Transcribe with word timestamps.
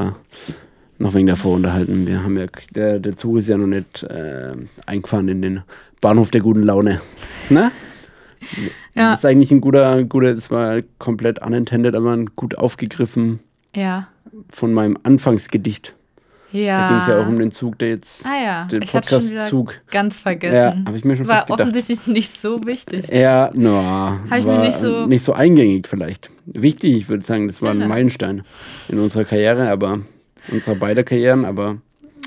aber 0.00 0.16
noch 0.98 1.14
wegen 1.14 1.26
davor 1.26 1.56
unterhalten. 1.56 2.06
Wir 2.06 2.22
haben 2.22 2.36
ja, 2.38 2.46
der, 2.74 2.98
der 3.00 3.16
Zug 3.16 3.38
ist 3.38 3.48
ja 3.48 3.56
noch 3.56 3.66
nicht 3.66 4.02
äh, 4.02 4.52
eingefahren 4.86 5.28
in 5.28 5.42
den 5.42 5.62
Bahnhof 6.00 6.30
der 6.30 6.40
guten 6.40 6.62
Laune. 6.62 7.00
Ne? 7.48 7.70
Ja. 8.94 9.10
Das 9.10 9.18
ist 9.20 9.24
eigentlich 9.26 9.50
ein 9.50 9.60
guter, 9.60 10.02
guter, 10.04 10.34
das 10.34 10.50
war 10.50 10.80
komplett 10.98 11.40
unintended, 11.42 11.94
aber 11.94 12.12
ein 12.12 12.26
gut 12.36 12.56
aufgegriffen 12.58 13.40
Ja. 13.74 14.08
von 14.52 14.72
meinem 14.72 14.96
Anfangsgedicht. 15.02 15.94
Ja. 16.52 16.82
Da 16.82 16.88
ging 16.88 16.96
es 16.98 17.06
ja 17.06 17.20
auch 17.22 17.26
um 17.28 17.38
den 17.38 17.52
Zug, 17.52 17.78
der 17.78 17.90
jetzt, 17.90 18.26
Ah 18.26 18.42
ja, 18.44 18.64
den 18.64 18.80
Podcast-Zug. 18.80 19.74
ganz 19.90 20.18
Ja, 20.18 20.22
vergessen. 20.22 20.84
habe 20.86 20.96
ich 20.96 21.04
mir 21.04 21.16
schon 21.16 21.28
War 21.28 21.48
offensichtlich 21.48 22.06
nicht 22.06 22.40
so 22.40 22.60
wichtig. 22.66 23.06
Ja, 23.08 23.50
no, 23.54 23.82
Hab 24.28 24.38
ich 24.38 24.44
mir 24.44 24.58
nicht 24.58 24.78
so- 24.78 25.06
nicht 25.06 25.22
so 25.22 25.32
eingängig 25.32 25.86
vielleicht. 25.88 26.30
Wichtig, 26.46 26.96
ich 26.96 27.08
würde 27.08 27.24
sagen, 27.24 27.46
das 27.46 27.62
war 27.62 27.70
ein 27.70 27.80
Ja. 27.80 27.86
Meilenstein 27.88 28.42
in 28.88 28.98
unserer 28.98 29.24
Karriere, 29.24 29.70
aber 29.70 30.00
unserer 30.50 30.74
beider 30.74 31.04
Karrieren, 31.04 31.44
aber 31.44 31.76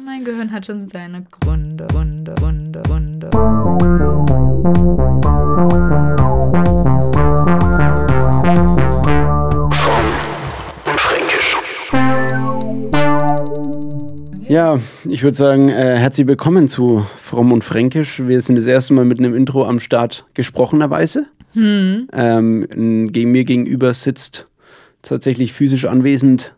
Mein 0.05 0.23
Gehirn 0.25 0.51
hat 0.51 0.65
schon 0.65 0.87
seine 0.87 1.25
Gründe, 1.41 1.87
Gründe, 1.87 2.33
Gründe, 2.39 2.81
Gründe. 2.83 3.29
Ja, 14.53 14.79
ich 15.05 15.23
würde 15.23 15.35
sagen, 15.35 15.69
äh, 15.69 15.97
herzlich 15.97 16.27
willkommen 16.27 16.67
zu 16.67 17.07
Fromm 17.17 17.51
und 17.51 17.63
Fränkisch. 17.63 18.21
Wir 18.27 18.39
sind 18.39 18.55
das 18.55 18.67
erste 18.67 18.93
Mal 18.93 19.03
mit 19.03 19.17
einem 19.17 19.33
Intro 19.33 19.65
am 19.65 19.79
Start 19.79 20.25
gesprochenerweise. 20.35 21.25
Hm. 21.53 22.07
Ähm, 22.13 23.11
gegen 23.11 23.31
mir 23.31 23.45
gegenüber 23.45 23.95
sitzt 23.95 24.47
tatsächlich 25.01 25.53
physisch 25.53 25.85
anwesend 25.85 26.53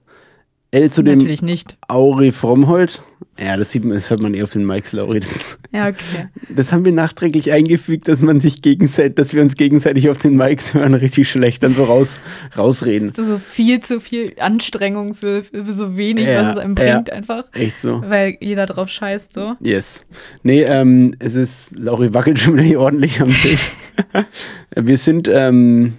L 0.72 0.92
zu 0.92 1.04
dem 1.04 1.20
Natürlich 1.20 1.42
nicht. 1.42 1.78
Auri 1.88 2.32
Frommhold. 2.32 3.02
Ja, 3.38 3.58
das 3.58 3.72
sieht 3.72 3.84
man, 3.84 3.96
das 3.96 4.10
hört 4.10 4.22
man 4.22 4.34
eh 4.34 4.44
auf 4.44 4.52
den 4.54 4.66
Mikes, 4.66 4.94
Lauri. 4.94 5.20
Das, 5.20 5.58
Ja, 5.74 5.90
okay. 5.90 6.30
das 6.50 6.72
haben 6.72 6.86
wir 6.86 6.94
nachträglich 6.94 7.52
eingefügt, 7.52 8.08
dass 8.08 8.22
man 8.22 8.40
sich 8.40 8.62
gegenseitig, 8.62 9.16
dass 9.16 9.34
wir 9.34 9.42
uns 9.42 9.56
gegenseitig 9.56 10.10
auf 10.10 10.20
den 10.20 10.38
Mikes 10.38 10.74
hören, 10.74 10.94
richtig 10.94 11.30
schlecht 11.30 11.62
dann 11.62 11.74
so 11.74 11.84
raus, 11.84 12.22
rausreden. 12.58 13.10
Das 13.10 13.20
ist 13.20 13.28
so 13.28 13.38
viel 13.38 13.82
zu 13.82 14.00
viel 14.00 14.34
Anstrengung 14.40 15.16
für, 15.16 15.44
für 15.44 15.74
so 15.74 15.98
wenig, 15.98 16.28
Ja, 16.28 16.44
was 16.44 16.56
es 16.56 16.58
einem 16.62 16.76
ja. 16.78 16.94
bringt, 16.94 17.10
einfach. 17.10 17.44
Echt 17.54 17.82
so. 17.82 18.02
Weil 18.06 18.38
jeder 18.40 18.66
drauf 18.66 18.88
scheißt, 18.88 19.34
so. 19.34 19.56
Yes. 19.60 20.06
Nee, 20.44 20.64
ähm, 20.64 21.14
es 21.20 21.36
ist, 21.36 21.78
Lauri 21.78 22.14
wackelt 22.14 22.40
schon 22.40 22.54
wieder 22.54 22.64
hier 22.64 22.80
ordentlich 22.80 23.20
am 23.20 23.30
Tisch. 23.30 23.72
wir 24.76 24.98
sind, 24.98 25.28
ähm, 25.28 25.96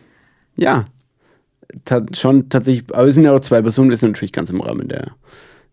ja, 0.57 0.87
ta 1.85 2.03
schon 2.13 2.49
tatsächlich, 2.49 2.85
aber 2.95 3.07
wir 3.07 3.13
sind 3.13 3.25
ja 3.25 3.35
auch 3.35 3.41
zwei 3.41 3.63
Personen, 3.63 3.91
wir 3.91 3.97
sind 3.97 4.13
natürlich 4.13 4.33
ganz 4.33 4.51
im 4.51 4.61
Rahmen 4.61 4.89
der, 4.89 5.13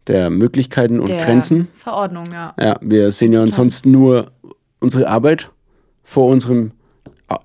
der 0.08 0.30
Möglichkeiten 0.30 1.00
und 1.00 1.10
Der 1.10 1.18
Grenzen. 1.18 1.68
Verordnung, 1.78 2.32
ja. 2.32 2.54
Ja, 2.60 2.78
wir 2.82 3.12
sehen 3.12 3.34
ja 3.34 3.42
ansonsten 3.42 3.92
nur 3.92 4.32
unsere 4.80 5.08
Arbeit 5.08 5.50
vor 6.04 6.28
unserem 6.28 6.72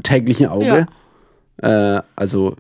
täglichen 0.03 0.47
Auge, 0.49 0.87
äh, 1.59 2.01
also 2.17 2.57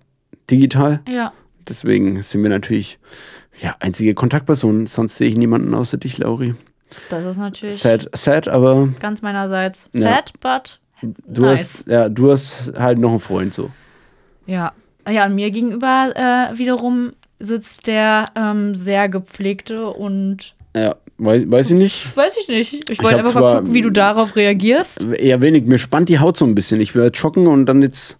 digital. 0.50 1.00
Ja. 1.08 1.32
Deswegen 1.68 2.22
sind 2.22 2.42
wir 2.42 2.50
natürlich 2.50 2.98
ja, 3.60 3.74
einzige 3.80 4.14
Kontaktpersonen. 4.14 4.86
Sonst 4.86 5.16
sehe 5.16 5.28
ich 5.28 5.36
niemanden 5.36 5.74
außer 5.74 5.98
dich, 5.98 6.18
Lauri. 6.18 6.54
Das 7.10 7.24
ist 7.24 7.36
natürlich 7.36 7.76
Sad, 7.76 8.08
sad, 8.14 8.48
aber 8.48 8.88
ganz 9.00 9.20
meinerseits 9.20 9.90
Ja. 9.92 10.00
sad, 10.02 10.32
but 10.40 10.80
du 11.26 11.42
nice. 11.42 11.60
hast, 11.80 11.86
ja, 11.88 12.08
du 12.08 12.32
hast 12.32 12.72
halt 12.78 12.98
noch 12.98 13.10
einen 13.10 13.20
Freund 13.20 13.52
so. 13.52 13.70
Ja. 14.46 14.72
Ja, 15.10 15.26
und 15.26 15.34
mir 15.34 15.50
gegenüber 15.50 16.12
äh, 16.52 16.58
wiederum 16.58 17.12
sitzt 17.40 17.86
der 17.86 18.30
ähm, 18.36 18.74
sehr 18.74 19.08
gepflegte 19.08 19.88
und 19.88 20.54
Ja, 20.76 20.96
weiß, 21.18 21.44
weiß 21.50 21.70
ich 21.70 21.78
nicht. 21.78 22.16
weiß 22.16 22.36
ich 22.40 22.48
nicht. 22.48 22.90
Ich 22.90 23.02
wollte 23.02 23.18
einfach 23.18 23.34
mal 23.34 23.56
gucken, 23.58 23.74
wie 23.74 23.82
du 23.82 23.90
darauf 23.90 24.34
reagierst. 24.36 25.04
Eher 25.14 25.40
wenig. 25.40 25.64
Mir 25.64 25.78
spannt 25.78 26.08
die 26.08 26.18
Haut 26.18 26.36
so 26.36 26.44
ein 26.44 26.54
bisschen. 26.54 26.80
Ich 26.80 26.94
werde 26.94 27.16
joggen 27.16 27.46
und 27.46 27.66
dann 27.66 27.80
jetzt 27.82 28.18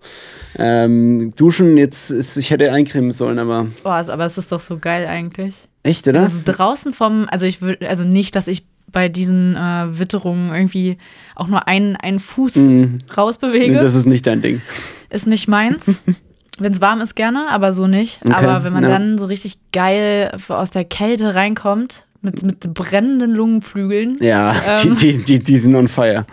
ähm, 0.56 1.32
duschen. 1.36 1.76
Jetzt 1.76 2.10
ist, 2.10 2.36
ich 2.36 2.50
hätte 2.50 2.72
eincremen 2.72 3.12
sollen, 3.12 3.38
aber 3.38 3.66
Boah, 3.82 4.04
aber 4.08 4.24
es 4.24 4.38
ist 4.38 4.52
doch 4.52 4.60
so 4.60 4.78
geil 4.78 5.06
eigentlich. 5.06 5.56
echt, 5.82 6.06
oder? 6.08 6.20
Also 6.20 6.38
draußen 6.44 6.92
vom, 6.92 7.26
also 7.28 7.44
ich 7.44 7.60
würde, 7.60 7.88
also 7.88 8.04
nicht, 8.04 8.34
dass 8.36 8.46
ich 8.48 8.64
bei 8.90 9.08
diesen 9.08 9.54
äh, 9.56 9.98
Witterungen 9.98 10.52
irgendwie 10.54 10.96
auch 11.34 11.48
nur 11.48 11.66
einen, 11.68 11.96
einen 11.96 12.18
Fuß 12.20 12.56
Mhm. 12.56 12.98
rausbewege. 13.16 13.72
Nee, 13.74 13.78
das 13.78 13.94
ist 13.94 14.06
nicht 14.06 14.26
dein 14.26 14.40
Ding. 14.42 14.62
ist 15.10 15.26
nicht 15.26 15.48
meins. 15.48 16.00
Wenn 16.58 16.72
es 16.72 16.80
warm 16.80 17.00
ist, 17.00 17.14
gerne, 17.16 17.48
aber 17.50 17.72
so 17.72 17.86
nicht. 17.86 18.20
Okay, 18.24 18.34
Aber 18.34 18.64
wenn 18.64 18.72
man 18.72 18.82
ja. 18.82 18.88
dann 18.90 19.18
so 19.18 19.26
richtig 19.26 19.58
geil 19.72 20.36
aus 20.48 20.70
der 20.70 20.84
Kälte 20.84 21.34
reinkommt, 21.34 22.04
mit, 22.20 22.44
mit 22.44 22.74
brennenden 22.74 23.30
Lungenflügeln, 23.30 24.16
Ja, 24.20 24.56
Ähm. 24.82 24.96
die, 24.96 25.18
die, 25.18 25.24
die, 25.24 25.38
die 25.38 25.58
sind 25.58 25.76
on 25.76 25.86
fire. 25.86 26.26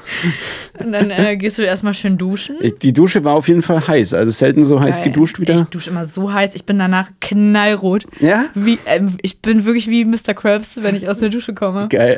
und 0.84 0.92
dann 0.94 1.12
äh, 1.12 1.38
gehst 1.38 1.60
du 1.60 1.62
erstmal 1.62 1.94
schön 1.94 2.18
duschen. 2.18 2.56
Die 2.82 2.92
Dusche 2.92 3.24
war 3.24 3.34
auf 3.36 3.48
jeden 3.48 3.62
Fall 3.62 3.88
heiß. 3.88 4.16
Also 4.16 4.32
selten 4.32 4.66
so 4.66 4.80
heiß 4.80 4.98
Geil. 4.98 5.10
geduscht 5.10 5.40
wieder. 5.40 5.54
Ich 5.54 5.64
dusche 5.66 5.92
immer 5.92 6.06
so 6.06 6.34
heiß, 6.34 6.56
ich 6.56 6.66
bin 6.66 6.80
danach 6.80 7.12
knallrot. 7.22 8.06
Ja? 8.20 8.46
Wie, 8.56 8.80
ähm, 8.88 9.18
ich 9.22 9.42
bin 9.42 9.66
wirklich 9.66 9.88
wie 9.88 10.06
Mr. 10.06 10.34
Krabs, 10.34 10.82
wenn 10.82 10.96
ich 10.96 11.08
aus 11.08 11.20
der 11.20 11.30
Dusche 11.30 11.54
komme. 11.54 11.88
Geil. 11.90 12.18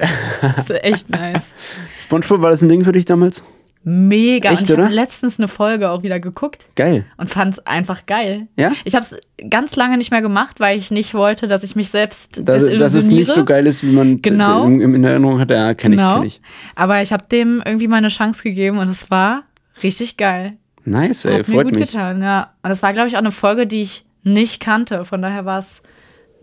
Das 0.56 0.70
ist 0.70 0.84
echt 0.86 1.10
nice. 1.10 1.48
Spongebob, 2.00 2.42
war 2.42 2.52
das 2.52 2.62
ein 2.62 2.70
Ding 2.70 2.86
für 2.86 2.94
dich 2.94 3.04
damals? 3.04 3.44
Mega. 3.90 4.52
Echt, 4.52 4.64
und 4.64 4.70
ich 4.72 4.78
habe 4.78 4.94
letztens 4.94 5.40
eine 5.40 5.48
Folge 5.48 5.90
auch 5.92 6.04
wieder 6.04 6.20
geguckt 6.20 6.66
Geil. 6.76 7.06
und 7.16 7.30
fand 7.30 7.54
es 7.54 7.66
einfach 7.66 8.06
geil. 8.06 8.48
Ja? 8.60 8.74
Ich 8.84 8.96
habe 8.96 9.06
es 9.06 9.16
ganz 9.50 9.78
lange 9.78 9.98
nicht 9.98 10.12
mehr 10.12 10.22
gemacht, 10.22 10.60
weil 10.60 10.78
ich 10.78 10.92
nicht 10.92 11.14
wollte, 11.14 11.48
dass 11.48 11.64
ich 11.64 11.78
mich 11.78 11.90
selbst 11.90 12.42
Dass, 12.44 12.68
dass 12.68 12.96
es 12.96 13.08
nicht 13.08 13.30
so 13.32 13.46
geil 13.46 13.66
ist, 13.66 13.84
wie 13.84 13.92
man 13.94 14.22
Genau. 14.22 14.66
in, 14.66 14.82
in 14.82 15.04
Erinnerung 15.06 15.40
hat. 15.40 15.50
Ja, 15.52 15.74
kenne 15.74 15.96
ich, 15.96 16.02
Genau. 16.02 16.16
kenne 16.16 16.26
ich. 16.28 16.42
Aber 16.76 17.02
ich 17.02 17.14
habe 17.14 17.24
dem 17.32 17.64
irgendwie 17.66 17.88
mal 17.88 17.96
eine 17.98 18.10
Chance 18.10 18.44
gegeben 18.44 18.78
und 18.80 18.90
es 18.90 19.10
war 19.10 19.44
richtig 19.84 20.18
geil. 20.18 20.58
Nice, 20.84 21.24
ey, 21.24 21.40
Hat 21.40 21.48
mir 21.48 21.54
freut 21.56 21.66
gut 21.68 21.76
mich. 21.80 21.92
getan, 21.92 22.22
ja. 22.22 22.52
Und 22.64 22.70
das 22.70 22.84
war, 22.84 22.92
glaube 22.92 23.08
ich, 23.08 23.16
auch 23.16 23.20
eine 23.22 23.32
Folge, 23.32 23.68
die 23.68 23.82
ich 23.82 24.04
nicht 24.24 24.60
kannte. 24.62 25.06
Von 25.06 25.22
daher 25.22 25.46
war 25.46 25.60
es 25.60 25.82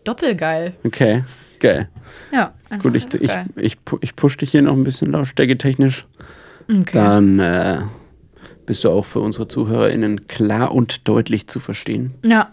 doppelgeil. 0.04 0.74
Okay, 0.84 1.24
geil. 1.60 1.88
Ja. 2.32 2.52
Gut, 2.82 2.94
ich, 2.94 3.06
ich, 3.14 3.30
ich, 3.56 3.76
ich 4.00 4.16
push 4.16 4.36
dich 4.36 4.50
hier 4.50 4.62
noch 4.62 4.74
ein 4.74 4.84
bisschen 4.84 5.12
lautstärke-technisch. 5.12 6.06
Okay. 6.68 6.92
Dann 6.92 7.38
äh, 7.38 7.78
bist 8.66 8.84
du 8.84 8.90
auch 8.90 9.04
für 9.04 9.20
unsere 9.20 9.48
ZuhörerInnen 9.48 10.26
klar 10.26 10.72
und 10.72 11.06
deutlich 11.08 11.46
zu 11.46 11.60
verstehen. 11.60 12.14
Ja. 12.24 12.52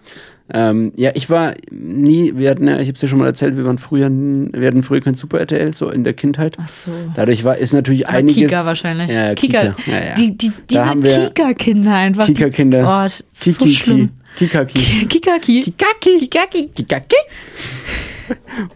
Ähm, 0.53 0.91
ja, 0.97 1.11
ich 1.13 1.29
war 1.29 1.53
nie, 1.71 2.33
wir 2.35 2.49
hatten 2.49 2.67
ja, 2.67 2.75
ich 2.79 2.87
habe 2.87 2.95
es 2.95 3.01
ja 3.01 3.07
schon 3.07 3.19
mal 3.19 3.27
erzählt, 3.27 3.55
wir 3.55 3.63
waren 3.63 3.77
früher, 3.77 4.09
wir 4.09 4.67
hatten 4.67 4.83
früher 4.83 4.99
kein 4.99 5.13
Super 5.13 5.39
RTL, 5.39 5.73
so 5.73 5.89
in 5.89 6.03
der 6.03 6.13
Kindheit. 6.13 6.57
Ach 6.59 6.67
so. 6.67 6.91
Dadurch 7.15 7.45
war, 7.45 7.57
ist 7.57 7.73
natürlich 7.73 8.07
Aber 8.07 8.17
einiges. 8.17 8.49
Kika 8.49 8.65
wahrscheinlich. 8.65 9.09
Ja, 9.09 9.33
Kika. 9.33 9.71
Kika. 9.71 9.91
Ja, 9.91 10.05
ja. 10.07 10.15
Die, 10.15 10.35
die, 10.35 10.51
diese 10.69 11.31
Kika-Kinder 11.33 11.95
einfach. 11.95 12.25
Kika-Kinder. 12.25 13.07
Oh, 13.07 13.23
so 13.31 13.65
schlimm. 13.67 14.09
Kikaki. 14.35 15.07
Kikaki. 15.07 15.61
Kikaki. 15.61 16.19
Kikaki. 16.19 16.67
Kikaki. 16.75 17.15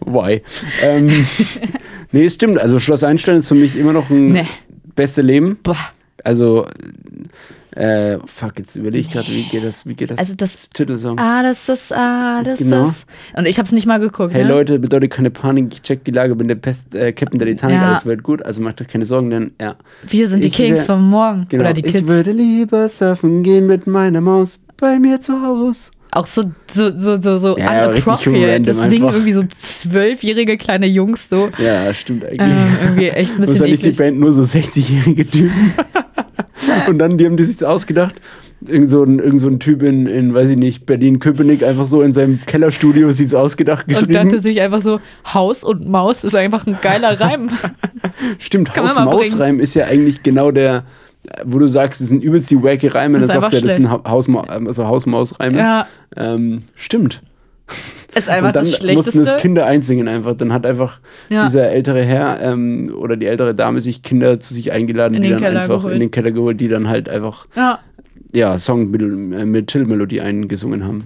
Why? 0.00 0.42
ähm, 0.82 1.26
nee, 2.12 2.24
es 2.24 2.34
stimmt. 2.34 2.58
Also 2.58 2.78
Schloss 2.78 3.04
Einstein 3.04 3.36
ist 3.36 3.48
für 3.48 3.54
mich 3.54 3.76
immer 3.76 3.92
noch 3.92 4.10
ein 4.10 4.28
Nee. 4.28 4.46
Beste 4.96 5.22
Leben. 5.22 5.58
Boah. 5.62 5.76
Also, 6.24 6.66
äh, 7.72 8.18
fuck, 8.24 8.58
jetzt 8.58 8.74
überlege 8.74 8.98
ich 9.06 9.12
gerade, 9.12 9.28
wie 9.28 9.44
geht 9.44 9.62
das, 9.62 9.86
wie 9.86 9.94
geht 9.94 10.10
das, 10.10 10.18
Also 10.18 10.34
das- 10.34 10.70
Titelsong? 10.70 11.18
Ah, 11.18 11.42
das 11.42 11.68
ist, 11.68 11.92
ah, 11.92 12.42
das 12.42 12.58
Genau. 12.58 12.86
ist. 12.86 13.04
Und 13.36 13.46
ich 13.46 13.58
habe 13.58 13.66
es 13.66 13.72
nicht 13.72 13.86
mal 13.86 14.00
geguckt. 14.00 14.32
Hey 14.34 14.42
ne? 14.44 14.48
Leute, 14.50 14.78
bedeutet 14.78 15.12
keine 15.12 15.30
Panik, 15.30 15.74
ich 15.74 15.82
check 15.82 16.02
die 16.04 16.10
Lage, 16.10 16.34
bin 16.34 16.48
der 16.48 16.54
Best, 16.54 16.94
äh, 16.94 17.12
Captain 17.12 17.38
der 17.38 17.48
Titanic, 17.48 17.76
Ja. 17.76 17.88
alles 17.88 18.06
wird 18.06 18.22
gut, 18.22 18.42
also 18.44 18.62
macht 18.62 18.80
euch 18.80 18.88
keine 18.88 19.04
Sorgen, 19.04 19.30
denn 19.30 19.50
ja. 19.60 19.76
Wir 20.08 20.26
sind 20.26 20.42
die 20.42 20.48
Ich 20.48 20.54
Kings 20.54 20.78
will- 20.80 20.86
vom 20.86 21.10
Morgen. 21.10 21.46
Genau. 21.48 21.64
Oder 21.64 21.74
die 21.74 21.84
Ich 21.84 21.92
Kids. 21.92 22.08
würde 22.08 22.32
lieber 22.32 22.88
surfen 22.88 23.42
gehen 23.42 23.66
mit 23.66 23.86
meiner 23.86 24.20
Maus 24.22 24.58
bei 24.78 24.98
mir 24.98 25.20
zu 25.20 25.40
Hause. 25.42 25.90
Auch 26.12 26.26
so, 26.26 26.44
so, 26.72 26.96
so, 26.96 27.16
so, 27.16 27.36
so 27.36 27.58
Ja, 27.58 27.74
ja, 27.74 27.88
unappropriate. 27.90 28.52
random 28.54 28.76
Das 28.80 28.90
singen 28.90 29.08
irgendwie 29.12 29.32
so 29.32 29.42
zwölfjährige 29.80 30.56
kleine 30.56 30.86
Jungs 30.86 31.28
so. 31.28 31.50
Ja, 31.58 31.92
stimmt 31.94 32.24
eigentlich. 32.24 32.40
Ähm, 32.40 32.56
irgendwie 32.82 33.08
echt 33.08 33.32
ein 33.34 33.40
bisschen 33.40 33.54
Wahrscheinlich 33.60 33.80
die 33.80 33.86
eklig. 33.88 33.98
Band 33.98 34.18
nur 34.20 34.32
so 34.32 34.42
60-jährige 34.42 35.26
Typen. 35.26 35.72
Und 36.88 36.98
dann, 36.98 37.16
die 37.18 37.26
haben 37.26 37.36
die 37.36 37.44
sich 37.44 37.64
ausgedacht. 37.64 38.14
Irgend 38.66 38.90
so 38.90 39.02
ein, 39.04 39.18
irgend 39.18 39.40
so 39.40 39.48
ein 39.48 39.60
Typ 39.60 39.82
in, 39.82 40.06
in, 40.06 40.32
weiß 40.34 40.50
ich 40.50 40.56
nicht, 40.56 40.86
Berlin-Köpenick, 40.86 41.62
einfach 41.62 41.86
so 41.86 42.00
in 42.02 42.12
seinem 42.12 42.40
Kellerstudio 42.46 43.12
sich 43.12 43.34
ausgedacht 43.36 43.86
Und 43.86 43.92
dachte 43.94 44.08
geschrieben. 44.08 44.40
sich 44.40 44.60
einfach 44.62 44.80
so, 44.80 44.98
Haus 45.32 45.62
und 45.62 45.86
Maus 45.88 46.24
ist 46.24 46.34
einfach 46.34 46.66
ein 46.66 46.78
geiler 46.80 47.20
Reim. 47.20 47.50
Stimmt, 48.38 48.74
Haus-Maus-Reim 48.76 49.60
ist 49.60 49.74
ja 49.74 49.84
eigentlich 49.84 50.22
genau 50.22 50.50
der, 50.50 50.84
wo 51.44 51.58
du 51.58 51.66
sagst, 51.68 52.00
das 52.00 52.08
sind 52.08 52.24
übelst 52.24 52.50
die 52.50 52.60
wacky 52.62 52.88
Reime, 52.88 53.18
Das 53.20 53.28
dann 53.28 53.36
ist 53.36 53.42
sagst 53.42 53.52
du 53.52 53.56
ja, 53.58 53.66
das 53.66 53.76
sind 53.76 53.90
Ha- 53.90 54.02
Hausma 54.10 54.40
also 54.42 54.86
Haus-Maus-Reime. 54.86 55.58
ja, 55.58 55.86
Ähm, 56.16 56.62
stimmt. 56.74 57.20
Ist 58.14 58.28
einfach 58.28 58.48
Und 58.48 58.56
dann 58.56 58.70
das 58.70 58.82
mussten 58.94 59.24
das 59.24 59.40
Kinder 59.40 59.66
einsingen 59.66 60.08
einfach. 60.08 60.34
Dann 60.36 60.52
hat 60.52 60.64
einfach 60.66 61.00
Ja. 61.28 61.44
dieser 61.46 61.68
ältere 61.70 62.02
Herr 62.02 62.40
ähm, 62.40 62.92
oder 62.98 63.16
die 63.16 63.26
ältere 63.26 63.54
Dame 63.54 63.80
sich 63.80 64.02
Kinder 64.02 64.40
zu 64.40 64.54
sich 64.54 64.72
eingeladen, 64.72 65.14
In 65.14 65.22
die 65.22 65.30
dann 65.30 65.40
Keller 65.40 65.60
einfach 65.62 65.78
geholt. 65.78 65.94
in 65.94 66.00
den 66.00 66.10
Keller 66.10 66.30
geholt, 66.30 66.60
die 66.60 66.68
dann 66.68 66.88
halt 66.88 67.08
einfach 67.08 67.46
ja, 67.56 67.78
ja, 68.34 68.58
Song 68.58 68.90
mit, 68.90 69.02
äh, 69.02 69.04
mit 69.44 69.66
Titelmelodie 69.68 70.20
eingesungen 70.20 70.84
haben. 70.84 71.04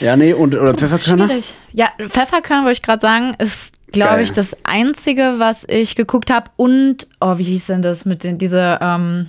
Ja, 0.00 0.16
nee, 0.16 0.32
und 0.32 0.54
oder 0.54 0.74
Pfefferkörner? 0.74 1.26
Schwierig. 1.26 1.54
Ja, 1.72 1.88
Pfefferkörner 2.06 2.64
wollte 2.64 2.78
ich 2.78 2.82
gerade 2.82 3.00
sagen, 3.00 3.34
ist, 3.38 3.74
glaube 3.92 4.22
ich, 4.22 4.32
das 4.32 4.56
Einzige, 4.64 5.34
was 5.38 5.64
ich 5.68 5.96
geguckt 5.96 6.30
habe. 6.30 6.50
Und, 6.56 7.08
oh, 7.20 7.38
wie 7.38 7.44
hieß 7.44 7.66
denn 7.66 7.82
das 7.82 8.04
mit 8.04 8.22
den, 8.24 8.38
diese, 8.38 8.78
ähm, 8.80 9.26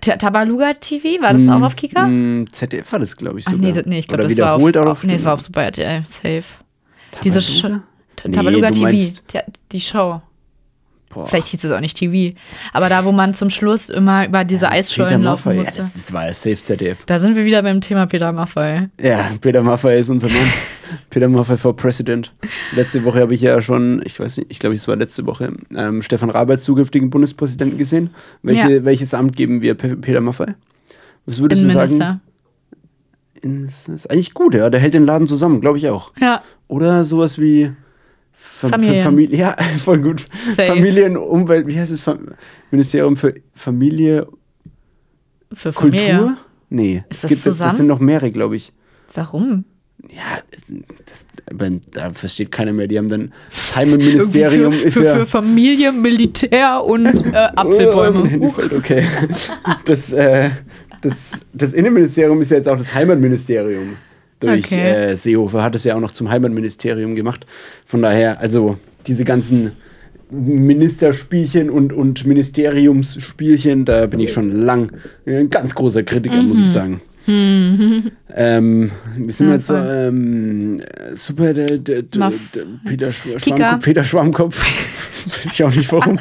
Tabaluga 0.00 0.74
TV? 0.74 1.20
War 1.22 1.32
das 1.34 1.48
auch 1.48 1.62
auf 1.62 1.76
Kika? 1.76 2.06
Mm, 2.06 2.46
ZDF 2.50 2.92
war 2.92 2.98
das, 2.98 3.16
glaube 3.16 3.38
ich, 3.38 3.46
Ach 3.46 3.52
sogar. 3.52 3.66
nee, 3.66 3.72
das- 3.74 3.86
nee, 3.86 3.98
ich 4.00 4.08
glaube, 4.08 4.24
das 4.24 4.36
war 4.38 4.54
auf, 4.54 4.58
wiederholt 4.60 4.76
auch 4.76 4.86
auf, 4.92 5.04
nee, 5.04 5.14
es 5.14 5.24
war 5.24 5.34
auf 5.34 5.40
Super 5.40 5.62
RTL, 5.64 6.02
safe. 6.06 6.44
Diese 7.24 7.40
Sch 7.42 7.60
Tabaluga? 7.62 7.82
Nee, 8.24 8.32
Tabaluga 8.36 8.70
TV, 8.70 8.90
die, 8.90 9.12
die 9.72 9.80
Show. 9.80 10.20
Boah. 11.10 11.26
Vielleicht 11.26 11.46
hieß 11.48 11.64
es 11.64 11.70
auch 11.70 11.80
nicht 11.80 11.96
TV. 11.96 12.36
Aber 12.74 12.88
da, 12.90 13.04
wo 13.04 13.12
man 13.12 13.32
zum 13.32 13.48
Schluss 13.48 13.88
immer 13.88 14.26
über 14.26 14.44
diese 14.44 14.66
Peter 14.66 14.72
Eisschollen 14.72 15.22
laufen 15.22 15.48
Maffay, 15.48 15.56
ja, 15.56 15.62
musste. 15.64 15.76
das, 15.78 15.92
das 15.94 16.12
war 16.12 16.26
ja 16.26 16.34
safe 16.34 16.62
ZDF. 16.62 17.04
da 17.06 17.18
sind 17.18 17.34
wir 17.34 17.44
wieder 17.46 17.62
beim 17.62 17.80
Thema 17.80 18.06
Peter 18.06 18.30
Maffay. 18.32 18.88
Ja, 19.00 19.30
Peter 19.40 19.62
Maffay 19.62 20.00
ist 20.00 20.10
unser 20.10 20.28
Mann. 20.28 20.36
Peter 21.10 21.28
Maffay 21.28 21.56
for 21.56 21.74
President. 21.74 22.34
Letzte 22.74 23.04
Woche 23.04 23.20
habe 23.20 23.32
ich 23.34 23.40
ja 23.40 23.60
schon, 23.62 24.02
ich 24.04 24.20
weiß 24.20 24.36
nicht, 24.38 24.50
ich 24.50 24.58
glaube, 24.58 24.76
es 24.76 24.86
war 24.86 24.96
letzte 24.96 25.24
Woche, 25.26 25.52
ähm, 25.74 26.02
Stefan 26.02 26.30
als 26.30 26.62
zukünftigen 26.64 27.08
Bundespräsidenten 27.10 27.78
gesehen. 27.78 28.10
Welche, 28.42 28.70
Ja. 28.70 28.84
Welches 28.84 29.14
Amt 29.14 29.34
geben 29.36 29.62
wir 29.62 29.74
Pe 29.74 29.96
Peter 29.96 30.20
Maffay? 30.20 30.54
Was 31.26 31.40
würdest 31.40 31.64
du 31.64 31.70
sagen? 31.70 32.20
In- 33.42 33.66
Das 33.66 33.88
ist 33.88 34.10
eigentlich 34.10 34.34
gut, 34.34 34.54
ja. 34.54 34.68
Der 34.68 34.80
hält 34.80 34.94
den 34.94 35.04
Laden 35.04 35.26
zusammen, 35.26 35.60
glaube 35.60 35.78
ich 35.78 35.88
auch. 35.88 36.12
Ja, 36.20 36.42
Oder 36.68 37.04
sowas 37.04 37.38
wie 37.38 37.72
Fa 38.40 38.68
Familien. 38.68 38.96
Für 38.96 39.02
Familie. 39.02 39.36
Ja, 39.36 39.56
voll 39.84 40.00
gut. 40.00 40.26
Safe. 40.56 40.68
Familien, 40.68 41.16
Umwelt, 41.16 41.66
wie 41.66 41.78
heißt 41.78 41.90
es? 41.90 42.04
Ministerium 42.70 43.16
für 43.16 43.34
Familie, 43.52 44.28
für 45.52 45.72
Familie. 45.72 46.18
Kultur? 46.18 46.36
Nee, 46.70 47.04
Ist 47.08 47.16
es 47.16 47.20
das 47.22 47.28
gibt, 47.30 47.46
das 47.46 47.56
zusammen? 47.56 47.76
sind 47.76 47.86
noch 47.88 47.98
mehrere, 47.98 48.30
glaube 48.30 48.56
ich. 48.56 48.72
Warum? 49.14 49.64
Ja, 50.08 50.40
das, 51.04 51.26
da 51.92 52.12
versteht 52.12 52.52
keiner 52.52 52.72
mehr. 52.72 52.86
Die 52.86 52.96
haben 52.98 53.08
dann 53.08 53.32
das 53.50 53.74
Heimatministerium 53.74 54.72
Irgendwie 54.72 54.86
ist 54.86 54.94
für, 54.94 55.04
ja. 55.04 55.14
für, 55.14 55.20
für 55.20 55.26
Familie, 55.26 55.90
Militär 55.92 56.84
und 56.84 57.06
äh, 57.06 57.12
Oh, 57.34 57.60
Apfelbäume. 57.60 58.28
Handy 58.28 58.48
fällt, 58.50 58.72
okay. 58.72 59.04
Das, 59.84 60.12
äh, 60.12 60.50
das, 61.02 61.40
das 61.52 61.72
Innenministerium 61.72 62.40
ist 62.40 62.50
ja 62.52 62.58
jetzt 62.58 62.68
auch 62.68 62.78
das 62.78 62.94
Heimatministerium. 62.94 63.96
Durch 64.40 64.66
Okay. 64.66 65.10
äh, 65.10 65.16
Seehofer 65.16 65.62
hat 65.62 65.74
es 65.74 65.84
ja 65.84 65.96
auch 65.96 66.00
noch 66.00 66.12
zum 66.12 66.30
Heimatministerium 66.30 67.14
gemacht. 67.14 67.46
Von 67.86 68.02
daher, 68.02 68.40
also 68.40 68.78
diese 69.06 69.24
ganzen 69.24 69.72
Ministerspielchen 70.30 71.70
und, 71.70 71.92
und 71.92 72.26
Ministeriumsspielchen, 72.26 73.84
da 73.84 74.06
bin 74.06 74.20
ich 74.20 74.32
schon 74.32 74.50
lang 74.50 74.92
ein 75.26 75.50
ganz 75.50 75.74
großer 75.74 76.02
Kritiker, 76.02 76.42
muss 76.42 76.60
ich 76.60 76.70
sagen. 76.70 77.00
Ähm, 77.28 78.90
wie 79.16 79.32
sind 79.32 79.46
wir 79.48 79.54
Ja, 79.54 79.56
jetzt. 79.56 79.70
Ähm, 79.70 80.80
äh, 80.80 81.16
super, 81.16 81.52
der, 81.52 81.78
der, 81.78 82.02
der, 82.02 82.30
der 82.54 82.62
Peter, 82.86 83.12
Schw. 83.12 83.38
Schwammkopf, 83.38 83.84
Peter 83.84 84.04
Schwammkopf. 84.04 84.64
Weiß 85.26 85.52
ich 85.52 85.62
auch 85.62 85.74
nicht 85.74 85.92
warum. 85.92 86.18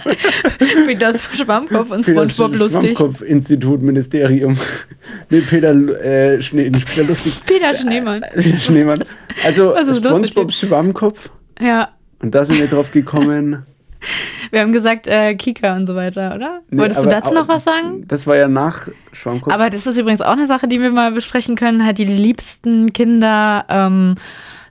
Das 0.99 1.23
Schwammkopf 1.37 1.91
und 1.91 2.05
Peter 2.05 2.27
Spongebob 2.27 2.71
lustig. 2.71 2.97
Schwammkopf 2.97 3.21
Institut 3.21 3.81
Ministerium. 3.81 4.57
nee, 5.29 5.41
Peter, 5.41 5.71
äh, 6.03 6.41
Schnee, 6.41 6.69
nicht 6.69 6.87
Peter 6.87 7.07
Lustig. 7.07 7.41
Peter 7.45 7.73
Schneemann. 7.73 8.23
Äh, 8.23 8.57
Schneemann. 8.57 9.03
Also, 9.45 9.75
Spongebob 9.93 10.51
Schwammkopf. 10.51 11.29
Ja, 11.59 11.89
Und 12.19 12.35
da 12.35 12.43
sind 12.45 12.59
wir 12.59 12.67
drauf 12.67 12.91
gekommen. 12.91 13.65
wir 14.51 14.61
haben 14.61 14.73
gesagt 14.73 15.07
äh, 15.07 15.35
Kika 15.35 15.75
und 15.75 15.87
so 15.87 15.95
weiter, 15.95 16.35
oder? 16.35 16.61
Nee, 16.69 16.79
Wolltest 16.81 17.03
du 17.03 17.09
dazu 17.09 17.33
noch 17.33 17.47
was 17.47 17.63
sagen? 17.63 18.05
Das 18.07 18.27
war 18.27 18.35
ja 18.37 18.47
nach 18.47 18.87
Schwammkopf. 19.13 19.53
Aber 19.53 19.69
das 19.69 19.85
ist 19.87 19.97
übrigens 19.97 20.21
auch 20.21 20.31
eine 20.33 20.47
Sache, 20.47 20.67
die 20.67 20.79
wir 20.81 20.89
mal 20.91 21.11
besprechen 21.11 21.55
können. 21.55 21.85
Halt 21.85 21.97
die 21.97 22.05
liebsten 22.05 22.93
Kinder. 22.93 23.65
Ähm, 23.69 24.15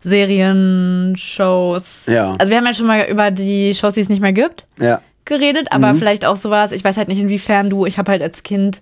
Serien, 0.03 1.15
Shows. 1.17 2.05
Ja. 2.06 2.33
Also 2.38 2.50
wir 2.50 2.59
haben 2.59 2.67
ja 2.67 2.75
schon 2.75 2.87
mal 2.87 3.06
über 3.11 3.33
die 3.33 3.75
Shows, 3.75 3.94
die 3.94 4.00
es 4.03 4.09
nicht 4.09 4.21
mehr 4.23 4.33
gibt, 4.33 4.67
ja. 4.79 5.00
geredet, 5.25 5.73
aber 5.73 5.93
Mhm. 5.93 5.97
vielleicht 5.99 6.25
auch 6.25 6.37
sowas. 6.37 6.71
Ich 6.71 6.85
weiß 6.85 6.97
halt 6.97 7.09
nicht, 7.09 7.19
inwiefern 7.19 7.71
du. 7.71 7.87
Ich 7.87 7.99
habe 7.99 8.12
halt 8.12 8.23
als 8.23 8.44
Kind 8.44 8.81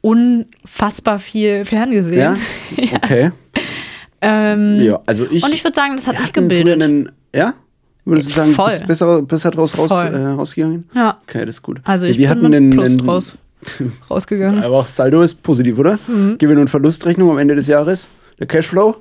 unfassbar 0.00 1.18
viel 1.18 1.64
ferngesehen. 1.64 2.20
Ja? 2.20 2.36
Okay. 2.96 3.32
Ähm, 4.22 4.80
Ja, 4.82 5.00
also 5.06 5.26
ich. 5.30 5.42
Und 5.42 5.52
ich 5.52 5.64
würde 5.64 5.74
sagen, 5.74 5.96
das 5.96 6.06
hat 6.06 6.20
mich 6.20 6.32
gebildet. 6.32 6.82
Einen, 6.82 7.10
ja? 7.34 7.54
Würdest 8.10 8.30
du 8.30 8.34
sagen, 8.34 8.52
Voll. 8.52 8.70
bist 8.70 8.86
besser, 8.88 9.22
besser 9.22 9.50
draus 9.52 9.78
raus, 9.78 9.90
äh, 9.90 10.16
rausgegangen? 10.16 10.88
Ja. 10.94 11.18
Okay, 11.22 11.46
das 11.46 11.56
ist 11.56 11.62
gut. 11.62 11.80
Also 11.84 12.06
ich 12.06 12.18
wir 12.18 12.28
bin 12.28 12.30
hatten 12.30 12.46
einen, 12.54 12.70
Plus 12.70 12.86
einen, 12.86 12.98
draus, 12.98 13.34
rausgegangen. 14.10 14.64
Aber 14.64 14.78
auch 14.78 14.86
Saldo 14.86 15.22
ist 15.22 15.42
positiv, 15.44 15.78
oder? 15.78 15.96
Mhm. 16.08 16.36
Gewinn- 16.38 16.58
und 16.58 16.68
Verlustrechnung 16.68 17.30
am 17.30 17.38
Ende 17.38 17.54
des 17.54 17.68
Jahres. 17.68 18.08
Der 18.40 18.48
Cashflow? 18.48 18.96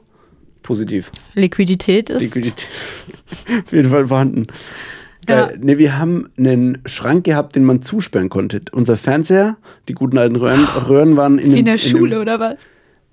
Positiv. 0.62 1.12
Liquidität 1.34 2.12
ist. 2.12 2.22
Liquidität. 2.22 2.68
Auf 3.66 3.74
jeden 3.74 3.90
Fall 3.90 4.08
vorhanden. 4.08 4.46
Ja. 5.28 5.48
Geil. 5.48 5.60
Ne, 5.60 5.78
wir 5.80 5.98
haben 5.98 6.30
einen 6.38 6.78
Schrank 6.86 7.24
gehabt, 7.24 7.56
den 7.56 7.64
man 7.64 7.82
zusperren 7.82 8.30
konnte. 8.30 8.62
Unser 8.72 8.96
Fernseher, 8.98 9.58
die 9.88 9.94
guten 9.94 10.20
alten 10.20 10.36
Röhren, 10.36 10.66
Röhren 10.88 11.16
waren 11.18 11.40
in 11.40 11.52
Wie 11.54 11.60
in 11.60 11.66
der 11.66 11.76
in 11.76 11.80
Schule 11.80 12.16
einem, 12.16 12.22
oder 12.22 12.40
was? 12.40 12.68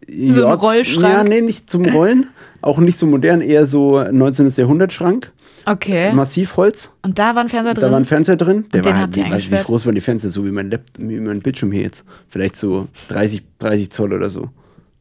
ja, 0.08 0.34
so 0.34 0.46
ein 0.46 0.52
Rollschrank? 0.58 1.14
Ja, 1.14 1.25
nee, 1.25 1.40
nicht 1.40 1.70
zum 1.70 1.87
Rollen. 1.87 2.26
Auch 2.62 2.78
nicht 2.78 2.98
so 2.98 3.06
modern, 3.06 3.40
eher 3.43 3.66
so 3.66 4.02
19. 4.02 4.48
Jahrhundert 4.56 4.93
Schrank. 4.93 5.32
Okay. 5.67 6.13
Massivholz. 6.13 6.91
Und 7.03 7.19
da 7.19 7.35
war 7.35 7.43
ein 7.43 7.49
Fernseher 7.49 7.75
Da 7.75 7.81
drin. 7.83 7.91
war 7.93 8.01
ein 8.01 8.05
Fernseher 8.05 8.37
drin. 8.37 8.65
Der 8.73 8.85
war 8.85 8.97
halt, 8.97 9.15
wie, 9.17 9.21
weiß, 9.21 9.27
wie 9.27 9.33
eingesperrt? 9.33 9.65
groß 9.67 9.85
waren 9.87 9.95
die 9.95 10.01
Fenster? 10.01 10.31
So 10.31 10.45
wie 10.47 10.51
mein, 10.53 10.71
Lap 10.71 10.83
wie 10.99 11.19
mein 11.19 11.41
Bildschirm 11.41 11.73
hier 11.73 11.83
jetzt. 11.83 12.05
Vielleicht 12.29 12.57
so 12.57 12.89
30, 13.09 13.43
30 13.59 13.91
Zoll 13.91 14.13
oder 14.13 14.31
so. 14.31 14.51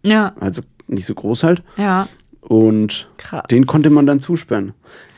ja, 0.04 0.34
Also 0.40 0.62
nicht 0.88 1.06
so 1.06 1.14
groß 1.16 1.44
halt. 1.44 1.64
ja. 1.78 2.08
Und 2.42 3.10
Krass. 3.18 3.46
den 3.50 3.66
konnte 3.66 3.90
man 3.90 4.06
dann 4.06 4.20
zusperren. 4.20 4.74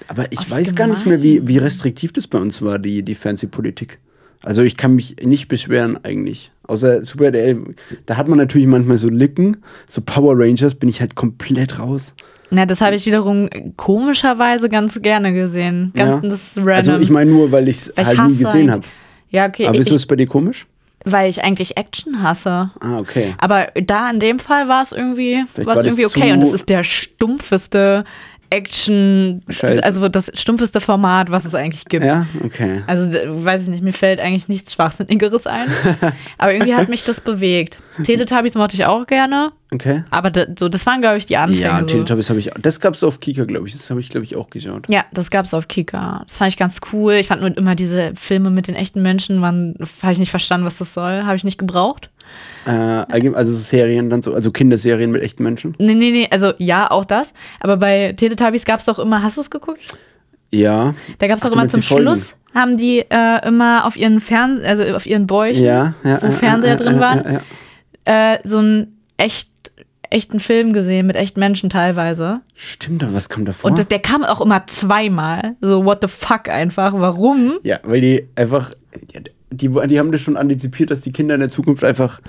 Aber 0.07 0.31
ich 0.31 0.47
wie 0.47 0.51
weiß 0.51 0.75
gar 0.75 0.87
nicht 0.87 1.05
mehr, 1.05 1.21
wie, 1.21 1.45
wie 1.45 1.57
restriktiv 1.57 2.13
das 2.13 2.25
bei 2.25 2.37
uns 2.39 2.61
war, 2.61 2.79
die, 2.79 3.03
die 3.03 3.15
Fernsehpolitik. 3.15 3.99
Also 4.43 4.61
ich 4.61 4.77
kann 4.77 4.95
mich 4.95 5.17
nicht 5.21 5.49
beschweren 5.49 5.97
eigentlich. 6.05 6.51
Außer 6.63 7.03
Super 7.03 7.25
RTL, 7.25 7.75
da 8.05 8.15
hat 8.15 8.29
man 8.29 8.37
natürlich 8.37 8.67
manchmal 8.67 8.95
so 8.95 9.09
Licken, 9.09 9.57
so 9.89 9.99
Power 9.99 10.35
Rangers 10.37 10.75
bin 10.75 10.87
ich 10.87 11.01
halt 11.01 11.15
komplett 11.15 11.79
raus. 11.79 12.15
Na, 12.49 12.65
das 12.65 12.81
habe 12.81 12.95
ich 12.95 13.05
wiederum 13.05 13.49
komischerweise 13.75 14.69
ganz 14.69 15.01
gerne 15.01 15.33
gesehen. 15.33 15.91
Ganz 15.95 16.23
Ja. 16.23 16.29
das 16.29 16.47
ist 16.47 16.57
random. 16.57 16.75
Also 16.75 16.97
ich 16.97 17.09
meine 17.09 17.31
nur, 17.31 17.51
weil 17.51 17.67
ich 17.67 17.77
es 17.77 17.93
Weil 17.95 18.13
ich 18.13 18.19
halt 18.19 18.31
nie 18.31 18.37
gesehen 18.37 18.71
habe. 18.71 18.83
ja, 19.29 19.47
okay. 19.47 19.67
Aber 19.67 19.77
ist 19.77 19.91
das 19.91 20.05
bei 20.05 20.15
dir 20.15 20.27
komisch? 20.27 20.65
weil 21.05 21.29
ich 21.29 21.41
eigentlich 21.43 21.77
Action 21.77 22.21
hasse. 22.21 22.71
Ah, 22.81 22.97
okay. 22.97 23.33
Aber 23.37 23.67
da 23.75 24.09
in 24.09 24.19
dem 24.19 24.39
Fall 24.39 24.67
war 24.67 24.81
es 24.81 24.91
irgendwie, 24.91 25.43
Vielleicht 25.53 25.67
war 25.67 25.77
es 25.77 25.83
irgendwie 25.83 26.05
okay. 26.05 26.33
Und 26.33 26.41
das 26.41 26.51
ist 26.51 26.67
der 26.67 26.83
stumpfeste 26.83 28.03
Action, 28.49 29.41
Scheiße. 29.49 29.83
also 29.83 30.07
das 30.07 30.31
stumpfeste 30.33 30.79
Format, 30.79 31.29
was 31.31 31.45
es 31.45 31.53
eigentlich 31.53 31.85
gibt. 31.85 32.05
Ja, 32.05 32.27
okay. 32.43 32.81
Also 32.87 33.11
weiß 33.11 33.63
ich 33.63 33.69
nicht, 33.69 33.83
mir 33.83 33.91
fällt 33.91 34.19
eigentlich 34.19 34.47
nichts 34.47 34.73
Schwachsinnigeres 34.73 35.47
ein. 35.47 35.67
aber 36.37 36.53
irgendwie 36.53 36.75
hat 36.75 36.87
mich 36.87 37.03
das 37.03 37.19
bewegt. 37.19 37.79
Teletubbies 38.03 38.55
mochte 38.55 38.75
ich 38.75 38.85
auch 38.85 39.05
gerne. 39.07 39.51
Okay. 39.73 40.03
Aber 40.09 40.31
da, 40.31 40.45
so, 40.57 40.69
das 40.69 40.85
waren, 40.85 41.01
glaube 41.01 41.17
ich, 41.17 41.25
die 41.25 41.37
Anfänge. 41.37 41.61
Ja, 41.61 41.79
so. 41.79 41.85
Teletubbies 41.85 42.29
habe 42.29 42.39
ich, 42.39 42.49
das 42.61 42.79
gab 42.79 42.93
es 42.93 43.03
auf 43.03 43.19
Kika, 43.19 43.45
glaube 43.45 43.67
ich. 43.67 43.73
Das 43.73 43.89
habe 43.89 43.99
ich, 43.99 44.09
glaube 44.09 44.25
ich, 44.25 44.35
auch 44.35 44.49
geschaut. 44.49 44.85
Ja, 44.89 45.05
das 45.13 45.29
gab's 45.29 45.53
auf 45.53 45.67
Kika. 45.67 46.23
Das 46.27 46.37
fand 46.37 46.51
ich 46.51 46.57
ganz 46.57 46.79
cool. 46.91 47.13
Ich 47.13 47.27
fand 47.27 47.41
nur 47.41 47.55
immer 47.55 47.75
diese 47.75 48.13
Filme 48.15 48.49
mit 48.49 48.67
den 48.67 48.75
echten 48.75 49.01
Menschen, 49.01 49.43
habe 49.43 50.11
ich 50.11 50.19
nicht 50.19 50.31
verstanden, 50.31 50.65
was 50.65 50.77
das 50.77 50.93
soll. 50.93 51.23
Habe 51.23 51.35
ich 51.35 51.43
nicht 51.43 51.57
gebraucht. 51.57 52.09
Äh, 52.65 52.71
also 52.71 53.51
so 53.51 53.57
Serien 53.57 54.09
dann 54.09 54.21
so, 54.21 54.33
also 54.33 54.51
Kinderserien 54.51 55.11
mit 55.11 55.21
echten 55.21 55.43
Menschen. 55.43 55.75
Nee, 55.79 55.93
nee, 55.93 56.11
nee, 56.11 56.27
also 56.29 56.53
ja, 56.57 56.91
auch 56.91 57.05
das. 57.05 57.33
Aber 57.59 57.77
bei 57.77 58.13
Teletubbies 58.13 58.65
gab's 58.65 58.85
doch 58.85 58.99
immer, 58.99 59.23
hast 59.23 59.37
du 59.37 59.41
es 59.41 59.49
geguckt? 59.49 59.97
Ja. 60.51 60.93
Da 61.19 61.27
gab's 61.27 61.43
Ach, 61.43 61.49
doch 61.49 61.55
immer 61.55 61.67
zum? 61.67 61.81
Schluss, 61.81 62.35
haben 62.53 62.77
die 62.77 62.99
äh, 63.09 63.47
immer 63.47 63.85
auf 63.85 63.97
ihren 63.97 64.19
Fern 64.19 64.61
also 64.65 64.83
auf 64.95 65.05
ihren 65.05 65.27
Bäuchen, 65.27 65.63
Ja, 65.63 65.93
ja. 66.03 66.21
wo 66.21 66.27
äh, 66.27 66.31
Fernseher 66.31 66.75
drin 66.75 66.99
waren, 66.99 67.39
äh, 68.07 68.39
so 68.43 68.57
einen 68.59 68.97
echt, 69.17 69.49
echten 70.09 70.39
Film 70.39 70.73
gesehen 70.73 71.07
mit 71.07 71.15
echten 71.15 71.39
Menschen 71.39 71.69
teilweise. 71.69 72.41
Stimmt, 72.55 73.03
aber 73.03 73.13
was 73.13 73.29
kam 73.29 73.45
davor? 73.45 73.69
Und 73.69 73.77
das, 73.77 73.87
der 73.87 73.99
kam 73.99 74.23
auch 74.23 74.41
immer 74.41 74.65
zweimal. 74.67 75.55
So, 75.61 75.83
what 75.85 75.99
the 76.01 76.07
fuck 76.07 76.49
einfach. 76.49 76.93
Warum? 76.93 77.57
ja, 77.63 77.79
weil 77.83 78.01
die 78.01 78.27
einfach, 78.35 78.71
die, 79.51 79.69
die 79.69 79.99
haben 79.99 80.11
das 80.11 80.21
schon 80.21 80.37
antizipiert, 80.37 80.91
dass 80.91 81.01
die 81.01 81.11
Kinder 81.11 81.35
in 81.35 81.41
der 81.41 81.49
Zukunft 81.49 81.83
einfach 81.83 82.21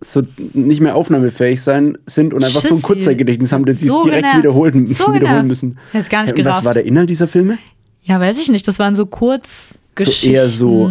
so 0.00 0.22
nicht 0.52 0.80
mehr 0.80 0.96
aufnahmefähig 0.96 1.62
sein 1.62 1.96
sind 2.06 2.34
und 2.34 2.44
einfach 2.44 2.60
so 2.60 2.68
ein 2.68 2.80
Schissi. 2.80 2.82
Kurzzeitgedächtnis 2.82 3.52
haben, 3.52 3.64
dass 3.64 3.78
sie 3.80 3.86
es 3.86 3.92
So 3.92 4.02
direkt 4.02 4.24
genau. 4.24 4.38
wiederholen, 4.38 4.86
So 4.88 4.94
wiederholen 5.14 5.20
genau. 5.20 5.42
müssen. 5.44 5.78
Jetzt 5.92 6.10
gar 6.10 6.22
nicht 6.22 6.30
Ja, 6.30 6.34
und 6.36 6.40
was 6.40 6.44
gerafft. 6.50 6.64
war 6.64 6.74
der 6.74 6.84
Inhalt 6.84 7.08
dieser 7.08 7.28
Filme? 7.28 7.58
Ja, 8.02 8.20
weiß 8.20 8.38
ich 8.40 8.50
nicht. 8.50 8.66
Das 8.68 8.78
waren 8.78 8.94
so 8.94 9.06
kurz 9.06 9.78
So 9.98 10.28
eher 10.28 10.48
so 10.48 10.90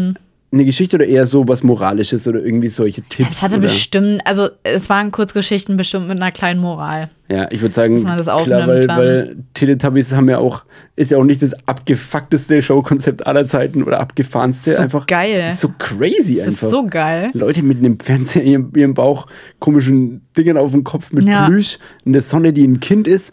eine 0.54 0.66
Geschichte 0.66 0.98
oder 0.98 1.06
eher 1.06 1.26
so 1.26 1.48
was 1.48 1.64
Moralisches 1.64 2.28
oder 2.28 2.44
irgendwie 2.44 2.68
solche 2.68 3.02
Tipps? 3.02 3.32
Es 3.38 3.42
hatte 3.42 3.58
oder? 3.58 3.64
bestimmt, 3.64 4.22
also 4.26 4.50
es 4.62 4.88
waren 4.90 5.12
Kurzgeschichten 5.12 5.78
bestimmt 5.78 6.08
mit 6.08 6.22
einer 6.22 6.32
kleinen 6.32 6.62
Moral. 6.62 7.10
Ja, 7.32 7.48
ich 7.50 7.62
würde 7.62 7.74
sagen, 7.74 7.96
Dass 7.96 8.04
man 8.04 8.18
das 8.18 8.28
klar, 8.28 8.68
weil, 8.68 8.88
weil 8.88 9.36
Teletubbies 9.56 10.14
haben 10.14 10.30
ja 10.30 10.38
auch, 10.38 10.64
ist 10.96 11.10
ja 11.10 11.18
auch 11.18 11.24
nicht 11.24 11.42
das 11.42 11.56
abgefuckteste 11.68 12.62
Showkonzept 12.62 13.26
aller 13.26 13.48
Zeiten 13.48 13.82
oder 13.84 14.00
abgefahrenste. 14.00 14.76
So 14.76 14.82
einfach. 14.82 15.08
geil. 15.08 15.38
Das 15.38 15.54
ist 15.54 15.60
so 15.62 15.74
crazy 15.80 16.36
Das 16.36 16.48
einfach. 16.48 16.68
ist 16.68 16.70
so 16.70 16.86
geil. 16.86 17.32
Leute 17.34 17.64
mit 17.64 17.80
einem 17.80 18.00
Fernseher 18.00 18.44
in 18.44 18.48
ihrem, 18.52 18.72
ihrem 18.76 18.94
Bauch, 18.94 19.26
komischen 19.60 20.22
Dingen 20.38 20.58
auf 20.58 20.72
dem 20.72 20.84
Kopf 20.84 21.12
mit 21.12 21.26
Ja. 21.26 21.48
Plüsch, 21.48 21.80
in 22.06 22.14
der 22.14 22.22
Sonne, 22.22 22.54
die 22.54 22.66
ein 22.68 22.80
Kind 22.80 23.08
ist. 23.08 23.32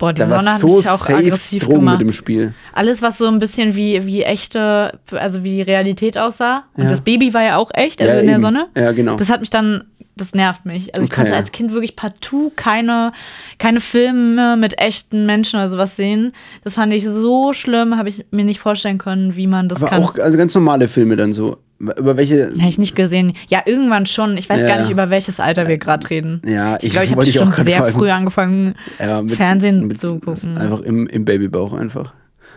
Boah, 0.00 0.12
die 0.14 0.20
Da 0.20 0.26
Sonne 0.26 0.54
hat 0.54 0.60
so 0.60 0.78
mich 0.78 0.88
auch 0.88 1.08
aggressiv 1.08 1.62
Drogen 1.62 1.80
gemacht. 1.80 1.98
mit 2.00 2.08
dem 2.08 2.12
Spiel. 2.14 2.54
Alles, 2.72 3.02
was 3.02 3.18
so 3.18 3.26
ein 3.28 3.38
bisschen 3.38 3.76
wie, 3.76 4.04
wie 4.06 4.22
echte, 4.24 4.98
also 5.12 5.44
wie 5.44 5.60
Realität 5.62 6.16
aussah. 6.18 6.64
Und 6.74 6.84
Ja. 6.84 6.90
das 6.90 7.02
Baby 7.02 7.32
war 7.34 7.42
ja 7.42 7.56
auch 7.58 7.70
echt, 7.74 8.00
also 8.00 8.14
Ja, 8.14 8.20
in 8.20 8.26
der 8.26 8.36
eben. 8.36 8.42
Sonne. 8.42 8.66
Ja, 8.74 8.90
genau. 8.92 9.16
Das 9.16 9.30
hat 9.30 9.40
mich 9.40 9.50
dann, 9.50 9.84
das 10.16 10.34
nervt 10.34 10.64
mich. 10.64 10.94
Also 10.94 11.02
ich 11.02 11.08
Okay, 11.10 11.16
konnte 11.16 11.32
ja. 11.32 11.36
als 11.36 11.52
Kind 11.52 11.72
wirklich 11.74 11.96
partout 11.96 12.50
keine, 12.56 13.12
keine 13.58 13.80
Filme 13.80 14.56
mit 14.56 14.78
echten 14.78 15.26
Menschen 15.26 15.56
oder 15.60 15.68
sowas 15.68 15.96
sehen. 15.96 16.32
Das 16.64 16.74
fand 16.74 16.92
ich 16.94 17.04
so 17.04 17.52
schlimm, 17.52 17.98
habe 17.98 18.08
ich 18.08 18.24
mir 18.30 18.44
nicht 18.44 18.58
vorstellen 18.60 18.96
können, 18.98 19.36
wie 19.36 19.46
man 19.46 19.68
das 19.68 19.82
Aber 19.82 19.90
kann. 19.90 20.02
auch 20.02 20.14
also 20.18 20.38
ganz 20.38 20.54
normale 20.54 20.88
Filme 20.88 21.16
dann 21.16 21.34
so. 21.34 21.58
Über 21.80 22.16
welche. 22.18 22.52
Habe 22.58 22.68
ich 22.68 22.78
nicht 22.78 22.94
gesehen. 22.94 23.32
Ja, 23.48 23.62
irgendwann 23.64 24.04
schon. 24.06 24.36
Ich 24.36 24.48
weiß 24.50 24.60
Ja. 24.60 24.66
gar 24.68 24.80
nicht, 24.80 24.90
über 24.90 25.08
welches 25.08 25.40
Alter 25.40 25.66
wir 25.66 25.78
gerade 25.78 26.08
reden. 26.10 26.42
Ja, 26.46 26.76
Ich 26.82 26.90
glaube, 26.92 27.06
ich 27.24 27.38
habe 27.40 27.50
grad 27.50 27.64
sehr 27.64 27.78
fragen. 27.78 27.98
früh 27.98 28.10
angefangen, 28.10 28.74
Ja, 28.98 29.22
mit- 29.22 29.34
Fernsehen 29.36 29.86
mit- 29.86 29.98
zu 29.98 30.18
gucken. 30.18 30.58
Einfach 30.58 30.80
im, 30.80 31.06
im 31.06 31.24
Babybauch 31.24 31.72
einfach. 31.72 32.12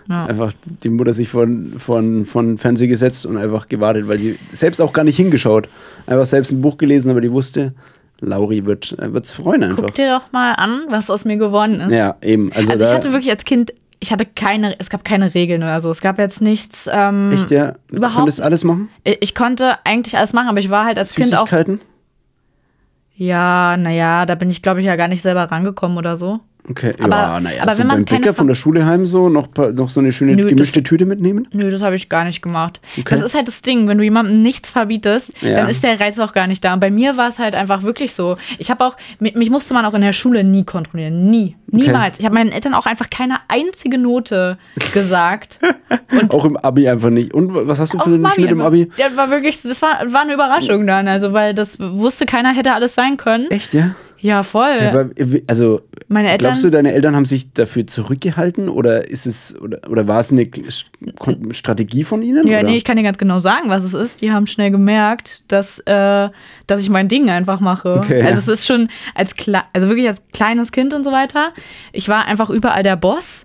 Ja. 0.09 0.25
Einfach 0.25 0.51
die 0.83 0.89
Mutter 0.89 1.13
sich 1.13 1.29
von, 1.29 1.75
von, 1.77 2.25
von 2.25 2.57
Fernseher 2.57 2.89
gesetzt 2.89 3.25
und 3.25 3.37
einfach 3.37 3.69
gewartet, 3.69 4.09
weil 4.09 4.19
sie 4.19 4.37
selbst 4.51 4.81
auch 4.81 4.91
gar 4.91 5.05
nicht 5.05 5.15
hingeschaut. 5.15 5.69
Einfach 6.05 6.25
selbst 6.25 6.51
ein 6.51 6.61
Buch 6.61 6.77
gelesen, 6.77 7.09
aber 7.09 7.21
die 7.21 7.31
wusste, 7.31 7.73
Lauri 8.19 8.65
wird 8.65 8.93
es 8.99 9.33
freuen 9.33 9.63
einfach. 9.63 9.83
Guck 9.83 9.95
dir 9.95 10.19
doch 10.19 10.33
mal 10.33 10.53
an, 10.55 10.81
was 10.89 11.09
aus 11.09 11.23
mir 11.23 11.37
geworden 11.37 11.79
ist. 11.79 11.93
Ja, 11.93 12.15
eben. 12.21 12.51
Also, 12.51 12.73
Also 12.73 12.83
ich 12.83 12.91
hatte 12.91 13.11
wirklich 13.13 13.31
als 13.31 13.45
Kind, 13.45 13.71
ich 14.03 14.11
hatte 14.11 14.25
keine, 14.25 14.77
es 14.79 14.89
gab 14.89 15.05
keine 15.05 15.33
Regeln 15.33 15.63
oder 15.63 15.79
so. 15.79 15.89
Es 15.89 16.01
gab 16.01 16.19
jetzt 16.19 16.41
nichts. 16.41 16.89
Ähm, 16.91 17.31
Echt, 17.31 17.51
ja? 17.51 17.75
Du 17.87 17.95
überhaupt 17.95 18.17
konntest 18.17 18.41
alles 18.41 18.65
machen? 18.65 18.89
Ich 19.03 19.33
konnte 19.33 19.77
eigentlich 19.85 20.17
alles 20.17 20.33
machen, 20.33 20.49
aber 20.49 20.59
ich 20.59 20.69
war 20.69 20.85
halt 20.85 20.99
als 20.99 21.15
Kind 21.15 21.33
auch. 21.33 21.47
Ja, 23.15 23.77
naja, 23.77 24.25
da 24.25 24.35
bin 24.35 24.49
ich, 24.49 24.61
glaube 24.61 24.81
ich, 24.81 24.85
ja 24.85 24.97
gar 24.97 25.07
nicht 25.07 25.21
selber 25.21 25.43
rangekommen 25.43 25.97
oder 25.97 26.17
so. 26.17 26.41
Okay, 26.69 26.93
Aber- 27.01 27.09
ja, 27.15 27.39
naja, 27.41 27.61
aber 27.63 27.73
so 27.73 27.79
wenn 27.79 27.87
man 27.87 28.05
beim 28.05 28.05
Bäcker 28.05 28.33
von 28.33 28.45
Ver- 28.47 28.51
der 28.53 28.55
Schule 28.55 28.85
heim 28.85 29.05
so 29.05 29.27
noch, 29.27 29.49
noch 29.73 29.89
so 29.89 29.99
eine 29.99 30.13
schöne 30.13 30.35
Nö, 30.35 30.43
das- 30.43 30.49
gemischte 30.51 30.81
Tüte 30.83 31.05
mitnehmen? 31.05 31.45
Nö, 31.51 31.69
das 31.69 31.81
habe 31.81 31.95
ich 31.95 32.07
gar 32.07 32.23
nicht 32.23 32.41
gemacht. 32.41 32.79
Okay. 32.97 33.03
Das 33.09 33.21
ist 33.21 33.35
halt 33.35 33.47
das 33.49 33.61
Ding, 33.61 33.87
wenn 33.89 33.97
du 33.97 34.03
jemandem 34.05 34.41
nichts 34.41 34.71
verbietest, 34.71 35.33
Ja. 35.41 35.55
dann 35.55 35.67
ist 35.69 35.83
der 35.83 35.99
Reiz 35.99 36.17
auch 36.19 36.31
gar 36.31 36.47
nicht 36.47 36.63
da. 36.63 36.73
Und 36.73 36.79
bei 36.79 36.89
mir 36.89 37.17
war 37.17 37.27
es 37.27 37.37
halt 37.37 37.53
einfach 37.53 37.83
wirklich 37.83 38.13
so. 38.13 38.37
Ich 38.59 38.71
habe 38.71 38.85
auch, 38.85 38.95
mich, 39.19 39.35
mich 39.35 39.49
musste 39.49 39.73
man 39.73 39.83
auch 39.85 39.93
in 39.93 40.01
der 40.01 40.13
Schule 40.13 40.43
nie 40.45 40.63
kontrollieren. 40.63 41.25
Nie. 41.29 41.55
Niemals. 41.67 42.19
Ich 42.19 42.25
habe 42.25 42.35
meinen 42.35 42.51
Eltern 42.51 42.75
auch 42.75 42.85
einfach 42.85 43.09
keine 43.09 43.37
einzige 43.49 43.97
Note 43.97 44.57
gesagt. 44.93 45.59
Und 46.11 46.31
Auch 46.33 46.45
im 46.45 46.55
Abi 46.55 46.87
einfach 46.87 47.09
nicht. 47.09 47.33
Und 47.33 47.53
was 47.67 47.79
hast 47.79 47.93
du 47.93 47.99
für 47.99 48.05
einen 48.05 48.29
Schnitt 48.29 48.51
im. 48.51 48.61
Abi? 48.61 48.89
Ja, 48.97 49.07
war 49.15 49.29
wirklich, 49.31 49.61
das 49.63 49.81
war, 49.81 49.99
war 50.13 50.21
eine 50.21 50.33
Überraschung 50.33 50.85
dann. 50.87 51.07
Also, 51.07 51.33
weil 51.33 51.53
das 51.53 51.77
wusste 51.79 52.25
keiner, 52.25 52.53
hätte 52.53 52.73
alles 52.73 52.93
sein 52.95 53.17
können. 53.17 53.49
Echt, 53.49 53.73
ja? 53.73 53.95
Ja, 54.23 54.41
voll. 54.41 54.79
Aber, 54.79 55.09
also, 55.47 55.81
Meine 56.07 56.29
Eltern- 56.31 56.51
glaubst 56.51 56.63
du, 56.63 56.69
deine 56.69 56.93
Eltern 56.93 57.13
haben 57.13 57.25
sich 57.25 57.51
dafür 57.51 57.85
zurückgehalten 57.85 58.69
oder 58.69 59.09
ist 59.09 59.27
es 59.27 59.59
oder, 59.59 59.81
oder 59.89 60.07
war 60.07 60.21
es 60.21 60.31
eine 60.31 60.47
Strategie 61.51 62.05
von 62.05 62.21
ihnen? 62.21 62.47
Ja, 62.47 62.59
oder? 62.59 62.69
nee, 62.69 62.77
ich 62.77 62.85
kann 62.85 62.95
dir 62.95 63.03
ganz 63.03 63.17
genau 63.17 63.39
sagen, 63.39 63.69
was 63.69 63.83
es 63.83 63.93
ist. 63.93 64.21
Die 64.21 64.31
haben 64.31 64.47
schnell 64.47 64.71
gemerkt, 64.71 65.43
dass, 65.49 65.79
äh, 65.79 66.29
dass 66.67 66.81
ich 66.81 66.89
mein 66.89 67.09
Ding 67.09 67.29
einfach 67.29 67.59
mache. 67.59 67.97
Okay, 67.97 68.21
also 68.21 68.29
ja. 68.29 68.37
es 68.37 68.47
ist 68.47 68.65
schon 68.65 68.87
als 69.13 69.35
also 69.73 69.89
wirklich 69.89 70.07
als 70.07 70.21
kleines 70.31 70.71
Kind 70.71 70.93
und 70.93 71.03
so 71.03 71.11
weiter. 71.11 71.51
Ich 71.91 72.07
war 72.07 72.25
einfach 72.25 72.49
überall 72.49 72.83
der 72.83 72.95
Boss 72.95 73.43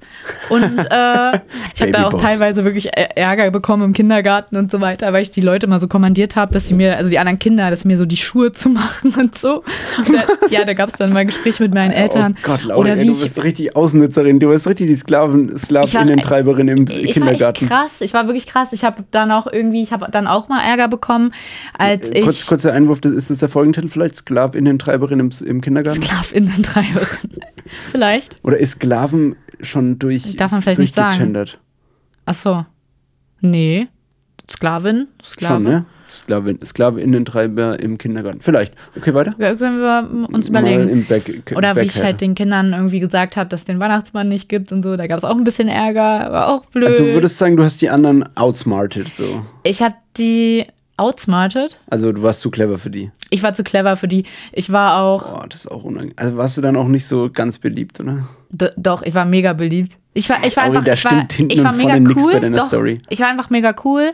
und 0.49 0.63
äh, 0.63 1.41
ich 1.75 1.83
habe 1.83 1.91
da 1.91 2.07
auch 2.07 2.23
teilweise 2.23 2.65
wirklich 2.65 2.91
Ärger 2.95 3.51
bekommen 3.51 3.83
im 3.83 3.93
Kindergarten 3.95 4.57
und 4.57 4.71
so 4.71 4.81
weiter, 4.81 5.13
weil 5.13 5.23
ich 5.23 5.33
die 5.33 5.41
Leute 5.41 5.67
mal 5.67 5.81
so 5.81 5.89
kommandiert 5.89 6.37
habe, 6.37 6.53
dass 6.53 6.69
sie 6.69 6.75
mir, 6.75 6.97
also 6.97 7.11
die 7.11 7.19
anderen 7.19 7.41
Kinder, 7.41 7.69
dass 7.71 7.85
mir 7.85 7.99
so 7.99 8.07
die 8.07 8.17
Schuhe 8.17 8.53
zu 8.59 8.69
machen 8.69 9.13
und 9.17 9.37
so. 9.37 9.65
Und 9.99 10.15
da, 10.15 10.23
ja, 10.51 10.65
da 10.69 10.75
gab 10.75 10.91
es 10.91 10.97
dann 10.97 11.13
mal 11.13 11.25
Gespräche 11.25 11.63
mit 11.63 11.73
meinen 11.73 11.93
Eltern. 11.93 12.37
Oh 12.39 12.47
Gott, 12.47 12.65
Laura, 12.65 12.81
oder 12.81 12.91
ey, 12.93 13.01
wie 13.01 13.07
du 13.07 13.13
ich 13.13 13.23
bist 13.23 13.43
richtig 13.43 13.75
Ausnutzerin, 13.75 14.39
du 14.39 14.49
bist 14.49 14.67
richtig 14.69 14.87
die 14.87 14.95
Sklaven, 14.95 15.57
Sklavinnentreiberin 15.57 16.69
im 16.69 16.87
ich 16.89 17.13
Kindergarten. 17.13 17.69
war 17.69 17.85
krass. 17.85 18.01
Ich 18.01 18.13
war 18.15 18.27
wirklich 18.27 18.47
krass. 18.47 18.73
Ich 18.73 18.85
habe 18.85 19.05
dann 19.11 19.33
auch 19.33 19.47
irgendwie, 19.47 19.83
ich 19.83 19.93
habe 19.93 20.09
dann 20.11 20.27
auch 20.27 20.49
mal 20.49 20.63
Ärger 20.63 20.89
bekommen, 20.89 21.33
als 21.77 22.11
ich 22.11 22.23
Kurz, 22.23 22.47
kurzer 22.47 22.73
Einwurf, 22.73 23.01
das 23.01 23.13
ist 23.13 23.31
das 23.31 23.39
der 23.39 23.49
Folgentitel 23.49 23.89
vielleicht? 23.89 24.17
Sklavinnentreiberin 24.17 25.19
im, 25.19 25.31
im 25.45 25.61
Kindergarten? 25.61 26.03
Sklavinnentreiberin. 26.03 27.31
Vielleicht. 27.91 28.37
Oder 28.45 28.59
ist 28.59 28.73
Sklaven 28.73 29.37
schon 29.61 29.99
durch 29.99 30.37
Darf 30.37 30.53
man 30.53 30.63
vielleicht 30.63 30.81
nicht 30.81 30.95
sagen. 30.95 31.35
Ach 32.25 32.35
so. 32.35 32.65
Nee. 33.41 33.89
Sklavin? 34.51 35.09
Sklave. 35.23 35.55
Schon, 35.55 35.63
ne? 35.65 35.87
Sklavin, 36.11 36.59
Sklavinnentreiber 36.65 37.81
im 37.81 37.99
Kindergarten. 37.99 38.41
Vielleicht. 38.41 38.75
Okay, 38.97 39.15
weiter? 39.15 39.35
Ja, 39.39 39.55
Können 39.55 39.81
wir 39.81 40.29
uns 40.33 40.49
überlegen. 40.49 41.07
Back, 41.09 41.53
Oder 41.57 41.77
wie 41.77 41.81
ich 41.81 42.03
halt 42.03 42.21
den 42.21 42.35
Kindern 42.35 42.73
irgendwie 42.73 43.01
gesagt 43.01 43.37
habe, 43.37 43.49
dass 43.49 43.61
es 43.61 43.67
den 43.67 43.81
Weihnachtsmann 43.81 44.29
nicht 44.29 44.49
gibt 44.49 44.73
und 44.73 44.83
so. 44.83 44.97
Da 44.97 45.07
gab 45.07 45.19
es 45.19 45.25
auch 45.25 45.37
ein 45.37 45.45
bisschen 45.45 45.69
Ärger, 45.69 46.33
war 46.33 46.49
auch 46.49 46.67
blöd. 46.67 46.89
Also 46.89 47.05
du 47.05 47.13
würdest 47.15 47.39
sagen, 47.39 47.57
du 47.57 47.65
hast 47.65 47.81
die 47.81 47.91
anderen 47.91 48.25
outsmarted, 48.37 49.09
so. 49.17 49.45
ich 49.63 49.83
habe 49.83 49.95
die 50.17 50.67
outsmarted. 50.99 51.79
Also 51.89 52.13
du 52.13 52.23
warst 52.23 52.41
zu 52.41 52.51
clever 52.51 52.79
für 52.79 52.91
die. 52.91 53.11
Ich 53.31 53.43
war 53.43 53.55
zu 53.55 53.65
clever 53.65 53.97
für 53.97 54.09
die. 54.09 54.25
Ich 54.53 54.71
war 54.73 55.01
auch, 55.01 55.23
Boah, 55.23 55.47
das 55.49 55.61
ist 55.61 55.71
auch 55.71 55.85
unangenehm. 55.85 56.15
Also 56.17 56.37
warst 56.37 56.57
du 56.57 56.61
dann 56.61 56.77
auch 56.77 56.89
nicht 56.89 57.07
so 57.07 57.31
ganz 57.33 57.59
beliebt, 57.59 58.01
oder? 58.01 58.29
D 58.51 58.71
doch, 58.77 59.03
ich 59.03 59.15
war 59.15 59.25
mega 59.25 59.53
beliebt. 59.53 59.99
Ich 60.19 60.29
war, 60.29 60.45
ich 60.45 60.57
war 60.57 60.65
einfach, 60.65 60.85
ich 60.85 61.05
war, 61.05 61.23
ich 61.49 61.63
war 61.63 61.73
mega 61.75 61.95
cool. 61.95 62.51
doch. 62.51 62.69
Ich 63.09 63.21
war 63.21 63.29
einfach 63.29 63.51
mega 63.51 63.73
cool, 63.85 64.13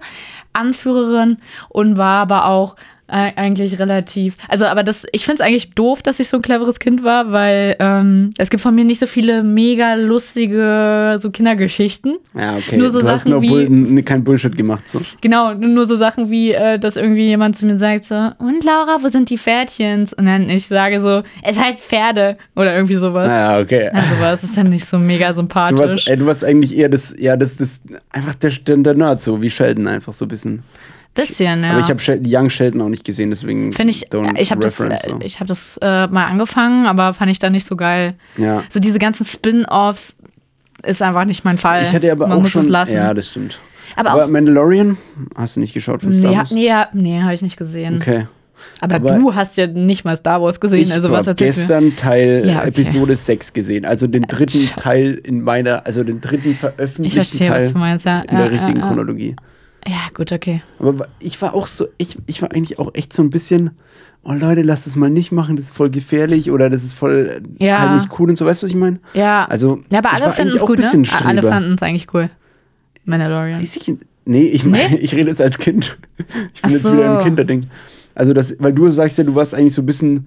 Anführerin 0.53 1.39
und 1.71 1.97
war 1.97 2.21
aber 2.21 2.45
auch 2.45 2.77
eigentlich 3.07 3.79
relativ. 3.79 4.37
Also, 4.49 4.65
aber 4.67 4.83
das, 4.83 5.05
ich 5.13 5.25
finde 5.25 5.43
es 5.43 5.47
eigentlich 5.47 5.71
doof, 5.73 6.03
dass 6.03 6.21
ich 6.21 6.29
so 6.29 6.39
ein 6.39 6.43
cleveres 6.43 6.79
Kind 6.79 7.05
war, 7.05 7.33
weil 7.33 7.77
ähm, 7.79 8.31
es 8.39 8.49
gibt 8.51 8.63
von 8.63 8.75
mir 8.75 8.85
nicht 8.85 8.99
so 9.01 9.07
viele 9.07 9.43
mega 9.43 9.95
lustige 9.95 11.17
so 11.21 11.31
Kindergeschichten. 11.31 12.17
Ja, 12.35 12.57
okay. 12.57 12.77
Nur 12.77 12.91
so 12.91 13.01
du 13.01 13.09
hast 13.09 13.23
Sachen 13.25 13.33
nur 13.33 13.43
wie- 13.43 13.49
Bull, 13.67 14.03
kein 14.03 14.25
Bullshit 14.25 14.57
gemacht, 14.57 14.89
so. 14.89 15.01
Genau, 15.21 15.53
nur 15.55 15.85
so 15.87 15.97
Sachen 15.97 16.31
wie, 16.31 16.53
äh, 16.53 16.79
dass 16.79 16.97
irgendwie 16.97 17.27
jemand 17.27 17.57
zu 17.57 17.67
mir 17.67 17.77
sagt 17.79 18.05
so, 18.05 18.15
und 18.39 18.65
Laura, 18.65 18.99
wo 19.03 19.09
sind 19.09 19.29
die 19.31 19.39
Pferdchens? 19.39 20.13
Und 20.13 20.27
dann 20.27 20.49
ich 20.49 20.67
sage 20.67 21.01
so, 21.01 21.23
es 21.43 21.61
heißt 21.61 21.81
Pferde 21.81 22.37
oder 22.57 22.75
irgendwie 22.75 22.97
sowas. 22.97 23.29
Ja, 23.31 23.59
okay. 23.61 23.89
Also 23.93 24.09
was 24.21 24.45
ist 24.45 24.57
dann 24.57 24.69
nicht 24.71 24.85
so 24.87 24.99
mega 24.99 25.29
Du 25.29 25.35
sympathisch. 25.35 25.79
warst, 25.79 26.09
ey, 26.09 26.17
du 26.17 26.27
warst 26.27 26.45
eigentlich 26.45 26.77
eher 26.77 26.89
das, 26.89 27.15
ja, 27.19 27.37
das, 27.37 27.57
das, 27.57 27.81
einfach 28.11 28.35
der, 28.37 28.51
der, 28.51 28.77
der 28.79 28.95
Nerd, 28.95 29.23
so 29.23 29.43
wie 29.43 29.51
Sheldon, 29.51 29.87
einfach 29.89 30.13
so 30.13 30.25
ein 30.25 30.29
bisschen. 30.29 30.63
Bisschen, 31.15 31.63
ja. 31.63 31.71
Aber 31.73 31.81
ich 31.81 31.89
habe 31.89 32.21
Young 32.27 32.51
Sheldon 32.51 32.83
auch 32.83 32.89
nicht 32.89 33.05
gesehen, 33.05 33.31
deswegen. 33.31 33.73
Finde 33.73 33.93
ich, 33.93 34.09
don't 34.11 34.37
ich 34.39 34.51
habe 34.51 34.61
das, 34.61 34.81
äh, 34.81 34.99
so. 35.07 35.19
ich 35.23 35.39
hab 35.41 35.47
das 35.47 35.79
äh, 35.81 36.07
mal 36.09 36.27
angefangen, 36.27 36.87
aber 36.87 37.15
fand 37.15 37.31
ich 37.31 37.39
dann 37.39 37.53
nicht 37.53 37.67
so 37.67 37.77
geil. 37.77 38.15
Ja. 38.37 38.65
So 38.69 38.81
diese 38.81 38.99
ganzen 38.99 39.25
Spin-Offs 39.25 40.17
ist 40.83 41.03
einfach 41.03 41.25
nicht 41.25 41.45
mein 41.45 41.57
Fall. 41.59 41.83
Ich 41.83 41.93
hatte 41.93 42.11
aber 42.11 42.27
Man 42.27 42.39
auch 42.39 42.43
muss 42.43 42.51
schon. 42.51 42.63
es 42.63 42.69
lassen. 42.69 42.97
Ja, 42.97 43.15
das 43.15 43.29
stimmt. 43.29 43.59
aber 43.97 44.11
Aber 44.11 44.27
Mandalorian 44.27 44.97
hast 45.37 45.55
du 45.57 45.61
nicht 45.61 45.73
geschaut 45.73 46.03
von 46.03 46.13
Star 46.15 46.31
nee, 46.33 46.37
Wars? 46.37 46.51
ha- 46.51 46.89
nee, 46.93 47.01
nee 47.01 47.23
habe 47.23 47.35
ich 47.35 47.43
nicht 47.43 47.57
gesehen. 47.57 47.97
Okay. 48.03 48.27
Aber, 48.81 48.95
Aber 48.97 49.19
du 49.19 49.35
hast 49.35 49.57
ja 49.57 49.67
nicht 49.67 50.05
mal 50.05 50.17
Star 50.17 50.41
Wars 50.43 50.59
gesehen, 50.59 50.81
Ich 50.89 50.93
also 50.93 51.09
habe 51.09 51.19
was 51.19 51.27
erzählst 51.27 51.59
du 51.59 51.63
mir? 51.63 51.67
gestern 51.69 51.97
Teil 51.97 52.43
Ja, 52.47 52.59
okay. 52.61 52.69
Episode 52.69 53.15
6 53.15 53.53
gesehen, 53.53 53.85
also 53.85 54.07
den 54.07 54.23
dritten. 54.23 54.69
Teil 54.77 55.21
in 55.23 55.43
meiner, 55.43 55.85
also 55.87 56.03
den 56.03 56.21
dritten 56.21 56.51
Ich 56.53 56.59
veröffentlichten 56.59 57.25
verstehe, 57.25 57.49
Teil 57.49 57.65
was 57.67 57.73
du 57.73 57.79
meinst, 57.79 58.05
ja. 58.07 58.21
in 58.23 58.37
der 58.37 58.47
Ja, 58.47 58.51
richtigen 58.51 58.77
ja, 58.79 58.83
ja. 58.83 58.87
Chronologie. 58.89 59.37
Ja, 59.87 59.99
gut, 60.15 60.33
okay. 60.33 60.63
Aber 60.79 61.07
ich 61.21 61.41
war 61.43 61.55
auch 61.55 61.67
so, 61.67 61.87
ich, 61.99 62.17
ich 62.27 62.41
war 62.43 62.53
eigentlich 62.53 62.79
auch 62.79 62.95
echt 62.95 63.13
so 63.13 63.23
ein 63.23 63.31
bisschen, 63.31 63.71
oh 64.23 64.33
Leute, 64.33 64.63
lasst 64.63 64.87
das 64.87 64.97
mal 64.97 65.11
nicht 65.11 65.31
machen, 65.33 65.57
das 65.57 65.67
ist 65.67 65.75
voll 65.75 65.91
gefährlich 65.91 66.51
oder 66.51 66.71
das 66.71 66.83
ist 66.85 66.95
voll 66.95 67.43
äh, 67.59 67.65
Ja. 67.65 67.81
halt 67.81 68.01
nicht 68.01 68.19
cool 68.19 68.31
und 68.31 68.37
so, 68.39 68.47
weißt 68.47 68.63
du, 68.63 68.67
was 68.67 68.71
ich 68.71 68.77
meine? 68.79 68.99
Ja, 69.13 69.45
Also, 69.45 69.81
ja 69.91 69.99
aber 69.99 70.13
alle 70.13 70.27
eigentlich 70.37 70.55
es 70.55 70.61
gut, 70.67 70.79
ne? 70.79 71.03
Alle 71.25 71.43
fanden 71.43 71.75
es 71.75 71.83
eigentlich 71.83 72.13
cool. 72.15 72.31
Mandalorian. 73.05 73.61
Weiß 73.61 73.77
ich, 73.77 73.93
nee, 74.25 74.43
ich, 74.45 74.65
Nee? 74.65 74.97
ich 75.01 75.15
rede 75.15 75.29
jetzt 75.29 75.41
als 75.43 75.59
Kind. 75.59 75.97
Ich 76.55 76.61
Ach 76.63 76.69
bin 76.69 76.71
jetzt 76.73 76.83
so. 76.85 76.93
wieder 76.95 77.19
im 77.19 77.25
Kinderding. 77.25 77.67
Also, 78.15 78.33
das, 78.33 78.57
weil 78.61 78.73
du 78.73 78.91
sagst 78.91 79.19
ja, 79.19 79.25
du 79.25 79.35
warst 79.35 79.55
eigentlich 79.55 79.75
so 79.75 79.83
ein 79.83 79.87
bisschen 79.87 80.27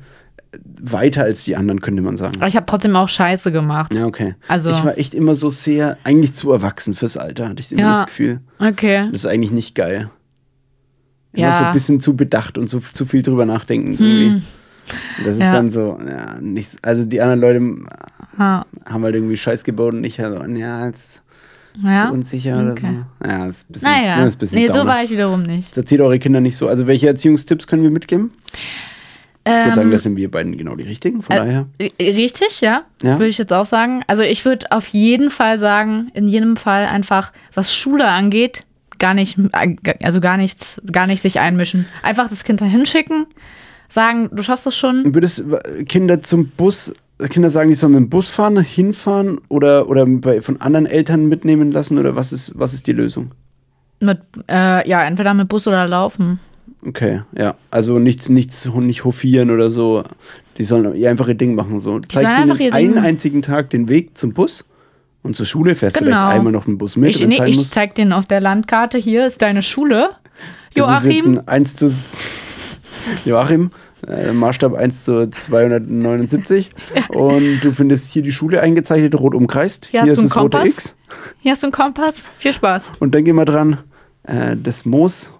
weiter 0.81 1.23
als 1.23 1.43
die 1.43 1.55
anderen, 1.55 1.81
könnte 1.81 2.01
man 2.01 2.17
sagen. 2.17 2.35
Aber 2.37 2.47
ich 2.47 2.55
habe 2.55 2.65
trotzdem 2.65 2.95
auch 2.95 3.09
Scheiße 3.09 3.51
gemacht. 3.51 3.93
Ja, 3.93 4.05
okay. 4.05 4.35
Also- 4.47 4.69
ich 4.69 4.83
war 4.83 4.97
echt 4.97 5.13
immer 5.13 5.35
so 5.35 5.49
sehr, 5.49 5.97
eigentlich 6.03 6.33
zu 6.33 6.51
erwachsen 6.51 6.93
fürs 6.93 7.17
Alter, 7.17 7.49
hatte 7.49 7.59
ich 7.61 7.71
immer 7.71 7.81
Ja. 7.81 7.89
das 7.91 8.05
Gefühl. 8.05 8.39
Okay. 8.59 9.05
Das 9.11 9.21
ist 9.21 9.25
eigentlich 9.27 9.51
nicht 9.51 9.75
geil. 9.75 10.09
Immer 11.33 11.47
Ja. 11.47 11.51
Hm. 11.51 11.57
so 11.57 11.63
ein 11.65 11.73
bisschen 11.73 11.99
zu 11.99 12.15
bedacht 12.15 12.57
und 12.57 12.69
so 12.69 12.79
zu 12.79 13.05
viel 13.05 13.21
drüber 13.21 13.45
nachdenken 13.45 13.91
irgendwie. 13.93 14.41
Das 15.25 15.33
ist 15.35 15.41
Ja. 15.41 15.51
dann 15.51 15.69
so, 15.69 15.99
ja, 16.09 16.39
nicht, 16.39 16.77
also 16.81 17.03
die 17.03 17.21
anderen 17.21 17.41
Leute 17.41 17.91
Ja. 18.39 18.65
haben 18.85 19.03
halt 19.03 19.15
irgendwie 19.15 19.35
Scheiß 19.37 19.63
gebaut 19.65 19.93
und 19.93 20.03
ich 20.05 20.19
halt 20.19 20.33
so, 20.33 20.43
ja, 20.55 20.85
jetzt 20.87 21.23
Ja? 21.83 22.07
zu 22.07 22.13
unsicher 22.13 22.71
Okay. 22.71 22.71
oder 22.71 22.75
so. 22.81 23.27
Ja, 23.29 23.47
das 23.47 23.57
ist 23.57 23.69
ein 23.69 23.73
bisschen, 23.73 23.91
Naja, 23.91 24.15
das 24.17 24.27
ist 24.29 24.35
ein 24.35 24.39
bisschen 24.39 24.59
nee, 24.59 24.67
so 24.67 24.73
Downer. 24.75 24.85
war 24.85 25.03
ich 25.03 25.09
wiederum 25.11 25.41
nicht. 25.43 25.71
Das 25.71 25.77
erzählt 25.79 26.01
eure 26.01 26.17
Kinder 26.19 26.39
nicht 26.39 26.55
so. 26.55 26.67
Also 26.69 26.87
welche 26.87 27.07
Erziehungstipps 27.07 27.67
können 27.67 27.83
wir 27.83 27.91
mitgeben? 27.91 28.31
Ich 29.47 29.65
würde 29.65 29.75
sagen, 29.75 29.87
Ähm, 29.87 29.91
das 29.91 30.03
sind 30.03 30.15
wir 30.17 30.29
beiden 30.29 30.57
genau 30.57 30.75
die 30.75 30.83
richtigen. 30.83 31.21
Von 31.21 31.35
Äh, 31.35 31.39
daher. 31.39 31.65
Richtig, 31.99 32.61
ja. 32.61 32.83
Ja? 33.01 33.13
Würde 33.19 33.27
ich 33.27 33.37
jetzt 33.37 33.53
auch 33.53 33.65
sagen. 33.65 34.03
Also 34.07 34.23
ich 34.23 34.43
würde 34.45 34.67
auf 34.71 34.87
jeden 34.87 35.29
Fall 35.29 35.57
sagen, 35.57 36.09
in 36.13 36.27
jedem 36.27 36.57
Fall 36.57 36.85
einfach, 36.85 37.31
was 37.53 37.73
Schule 37.73 38.07
angeht, 38.07 38.65
gar 38.99 39.13
nicht, 39.13 39.37
also 40.01 40.19
gar 40.19 40.37
nichts, 40.37 40.81
gar 40.91 41.07
nicht 41.07 41.21
sich 41.21 41.39
einmischen. 41.39 41.85
Einfach 42.03 42.29
das 42.29 42.43
Kind 42.43 42.61
dahin 42.61 42.85
schicken, 42.85 43.25
sagen, 43.89 44.29
du 44.31 44.43
schaffst 44.43 44.65
das 44.65 44.75
schon. 44.75 45.13
Würdest 45.13 45.39
du 45.39 45.85
Kinder 45.85 46.21
zum 46.21 46.49
Bus, 46.49 46.93
Kinder 47.29 47.49
sagen, 47.49 47.69
die 47.69 47.75
sollen 47.75 47.93
mit 47.93 48.01
dem 48.01 48.09
Bus 48.09 48.29
fahren, 48.29 48.59
hinfahren 48.61 49.39
oder, 49.49 49.87
oder 49.89 50.05
bei, 50.05 50.41
von 50.41 50.59
anderen 50.61 50.85
Eltern 50.87 51.27
mitnehmen 51.27 51.71
lassen 51.71 51.97
oder 51.97 52.15
was 52.15 52.33
ist, 52.33 52.53
was 52.57 52.73
ist 52.73 52.87
die 52.87 52.93
Lösung? 52.93 53.31
Mit, 53.99 54.19
äh, 54.49 54.87
ja, 54.87 55.03
entweder 55.03 55.33
mit 55.33 55.47
Bus 55.47 55.67
oder 55.67 55.87
laufen. 55.87 56.39
Okay, 56.87 57.21
ja. 57.37 57.55
Also 57.69 57.99
nichts, 57.99 58.29
nichts, 58.29 58.65
nicht 58.73 59.03
hofieren 59.03 59.51
oder 59.51 59.69
so. 59.71 60.03
Die 60.57 60.63
sollen 60.63 60.95
ihr 60.95 61.09
einfach 61.09 61.27
ihr 61.27 61.35
Ding 61.35 61.53
machen. 61.55 61.79
So. 61.79 61.99
Du 61.99 62.07
zeigst 62.07 62.29
sollen 62.29 62.49
einfach 62.49 62.59
ihnen 62.59 62.73
einen 62.73 62.93
Ding- 62.95 63.03
einzigen 63.03 63.41
Tag 63.41 63.69
den 63.71 63.89
Weg 63.89 64.17
zum 64.17 64.33
Bus 64.33 64.63
und 65.21 65.35
zur 65.35 65.45
Schule, 65.45 65.75
fährst 65.75 65.97
Genau. 65.97 66.11
vielleicht 66.11 66.31
einmal 66.37 66.53
noch 66.53 66.65
einen 66.67 66.77
Bus 66.77 66.95
mit. 66.95 67.09
Ich, 67.09 67.27
nee, 67.27 67.43
ich 67.45 67.69
zeig 67.69 67.95
denen 67.95 68.13
auf 68.13 68.25
der 68.25 68.39
Landkarte, 68.41 68.97
hier 68.97 69.25
ist 69.25 69.41
deine 69.41 69.61
Schule. 69.63 70.11
Das 70.73 71.03
Joachim, 71.03 71.39
ein 71.39 71.47
1 71.47 71.75
zu 71.75 71.91
Joachim, 73.25 73.71
äh, 74.07 74.31
Maßstab 74.31 74.73
1 74.73 75.05
zu 75.05 75.29
279. 75.29 76.69
Und 77.09 77.59
du 77.63 77.71
findest 77.71 78.11
hier 78.13 78.21
die 78.21 78.31
Schule 78.31 78.61
eingezeichnet, 78.61 79.15
rot 79.15 79.33
umkreist. 79.35 79.87
Hier 79.87 80.03
Hier, 80.03 80.11
hast 80.13 80.23
ist 80.23 80.33
du 80.35 80.39
einen 80.39 80.49
das 80.51 80.57
rote 80.57 80.57
Kompass. 80.57 80.73
X. 80.73 80.95
hier 81.39 81.51
hast 81.51 81.63
du 81.63 81.67
einen 81.67 81.71
Kompass. 81.73 82.25
Viel 82.37 82.53
Spaß. 82.53 82.91
Und 82.99 83.13
dann 83.15 83.23
gehen 83.25 83.35
wir 83.35 83.45
dran. 83.45 83.79
Äh, 84.23 84.55
das 84.61 84.85
Moos 84.85 85.31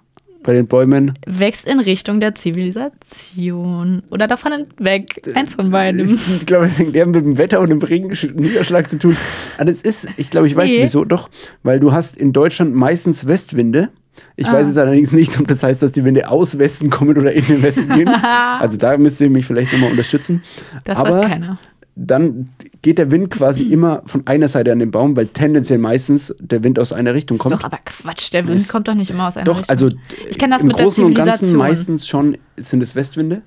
bei 0.44 0.54
den 0.54 0.68
Bäumen. 0.68 1.14
Wächst 1.26 1.68
in 1.68 1.80
Richtung 1.80 2.20
der 2.20 2.34
Zivilisation. 2.36 4.04
Oder 4.10 4.28
davon 4.28 4.52
weg. 4.78 5.22
Eins 5.36 5.56
von 5.56 5.72
beidem. 5.72 6.14
Ich 6.14 6.46
glaube, 6.46 6.70
die 6.70 7.02
haben 7.02 7.12
mit 7.12 7.24
dem 7.26 7.38
Wetter 7.38 7.60
und 7.60 7.70
dem 7.70 7.80
Regenniederschlag 7.82 8.90
zu 8.90 8.98
tun. 8.98 9.16
Aber 9.58 9.66
das 9.72 9.82
ist, 9.82 10.08
ich 10.18 10.30
glaube, 10.30 10.48
ich 10.48 10.56
weiß 10.56 10.70
Nee. 10.72 10.82
wieso, 10.84 11.06
doch, 11.06 11.30
weil 11.64 11.80
du 11.80 11.92
hast 11.92 12.18
in 12.18 12.34
Deutschland 12.34 12.76
meistens 12.76 13.28
Westwinde. 13.28 13.90
Ich 14.36 14.48
Ah. 14.48 14.54
weiß 14.54 14.68
jetzt 14.68 14.78
allerdings 14.78 15.12
nicht, 15.12 15.40
ob 15.40 15.48
das 15.48 15.62
heißt, 15.62 15.84
dass 15.84 15.92
die 15.92 16.04
Winde 16.04 16.30
aus 16.30 16.58
Westen 16.58 16.90
kommen 16.90 17.16
oder 17.18 17.34
in 17.34 17.46
den 17.46 17.62
Westen 17.62 17.94
gehen. 17.94 18.08
also 18.60 18.78
da 18.78 18.98
müsst 18.98 19.22
ihr 19.22 19.30
mich 19.30 19.46
vielleicht 19.46 19.72
nochmal 19.74 19.92
unterstützen. 19.92 20.42
Das 20.86 20.98
Aber 20.98 21.20
weiß 21.20 21.28
keiner. 21.28 21.60
Dann 22.00 22.50
geht 22.84 23.00
der 23.00 23.10
Wind 23.10 23.32
quasi 23.32 23.64
immer 23.64 24.04
von 24.06 24.26
einer 24.28 24.48
Seite 24.48 24.72
an 24.72 24.78
den 24.80 24.92
Baum, 24.92 25.16
weil 25.16 25.26
tendenziell 25.28 25.80
meistens 25.80 26.34
der 26.40 26.64
Wind 26.64 26.78
aus 26.78 26.94
einer 26.94 27.14
Richtung 27.16 27.38
Ist 27.38 27.42
kommt. 27.42 27.56
doch 27.56 27.64
aber 27.64 27.80
Quatsch. 27.84 28.32
Der 28.34 28.46
Wind 28.48 28.60
Es- 28.60 28.68
kommt 28.70 28.88
doch 28.88 28.94
nicht 28.94 29.10
immer 29.10 29.28
aus 29.28 29.36
einer 29.38 29.46
Doch, 29.46 29.58
Richtung. 29.60 29.70
also 29.72 29.90
Ich 30.30 30.38
kenn 30.38 30.52
das 30.52 30.62
im 30.62 30.68
mit 30.68 30.78
der 30.78 30.86
Großen 30.86 31.04
und 31.04 31.16
Ganzen 31.16 31.56
meistens 31.56 32.08
schon 32.08 32.38
sind 32.58 32.84
es 32.84 32.96
Westwinde. 32.96 33.42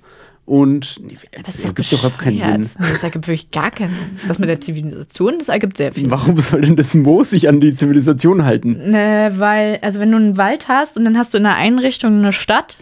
Und 0.47 0.99
nee, 1.01 1.17
Das 1.33 1.45
das 1.45 1.55
ist 1.57 1.65
ergibt 1.65 1.93
doch 1.93 1.99
überhaupt 2.01 2.19
keinen. 2.19 2.63
Sinn. 2.65 2.71
Das 2.81 3.05
ergibt 3.05 3.29
wirklich 3.29 3.53
gar 3.53 3.71
keinen 3.71 3.91
Sinn. 3.95 4.19
Das 4.27 4.39
mit 4.41 4.49
der 4.49 4.61
Zivilisation, 4.61 5.39
das 5.39 5.49
ergibt 5.49 5.77
sehr 5.77 5.93
viel. 5.93 6.11
Warum 6.11 6.37
soll 6.39 6.63
denn 6.63 6.75
das 6.75 6.93
Moos 6.95 7.31
sich 7.31 7.49
an 7.49 7.61
die 7.61 7.73
Zivilisation 7.75 8.45
halten? 8.45 8.81
Ne, 8.91 9.33
weil, 9.37 9.79
also 9.83 10.01
wenn 10.01 10.11
du 10.11 10.17
einen 10.17 10.37
Wald 10.39 10.67
hast 10.67 10.97
und 10.97 11.05
dann 11.05 11.17
hast 11.17 11.33
du 11.35 11.39
in 11.39 11.45
der 11.45 11.55
einen 11.55 11.79
Richtung 11.79 12.19
eine 12.19 12.33
Stadt. 12.33 12.79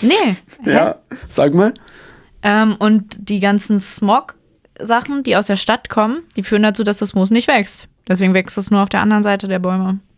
Nee. 0.00 0.36
Hä? 0.62 0.70
Ja, 0.72 0.96
sag 1.28 1.54
mal. 1.54 1.74
Ähm, 2.42 2.76
und 2.78 3.16
die 3.18 3.40
ganzen 3.40 3.78
Smog-Sachen, 4.84 5.22
die 5.22 5.36
aus 5.36 5.46
der 5.46 5.56
Stadt 5.56 5.88
kommen, 5.88 6.22
die 6.36 6.42
führen 6.42 6.62
dazu, 6.62 6.84
dass 6.84 6.98
das 6.98 7.14
Moos 7.14 7.30
nicht 7.30 7.48
wächst. 7.48 7.88
Deswegen 8.08 8.34
wächst 8.34 8.58
es 8.58 8.70
nur 8.70 8.82
auf 8.82 8.88
der 8.88 9.00
anderen 9.00 9.22
Seite 9.22 9.48
der 9.48 9.58
Bäume. 9.58 10.00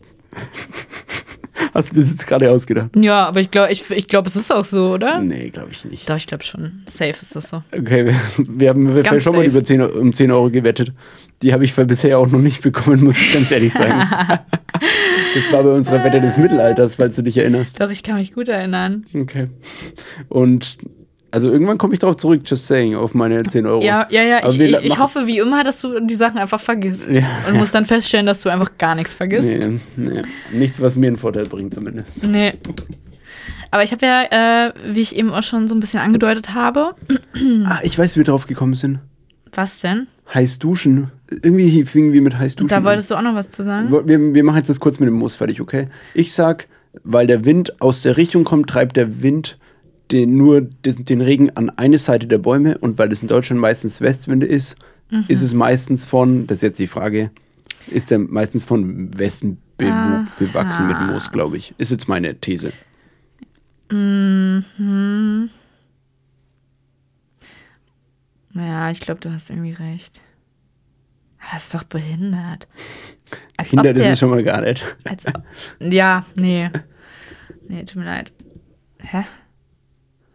Hast 1.75 1.93
du 1.93 2.01
das 2.01 2.11
jetzt 2.11 2.27
gerade 2.27 2.51
ausgedacht? 2.51 2.91
Ja, 2.97 3.27
aber 3.29 3.41
ich 3.41 3.51
glaube, 3.51 3.71
ich, 3.71 3.89
ich 3.91 4.09
glaub, 4.09 4.27
es 4.27 4.35
ist 4.37 4.53
auch 4.53 4.65
so, 4.65 4.93
oder? 4.93 5.21
Nee, 5.21 5.51
glaube 5.51 5.69
ich 5.71 5.85
nicht. 5.85 6.09
Doch, 6.11 6.17
ich 6.17 6.27
glaube 6.27 6.43
schon. 6.43 6.83
Safe 6.87 7.11
ist 7.11 7.37
das 7.37 7.51
so. 7.51 7.63
Okay, 7.71 8.07
wir, 8.07 8.15
wir 8.37 8.69
haben 8.71 8.95
wir 8.95 9.05
schon 9.21 9.35
mal 9.37 9.43
safe. 9.43 9.51
über 9.51 9.63
10, 9.65 9.81
Eu- 9.81 10.01
um 10.01 10.13
10 10.13 10.33
Euro 10.33 10.51
gewettet. 10.51 10.93
Die 11.41 11.53
habe 11.53 11.65
ich 11.65 11.75
bisher 11.75 12.19
auch 12.19 12.27
noch 12.27 12.41
nicht 12.41 12.63
bekommen, 12.63 13.05
muss 13.05 13.21
ich 13.21 13.33
ganz 13.33 13.51
ehrlich 13.51 13.73
sagen. 13.73 14.01
das 15.35 15.53
war 15.53 15.63
bei 15.63 15.71
unserer 15.71 16.03
Wette 16.05 16.21
des 16.21 16.37
Mittelalters, 16.37 16.97
falls 16.97 17.17
du 17.17 17.23
dich 17.23 17.37
erinnerst. 17.39 17.81
Doch, 17.81 17.91
ich 17.91 18.03
kann 18.03 18.17
mich 18.17 18.33
gut 18.35 18.49
erinnern. 18.49 19.03
Okay. 19.15 19.49
Und 20.29 20.79
also 21.33 21.51
irgendwann 21.51 21.79
komme 21.79 21.95
ich 21.95 21.99
darauf 21.99 22.17
zurück, 22.17 22.43
just 22.45 22.67
saying, 22.67 22.95
auf 22.95 23.15
meine 23.15 23.43
10 23.43 23.67
Euro. 23.67 23.83
Ja, 23.83 24.07
ja, 24.11 24.23
ja. 24.23 24.47
Ich, 24.47 24.61
ich, 24.61 24.77
ich 24.83 24.99
hoffe 24.99 25.27
wie 25.27 25.39
immer, 25.39 25.65
dass 25.65 25.81
du 25.81 25.99
die 26.01 26.15
Sachen 26.15 26.39
einfach 26.39 26.61
vergisst. 26.61 27.09
Ja. 27.09 27.25
Und 27.49 27.57
musst 27.57 27.75
dann 27.75 27.87
feststellen, 27.87 28.27
dass 28.27 28.43
du 28.43 28.51
einfach 28.51 28.77
gar 28.77 28.95
nichts 28.95 29.15
vergisst. 29.15 29.49
Nee, 29.49 29.81
nee. 29.97 30.23
Nichts, 30.53 30.81
was 30.81 30.97
mir 30.97 31.07
einen 31.09 31.17
Vorteil 31.17 31.45
bringt, 31.45 31.75
zumindest. 31.75 32.23
Nee. 32.23 32.53
Aber 33.71 33.83
ich 33.83 33.93
habe 33.93 34.05
ja, 34.05 34.67
äh, 34.67 34.73
wie 34.93 35.01
ich 35.01 35.17
eben 35.17 35.31
auch 35.31 35.43
schon 35.43 35.69
so 35.69 35.75
ein 35.75 35.81
bisschen 35.81 36.01
angedeutet 36.01 36.55
habe. 36.55 36.95
Ah, 37.65 37.81
ich 37.83 37.99
weiß, 37.99 38.15
wie 38.15 38.21
wir 38.21 38.25
drauf 38.25 38.47
gekommen 38.47 38.75
sind. 38.75 38.99
Was 39.55 39.81
denn? 39.81 40.07
Heiß 40.33 40.59
duschen. 40.59 41.11
Irgendwie 41.31 41.85
fingen 41.85 42.13
wir 42.13 42.21
mit 42.21 42.39
heiß 42.39 42.57
duschen. 42.57 42.65
Und 42.65 42.73
da 42.73 42.77
an. 42.77 42.85
wolltest 42.85 43.11
du 43.11 43.15
auch 43.15 43.23
noch 43.23 43.35
was 43.35 43.49
zu 43.49 43.63
sagen? 43.63 43.91
Wir, 43.91 44.35
wir 44.35 44.45
machen 44.45 44.59
jetzt 44.59 44.69
das 44.69 44.81
kurz 44.81 45.01
mit 45.01 45.07
dem 45.07 45.15
Moos 45.15 45.37
fertig, 45.37 45.61
okay? 45.61 45.89
Ich 46.15 46.33
sag, 46.33 46.69
weil 47.05 47.27
der 47.27 47.47
Wind 47.47 47.81
aus 47.81 48.03
der 48.03 48.19
Richtung 48.19 48.45
kommt, 48.45 48.69
treibt 48.69 48.97
der 48.97 49.23
Wind 49.23 49.59
den, 50.11 50.37
nur 50.37 50.61
den, 50.61 51.05
den 51.05 51.21
Regen 51.21 51.51
an 51.57 51.71
eine 51.71 51.99
Seite 51.99 52.27
der 52.27 52.39
Bäume 52.39 52.77
und 52.79 52.99
weil 52.99 53.11
es 53.13 53.23
in 53.23 53.29
Deutschland 53.29 53.61
meistens 53.61 54.01
Westwinde 54.01 54.47
ist, 54.47 54.77
Mhm. 55.11 55.25
ist 55.29 55.43
es 55.43 55.53
meistens 55.53 56.07
von, 56.07 56.47
das 56.47 56.59
ist 56.59 56.63
jetzt 56.63 56.79
die 56.79 56.87
Frage, 56.87 57.31
ist 57.89 58.11
der 58.11 58.19
meistens 58.19 58.65
von 58.65 59.17
Westen 59.19 59.59
bewu- 59.79 59.91
Aha. 59.91 60.27
bewachsen 60.39 60.87
mit 60.89 60.99
Moos, 61.01 61.31
glaube 61.31 61.59
ich. 61.59 61.75
Ist 61.77 61.91
jetzt 61.91 62.09
meine 62.09 62.35
These. 62.41 62.73
Mhm. 63.91 65.51
Ja, 68.55 68.91
ich 68.91 69.01
glaube, 69.01 69.21
du 69.21 69.31
hast 69.33 69.51
irgendwie 69.51 69.73
recht. 69.73 70.21
Das 71.53 71.65
ist 71.65 71.75
doch 71.75 71.83
behindert. 71.85 72.69
Als 73.57 73.69
ob 73.69 73.71
Hindert 73.81 73.99
ist 73.99 74.07
es 74.07 74.19
schon 74.19 74.31
mal 74.31 74.43
gar 74.43 74.61
nicht. 74.63 74.85
Als 75.05 75.25
ja, 75.81 76.25
nee. 76.37 76.71
Nee, 77.69 77.85
tut 77.85 77.97
mir 77.97 78.05
leid. 78.05 78.33
Hä? 78.99 79.25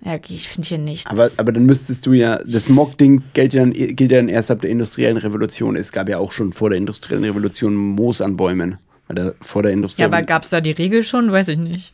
Ja, 0.07 0.13
okay, 0.13 0.35
ich 0.35 0.47
finde 0.47 0.69
hier 0.69 0.77
nichts. 0.77 1.05
Aber, 1.05 1.29
aber 1.35 1.51
dann 1.51 1.65
müsstest 1.65 2.05
du 2.05 2.13
ja, 2.13 2.39
das 2.45 2.65
Smog-Ding 2.65 3.23
gilt 3.33 3.53
ja, 3.53 3.59
dann, 3.59 3.73
gilt 3.73 3.99
ja 4.09 4.19
dann 4.19 4.29
erst 4.29 4.49
ab 4.49 4.61
der 4.61 4.69
industriellen 4.69 5.17
Revolution. 5.17 5.75
Es 5.75 5.91
gab 5.91 6.07
ja 6.07 6.17
auch 6.17 6.31
schon 6.31 6.53
vor 6.53 6.69
der 6.69 6.77
industriellen 6.77 7.25
Revolution 7.25 7.75
Moos 7.75 8.21
an 8.21 8.37
Bäumen. 8.37 8.77
Da, 9.09 9.33
vor 9.41 9.63
der 9.63 9.71
ja, 9.71 9.75
industriellen 9.75 10.13
aber 10.13 10.25
gab 10.25 10.43
es 10.43 10.49
da 10.49 10.61
die 10.61 10.71
Regel 10.71 11.03
schon? 11.03 11.29
Weiß 11.29 11.49
ich 11.49 11.57
nicht. 11.57 11.93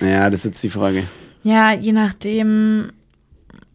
Ja, 0.00 0.30
das 0.30 0.40
ist 0.40 0.44
jetzt 0.44 0.62
die 0.62 0.70
Frage. 0.70 1.02
Ja, 1.42 1.74
je 1.74 1.92
nachdem, 1.92 2.92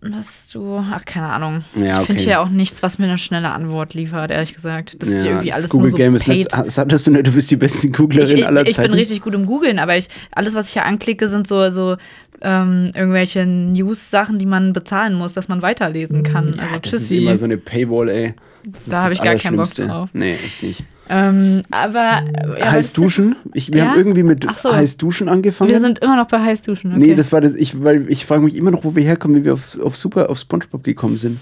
was 0.01 0.49
du. 0.51 0.77
Ach, 0.77 1.03
keine 1.05 1.27
Ahnung. 1.27 1.63
Ja, 1.75 2.01
ich 2.01 2.05
finde 2.05 2.21
okay. 2.21 2.29
hier 2.29 2.41
auch 2.41 2.49
nichts, 2.49 2.83
was 2.83 2.99
mir 2.99 3.05
eine 3.05 3.17
schnelle 3.17 3.51
Antwort 3.51 3.93
liefert, 3.93 4.31
ehrlich 4.31 4.53
gesagt. 4.53 5.01
Das 5.01 5.09
ist 5.09 5.21
hier 5.21 5.23
ja, 5.23 5.31
irgendwie 5.31 5.49
das 5.49 5.55
alles 5.57 5.69
Google 5.69 5.81
nur 5.81 5.91
so 5.91 5.97
Game 5.97 6.15
ist 6.15 6.25
paid. 6.25 6.37
nicht. 6.37 6.53
Das 6.53 6.77
hattest 6.77 7.07
du 7.07 7.11
nicht, 7.11 7.27
du 7.27 7.31
bist 7.31 7.49
die 7.49 7.55
beste 7.55 7.87
Ich, 7.87 7.93
Googlerin 7.93 8.37
ich, 8.37 8.47
aller 8.47 8.67
ich 8.67 8.75
Zeiten. 8.75 8.91
bin 8.91 8.99
richtig 8.99 9.21
gut 9.21 9.33
im 9.33 9.45
Googeln, 9.45 9.79
aber 9.79 9.97
ich, 9.97 10.07
alles, 10.31 10.53
was 10.53 10.67
ich 10.67 10.73
hier 10.73 10.85
anklicke, 10.85 11.27
sind 11.27 11.47
so, 11.47 11.69
so 11.71 11.97
ähm, 12.41 12.91
irgendwelche 12.93 13.45
News-Sachen, 13.45 14.37
die 14.37 14.45
man 14.45 14.73
bezahlen 14.73 15.15
muss, 15.15 15.33
dass 15.33 15.47
man 15.47 15.61
weiterlesen 15.61 16.23
kann. 16.23 16.59
Also 16.59 16.59
das 16.59 16.73
ist 16.75 16.81
tschüssi. 16.83 17.17
immer 17.17 17.37
so 17.37 17.45
eine 17.45 17.57
Paywall, 17.57 18.09
ey. 18.09 18.33
Das 18.63 18.81
ist 18.81 18.91
Da 18.91 19.03
hab 19.03 19.09
das 19.09 19.19
ich 19.19 19.23
gar 19.23 19.35
keinen 19.35 19.57
Bock 19.57 19.73
drauf. 19.73 20.09
Nee, 20.13 20.33
echt 20.33 20.63
nicht. 20.63 20.83
Ähm, 21.09 21.61
aber 21.71 22.23
äh, 22.55 22.59
ja, 22.59 22.71
heiß 22.71 22.93
duschen? 22.93 23.35
Ich, 23.53 23.71
wir 23.71 23.77
Ja? 23.79 23.85
haben 23.89 23.97
irgendwie 23.97 24.23
mit 24.23 24.45
so. 24.61 24.73
heiß 24.73 24.97
duschen 24.97 25.29
angefangen. 25.29 25.69
Wir 25.71 25.79
sind 25.79 25.99
immer 25.99 26.15
noch 26.15 26.27
bei 26.27 26.39
heiß 26.41 26.61
duschen. 26.63 26.91
Okay. 26.91 26.99
Nee, 26.99 27.15
das 27.15 27.31
war 27.31 27.41
das, 27.41 27.53
ich, 27.53 27.83
weil 27.83 28.09
ich 28.09 28.25
frage 28.25 28.41
mich 28.41 28.55
immer 28.55 28.71
noch, 28.71 28.83
wo 28.83 28.95
wir 28.95 29.03
herkommen, 29.03 29.37
wie 29.37 29.45
wir 29.45 29.53
auf, 29.53 29.79
auf 29.79 29.95
Super, 29.95 30.29
auf 30.29 30.39
Spongebob 30.39 30.83
gekommen 30.83 31.17
sind. 31.17 31.39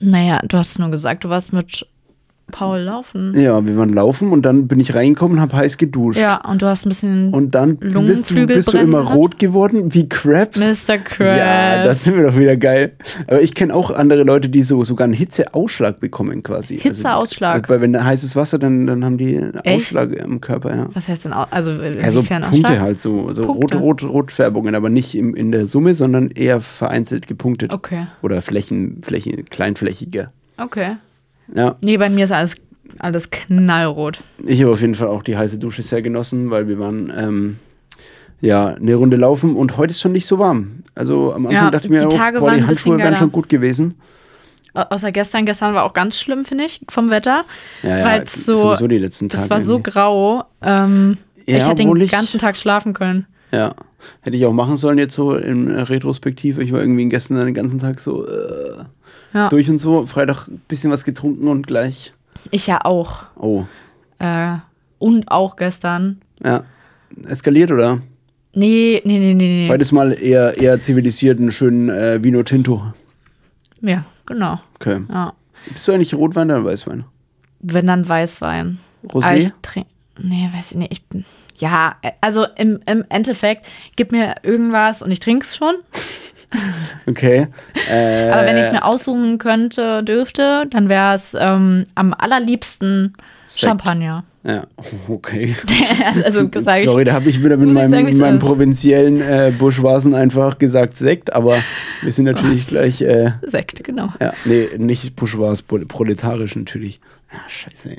naja, 0.00 0.40
du 0.48 0.56
hast 0.58 0.78
nur 0.78 0.90
gesagt, 0.90 1.24
du 1.24 1.28
warst 1.28 1.52
mit 1.52 1.86
Paul 2.50 2.80
laufen. 2.80 3.38
Ja, 3.38 3.64
wir 3.66 3.76
waren 3.76 3.90
laufen 3.92 4.30
und 4.32 4.42
dann 4.42 4.68
bin 4.68 4.80
ich 4.80 4.94
reingekommen 4.94 5.36
und 5.38 5.42
habe 5.42 5.56
heiß 5.56 5.76
geduscht. 5.78 6.18
Ja, 6.18 6.36
und 6.48 6.62
du 6.62 6.66
hast 6.66 6.86
ein 6.86 6.88
bisschen 6.88 7.32
Und 7.32 7.54
dann 7.54 7.76
bist 7.76 8.30
du, 8.30 8.46
bist 8.46 8.72
du 8.72 8.78
immer 8.78 9.02
gehabt? 9.02 9.16
rot 9.16 9.38
geworden, 9.38 9.94
wie 9.94 10.08
Krabs. 10.08 10.58
Mr. 10.60 10.98
Krabs. 10.98 11.38
Ja, 11.38 11.84
das 11.84 12.04
sind 12.04 12.16
wir 12.16 12.24
doch 12.24 12.36
wieder 12.36 12.56
geil. 12.56 12.92
Aber 13.26 13.40
ich 13.40 13.54
kenne 13.54 13.74
auch 13.74 13.90
andere 13.90 14.22
Leute, 14.24 14.48
die 14.48 14.62
so 14.62 14.82
sogar 14.84 15.04
einen 15.04 15.14
Hitzeausschlag 15.14 16.00
bekommen 16.00 16.42
quasi. 16.42 16.78
Hitzeausschlag? 16.78 17.50
Also, 17.52 17.62
also 17.62 17.74
bei, 17.74 17.80
wenn 17.80 18.04
heißes 18.04 18.36
Wasser, 18.36 18.58
dann, 18.58 18.86
dann 18.86 19.04
haben 19.04 19.18
die 19.18 19.36
einen 19.36 19.54
Echt? 19.56 19.76
Ausschlag 19.76 20.12
im 20.12 20.40
Körper, 20.40 20.74
ja. 20.76 20.86
Was 20.92 21.08
heißt 21.08 21.24
denn, 21.24 21.32
also 21.32 21.70
Ja, 21.72 22.10
so 22.12 22.20
inwiefern 22.20 22.42
Punkte 22.42 22.80
halt, 22.80 23.00
so, 23.00 23.32
so 23.34 23.44
Punkte. 23.44 23.78
rot, 23.78 24.02
rot, 24.02 24.10
Rotfärbungen, 24.10 24.74
aber 24.74 24.90
nicht 24.90 25.14
im, 25.14 25.34
in 25.34 25.52
der 25.52 25.66
Summe, 25.66 25.94
sondern 25.94 26.28
eher 26.30 26.60
vereinzelt 26.60 27.26
gepunktet. 27.26 27.72
Okay, 27.72 28.06
Oder 28.22 28.42
Flächen, 28.42 29.00
Flächen, 29.02 29.44
kleinflächiger. 29.46 30.32
okay. 30.58 30.96
Ja, 31.54 31.76
Nee, 31.82 31.96
bei 31.96 32.08
mir 32.08 32.24
ist 32.24 32.32
alles, 32.32 32.56
alles 32.98 33.30
knallrot. 33.30 34.20
ich 34.46 34.60
habe 34.62 34.72
auf 34.72 34.80
jeden 34.80 34.94
Fall 34.94 35.08
auch 35.08 35.22
die 35.22 35.36
heiße 35.36 35.58
Dusche 35.58 35.82
sehr 35.82 36.02
genossen, 36.02 36.50
weil 36.50 36.68
wir 36.68 36.78
waren 36.78 37.12
ähm, 37.16 37.56
ja 38.40 38.68
eine 38.68 38.94
Runde 38.94 39.16
laufen 39.16 39.56
und 39.56 39.76
heute 39.76 39.90
ist 39.90 40.00
schon 40.00 40.12
nicht 40.12 40.26
so 40.26 40.38
warm. 40.38 40.82
Also 40.94 41.32
am 41.32 41.46
Anfang 41.46 41.64
Ja, 41.66 41.70
dachte 41.70 41.86
ich 41.86 41.90
mir 41.90 42.00
die 42.00 42.06
auch, 42.06 42.12
Tage 42.12 42.40
boah, 42.40 42.48
waren 42.48 42.58
die 42.58 42.64
Handschuhe 42.64 42.98
wären 42.98 43.16
schon 43.16 43.32
gut 43.32 43.48
gewesen. 43.48 43.94
Au- 44.74 44.82
Außer 44.90 45.10
gestern. 45.12 45.46
Gestern 45.46 45.74
war 45.74 45.82
auch 45.84 45.94
ganz 45.94 46.16
schlimm, 46.18 46.44
finde 46.44 46.64
ich, 46.64 46.80
vom 46.88 47.10
Wetter. 47.10 47.44
Ja, 47.82 47.98
ja, 47.98 48.04
weil 48.04 48.22
es 48.22 48.46
so, 48.46 48.56
sowieso 48.56 48.86
die 48.86 48.98
letzten 48.98 49.28
Tage. 49.28 49.42
das 49.42 49.50
war 49.50 49.60
so 49.60 49.80
grau. 49.80 50.44
Ähm, 50.62 51.16
Ja, 51.46 51.56
ich 51.56 51.66
hätte 51.66 51.82
den 51.82 51.96
ich- 51.96 52.10
ganzen 52.12 52.38
Tag 52.38 52.56
schlafen 52.56 52.92
können. 52.92 53.26
Ja. 53.52 53.74
Hätte 54.20 54.36
ich 54.36 54.46
auch 54.46 54.52
machen 54.52 54.76
sollen 54.76 54.98
jetzt 54.98 55.14
so 55.14 55.34
in 55.34 55.68
Retrospektive. 55.70 56.62
Ich 56.62 56.72
war 56.72 56.80
irgendwie 56.80 57.06
gestern 57.08 57.44
den 57.44 57.52
ganzen 57.54 57.78
Tag 57.80 57.98
so 58.00 58.24
äh, 58.26 58.84
Ja. 59.32 59.48
durch 59.48 59.68
und 59.70 59.78
so. 59.78 60.06
Freitag 60.06 60.48
ein 60.48 60.60
bisschen 60.68 60.90
was 60.90 61.04
getrunken 61.04 61.48
und 61.48 61.66
gleich. 61.66 62.12
Ich 62.50 62.66
ja 62.66 62.84
auch. 62.84 63.24
Oh. 63.36 63.64
Äh, 64.18 64.56
und 64.98 65.30
auch 65.30 65.56
gestern. 65.56 66.20
Ja. 66.42 66.64
Eskaliert 67.26 67.70
oder? 67.70 68.00
Nee, 68.52 69.00
nee, 69.04 69.18
nee, 69.18 69.34
nee, 69.34 69.62
nee. 69.62 69.68
Beides 69.68 69.92
mal 69.92 70.12
eher, 70.12 70.56
eher 70.58 70.80
zivilisiert, 70.80 71.38
einen 71.38 71.52
schönen 71.52 71.88
äh, 71.88 72.22
Vino 72.22 72.42
Tinto. 72.42 72.92
Ja, 73.80 74.04
genau. 74.26 74.58
Okay. 74.76 75.00
Ja. 75.08 75.32
Bist 75.72 75.86
du 75.86 75.92
eigentlich 75.92 76.14
Rotwein 76.14 76.50
oder 76.50 76.64
Weißwein? 76.64 77.04
Wenn 77.60 77.86
dann 77.86 78.08
Weißwein. 78.08 78.78
Rosé? 79.06 79.24
Aber 79.24 79.36
ich 79.36 79.50
trink, 79.62 79.86
nee, 80.18 80.48
weiß 80.52 80.72
ich 80.72 80.76
nicht. 80.78 80.92
Ich, 80.92 81.04
bin- 81.06 81.24
ja, 81.56 81.96
also 82.20 82.46
im, 82.56 82.80
im 82.86 83.04
Endeffekt, 83.10 83.66
gib 83.96 84.12
mir 84.12 84.36
irgendwas 84.42 85.02
und 85.02 85.10
ich 85.10 85.20
trinke 85.20 85.44
es 85.46 85.56
schon. 85.56 85.74
Okay. 87.06 87.48
Äh, 87.90 88.30
Aber 88.30 88.46
wenn 88.46 88.56
ich 88.58 88.64
es 88.64 88.72
mir 88.72 88.84
aussuchen 88.84 89.38
könnte, 89.38 90.02
dürfte, 90.02 90.66
dann 90.68 90.88
wäre 90.88 91.14
es 91.14 91.36
ähm, 91.38 91.86
am 91.94 92.12
allerliebsten 92.12 93.14
Sekt. 93.52 93.60
Champagner. 93.64 94.24
Ja, 94.44 94.66
okay. 95.08 95.54
also 96.24 96.48
sage 96.60 96.80
ich. 96.80 96.86
Sorry, 96.86 97.04
da 97.04 97.12
habe 97.14 97.28
ich 97.28 97.42
wieder 97.42 97.56
mit 97.56 97.68
meinem, 97.72 97.90
sagen, 97.90 98.18
meinem 98.18 98.38
provinziellen 98.38 99.20
äh, 99.20 99.52
Bourgeoisen 99.58 100.14
einfach 100.14 100.58
gesagt 100.58 100.96
Sekt, 100.96 101.32
aber 101.32 101.56
wir 102.02 102.12
sind 102.12 102.26
natürlich 102.26 102.66
gleich, 102.68 103.02
äh, 103.02 103.32
Sekt, 103.42 103.82
genau. 103.84 104.10
ja, 104.20 104.32
nee, 104.44 104.68
nicht 104.78 105.16
bourgeois, 105.16 105.56
pro- 105.66 105.84
proletarisch 105.86 106.54
natürlich. 106.56 107.00
Ah, 107.32 107.48
scheiße, 107.48 107.90
ey. 107.90 107.98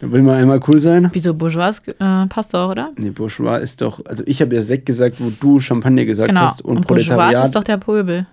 Da 0.00 0.10
will 0.10 0.22
man 0.22 0.36
einmal 0.36 0.60
cool 0.68 0.80
sein. 0.80 1.08
Wieso 1.12 1.32
Bourgeois 1.34 1.80
äh, 1.86 2.26
passt 2.26 2.54
doch, 2.54 2.70
oder? 2.70 2.90
Nee, 2.98 3.10
Bourgeois 3.10 3.58
ist 3.60 3.80
doch, 3.82 4.04
also 4.06 4.22
ich 4.26 4.40
habe 4.42 4.54
ja 4.54 4.62
Sekt 4.62 4.86
gesagt, 4.86 5.16
wo 5.20 5.30
du 5.40 5.60
Champagner 5.60 6.04
gesagt 6.06 6.28
Genau. 6.28 6.40
hast 6.42 6.62
und, 6.62 6.78
Und, 6.78 6.86
Bourgeois 6.86 7.14
Proletariat. 7.14 7.44
ist 7.44 7.56
doch 7.56 7.64
der 7.64 7.76
Pöbel. 7.76 8.26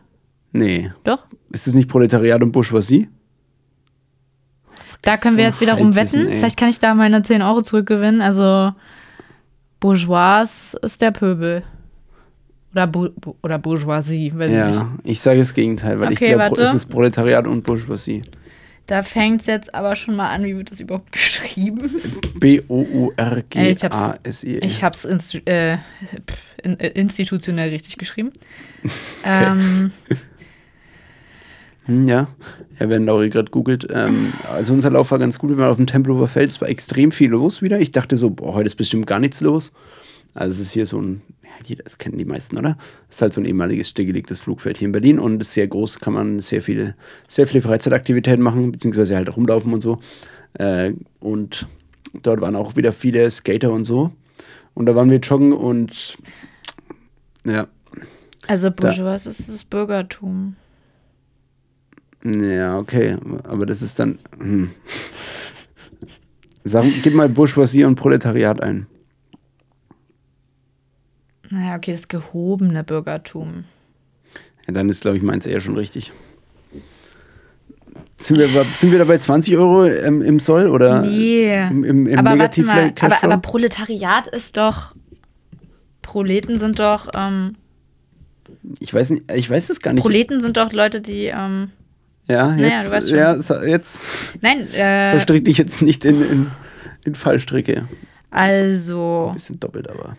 nee, 0.54 0.91
Doch? 1.04 1.26
ist 1.52 1.68
es 1.68 1.74
nicht 1.74 1.88
Proletariat 1.89 2.41
und 2.41 2.52
Bourgeoisie? 2.54 3.08
Da 5.06 5.15
können 5.18 5.38
wir 5.38 5.46
jetzt 5.46 5.62
wiederum 5.62 5.96
wetten. 5.96 6.28
ey. 6.28 6.39
Vielleicht 6.39 6.58
kann 6.58 6.68
ich 6.70 6.80
da 6.80 6.94
meine 6.94 7.24
10 7.24 7.41
Euro 7.41 7.62
zurückgewinnen. 7.62 8.22
Also 8.22 8.74
Bourgeois 9.80 10.76
ist 10.82 11.02
der 11.02 11.12
Pöbel. 11.12 11.63
Oder, 12.74 12.88
Bu 12.88 13.10
oder 13.41 13.58
Bourgeoisie, 13.58 14.34
weiß 14.36 14.52
ich 14.52 14.58
nicht. 14.58 14.76
Ja, 14.76 14.91
ich 15.06 15.22
sage 15.22 15.39
das 15.39 15.54
Gegenteil, 15.54 15.98
weil 16.00 16.12
ich 16.12 16.18
Okay, 16.20 16.34
glaube, 16.34 16.41
warte. 16.41 16.63
es 16.63 16.74
ist 16.74 16.86
Proletariat 16.88 17.48
und 17.48 17.63
Bourgeoisie. 17.63 18.24
Da 18.88 19.02
fängt 19.02 19.41
es 19.41 19.48
jetzt 19.48 19.74
aber 19.74 19.96
schon 19.96 20.15
mal 20.15 20.30
an, 20.30 20.44
wie 20.44 20.56
wird 20.58 20.70
das 20.72 20.80
überhaupt 20.82 21.12
geschrieben? 21.13 21.89
B-O-U-R-G-A-S-I. 23.26 24.58
Ich 24.60 24.84
habe 24.84 24.96
es 24.96 25.06
instu 25.06 25.38
äh, 25.46 25.78
in, 26.63 26.80
äh, 26.80 26.89
institutionell 26.89 27.70
richtig 27.70 27.98
geschrieben. 27.98 28.32
Ähm, 29.24 29.91
Hm, 31.86 32.08
ja. 32.08 32.28
ja, 32.80 32.89
wenn 32.89 33.06
Lauri 33.06 33.30
gerade 33.30 33.52
googelt. 33.52 33.88
Ähm, 33.91 34.34
also 34.52 34.74
unser 34.74 34.89
Lauf 34.89 35.12
war 35.12 35.19
ganz 35.19 35.39
gut. 35.39 35.52
Wir 35.52 35.58
waren 35.58 35.71
auf 35.71 35.78
dem 35.78 35.88
Tempelhofer 35.88 36.28
Feld. 36.28 36.52
Es 36.52 36.62
war 36.62 36.69
extrem 36.69 37.12
viel 37.12 37.30
los 37.32 37.62
wieder. 37.62 37.80
Ich 37.80 37.91
dachte 37.91 38.17
so, 38.17 38.30
boah, 38.30 38.54
heute 38.54 38.67
ist 38.67 38.76
bestimmt 38.76 39.08
gar 39.08 39.19
nichts 39.19 39.41
los. 39.41 39.71
Also 40.34 40.62
es 40.62 40.67
ist 40.67 40.74
hier 40.74 40.86
so 40.86 41.00
ein, 41.00 41.21
ja, 41.43 41.50
jeder, 41.65 41.84
das 41.84 41.98
kennen 41.98 42.17
die 42.17 42.26
meisten, 42.26 42.58
oder? 42.58 42.78
Es 43.10 43.15
ist 43.15 43.21
halt 43.21 43.34
so 43.34 43.41
ein 43.41 43.45
ehemaliges 43.45 43.89
stillgelegtes 43.89 44.39
Flugfeld 44.39 44.78
hier 44.78 44.88
in 44.88 44.91
Berlin 44.91 45.19
und 45.19 45.39
ist 45.39 45.54
sehr 45.54 45.67
groß, 45.67 46.00
kann 46.00 46.13
man 46.13 46.39
sehr 46.39 46.62
viele, 46.62 46.95
sehr 47.30 47.48
viele 47.48 47.62
Freizeitaktivitäten 47.62 48.43
machen, 48.43 48.71
beziehungsweise 48.71 49.15
halt 49.15 49.36
rumlaufen 49.36 49.74
und 49.74 49.82
so. 49.82 50.00
Äh, 50.54 50.91
und 51.21 51.67
dort 52.21 52.41
waren 52.41 52.56
auch 52.56 52.76
wieder 52.76 52.91
viele 52.91 53.32
Skater 53.32 53.71
und 53.71 53.86
so. 53.86 54.12
Und 54.74 54.88
da 54.88 54.95
waren 54.95 55.10
wir 55.10 55.19
joggen 55.19 55.54
und 55.54 56.17
ja, 57.45 57.67
also 58.48 58.71
Bourgeois 58.71 59.26
ist 59.26 59.50
das 59.50 59.63
Bürgertum. 59.63 60.56
Ja, 62.25 62.79
okay. 62.79 63.17
Aber 63.43 63.65
das 63.65 63.81
ist 63.81 63.99
dann. 63.99 64.17
Hm. 64.39 64.71
Sag, 66.63 66.85
gib 67.03 67.13
mal 67.13 67.29
Bourgeoisie 67.29 67.83
und 67.83 67.95
Proletariat 67.95 68.61
ein. 68.61 68.88
Naja, 71.51 71.75
okay, 71.75 71.91
das 71.91 72.07
gehobene 72.07 72.83
Bürgertum. 72.83 73.65
Ja, 74.65 74.73
dann 74.73 74.89
ist, 74.89 75.01
glaube 75.01 75.17
ich, 75.17 75.23
meins 75.23 75.45
eher 75.45 75.61
schon 75.61 75.77
richtig. 75.77 76.11
Sind 78.17 78.38
wir, 78.38 78.65
sind 78.73 78.91
wir 78.91 78.97
da 78.97 79.05
bei 79.05 79.19
20 79.19 79.55
Euro 79.57 79.85
ähm, 79.85 80.23
im 80.23 80.39
Soll 80.39 80.67
oder 80.67 81.01
Nee. 81.01 81.67
im, 81.67 81.83
im, 81.83 82.07
im 82.07 82.17
aber 82.17 82.31
negativ 82.31 82.65
mal, 82.65 82.91
aber, 82.99 83.23
aber 83.23 83.38
Proletariat 83.38 84.25
ist 84.27 84.57
doch. 84.57 84.95
Proleten 86.01 86.57
sind 86.57 86.79
doch. 86.79 87.09
Ähm, 87.15 87.55
ich 88.79 88.91
weiß 88.91 89.11
nicht, 89.11 89.31
ich 89.31 89.49
weiß 89.49 89.69
es 89.69 89.81
gar 89.81 89.93
nicht. 89.93 90.01
Proleten 90.01 90.41
sind 90.41 90.57
doch 90.57 90.73
Leute, 90.73 91.01
die. 91.01 91.25
Ähm, 91.25 91.69
ja, 92.27 92.47
Naja, 92.47 92.81
jetzt, 92.81 93.09
schon. 93.09 93.17
ja, 93.17 93.65
jetzt 93.65 94.03
nein, 94.41 94.67
äh, 94.73 95.09
verstrick 95.11 95.45
dich 95.45 95.57
jetzt 95.57 95.81
nicht 95.81 96.05
in, 96.05 96.21
in, 96.21 96.47
in 97.05 97.15
Fallstricke. 97.15 97.88
also. 98.31 99.31
Bisschen 99.33 99.59
doppelt, 99.59 99.89
aber. 99.89 100.17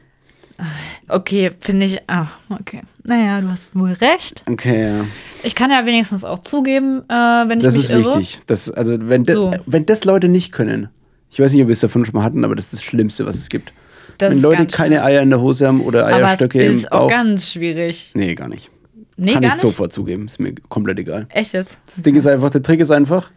Okay, 1.09 1.51
finde 1.61 1.85
ich. 1.87 1.99
Ah, 2.07 2.29
okay. 2.49 2.81
Naja, 3.05 3.41
du 3.43 3.49
hast 3.51 3.69
wohl 3.75 3.93
recht. 3.93 4.43
Okay, 4.51 4.89
ja. 4.89 5.05
Ich 5.43 5.55
kann 5.55 5.71
ja 5.71 5.85
wenigstens 5.85 6.25
auch 6.25 6.39
zugeben, 6.39 7.03
äh, 7.11 7.13
wenn 7.13 7.59
ich 7.59 7.65
Das 7.65 7.75
mich 7.75 7.85
ist 7.85 7.91
irre. 7.91 8.07
wichtig. 8.21 8.39
Das, 8.47 8.71
also, 8.71 8.97
wenn, 9.01 9.25
de, 9.25 9.35
So. 9.35 9.55
wenn 9.67 9.85
das 9.85 10.05
Leute 10.07 10.29
nicht 10.29 10.53
können, 10.53 10.89
ich 11.31 11.39
weiß 11.41 11.53
nicht, 11.53 11.61
ob 11.61 11.69
wir 11.69 11.73
es 11.73 11.81
davon 11.81 12.07
schon 12.07 12.15
mal 12.15 12.23
hatten, 12.23 12.43
aber 12.45 12.55
das 12.55 12.67
ist 12.67 12.73
das 12.75 12.83
Schlimmste, 12.83 13.27
was 13.27 13.37
es 13.37 13.51
gibt. 13.51 13.73
Das 14.17 14.31
wenn 14.31 14.39
ist 14.39 14.43
Leute 14.45 14.67
keine 14.67 14.95
schlimm. 14.97 15.07
Eier 15.07 15.23
in 15.23 15.29
der 15.29 15.41
Hose 15.43 15.67
haben 15.67 15.83
oder 15.83 16.07
Aber 16.07 16.17
Eierstöcke 16.17 16.59
es 16.65 16.71
im 16.73 16.77
ist 16.79 16.91
auch 16.93 17.01
Bauch. 17.01 17.11
ganz 17.11 17.53
schwierig. 17.53 18.13
Nee, 18.15 18.35
gar 18.35 18.49
nicht. 18.49 18.71
Nee, 19.17 19.33
Kann 19.33 19.43
ich 19.45 19.51
nicht. 19.51 19.61
sofort 19.61 19.93
zugeben. 19.93 20.27
Ist 20.27 20.39
mir 20.41 20.55
komplett 20.69 20.99
egal. 20.99 21.27
Echt 21.31 21.53
jetzt? 21.55 21.79
Das 21.87 22.03
Ding 22.03 22.15
ist 22.17 22.27
einfach, 22.27 22.51
der 22.51 22.63
Trick 22.63 22.81
ist 22.81 22.91
einfach. 22.91 23.31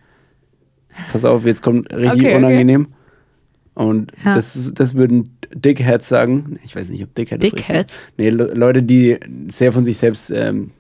Pass 1.12 1.24
auf, 1.24 1.46
jetzt 1.46 1.62
kommt 1.62 1.92
richtig 1.94 2.24
Okay, 2.24 2.28
okay. 2.28 2.36
unangenehm. 2.36 2.88
Und 3.76 4.12
Ja. 4.26 4.34
das, 4.34 4.72
das 4.74 4.96
würden 4.96 5.30
Dickheads 5.54 6.10
sagen. 6.10 6.60
Ich 6.66 6.76
weiß 6.76 6.90
nicht, 6.90 7.02
ob. 7.04 7.16
Dickheads? 7.16 7.44
richtig. 7.44 7.88
Nee, 8.18 8.30
Le 8.30 8.54
Leute, 8.54 8.84
die 8.84 9.18
sehr 9.50 9.72
von 9.72 9.86
sich 9.86 9.98
selbst 9.98 10.32
ähm, 10.32 10.72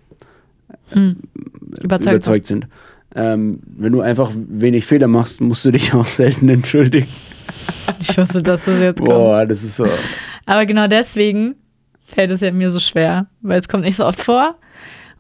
Überzeugt. 1.81 2.05
überzeugt 2.15 2.47
sind. 2.47 2.67
Ähm, 3.15 3.61
wenn 3.65 3.91
du 3.91 4.01
einfach 4.01 4.31
wenig 4.35 4.85
Fehler 4.85 5.07
machst, 5.07 5.41
musst 5.41 5.65
du 5.65 5.71
dich 5.71 5.93
auch 5.93 6.05
selten 6.05 6.49
entschuldigen. 6.49 7.07
Ich 8.01 8.15
wusste, 8.17 8.37
dass 8.43 8.65
das 8.65 8.79
jetzt 8.79 8.97
kommt. 8.99 9.09
Boah, 9.09 9.45
das 9.47 9.63
ist 9.63 9.75
so. 9.75 9.87
Aber 10.45 10.65
genau 10.67 10.87
deswegen 10.87 11.55
fällt 12.05 12.29
es 12.29 12.41
ja 12.41 12.51
mir 12.51 12.69
so 12.69 12.79
schwer, 12.79 13.25
weil 13.41 13.59
es 13.59 13.67
kommt 13.67 13.83
nicht 13.83 13.95
so 13.95 14.05
oft 14.05 14.19
vor. 14.21 14.55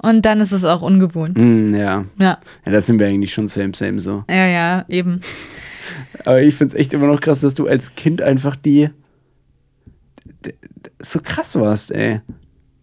Und 0.01 0.23
dann 0.25 0.39
ist 0.39 0.51
es 0.53 0.63
auch 0.65 0.81
ungewohnt. 0.81 1.37
Mm, 1.37 1.73
ja. 1.75 2.05
Ja, 2.21 2.39
ja, 2.65 2.71
da 2.71 2.81
sind 2.81 2.99
wir 2.99 3.07
eigentlich 3.07 3.33
schon 3.33 3.47
same, 3.49 3.71
same 3.75 3.99
so. 3.99 4.23
ja, 4.29 4.47
ja, 4.47 4.85
eben. 4.87 5.19
Aber 6.25 6.41
ich 6.41 6.55
finde 6.55 6.73
es 6.75 6.79
echt 6.79 6.93
immer 6.93 7.07
noch 7.07 7.19
krass, 7.21 7.41
dass 7.41 7.53
du 7.55 7.67
als 7.67 7.95
Kind 7.95 8.21
einfach 8.21 8.55
die 8.55 8.89
so 11.01 11.19
krass 11.21 11.55
warst, 11.59 11.91
ey. 11.91 12.21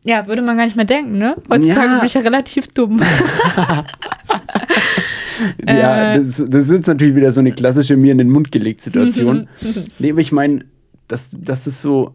Ja, 0.05 0.27
würde 0.29 0.43
man 0.43 0.57
gar 0.57 0.65
nicht 0.67 0.77
mehr 0.77 0.85
denken, 0.85 1.19
ne? 1.19 1.37
Heutzutage 1.51 1.87
Ja. 1.89 1.97
bin 1.99 2.07
ich 2.07 2.15
ja 2.15 2.21
relativ 2.21 2.69
dumm. 2.69 3.01
Ja, 5.67 6.13
Äh. 6.15 6.19
das, 6.19 6.43
das 6.49 6.69
ist 6.71 6.87
natürlich 6.87 7.15
wieder 7.15 7.31
so 7.33 7.41
eine 7.41 7.53
klassische 7.53 7.97
mir 7.97 8.13
in 8.13 8.19
den 8.19 8.31
Mund 8.31 8.53
gelegt 8.53 8.81
Situation. 8.81 9.49
nee, 9.99 10.11
aber 10.11 10.21
ich 10.21 10.33
meine, 10.33 10.61
dass 11.09 11.29
das 11.33 11.67
ist 11.67 11.83
so. 11.83 12.15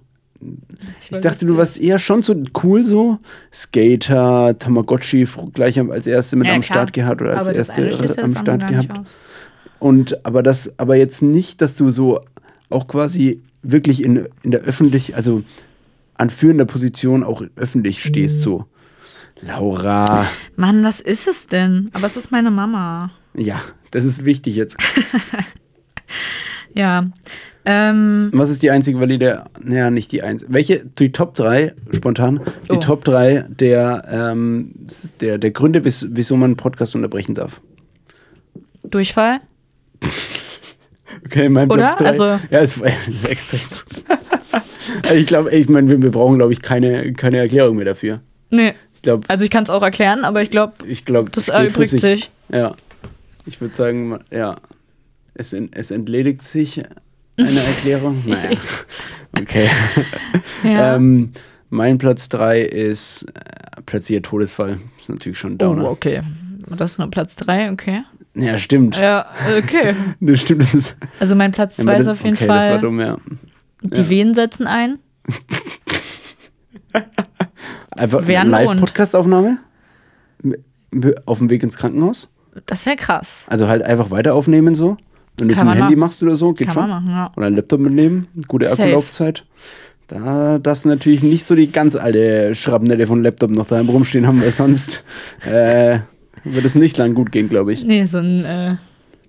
Ich 0.99 1.17
dachte, 1.19 1.45
du 1.45 1.57
warst 1.57 1.79
eher 1.79 1.99
schon 1.99 2.23
so 2.23 2.35
cool 2.63 2.83
so. 2.85 3.19
Skater, 3.53 4.57
Tamagotchi 4.57 5.27
gleich 5.53 5.79
als 5.79 6.07
erste 6.07 6.35
mit 6.35 6.47
Ja, 6.47 6.53
am 6.55 6.61
klar. 6.61 6.77
Start 6.77 6.93
gehabt 6.93 7.21
oder 7.21 7.37
als 7.37 7.47
Aber 7.47 7.55
erste 7.55 8.21
am 8.23 8.35
Start 8.35 8.67
gehabt. 8.67 8.91
aus. 8.99 9.07
Und 9.79 10.25
aber 10.25 10.43
das, 10.43 10.77
aber 10.77 10.95
jetzt 10.95 11.21
nicht, 11.21 11.61
dass 11.61 11.75
du 11.75 11.89
so 11.89 12.19
auch 12.69 12.87
quasi 12.87 13.41
wirklich 13.63 14.03
in, 14.03 14.27
in 14.43 14.51
der 14.51 14.61
öffentlich, 14.61 15.15
also 15.15 15.43
an 16.15 16.29
führender 16.29 16.65
Position 16.65 17.23
auch 17.23 17.43
öffentlich 17.55 18.01
stehst, 18.03 18.37
Mhm. 18.37 18.41
so. 18.41 18.65
Laura, 19.41 20.27
Mann, 20.55 20.83
was 20.83 20.99
ist 20.99 21.27
es 21.27 21.47
denn? 21.47 21.89
Aber 21.93 22.05
es 22.05 22.15
ist 22.15 22.31
meine 22.31 22.51
Mama. 22.51 23.09
ja, 23.35 23.61
das 23.89 24.05
ist 24.05 24.23
wichtig 24.25 24.55
jetzt. 24.55 24.77
Ja. 26.73 27.05
Ähm, 27.65 28.29
Was 28.33 28.49
ist 28.49 28.63
die 28.63 28.71
einzige 28.71 28.99
valide, 28.99 29.43
naja, 29.61 29.91
nicht 29.91 30.11
die 30.11 30.23
einzige. 30.23 30.51
Welche, 30.53 30.85
die 30.85 31.11
Top 31.11 31.35
3, 31.35 31.73
spontan, 31.93 32.39
die 32.69 32.73
Oh. 32.73 32.77
Top 32.77 33.03
3 33.05 33.45
der, 33.49 34.03
ähm, 34.11 34.73
der, 35.19 35.37
der 35.37 35.51
Gründe, 35.51 35.83
wieso 35.85 36.35
man 36.37 36.51
einen 36.51 36.57
Podcast 36.57 36.95
unterbrechen 36.95 37.35
darf? 37.35 37.61
Durchfall? 38.83 39.39
Okay, 41.25 41.49
mein 41.49 41.69
Oder? 41.69 41.93
Platz 41.95 41.97
3. 41.99 42.07
Also- 42.07 42.25
ja, 42.49 42.59
es 42.59 42.77
ist 42.77 43.27
extrem. 43.29 43.59
Also 45.03 45.15
ich 45.15 45.25
glaube, 45.25 45.51
ich 45.51 45.69
meine, 45.69 45.89
wir, 45.89 46.01
wir 46.01 46.09
brauchen, 46.11 46.37
glaube 46.37 46.53
ich, 46.53 46.61
keine, 46.61 47.13
keine 47.13 47.37
Erklärung 47.37 47.75
mehr 47.75 47.85
dafür. 47.85 48.21
Nee. 48.49 48.73
Ich 48.95 49.01
glaube, 49.01 49.27
Also 49.29 49.43
ich 49.43 49.51
kann 49.51 49.63
es 49.63 49.69
auch 49.69 49.83
erklären, 49.83 50.23
aber 50.23 50.41
ich 50.41 50.49
glaube, 50.51 50.73
ich 50.87 51.05
glaube, 51.05 51.29
das 51.31 51.49
erübrigt 51.49 51.89
sich. 51.89 52.31
Ja. 52.51 52.75
Ich 53.45 53.59
würde 53.61 53.75
sagen, 53.75 54.19
ja, 54.31 54.55
es, 55.33 55.53
en- 55.53 55.71
es 55.73 55.91
entledigt 55.91 56.41
sich 56.41 56.81
eine 57.37 57.49
Erklärung. 57.77 58.23
Naja, 58.25 58.57
okay. 59.39 59.69
Ja. 60.63 60.95
Ähm, 60.95 61.31
mein 61.69 61.97
Platz 61.97 62.29
3 62.29 62.61
ist 62.61 63.23
äh, 63.33 63.81
plötzlicher 63.85 64.21
Todesfall. 64.21 64.77
Ist 64.99 65.09
natürlich 65.09 65.37
schon 65.37 65.53
oh, 65.53 65.57
Downer. 65.57 65.89
okay. 65.89 66.21
Das 66.69 66.91
ist 66.93 66.97
nur 66.99 67.09
Platz 67.09 67.35
3, 67.37 67.71
okay. 67.71 68.03
Ja, 68.35 68.57
stimmt. 68.57 68.97
Ja, 68.97 69.25
okay. 69.57 69.95
Das 70.19 70.39
stimmt. 70.41 70.61
Das 70.61 70.73
ist, 70.73 70.95
Also 71.19 71.35
mein 71.35 71.51
Platz 71.51 71.77
ja, 71.77 71.83
2 71.85 71.91
das, 71.93 72.01
ist 72.01 72.07
auf 72.07 72.23
jeden 72.23 72.35
okay, 72.35 72.47
das 72.47 72.55
war 72.55 72.63
Fall, 72.63 72.79
dumm, 72.79 72.99
ja. 72.99 73.17
die 73.81 73.97
ja. 74.01 74.09
Venen 74.09 74.33
setzen 74.33 74.67
ein. 74.67 74.99
Einfach 77.91 78.27
eine. 78.27 78.49
Live-Podcast-Aufnahme 78.49 79.57
auf 81.25 81.37
dem 81.37 81.49
Weg 81.49 81.63
ins 81.63 81.77
Krankenhaus. 81.77 82.29
Das 82.65 82.85
wäre 82.85 82.95
krass. 82.97 83.45
Also 83.47 83.67
halt 83.67 83.83
einfach 83.83 84.11
weiter 84.11 84.33
aufnehmen 84.33 84.75
so. 84.75 84.97
Wenn 85.37 85.47
du 85.47 85.53
es 85.55 85.59
mit 85.63 85.73
dem 85.73 85.77
Handy 85.79 85.95
machst 85.95 86.21
oder 86.21 86.35
so, 86.35 86.53
geht 86.53 86.67
Kann 86.67 86.73
schon. 86.73 86.89
man 86.89 87.03
machen, 87.03 87.09
ja. 87.09 87.31
Oder 87.35 87.47
einen 87.47 87.55
Laptop 87.55 87.79
mitnehmen, 87.79 88.27
gute 88.47 88.65
Safe. 88.65 88.83
Akkulaufzeit. 88.83 89.45
Da 90.07 90.59
du 90.85 90.89
natürlich 90.89 91.23
nicht 91.23 91.45
so 91.45 91.55
die 91.55 91.71
ganz 91.71 91.95
alte 91.95 92.53
Schrapnelle 92.53 93.07
von 93.07 93.23
Laptop 93.23 93.49
noch 93.51 93.65
daheim 93.65 93.87
rumstehen 93.89 94.27
haben, 94.27 94.41
weil 94.41 94.51
sonst 94.51 95.03
äh, 95.49 95.99
wird 96.43 96.65
es 96.65 96.75
nicht 96.75 96.97
lang 96.97 97.13
gut 97.13 97.31
gehen, 97.31 97.47
glaube 97.49 97.71
ich. 97.73 97.83
Nee, 97.85 98.05
so 98.05 98.17
ein 98.17 98.43
äh, 98.45 98.75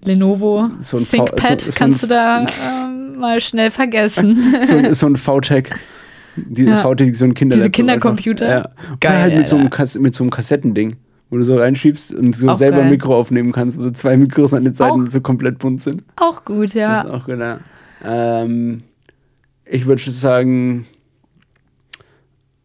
Lenovo 0.04 0.68
So 0.80 0.96
ein 0.96 1.06
ThinkPad 1.08 1.60
so- 1.60 1.70
so 1.70 1.78
kannst 1.78 2.02
ein- 2.02 2.08
du 2.08 2.14
da 2.14 2.46
ähm, 2.86 3.18
mal 3.18 3.40
schnell 3.40 3.70
vergessen. 3.70 4.54
So, 4.66 4.76
so 4.92 5.06
ein 5.06 5.16
VTech. 5.16 5.68
Die 6.34 6.64
Ja. 6.64 6.78
VTech, 6.78 7.16
so 7.16 7.26
ein 7.26 7.34
Kinderlaptop. 7.34 7.62
Diese 7.62 7.70
Kindercomputer? 7.70 8.48
Ja. 8.48 8.62
Geil, 9.00 9.12
Oder 9.12 9.20
halt 9.20 9.36
mit 9.36 9.48
so, 9.48 9.56
einem 9.56 9.70
mit 10.02 10.14
so 10.14 10.24
einem 10.24 10.30
Kassettending, 10.30 10.96
wo 11.32 11.38
du 11.38 11.44
so 11.44 11.56
reinschiebst 11.56 12.14
und 12.14 12.36
so 12.36 12.46
Auch 12.50 12.58
selber 12.58 12.76
geil. 12.76 12.84
ein 12.84 12.90
Mikro 12.90 13.16
aufnehmen 13.16 13.52
kannst. 13.52 13.78
Also 13.78 13.90
zwei 13.92 14.18
Mikros 14.18 14.52
an 14.52 14.64
den 14.64 14.74
Seiten 14.74 15.06
Auch- 15.06 15.10
so 15.10 15.22
komplett 15.22 15.58
bunt 15.58 15.80
sind. 15.82 16.02
Auch 16.16 16.44
gut, 16.44 16.66
Das 16.66 16.74
ja. 16.74 17.00
ist 17.00 17.10
auch 17.10 17.24
gut, 17.24 17.38
ja. 17.38 17.58
Ähm, 18.04 18.82
ich 19.64 19.86
würde 19.86 20.02
schon 20.02 20.12
sagen, 20.12 20.86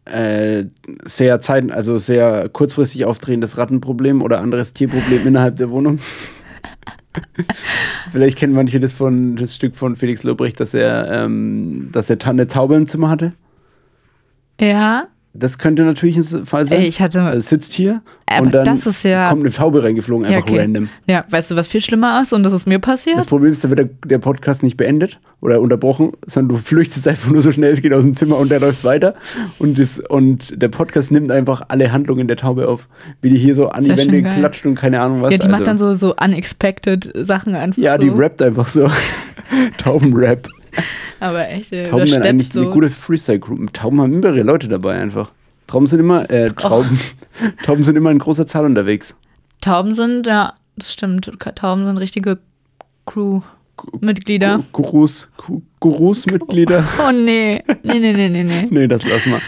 äh, 0.03 0.65
sehr 1.05 1.39
zeit, 1.39 1.71
also 1.71 1.97
sehr 1.97 2.49
kurzfristig 2.49 3.05
auftretendes 3.05 3.57
Rattenproblem 3.57 4.21
oder 4.21 4.41
anderes 4.41 4.73
Tierproblem 4.73 5.21
innerhalb 5.27 5.55
der 5.55 5.69
Wohnung. 5.69 5.99
Vielleicht 8.11 8.37
kennen 8.37 8.53
manche 8.53 8.79
das 8.81 8.91
von 8.93 9.37
das 9.37 9.55
Stück 9.55 9.75
von 9.75 9.95
Felix 9.95 10.23
Lobrecht, 10.23 10.59
dass 10.59 10.73
er, 10.73 11.09
ähm, 11.09 11.87
dass 11.93 12.09
er 12.09 12.17
eine 12.25 12.47
Taube 12.47 12.75
im 12.75 12.85
Zimmer 12.85 13.09
hatte. 13.09 13.31
Ja. 14.59 15.07
Das 15.39 15.57
könnte 15.59 15.83
natürlich 15.83 16.17
ein 16.17 16.45
Fall 16.45 16.65
sein. 16.65 16.81
Ey, 16.81 16.87
ich 16.87 16.99
hatte. 17.01 17.19
Er 17.19 17.39
sitzt 17.41 17.73
hier 17.73 18.01
Aber 18.25 18.45
und 18.45 18.53
dann 18.53 18.65
das 18.65 18.85
ist 18.87 19.03
ja- 19.03 19.29
kommt 19.29 19.43
eine 19.43 19.51
Taube 19.53 19.83
reingeflogen, 19.83 20.29
Ja, 20.29 20.37
einfach 20.37 20.49
okay. 20.49 20.59
random. 20.61 20.89
Ja, 21.07 21.25
weißt 21.29 21.51
du, 21.51 21.55
was 21.55 21.67
viel 21.67 21.81
schlimmer 21.81 22.21
ist 22.21 22.33
und 22.33 22.43
das 22.43 22.53
ist 22.53 22.65
mir 22.65 22.79
passiert? 22.79 23.17
Das 23.19 23.27
Problem 23.27 23.51
ist, 23.51 23.63
da 23.63 23.69
wird 23.69 23.79
der, 23.79 23.89
der 24.05 24.17
Podcast 24.17 24.63
nicht 24.63 24.77
beendet 24.77 25.19
oder 25.39 25.61
unterbrochen, 25.61 26.13
sondern 26.25 26.55
du 26.57 26.61
flüchtest 26.63 27.07
einfach 27.07 27.29
nur 27.31 27.41
so 27.43 27.51
schnell 27.51 27.71
es 27.71 27.81
geht 27.83 27.93
aus 27.93 28.03
dem 28.03 28.15
Zimmer 28.15 28.37
und 28.37 28.49
der 28.49 28.59
läuft 28.59 28.83
weiter. 28.83 29.13
Und, 29.59 29.77
das, 29.77 29.99
und 29.99 30.59
der 30.61 30.69
Podcast 30.69 31.11
nimmt 31.11 31.29
einfach 31.31 31.61
alle 31.67 31.91
Handlungen 31.91 32.27
der 32.27 32.37
Taube 32.37 32.67
auf. 32.67 32.87
Wie 33.21 33.29
die 33.29 33.37
hier 33.37 33.53
so 33.53 33.67
an 33.69 33.83
die 33.83 33.95
Wände 33.95 34.23
klatscht 34.23 34.65
und 34.65 34.73
keine 34.75 34.99
Ahnung 35.01 35.21
was. 35.21 35.31
ja, 35.31 35.37
die 35.37 35.43
also, 35.43 35.51
macht 35.55 35.67
dann 35.67 35.77
so, 35.77 35.93
so 35.93 36.15
unexpected 36.15 37.11
Sachen 37.15 37.53
einfach 37.55 37.81
Ja, 37.81 37.97
so. 37.97 38.01
die 38.03 38.09
rappt 38.09 38.41
einfach 38.41 38.67
so. 38.67 38.89
Taubenrap. 39.77 40.47
Aber 41.19 41.47
echt, 41.49 41.71
ey, 41.73 41.89
Tauben 41.89 42.07
sind 42.07 42.23
eigentlich 42.23 42.49
so. 42.49 42.61
eine 42.61 42.69
gute 42.69 42.89
Freestyle-Group. 42.89 43.73
Tauben 43.73 44.01
haben 44.01 44.13
immer 44.13 44.27
ihre 44.33 44.43
Leute 44.45 44.67
dabei 44.67 44.95
einfach. 44.99 45.31
Trauben 45.67 45.87
sind 45.87 45.99
immer, 45.99 46.29
äh, 46.29 46.49
Trauben, 46.55 46.99
Tauben 47.63 47.83
sind 47.83 47.95
immer 47.95 48.11
in 48.11 48.19
großer 48.19 48.45
Zahl 48.47 48.65
unterwegs. 48.65 49.15
Tauben 49.61 49.93
sind, 49.93 50.27
ja, 50.27 50.53
das 50.75 50.93
stimmt. 50.93 51.31
Tauben 51.55 51.85
sind 51.85 51.97
richtige 51.97 52.37
Crew-Mitglieder. 53.05 54.59
Gu- 54.71 54.81
Gurus, 54.83 55.27
Gu- 55.37 55.61
Gurus-Mitglieder. 55.79 56.83
Oh 57.05 57.11
nee. 57.11 57.61
Nee, 57.83 57.99
nee, 57.99 58.13
nee, 58.13 58.29
nee, 58.29 58.43
nee. 58.43 58.67
Nee, 58.69 58.87
das 58.87 59.03
lass 59.07 59.25
mal. 59.25 59.39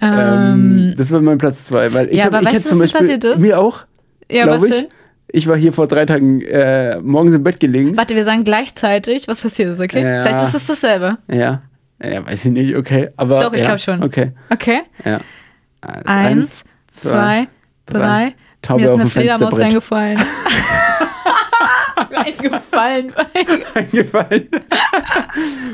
Ähm, 0.00 0.88
Ähm, 0.90 0.94
das 0.96 1.10
war 1.12 1.20
mein 1.20 1.38
Platz 1.38 1.64
zwei, 1.64 1.92
weil 1.92 2.08
ich, 2.08 2.14
Ja, 2.18 2.24
hab, 2.24 2.32
aber 2.34 2.40
ich 2.42 2.46
weißt 2.46 2.54
hätte 2.56 2.64
du, 2.64 2.68
zum 2.70 2.78
Beispiel 2.80 3.00
passiert 3.00 3.24
ist? 3.24 3.38
mir 3.38 3.58
auch, 3.60 3.84
ja, 4.30 4.46
was 4.48 4.58
glaube 4.62 4.68
ich. 4.68 4.74
denn? 4.82 4.90
Ich 5.34 5.46
war 5.46 5.56
hier 5.56 5.72
vor 5.72 5.88
drei 5.88 6.04
Tagen 6.04 6.42
äh, 6.42 7.00
morgens 7.00 7.34
im 7.34 7.42
Bett 7.42 7.58
gelegen. 7.58 7.96
Warte, 7.96 8.14
wir 8.14 8.24
sagen 8.24 8.44
gleichzeitig, 8.44 9.28
was 9.28 9.40
passiert 9.40 9.70
ist, 9.70 9.80
okay? 9.80 10.02
Ja. 10.02 10.22
Vielleicht 10.22 10.42
ist 10.44 10.54
es 10.54 10.66
dasselbe. 10.66 11.16
Ja, 11.30 11.60
ja, 12.02 12.26
weiß 12.26 12.44
ich 12.44 12.50
nicht, 12.50 12.76
okay, 12.76 13.08
aber 13.16 13.40
Doch, 13.40 13.52
ich 13.54 13.60
ja, 13.60 13.66
glaub 13.66 13.80
schon. 13.80 14.02
Okay, 14.02 14.32
Okay? 14.50 14.80
ja. 15.04 15.20
Eins, 16.04 16.64
zwei, 16.86 17.48
drei. 17.86 18.34
Taube 18.60 18.80
Mir 18.80 18.86
ist 18.86 18.92
auf 18.92 19.00
eine 19.00 19.10
Fledermaus 19.10 19.58
reingefallen. 19.58 20.20
Eingefallen. 22.14 23.12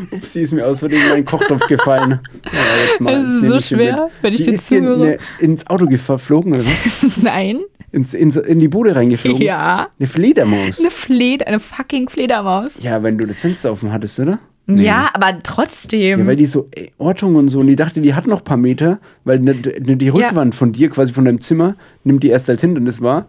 Ups, 0.10 0.32
die 0.32 0.40
ist 0.40 0.52
mir 0.52 0.66
aus 0.66 0.80
Versehen 0.80 1.02
in 1.02 1.08
meinen 1.10 1.24
Kochtopf 1.24 1.66
gefallen. 1.66 2.20
Ja, 2.44 2.50
jetzt 2.86 3.00
mal, 3.00 3.14
Das 3.14 3.24
ist 3.24 3.42
so 3.42 3.60
schwer, 3.76 4.10
wenn 4.22 4.32
ich 4.32 4.42
die 4.42 4.50
ist 4.50 4.68
hier 4.68 4.82
ne, 4.82 5.18
ins 5.38 5.66
Auto 5.66 5.86
geflogen 5.86 6.54
oder 6.54 6.64
was? 6.64 7.16
Nein. 7.22 7.60
Ins, 7.90 8.12
ins, 8.14 8.36
in 8.36 8.58
die 8.58 8.68
Bude 8.68 8.94
reingeflogen? 8.94 9.40
Ja. 9.40 9.88
Eine 9.98 10.08
Fledermaus. 10.08 10.78
Eine 10.78 10.90
Fled, 10.90 11.46
eine 11.46 11.58
fucking 11.58 12.08
Fledermaus. 12.08 12.82
Ja, 12.82 13.02
wenn 13.02 13.16
du 13.16 13.26
das 13.26 13.40
Fenster 13.40 13.72
offen 13.72 13.92
hattest, 13.92 14.20
oder? 14.20 14.38
Ja, 14.68 15.08
aber 15.14 15.38
trotzdem. 15.42 16.20
Ja, 16.20 16.26
weil 16.26 16.36
die 16.36 16.44
so 16.44 16.68
äh, 16.74 16.88
Ortung 16.98 17.36
und 17.36 17.48
so, 17.48 17.60
und 17.60 17.68
die 17.68 17.76
dachte, 17.76 18.02
die 18.02 18.14
hat 18.14 18.26
noch 18.26 18.40
ein 18.40 18.44
paar 18.44 18.58
Meter, 18.58 18.98
weil 19.24 19.38
ne, 19.38 19.54
ne, 19.54 19.96
die 19.96 20.08
Rückwand 20.10 20.54
von 20.54 20.72
dir, 20.72 20.90
quasi 20.90 21.14
von 21.14 21.24
deinem 21.24 21.40
Zimmer, 21.40 21.74
nimmt 22.04 22.22
die 22.22 22.28
erst 22.28 22.50
als 22.50 22.60
Hindernis 22.60 23.00
wahr, 23.00 23.26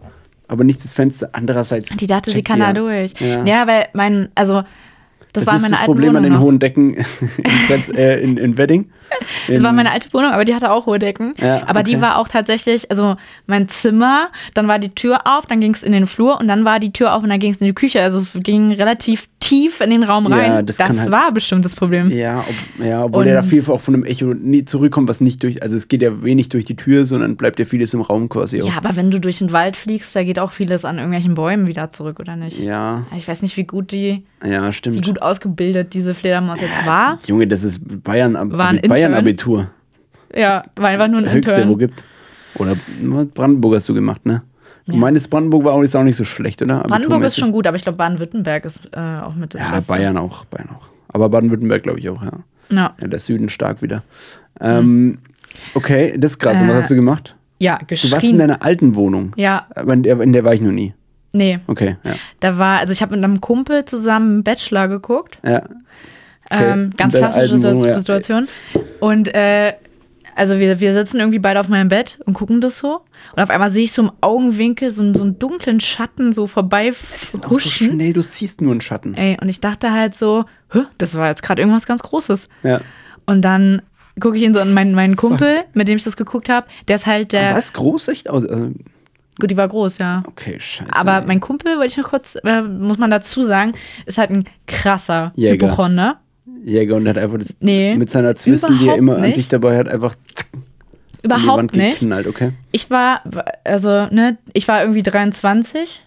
aber 0.50 0.64
nicht 0.64 0.84
das 0.84 0.94
Fenster. 0.94 1.30
Andererseits. 1.32 1.96
die 1.96 2.06
dachte, 2.06 2.30
sie 2.30 2.42
kann 2.42 2.58
da 2.60 2.72
durch. 2.72 3.12
Ja. 3.20 3.44
Ja, 3.44 3.66
weil 3.66 3.88
mein, 3.92 4.28
also, 4.34 4.62
das, 5.32 5.44
Das, 5.44 5.46
war 5.46 5.54
ist 5.56 5.62
meine 5.62 5.76
das 5.76 5.84
Problem 5.84 6.08
Wohnung 6.08 6.16
an 6.16 6.22
den 6.24 6.32
noch. 6.32 6.40
hohen 6.40 6.58
Decken 6.58 6.94
in, 7.68 7.94
äh, 7.94 8.20
in, 8.20 8.36
in 8.36 8.58
Wedding. 8.58 8.90
Das 9.48 9.62
war 9.62 9.70
In- 9.70 9.76
meine 9.76 9.90
alte 9.90 10.12
Wohnung, 10.12 10.32
aber 10.32 10.44
die 10.44 10.54
hatte 10.54 10.70
auch 10.70 10.86
hohe 10.86 10.98
Decken. 10.98 11.34
Ja, 11.38 11.62
aber 11.66 11.82
die 11.82 11.92
okay. 11.96 12.02
war 12.02 12.18
auch 12.18 12.28
tatsächlich, 12.28 12.90
also 12.90 13.16
mein 13.46 13.68
Zimmer, 13.68 14.28
dann 14.54 14.68
war 14.68 14.78
die 14.78 14.90
Tür 14.94 15.20
auf, 15.26 15.46
dann 15.46 15.60
ging 15.60 15.74
es 15.74 15.82
in 15.82 15.92
den 15.92 16.06
Flur 16.06 16.38
und 16.40 16.48
dann 16.48 16.64
war 16.64 16.78
die 16.80 16.92
Tür 16.92 17.14
auf 17.14 17.22
und 17.22 17.28
dann 17.30 17.38
ging 17.38 17.52
es 17.52 17.60
in 17.60 17.66
die 17.66 17.72
Küche. 17.74 18.02
Also 18.02 18.18
es 18.18 18.30
ging 18.34 18.72
relativ 18.72 19.26
tief 19.40 19.80
in 19.80 19.90
den 19.90 20.02
Raum 20.02 20.28
Ja, 20.28 20.36
rein. 20.36 20.66
das 20.66 20.76
das 20.76 20.86
kann 20.88 21.00
halt- 21.00 21.10
war 21.10 21.32
bestimmt 21.32 21.64
das 21.64 21.74
Problem. 21.74 22.10
Ja, 22.10 22.40
ob, 22.40 22.84
ja 22.86 23.04
obwohl 23.04 23.24
der 23.24 23.34
da 23.34 23.40
Und- 23.40 23.46
viel 23.48 23.64
auch 23.70 23.80
von 23.80 23.94
einem 23.94 24.04
Echo 24.04 24.26
nie 24.26 24.64
zurückkommt, 24.64 25.08
was 25.08 25.20
nicht 25.20 25.42
durch, 25.42 25.62
also 25.62 25.76
es 25.76 25.88
geht 25.88 26.02
ja 26.02 26.22
wenig 26.22 26.48
durch 26.50 26.64
die 26.64 26.76
Tür, 26.76 27.06
sondern 27.06 27.36
bleibt 27.36 27.58
ja 27.58 27.64
vieles 27.64 27.92
im 27.94 28.00
Raum 28.02 28.28
quasi 28.28 28.60
auch. 28.62 28.66
Ja, 28.66 28.74
aber 28.76 28.96
wenn 28.96 29.10
du 29.10 29.18
durch 29.18 29.38
den 29.38 29.52
Wald 29.52 29.76
fliegst, 29.76 30.14
da 30.14 30.22
geht 30.22 30.38
auch 30.38 30.50
vieles 30.52 30.84
an 30.84 30.96
irgendwelchen 30.98 31.34
Bäumen 31.34 31.66
wieder 31.66 31.90
zurück, 31.90 32.20
oder 32.20 32.36
nicht? 32.36 32.58
Ja, 32.60 33.04
Ich 33.16 33.26
weiß 33.28 33.42
nicht, 33.42 33.56
wie 33.56 33.64
gut 33.64 33.92
die, 33.92 34.24
ja, 34.44 34.68
wie 34.68 34.72
stimmt. 34.72 35.04
gut 35.06 35.20
ausgebildet 35.22 35.94
diese 35.94 36.14
Fledermaus 36.14 36.60
jetzt 36.60 36.86
war. 36.86 37.18
Junge, 37.26 37.46
das 37.46 37.62
ist 37.62 37.80
Bayern, 38.04 38.34
War 38.52 38.68
ein 38.68 38.78
Abi, 39.04 39.12
Bayern 39.12 39.26
Intern. 39.26 39.54
Abitur. 39.60 39.70
Ja, 40.34 40.62
war 40.76 40.88
einfach 40.90 41.08
nur 41.08 41.20
ein 41.20 41.32
Höchste, 41.32 41.56
wo 41.68 41.72
Intern. 41.72 41.78
gibt. 41.78 42.04
Oder 42.56 42.76
Brandenburg 43.34 43.76
hast 43.76 43.88
du 43.88 43.94
gemacht, 43.94 44.24
ne? 44.26 44.42
Du 44.86 44.92
Ja. 44.94 44.98
meinst, 44.98 45.30
Brandenburg 45.30 45.64
war 45.64 45.72
auch, 45.74 45.82
ist 45.82 45.94
auch 45.94 46.02
nicht 46.02 46.16
so 46.16 46.24
schlecht, 46.24 46.62
oder? 46.62 46.80
Brandenburg 46.80 47.22
ist 47.24 47.38
schon 47.38 47.52
gut, 47.52 47.66
aber 47.66 47.76
ich 47.76 47.82
glaube, 47.82 47.98
Baden-Württemberg 47.98 48.64
ist 48.64 48.80
äh, 48.92 48.98
auch 48.98 49.34
mit 49.34 49.54
das 49.54 49.60
Ja, 49.60 49.70
Beste. 49.76 49.92
Bayern 49.92 50.16
auch, 50.16 50.44
Bayern 50.46 50.68
auch. 50.70 50.88
Aber 51.08 51.28
Baden-Württemberg, 51.28 51.82
glaube 51.82 51.98
ich, 51.98 52.08
auch, 52.08 52.22
ja. 52.22 52.32
Ja, 52.70 52.94
ja. 53.00 53.06
Der 53.08 53.18
Süden 53.18 53.48
stark 53.48 53.82
wieder. 53.82 54.02
Ähm, 54.60 55.18
okay, 55.74 56.14
das 56.18 56.32
ist 56.32 56.38
krass. 56.38 56.60
Und 56.60 56.68
was 56.68 56.74
Äh, 56.74 56.78
hast 56.82 56.90
du 56.90 56.94
gemacht? 56.96 57.36
ja 57.58 57.78
Du 57.86 58.10
warst 58.12 58.24
in 58.24 58.38
deiner 58.38 58.62
alten 58.62 58.94
Wohnung. 58.94 59.32
Ja, 59.36 59.66
Aber 59.74 59.92
in 59.92 60.02
der, 60.02 60.20
in 60.20 60.32
der 60.32 60.44
war 60.44 60.54
ich 60.54 60.60
noch 60.60 60.70
nie. 60.72 60.94
nee. 61.32 61.58
Okay, 61.66 61.96
ja. 62.04 62.12
Da 62.40 62.58
war, 62.58 62.78
also 62.78 62.92
ich 62.92 63.02
habe 63.02 63.14
mit 63.14 63.22
einem 63.24 63.40
Kumpel 63.40 63.84
zusammen 63.84 64.30
einen 64.34 64.44
Bachelor 64.44 64.88
geguckt. 64.88 65.38
ja. 65.44 65.62
Okay, 66.50 66.70
Ähm, 66.70 66.90
ganz 66.96 67.14
klassische 67.14 67.58
Situ- 67.58 67.86
ja. 67.86 67.98
Situation. 67.98 68.48
Und 69.00 69.32
äh, 69.34 69.74
also 70.36 70.58
wir, 70.58 70.80
wir 70.80 70.92
sitzen 70.94 71.18
irgendwie 71.18 71.38
beide 71.38 71.60
auf 71.60 71.68
meinem 71.68 71.88
Bett 71.88 72.18
und 72.24 72.34
gucken 72.34 72.60
das 72.60 72.78
so. 72.78 73.00
Und 73.36 73.42
auf 73.42 73.50
einmal 73.50 73.68
sehe 73.68 73.84
ich 73.84 73.92
so 73.92 74.02
im 74.02 74.12
Augenwinkel 74.20 74.90
so, 74.90 75.02
einen- 75.02 75.14
so 75.14 75.24
einen 75.24 75.38
dunklen 75.38 75.80
Schatten 75.80 76.32
so 76.32 76.46
vorbei 76.46 76.90
Auch 76.90 77.30
so 77.42 77.50
huschen. 77.50 77.92
schnell, 77.92 78.12
du 78.12 78.22
siehst 78.22 78.60
nur 78.60 78.72
einen 78.72 78.80
Schatten. 78.80 79.14
Ey, 79.14 79.36
und 79.40 79.48
ich 79.48 79.60
dachte 79.60 79.92
halt 79.92 80.14
so, 80.16 80.44
das 80.98 81.16
war 81.16 81.28
jetzt 81.28 81.42
gerade 81.42 81.60
irgendwas 81.62 81.86
ganz 81.86 82.02
Großes. 82.02 82.48
Ja. 82.62 82.80
Und 83.26 83.42
dann 83.42 83.82
gucke 84.18 84.36
ich 84.36 84.42
ihn 84.42 84.54
so 84.54 84.60
an 84.60 84.72
meinen, 84.74 84.94
meinen 84.94 85.16
Kumpel, 85.16 85.58
mit 85.74 85.88
dem 85.88 85.96
ich 85.96 86.04
das 86.04 86.16
geguckt 86.16 86.48
habe. 86.48 86.66
Der 86.88 86.96
ist 86.96 87.06
halt 87.06 87.32
der. 87.32 87.54
Was? 87.54 87.72
Groß? 87.72 88.08
Echt? 88.08 88.28
Also, 88.30 88.48
also, 88.48 88.70
Gut, 89.40 89.50
die 89.50 89.56
war 89.56 89.68
groß, 89.68 89.98
ja. 89.98 90.22
okay, 90.26 90.56
scheiße. 90.60 90.90
Aber 90.92 91.18
ey. 91.20 91.26
mein 91.26 91.40
Kumpel, 91.40 91.76
wollte 91.78 91.86
ich 91.92 91.96
noch 91.96 92.10
kurz, 92.10 92.34
äh, 92.44 92.60
muss 92.62 92.98
man 92.98 93.08
dazu 93.10 93.40
sagen, 93.42 93.72
ist 94.04 94.18
halt 94.18 94.30
ein 94.30 94.44
krasser 94.66 95.32
Jäger. 95.34 95.66
Hypochonder. 95.68 96.20
Jäger 96.64 96.96
und 96.96 97.08
hat 97.08 97.16
einfach 97.18 97.38
das 97.38 97.56
Nee, 97.60 97.94
mit 97.96 98.10
seiner 98.10 98.34
Zwistel, 98.36 98.76
die 98.78 98.88
er 98.88 98.96
immer 98.96 99.16
an 99.16 99.22
nicht. 99.22 99.34
sich 99.36 99.48
dabei 99.48 99.76
hat, 99.78 99.88
einfach 99.88 100.14
zack, 100.34 100.46
Überhaupt 101.22 101.58
Wand 101.58 101.76
nicht. 101.76 101.98
geknallt, 102.00 102.26
okay? 102.26 102.52
Ich 102.72 102.90
war, 102.90 103.22
also, 103.64 104.06
ne, 104.06 104.38
ich 104.54 104.66
war 104.68 104.80
irgendwie 104.82 105.02
23 105.02 106.00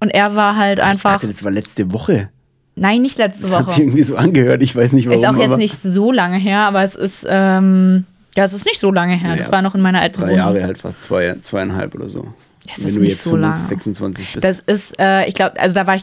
und 0.00 0.08
er 0.10 0.36
war 0.36 0.56
halt 0.56 0.78
Ich 0.78 0.84
einfach, 0.84 1.14
dachte, 1.14 1.26
das 1.28 1.42
war 1.42 1.50
letzte 1.50 1.92
Woche. 1.92 2.28
nein, 2.76 3.02
nicht 3.02 3.18
letzte 3.18 3.42
Das 3.42 3.52
hat 3.52 3.68
sich 3.70 3.78
Woche. 3.78 3.82
irgendwie 3.82 4.02
so 4.04 4.16
angehört. 4.16 4.62
Ich 4.62 4.74
weiß 4.76 4.92
nicht 4.92 5.08
warum. 5.08 5.20
Ist 5.22 5.28
auch 5.28 5.36
jetzt 5.36 5.56
nicht 5.58 5.82
so 5.82 6.12
lange 6.12 6.38
her, 6.38 6.60
aber 6.60 6.82
es 6.84 6.94
ist, 6.94 7.26
ähm, 7.28 8.04
ja, 8.36 8.44
es 8.44 8.52
ist 8.52 8.66
nicht 8.66 8.78
so 8.78 8.92
lange 8.92 9.16
her. 9.16 9.34
Das 9.36 9.46
Ja, 9.46 9.52
war 9.52 9.62
noch 9.62 9.74
in 9.74 9.80
meiner 9.80 10.00
alten 10.00 10.18
Drei 10.20 10.26
Wohnung. 10.26 10.36
Jahre 10.36 10.62
halt 10.62 10.78
fast, 10.78 11.02
zwei, 11.02 11.34
zweieinhalb 11.42 11.94
oder 11.96 12.08
so. 12.08 12.26
Das 12.68 12.80
wenn 12.80 12.88
ist 12.88 12.96
du 12.96 13.00
nicht 13.00 13.10
jetzt 13.12 13.22
so 13.22 13.34
lang. 13.36 13.54
26 13.54 14.32
bist. 14.34 14.44
Das 14.44 14.60
ist, 14.60 14.94
äh, 15.00 15.26
ich 15.26 15.34
glaube, 15.34 15.58
also 15.58 15.74
da 15.74 15.86
war 15.86 15.94
ich, 15.96 16.02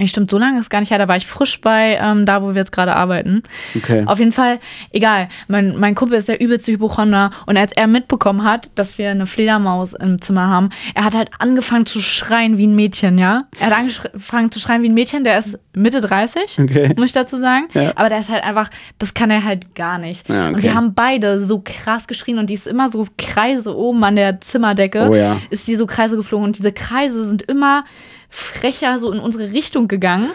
nee, 0.00 0.08
stimmt, 0.08 0.30
so 0.30 0.38
lange 0.38 0.58
ist 0.58 0.70
gar 0.70 0.80
nicht 0.80 0.90
her, 0.90 0.98
da 0.98 1.06
war 1.06 1.16
ich 1.16 1.26
frisch 1.26 1.60
bei 1.60 1.98
ähm, 2.02 2.26
da, 2.26 2.42
wo 2.42 2.48
wir 2.48 2.56
jetzt 2.56 2.72
gerade 2.72 2.96
arbeiten. 2.96 3.42
okay. 3.76 4.02
Auf 4.06 4.18
jeden 4.18 4.32
Fall, 4.32 4.58
egal, 4.92 5.28
mein, 5.46 5.76
mein 5.78 5.94
Kumpel 5.94 6.18
ist 6.18 6.28
der 6.28 6.40
übelste 6.40 6.72
Hypochonder 6.72 7.30
und 7.46 7.56
als 7.56 7.72
er 7.72 7.86
mitbekommen 7.86 8.42
hat, 8.42 8.70
dass 8.74 8.98
wir 8.98 9.10
eine 9.10 9.26
Fledermaus 9.26 9.92
im 9.92 10.20
Zimmer 10.20 10.48
haben, 10.48 10.70
er 10.94 11.04
hat 11.04 11.14
halt 11.14 11.30
angefangen 11.38 11.86
zu 11.86 12.00
schreien 12.00 12.56
wie 12.58 12.66
ein 12.66 12.74
Mädchen, 12.74 13.18
ja? 13.18 13.44
Er 13.60 13.66
hat 13.68 13.74
angefangen 13.78 14.50
zu 14.50 14.58
schreien 14.58 14.82
wie 14.82 14.88
ein 14.88 14.94
Mädchen, 14.94 15.22
der 15.24 15.38
ist 15.38 15.58
Mitte 15.74 16.00
30, 16.00 16.58
Okay. 16.60 16.92
muss 16.96 17.06
ich 17.06 17.12
dazu 17.12 17.36
sagen. 17.36 17.68
Ja. 17.74 17.92
Aber 17.96 18.08
der 18.08 18.18
ist 18.18 18.28
halt 18.30 18.42
einfach, 18.42 18.70
das 18.98 19.14
kann 19.14 19.30
er 19.30 19.44
halt 19.44 19.74
gar 19.74 19.98
nicht. 19.98 20.28
Ja, 20.28 20.46
okay. 20.46 20.54
Und 20.54 20.62
wir 20.62 20.74
haben 20.74 20.94
beide 20.94 21.38
so 21.44 21.60
krass 21.64 22.06
geschrien 22.06 22.38
und 22.38 22.48
die 22.50 22.54
ist 22.54 22.66
immer 22.66 22.88
so 22.90 23.06
Kreise 23.18 23.76
oben 23.76 24.02
an 24.04 24.16
der 24.16 24.40
Zimmerdecke, 24.40 25.08
Oh 25.10 25.14
ja. 25.14 25.36
ist 25.50 25.66
die 25.68 25.76
so 25.76 25.86
Kreise 25.86 26.16
geflogen 26.16 26.46
und 26.46 26.58
diese 26.58 26.72
Kreise 26.72 27.24
sind 27.24 27.42
immer 27.42 27.84
frecher 28.30 28.98
so 28.98 29.12
in 29.12 29.18
unsere 29.18 29.52
Richtung 29.52 29.88
gegangen 29.88 30.30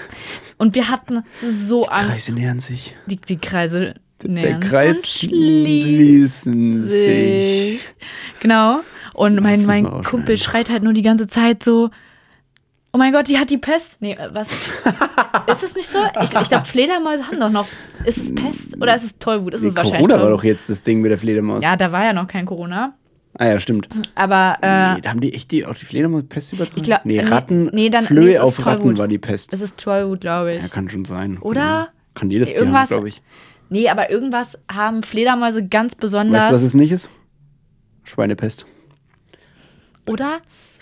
und 0.58 0.76
wir 0.76 0.90
hatten 0.90 1.24
so 1.48 1.86
Angst. 1.88 2.10
Kreise 2.12 2.34
nähern 2.34 2.60
sich. 2.60 2.96
Die, 3.08 3.18
die 3.18 3.38
Kreise 3.38 3.96
Der 4.22 4.30
nähern 4.30 4.60
Kreis 4.60 4.98
und 5.00 5.08
schließen 5.08 6.88
sich. 6.88 7.82
Genau. 8.40 8.82
Und 9.14 9.42
mein, 9.42 9.66
mein. 9.66 9.86
Kumpel 10.04 10.38
schreit 10.38 10.70
halt 10.70 10.84
nur 10.84 10.94
die 10.94 11.02
ganze 11.02 11.28
Zeit 11.28 11.64
so: 11.64 11.90
Oh 12.92 12.98
mein 12.98 13.14
Gott, 13.14 13.30
die 13.30 13.38
hat 13.40 13.50
die 13.50 13.58
Pest. 13.58 13.98
Nee, 14.02 14.14
äh, 14.14 14.30
was? 14.34 14.48
ist 15.48 15.64
es 15.64 15.76
nicht 15.76 15.90
so? 15.90 16.00
Ich, 16.22 16.34
ich 16.42 16.50
glaube, 16.50 16.66
Fledermäuse 16.66 17.26
haben 17.28 17.40
doch 17.40 17.50
noch. 17.50 17.68
Ist 18.04 18.18
es 18.18 18.36
Pest 18.36 18.76
oder 18.82 18.96
ist 18.96 19.04
es 19.06 19.18
Tollwut? 19.18 19.54
Ist 19.54 19.62
Nee, 19.62 19.70
es 19.70 19.76
wahrscheinlich 19.76 20.02
Corona 20.02 20.16
war 20.16 20.22
Tollwut. 20.24 20.40
doch 20.40 20.44
jetzt 20.44 20.70
das 20.70 20.84
Ding 20.84 21.00
mit 21.02 21.12
der 21.12 21.18
Fledermaus. 21.18 21.64
Ja, 21.64 21.76
da 21.78 21.92
war 21.92 22.04
ja 22.04 22.14
noch 22.14 22.28
kein 22.28 22.46
Corona. 22.46 22.94
Ah 23.38 23.48
ja, 23.48 23.60
stimmt. 23.60 23.90
Aber 24.16 24.58
äh, 24.62 24.96
nee, 24.96 25.02
da 25.02 25.10
haben 25.10 25.20
die 25.20 25.34
echt 25.34 25.52
die, 25.52 25.66
auch 25.66 25.76
die 25.76 25.86
Fledermaus 25.86 26.24
Pest 26.30 26.54
übertragen? 26.54 26.78
Ich 26.78 26.84
glaub- 26.84 27.06
nee, 27.06 27.20
Ratten, 27.20 27.66
nee, 27.74 27.90
dann- 27.90 28.06
Flöhe 28.06 28.26
nee, 28.30 28.40
auf 28.40 28.66
Ratten 28.66 28.82
Tollwut. 28.84 28.98
war 28.98 29.08
die 29.10 29.18
Pest. 29.18 29.54
es 29.54 29.62
ist 29.62 29.78
Tollwut, 29.78 30.22
glaube 30.22 30.54
ich. 30.54 30.62
Ja, 30.62 30.68
kann 30.70 30.88
schon 30.90 31.04
sein. 31.06 31.38
Oder? 31.40 31.90
Kann, 32.14 32.14
kann 32.16 32.32
jedes 32.32 32.54
Tier 32.54 32.72
haben, 32.72 32.88
glaube 32.88 33.10
ich. 33.10 33.22
Nee, 33.70 33.90
aber 33.90 34.10
irgendwas 34.10 34.58
haben 34.72 35.04
Fledermäuse 35.04 35.68
ganz 35.68 35.96
besonders. 35.96 36.44
Weißt 36.44 36.52
du, 36.52 36.56
was 36.56 36.64
es 36.64 36.74
nicht 36.76 36.92
ist? 36.92 37.10
Schweinepest. 38.04 38.66
oder 40.08 40.40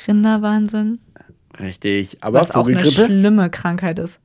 Rinderwahnsinn. 0.08 1.00
Richtig. 1.60 2.18
Aber 2.22 2.40
Was 2.40 2.52
auch 2.52 2.68
eine 2.68 2.84
schlimme 2.86 3.50
Krankheit 3.50 4.00
ist. 4.00 4.20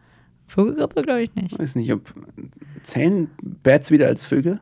Vogelgrippe 0.49 1.03
glaube 1.03 1.23
ich 1.23 1.35
nicht. 1.35 1.59
weiß 1.59 1.75
nicht, 1.77 1.93
ob 1.93 2.12
zählen 2.83 3.31
Bats 3.43 3.91
wieder 3.91 4.07
als 4.07 4.25
Vögel? 4.25 4.61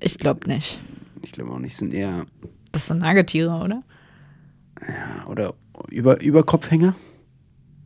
Ich 0.00 0.18
glaube 0.18 0.48
nicht. 0.48 0.80
Ich 1.22 1.32
glaube 1.32 1.50
auch 1.52 1.58
nicht, 1.58 1.76
sind 1.76 1.92
eher 1.92 2.24
Das 2.78 2.86
sind 2.86 2.98
Nagetiere, 3.00 3.50
oder? 3.50 3.82
oder 5.26 5.54
über 5.90 6.20
Überkopfhänger? 6.20 6.94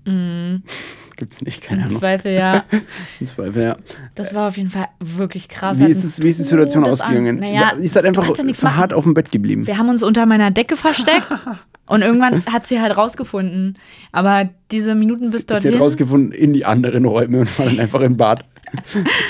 Mhm. 0.05 0.65
Gibt's 1.17 1.41
nicht, 1.41 1.63
keine 1.63 1.81
Im 1.81 1.87
Ahnung. 1.87 2.01
Zweifel 2.01 2.35
ja. 2.35 2.65
Im 3.21 3.27
Zweifel, 3.27 3.63
ja. 3.63 3.77
Das 4.15 4.35
war 4.35 4.49
auf 4.49 4.59
jeden 4.59 4.69
Fall 4.69 4.89
wirklich 5.01 5.49
krass. 5.49 5.79
Wie 5.81 5.87
ist, 5.87 6.05
es, 6.05 6.23
wie 6.23 6.29
ist 6.29 6.41
die 6.41 6.43
Situation 6.43 6.85
ausgegangen? 6.85 7.37
Naja, 7.37 7.73
Ja, 7.73 7.79
ihr 7.79 7.89
seid 7.89 8.05
einfach 8.05 8.37
ja 8.37 8.53
verharrt 8.53 8.93
auf 8.93 9.05
dem 9.05 9.15
Bett 9.15 9.31
geblieben. 9.33 9.67
Wir 9.67 9.79
haben 9.79 9.89
uns 9.89 10.03
unter 10.03 10.27
meiner 10.27 10.51
Decke 10.51 10.77
versteckt 10.77 11.27
und 11.87 12.03
irgendwann 12.03 12.45
hat 12.45 12.67
sie 12.67 12.79
halt 12.79 12.95
rausgefunden. 12.95 13.77
Aber 14.11 14.51
diese 14.71 14.95
Minuten 14.95 15.31
bis 15.31 15.41
Sie 15.41 15.47
dorthin 15.47 15.73
hat 15.73 15.81
rausgefunden 15.81 16.33
in 16.33 16.53
die 16.53 16.67
anderen 16.67 17.07
Räume 17.07 17.41
und 17.41 17.59
war 17.59 17.65
dann 17.65 17.81
einfach 17.81 18.03
im 18.03 18.19
Bad. 18.19 18.45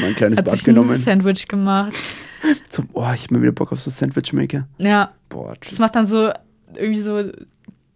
Mal 0.01 0.09
ein 0.09 0.15
kleines 0.17 0.39
hat 0.39 0.45
Bad 0.47 0.57
sich 0.57 0.67
ein 0.67 0.75
genommen. 0.75 0.97
Sandwich 0.97 1.47
gemacht. 1.47 1.93
Zum, 2.69 2.89
oh, 2.93 3.07
ich 3.15 3.25
hab 3.25 3.31
mir 3.31 3.43
wieder 3.43 3.53
Bock 3.53 3.73
auf 3.73 3.81
so 3.81 3.91
Sandwichmaker. 3.91 4.67
Ja, 4.79 5.13
Boah, 5.29 5.51
das 5.51 5.61
tschüss. 5.69 5.79
macht 5.79 5.95
dann 5.97 6.07
so 6.07 6.31
irgendwie 6.75 7.01
so, 7.01 7.23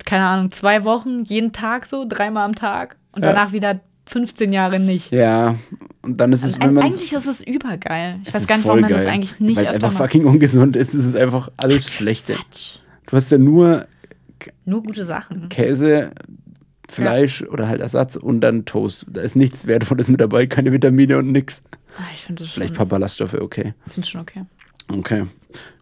keine 0.05 0.25
Ahnung, 0.27 0.53
zwei 0.53 0.85
Wochen, 0.85 1.23
jeden 1.25 1.53
Tag 1.53 1.87
so, 1.87 2.05
dreimal 2.09 2.45
am 2.45 2.55
Tag 2.55 2.97
und 3.13 3.25
Ja. 3.25 3.33
danach 3.33 3.53
wieder 3.53 3.81
15 4.07 4.53
Jahre 4.53 4.79
nicht. 4.79 5.11
Ja, 5.13 5.57
und 6.03 6.19
dann 6.21 6.33
ist 6.33 6.45
es, 6.45 6.61
wenn 6.61 6.75
man 6.75 6.85
eigentlich 6.85 7.13
ist 7.13 7.27
es 7.27 7.43
übergeil. 7.43 8.21
Ich 8.25 8.33
weiß 8.33 8.47
gar 8.47 8.57
nicht, 8.59 8.67
warum 8.67 8.81
man 8.83 8.91
das 8.91 9.01
geil, 9.05 9.09
eigentlich 9.13 9.41
nicht 9.41 9.57
Weil 9.57 9.65
es 9.65 9.71
einfach 9.73 9.89
macht. 9.93 9.99
fucking 10.13 10.25
ungesund 10.27 10.77
ist. 10.77 10.95
Es 10.95 11.05
ist 11.05 11.17
einfach 11.17 11.51
alles 11.57 11.91
Schlechte. 11.91 12.35
Quatsch. 12.35 12.79
Du 13.07 13.17
hast 13.17 13.33
ja 13.33 13.39
nur 13.39 13.87
Nur 14.65 14.83
gute 14.85 15.05
Sachen. 15.05 15.49
Käse, 15.49 16.13
Fleisch 16.89 17.43
oder 17.43 17.69
halt 17.69 17.81
Ersatz 17.81 18.17
und 18.17 18.41
dann 18.41 18.65
Toast. 18.65 19.07
Da 19.09 19.21
ist 19.21 19.37
nichts 19.37 19.67
Wertvolles 19.67 20.09
mit 20.09 20.21
dabei, 20.21 20.47
keine 20.47 20.73
Vitamine 20.73 21.19
und 21.19 21.31
nix. 21.33 21.63
Ah, 21.99 22.03
Ich 22.15 22.25
finde 22.25 22.45
das 22.45 22.53
Vielleicht 22.53 22.75
ein 22.75 22.77
paar 22.77 22.87
Ballaststoffe, 22.87 23.35
okay. 23.35 23.75
find's 23.89 24.09
schon 24.09 24.21
okay. 24.21 24.45
Okay. 24.89 25.25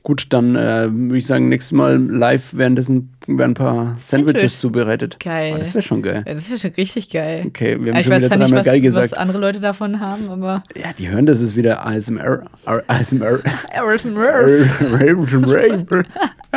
Gut, 0.02 0.26
dann 0.30 0.54
äh, 0.54 0.86
würde 0.90 1.18
ich 1.18 1.26
sagen, 1.26 1.48
nächstes 1.48 1.72
Mal 1.72 1.96
live 1.98 2.54
währenddessen 2.54 3.10
werden 3.26 3.52
ein 3.52 3.54
paar 3.54 3.96
Sandwiches 3.98 4.52
Sandwich. 4.52 4.58
zubereitet. 4.58 5.18
Geil. 5.20 5.52
Oh, 5.54 5.58
das 5.58 5.74
wäre 5.74 5.82
schon 5.82 6.02
geil. 6.02 6.22
Ja, 6.26 6.34
das 6.34 6.48
ja 6.50 6.58
schon 6.58 6.70
richtig 6.72 7.10
geil. 7.10 7.44
Okay, 7.46 7.78
wir 7.80 7.88
Ja, 7.88 7.92
haben 7.94 8.00
ich 8.00 8.06
schon 8.06 8.12
weiß 8.12 8.20
wieder 8.22 8.28
zwar 8.28 8.38
nicht, 8.38 8.46
dreimal 8.50 8.58
was, 8.60 8.66
geil 8.66 8.78
was 8.78 8.82
gesagt. 8.82 9.16
andere 9.16 9.38
Leute 9.38 9.60
davon 9.60 10.00
haben, 10.00 10.28
aber. 10.28 10.62
Ja, 10.76 10.92
die 10.92 11.08
hören, 11.08 11.26
das 11.26 11.40
ist 11.40 11.56
wieder 11.56 11.86
ASMR. 11.86 12.44
ASMR. 12.86 13.40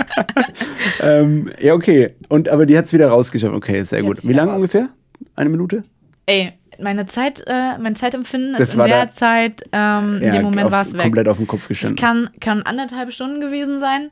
ähm, 1.02 1.50
ja, 1.60 1.74
okay. 1.74 2.08
Und, 2.30 2.50
aber 2.50 2.66
die 2.66 2.78
hat 2.78 2.86
es 2.86 2.94
wieder 2.94 3.08
rausgeschafft. 3.10 3.54
Okay, 3.54 3.84
sehr 3.84 4.02
Die 4.02 4.06
gut. 4.08 4.24
Wie 4.28 4.34
lange 4.34 4.54
ungefähr? 4.54 4.90
Eine 5.36 5.50
Minute? 5.50 5.84
Ey, 6.26 6.54
meine 6.80 7.06
Zeit, 7.08 7.44
äh, 7.48 7.78
mein 7.78 7.96
Zeitempfinden 7.96 8.54
Das 8.54 8.70
ist 8.70 8.74
in 8.76 8.84
der 8.86 9.06
da- 9.06 9.12
Zeit, 9.12 9.64
ähm, 9.72 10.16
in 10.22 10.32
dem 10.32 10.44
Moment 10.44 10.72
war 10.72 10.82
es 10.84 10.94
weg. 10.94 11.02
komplett 11.02 11.28
auf 11.28 11.38
den 11.38 11.48
Kopf 11.48 11.62
Es 11.64 11.68
gestanden. 11.70 11.96
kann, 11.98 12.30
kann 12.40 12.64
anderthalb 12.64 13.12
Stunden 13.12 13.40
gewesen 13.42 13.80
sein. 13.80 14.10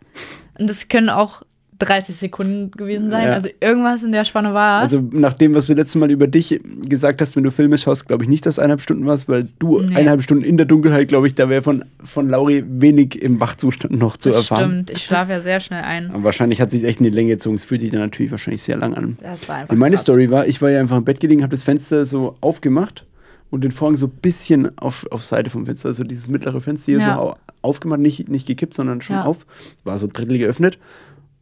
Und 0.58 0.70
es 0.70 0.88
können 0.88 1.10
auch 1.10 1.44
30 1.80 2.16
Sekunden 2.16 2.72
gewesen 2.72 3.10
sein. 3.10 3.28
Ja. 3.28 3.34
Also 3.34 3.50
irgendwas 3.60 4.02
in 4.04 4.12
der 4.12 4.24
Spanne 4.24 4.54
war. 4.54 4.82
Also 4.82 5.04
nach 5.12 5.34
dem, 5.34 5.54
was 5.56 5.68
du 5.68 5.74
letztes 5.74 5.96
Mal 5.96 6.10
über 6.10 6.28
dich 6.28 6.60
gesagt 6.88 7.22
hast, 7.22 7.36
wenn 7.36 7.44
du 7.44 7.52
Filme 7.52 7.78
schaust, 7.78 8.08
glaube 8.08 8.24
ich 8.24 8.30
nicht, 8.30 8.46
dass 8.46 8.60
eineinhalb 8.60 8.82
Stunden 8.82 9.06
warst, 9.06 9.28
weil 9.28 9.48
du 9.60 9.82
Nee. 9.82 9.96
eineinhalb 9.96 10.24
Stunden 10.24 10.44
in 10.44 10.58
der 10.58 10.66
Dunkelheit, 10.66 11.08
glaube 11.10 11.28
ich, 11.28 11.36
da 11.36 11.50
wäre 11.50 11.62
von, 11.64 11.84
von 12.04 12.30
Lauri 12.30 12.64
wenig 12.68 13.22
im 13.22 13.40
Wachzustand 13.40 13.98
noch 14.00 14.16
zu 14.18 14.30
das 14.30 14.38
erfahren. 14.38 14.62
stimmt. 14.86 14.90
Ich 14.92 15.04
schlafe 15.04 15.32
ja 15.34 15.40
sehr 15.42 15.60
schnell 15.60 15.84
ein. 15.84 16.12
Aber 16.12 16.24
wahrscheinlich 16.24 16.62
hat 16.62 16.72
sich 16.72 16.84
echt 16.86 17.00
in 17.00 17.04
die 17.06 17.10
Länge 17.10 17.30
gezogen. 17.32 17.56
Es 17.56 17.66
fühlt 17.66 17.82
sich 17.82 17.92
dann 17.92 18.02
natürlich 18.02 18.32
wahrscheinlich 18.32 18.62
sehr 18.64 18.78
lang 18.78 18.94
an. 18.94 19.18
Das 19.22 19.48
war 19.50 19.58
einfach. 19.58 19.74
Wie 19.76 19.78
meine 19.80 19.96
krass. 19.96 20.04
Story 20.04 20.32
war, 20.32 20.48
ich 20.48 20.62
war 20.62 20.70
ja 20.72 20.80
einfach 20.80 20.98
im 20.98 21.04
Bett 21.04 21.20
gelegen, 21.20 21.44
habe 21.44 21.52
das 21.52 21.64
Fenster 21.64 22.06
so 22.06 22.38
aufgemacht 22.42 23.06
und 23.52 23.64
den 23.64 23.72
Vorhang 23.72 23.98
so 23.98 24.08
ein 24.08 24.12
bisschen 24.22 24.78
auf, 24.78 25.06
auf 25.12 25.24
Seite 25.24 25.50
vom 25.50 25.66
Fenster, 25.66 25.90
also 25.90 26.04
dieses 26.04 26.30
mittlere 26.30 26.62
Fenster 26.62 26.92
hier 26.94 27.00
Ja. 27.02 27.16
so 27.16 27.22
au 27.22 27.36
aufgemacht, 27.62 28.00
nicht, 28.00 28.30
nicht 28.30 28.46
gekippt, 28.46 28.76
sondern 28.76 29.02
schon 29.02 29.16
Ja. 29.16 29.24
auf. 29.26 29.46
War 29.86 29.98
so 29.98 30.06
drittel 30.12 30.38
geöffnet. 30.38 30.78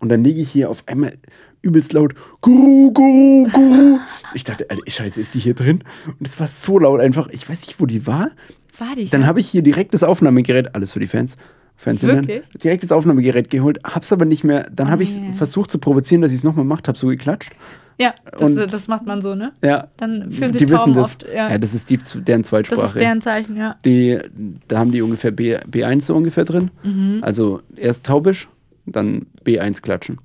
Und 0.04 0.10
dann 0.10 0.22
liege 0.22 0.42
ich 0.42 0.50
hier 0.52 0.70
auf 0.70 0.84
einmal 0.86 1.14
übelst 1.62 1.94
laut, 1.94 2.14
Guru, 2.42 2.92
Guru, 2.92 3.48
Guru. 3.54 3.98
Ich 4.34 4.44
dachte, 4.44 4.70
Alter, 4.70 4.84
Scheiße, 4.86 5.22
ist 5.22 5.34
die 5.34 5.40
hier 5.40 5.54
drin? 5.54 5.80
Und 6.20 6.28
es 6.28 6.38
war 6.42 6.48
so 6.48 6.78
laut 6.78 7.00
einfach, 7.00 7.30
ich 7.30 7.48
weiß 7.48 7.68
nicht, 7.68 7.80
wo 7.80 7.86
die 7.86 8.06
war. 8.06 8.32
War 8.80 8.96
die? 8.98 9.08
Dann 9.08 9.26
habe 9.26 9.40
ich 9.40 9.48
hier 9.48 9.62
direkt 9.62 9.94
das 9.94 10.04
Aufnahmegerät, 10.04 10.76
alles 10.76 10.92
für 10.92 11.00
die 11.00 11.08
Fans, 11.08 11.38
Wirklich? 11.86 12.44
direkt 12.62 12.84
das 12.84 12.92
Aufnahmegerät 12.92 13.50
geholt, 13.50 13.80
hab's 13.86 14.12
aber 14.12 14.26
nicht 14.26 14.44
mehr, 14.44 14.70
dann 14.76 14.92
habe 14.92 15.04
ich 15.04 15.18
nee. 15.18 15.32
versucht 15.32 15.72
zu 15.72 15.78
provozieren, 15.80 16.22
dass 16.22 16.32
ich 16.34 16.40
es 16.40 16.44
nochmal 16.44 16.66
gemacht 16.66 16.90
habe, 16.90 16.98
so 16.98 17.08
geklatscht. 17.08 17.54
ja, 17.98 18.14
das, 18.30 18.42
und- 18.42 18.58
das 18.58 18.88
macht 18.90 19.06
man 19.06 19.22
so, 19.22 19.34
ne? 19.34 19.54
Ja, 19.64 19.88
Dann 19.96 20.32
fühlen 20.34 20.52
sich 20.52 20.64
die 20.66 20.70
wissen 20.70 20.78
Tauben 20.78 20.94
das. 20.96 21.14
oft. 21.14 21.26
Ja. 21.34 21.50
Ja, 21.50 21.58
das 21.58 21.74
ist 21.74 21.90
die, 21.90 21.98
deren 21.98 22.42
das 22.42 22.50
Zweitsprache. 22.50 22.86
ist 22.88 22.96
deren 23.00 23.22
Zeichen, 23.22 23.56
ja. 23.56 23.78
die, 23.86 24.20
da 24.68 24.80
haben 24.80 24.92
die 24.92 25.02
ungefähr 25.02 25.32
B, 25.32 25.56
B1 25.58 26.02
so 26.02 26.16
ungefähr 26.16 26.44
drin. 26.44 26.72
Mhm. 26.84 27.20
Also 27.22 27.62
erst 27.78 28.06
taubisch, 28.06 28.50
dann 28.86 29.28
B1 29.46 29.82
klatschen. 29.82 30.20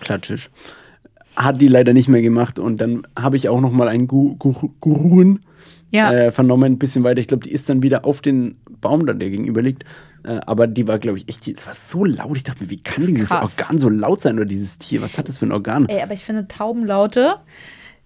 Klatschisch. 0.00 0.50
Hat 1.36 1.60
die 1.60 1.68
leider 1.68 1.92
nicht 1.92 2.08
mehr 2.08 2.22
gemacht 2.22 2.58
und 2.58 2.80
dann 2.80 3.06
habe 3.18 3.36
ich 3.36 3.48
auch 3.48 3.60
noch 3.60 3.72
mal 3.72 3.88
einen 3.88 4.08
Gu 4.08 4.36
Gu 4.36 4.70
Gurun 4.80 5.40
Ja. 5.90 6.12
äh, 6.12 6.30
vernommen, 6.30 6.72
ein 6.72 6.78
bisschen 6.78 7.04
weiter. 7.04 7.20
Ich 7.20 7.28
glaube, 7.28 7.44
die 7.44 7.52
ist 7.52 7.68
dann 7.68 7.82
wieder 7.82 8.04
auf 8.04 8.20
den 8.20 8.56
Baum 8.80 9.06
dann, 9.06 9.18
der 9.18 9.30
gegenüber 9.30 9.62
liegt. 9.62 9.84
Äh, 10.24 10.40
aber 10.46 10.66
die 10.66 10.88
war, 10.88 10.98
glaube 10.98 11.18
ich, 11.18 11.28
echt, 11.28 11.46
es 11.46 11.66
war 11.66 11.74
so 11.74 12.04
laut. 12.04 12.36
Ich 12.36 12.42
dachte 12.44 12.64
mir, 12.64 12.70
wie 12.70 12.80
kann 12.80 13.06
dieses 13.06 13.28
Krass. 13.30 13.56
Organ 13.58 13.78
so 13.78 13.88
laut 13.88 14.20
sein 14.20 14.36
oder 14.36 14.44
dieses 14.46 14.78
Tier? 14.78 15.00
Was 15.00 15.16
hat 15.16 15.28
das 15.28 15.38
für 15.38 15.46
ein 15.46 15.52
Organ? 15.52 15.86
Ey, 15.88 16.02
aber 16.02 16.12
ich 16.14 16.24
finde 16.24 16.48
Taubenlaute. 16.48 17.36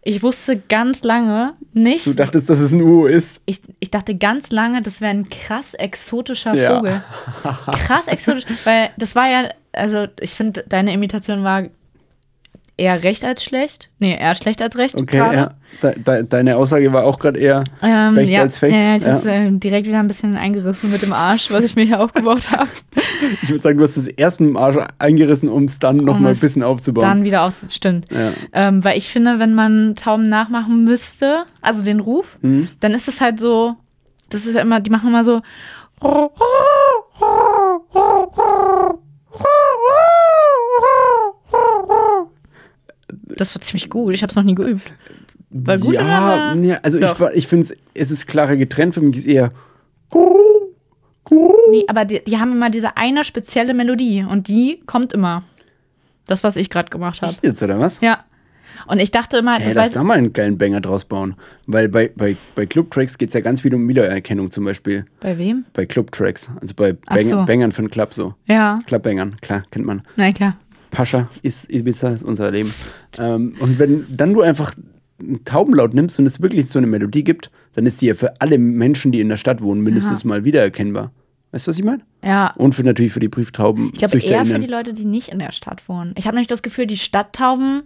Ich 0.05 0.23
wusste 0.23 0.61
ganz 0.69 1.05
lange 1.05 1.55
nicht. 1.73 2.07
Du 2.07 2.13
dachtest, 2.13 2.51
dass 2.51 2.59
es 2.61 2.73
ein 2.73 2.83
Uhu 2.83 3.07
ist. 3.07 3.41
ich, 3.47 3.61
ich 3.79 3.91
dachte 3.91 4.17
ganz 4.17 4.51
lange, 4.51 4.83
das 4.83 5.01
wäre 5.01 5.13
ein 5.13 5.29
krass 5.31 5.75
exotischer 5.75 6.55
Ja. 6.55 6.77
Vogel. 6.77 7.03
Krass 7.73 8.09
exotisch, 8.09 8.45
weil 8.65 8.91
das 8.99 9.15
war 9.15 9.29
ja, 9.29 9.49
also 9.73 10.07
ich 10.21 10.33
finde, 10.33 10.65
deine 10.69 10.93
Imitation 10.93 11.45
war 11.45 11.65
eher 12.83 13.03
recht 13.03 13.25
als 13.25 13.45
schlecht. 13.45 13.89
Nee, 13.99 14.17
eher 14.19 14.35
schlecht 14.35 14.61
als 14.61 14.77
recht. 14.77 15.01
Okay, 15.01 15.17
gerade. 15.19 15.37
ja. 15.37 15.51
De 15.83 15.95
de 15.99 16.25
deine 16.29 16.57
Aussage 16.57 16.93
war 16.93 17.05
auch 17.05 17.19
gerade 17.19 17.39
eher 17.39 17.65
Ähm, 17.83 18.15
Fecht 18.15 18.31
ja, 18.31 18.41
als 18.43 18.59
Fecht. 18.59 18.77
Ja, 18.77 18.83
ja, 18.91 18.97
ich 18.97 19.03
Ja. 19.05 19.13
hab's 19.13 19.25
äh, 19.25 19.51
direkt 19.53 19.87
wieder 19.87 20.01
ein 20.01 20.09
bisschen 20.09 20.37
eingerissen 20.37 20.91
mit 20.91 21.03
dem 21.03 21.13
Arsch, 21.13 21.51
was 21.51 21.65
ich 21.65 21.77
mir 21.77 21.85
hier 21.85 22.01
aufgebaut 22.01 22.51
habe. 22.51 22.69
Ich 23.43 23.51
würde 23.51 23.63
sagen, 23.63 23.79
du 23.79 23.85
hast 23.85 23.97
es 23.97 24.09
erst 24.09 24.41
mit 24.41 24.51
dem 24.51 24.57
Arsch 24.57 24.77
eingerissen, 24.99 25.49
um 25.49 25.65
es 25.65 25.79
dann 25.79 25.99
noch 25.99 26.17
Um 26.17 26.23
mal 26.23 26.33
ein 26.33 26.39
bisschen 26.39 26.63
aufzubauen. 26.63 27.05
Dann 27.05 27.25
wieder 27.25 27.43
auf, 27.43 27.55
stimmt. 27.71 28.07
ja. 28.11 28.33
Ähm, 28.53 28.85
weil 28.85 28.99
ich 28.99 29.09
finde, 29.09 29.39
wenn 29.39 29.55
man 29.55 29.95
Tauben 29.95 30.29
nachmachen 30.29 30.85
müsste, 30.85 31.45
also 31.61 31.85
den 31.85 32.01
Ruf, 32.01 32.39
Mhm. 32.43 32.69
dann 32.81 32.93
ist 32.93 33.09
es 33.09 33.21
halt 33.21 33.41
so, 33.41 33.77
das 34.31 34.47
ist 34.47 34.55
ja 34.57 34.63
immer, 34.63 34.81
die 34.81 34.91
machen 34.91 35.09
immer 35.09 35.25
so. 35.25 35.41
Das 43.37 43.55
war 43.55 43.61
ziemlich 43.63 43.91
gut. 43.91 44.15
Ich 44.15 44.23
habe 44.23 44.31
es 44.31 44.37
noch 44.37 44.43
nie 44.43 44.55
geübt. 44.55 44.93
War 45.51 45.77
gut 45.79 45.95
ja, 45.95 46.55
ja, 46.55 46.79
also 46.83 46.99
ich, 46.99 47.05
Doch. 47.05 47.21
war- 47.21 47.35
ich 47.35 47.47
finde, 47.47 47.67
es 47.95 48.11
ist 48.11 48.27
klarer 48.27 48.57
getrennt. 48.57 48.95
Für 48.95 49.03
mich 49.03 49.19
ist 49.19 49.27
eher. 49.27 49.53
Nee, 51.71 51.85
aber 51.89 52.05
die, 52.05 52.23
die 52.25 52.39
haben 52.39 52.53
immer 52.53 52.69
diese 52.71 52.97
eine 52.97 53.25
spezielle 53.25 53.75
Melodie 53.75 54.25
und 54.29 54.49
die 54.49 54.81
kommt 54.87 55.13
immer. 55.13 55.43
Das, 56.27 56.45
was 56.45 56.57
ich 56.57 56.71
gerade 56.71 56.91
gemacht 56.91 57.21
habe. 57.23 57.35
Jetzt, 57.43 57.63
oder 57.63 57.81
was? 57.81 58.01
Ja. 58.01 58.25
Und 58.87 59.01
ich 59.01 59.11
dachte 59.11 59.39
immer, 59.39 59.57
Hey, 59.59 59.67
das 59.69 59.75
lass 59.75 59.93
da 59.93 60.03
mal 60.03 60.19
einen 60.19 60.33
geilen 60.33 60.57
Banger 60.57 60.81
draus 60.81 61.05
bauen. 61.05 61.35
Weil 61.67 61.89
bei, 61.89 62.11
bei, 62.15 62.37
bei 62.55 62.65
Club-Tracks 62.67 63.19
geht 63.19 63.29
es 63.29 63.35
ja 63.35 63.41
ganz 63.41 63.61
viel 63.63 63.75
um 63.75 63.87
Wiedererkennung 63.89 64.51
zum 64.51 64.65
Beispiel. 64.65 65.05
bei 65.21 65.37
wem? 65.37 65.65
Bei 65.75 65.85
Club-Tracks. 65.85 66.49
Also 66.61 66.75
bei 66.75 66.93
Bang 66.93 67.25
so. 67.27 67.45
Bangern 67.45 67.73
für 67.73 67.81
einen 67.81 67.91
Club 67.91 68.15
so. 68.15 68.35
Ja, 68.47 68.81
Club-Bangern, 68.87 69.37
klar, 69.41 69.65
kennt 69.71 69.85
man. 69.85 70.03
na 70.17 70.31
klar. 70.33 70.57
Pascha 70.93 71.29
ist 71.43 71.69
Ibiza, 71.73 72.11
ist 72.11 72.23
unser 72.23 72.51
Leben. 72.53 72.73
Ähm, 73.19 73.55
und 73.59 73.81
wenn 73.81 74.05
dann 74.09 74.33
du 74.35 74.43
einfach 74.43 74.75
einen 75.19 75.45
Taubenlaut 75.45 75.95
nimmst 75.95 76.19
und 76.21 76.27
es 76.27 76.41
wirklich 76.41 76.69
so 76.71 76.79
eine 76.79 76.87
Melodie 76.87 77.25
gibt, 77.25 77.51
dann 77.75 77.87
ist 77.87 78.01
die 78.01 78.07
ja 78.07 78.15
für 78.15 78.41
alle 78.41 78.59
Menschen, 78.59 79.11
die 79.11 79.21
in 79.21 79.29
der 79.29 79.37
Stadt 79.37 79.61
wohnen, 79.61 79.81
mindestens 79.83 80.25
mal 80.25 80.45
wiedererkennbar. 80.45 81.11
Weißt 81.51 81.67
du, 81.67 81.71
was 81.71 81.79
ich 81.79 81.85
meine? 81.85 82.03
Ja. 82.25 82.53
Und 82.57 82.75
für 82.75 82.83
natürlich 82.85 83.13
für 83.13 83.21
die 83.21 83.29
Brieftauben. 83.29 83.91
Ich 83.93 83.99
glaube 83.99 84.19
eher 84.21 84.45
für 84.47 84.59
die 84.59 84.67
Leute, 84.67 84.95
die 84.95 85.05
nicht 85.05 85.29
in 85.29 85.39
der 85.39 85.53
Stadt 85.53 85.89
wohnen. 85.89 86.13
Ich 86.17 86.27
habe 86.27 86.35
nämlich 86.37 86.49
das 86.49 86.63
Gefühl, 86.63 86.87
die 86.87 86.97
Stadttauben 86.97 87.83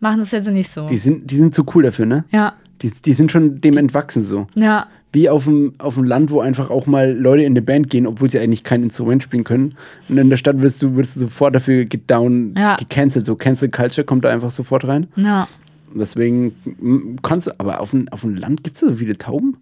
machen 0.00 0.20
das 0.20 0.30
jetzt 0.32 0.48
nicht 0.48 0.70
so. 0.70 0.86
Die 0.86 0.98
sind, 0.98 1.30
die 1.30 1.36
sind 1.36 1.54
zu 1.54 1.64
cool 1.74 1.82
dafür, 1.82 2.06
ne? 2.06 2.24
ja, 2.30 2.54
Die, 2.82 2.90
die 2.90 3.12
sind 3.12 3.30
schon 3.32 3.60
dem 3.60 3.76
entwachsen 3.76 4.22
so. 4.22 4.46
ja, 4.54 4.88
Wie 5.12 5.28
auf 5.28 5.44
dem, 5.44 5.74
auf 5.78 5.94
dem 5.94 6.04
Land, 6.04 6.30
wo 6.30 6.40
einfach 6.40 6.70
auch 6.70 6.86
mal 6.86 7.12
Leute 7.12 7.42
in 7.42 7.52
eine 7.52 7.62
Band 7.62 7.90
gehen, 7.90 8.06
obwohl 8.06 8.30
sie 8.30 8.38
eigentlich 8.38 8.62
kein 8.62 8.82
Instrument 8.84 9.22
spielen 9.24 9.42
können. 9.42 9.74
Und 10.08 10.18
in 10.18 10.30
der 10.30 10.36
Stadt 10.36 10.62
wirst 10.62 10.80
du, 10.82 10.94
wirst 10.96 11.16
du 11.16 11.20
sofort 11.20 11.54
dafür 11.54 11.84
gedown, 11.84 12.54
Ja. 12.56 12.76
gecancelt. 12.76 13.26
So 13.26 13.34
Cancel 13.34 13.70
Culture 13.70 14.04
kommt 14.04 14.24
da 14.24 14.28
einfach 14.30 14.50
sofort 14.50 14.86
rein. 14.86 15.08
ja. 15.16 15.48
Deswegen 15.92 17.16
kannst 17.24 17.48
du, 17.48 17.50
aber 17.58 17.80
auf 17.80 17.90
dem, 17.90 18.08
auf 18.10 18.20
dem 18.20 18.36
Land 18.36 18.62
gibt 18.62 18.76
es 18.76 18.80
so 18.88 18.94
viele 18.94 19.18
Tauben? 19.18 19.56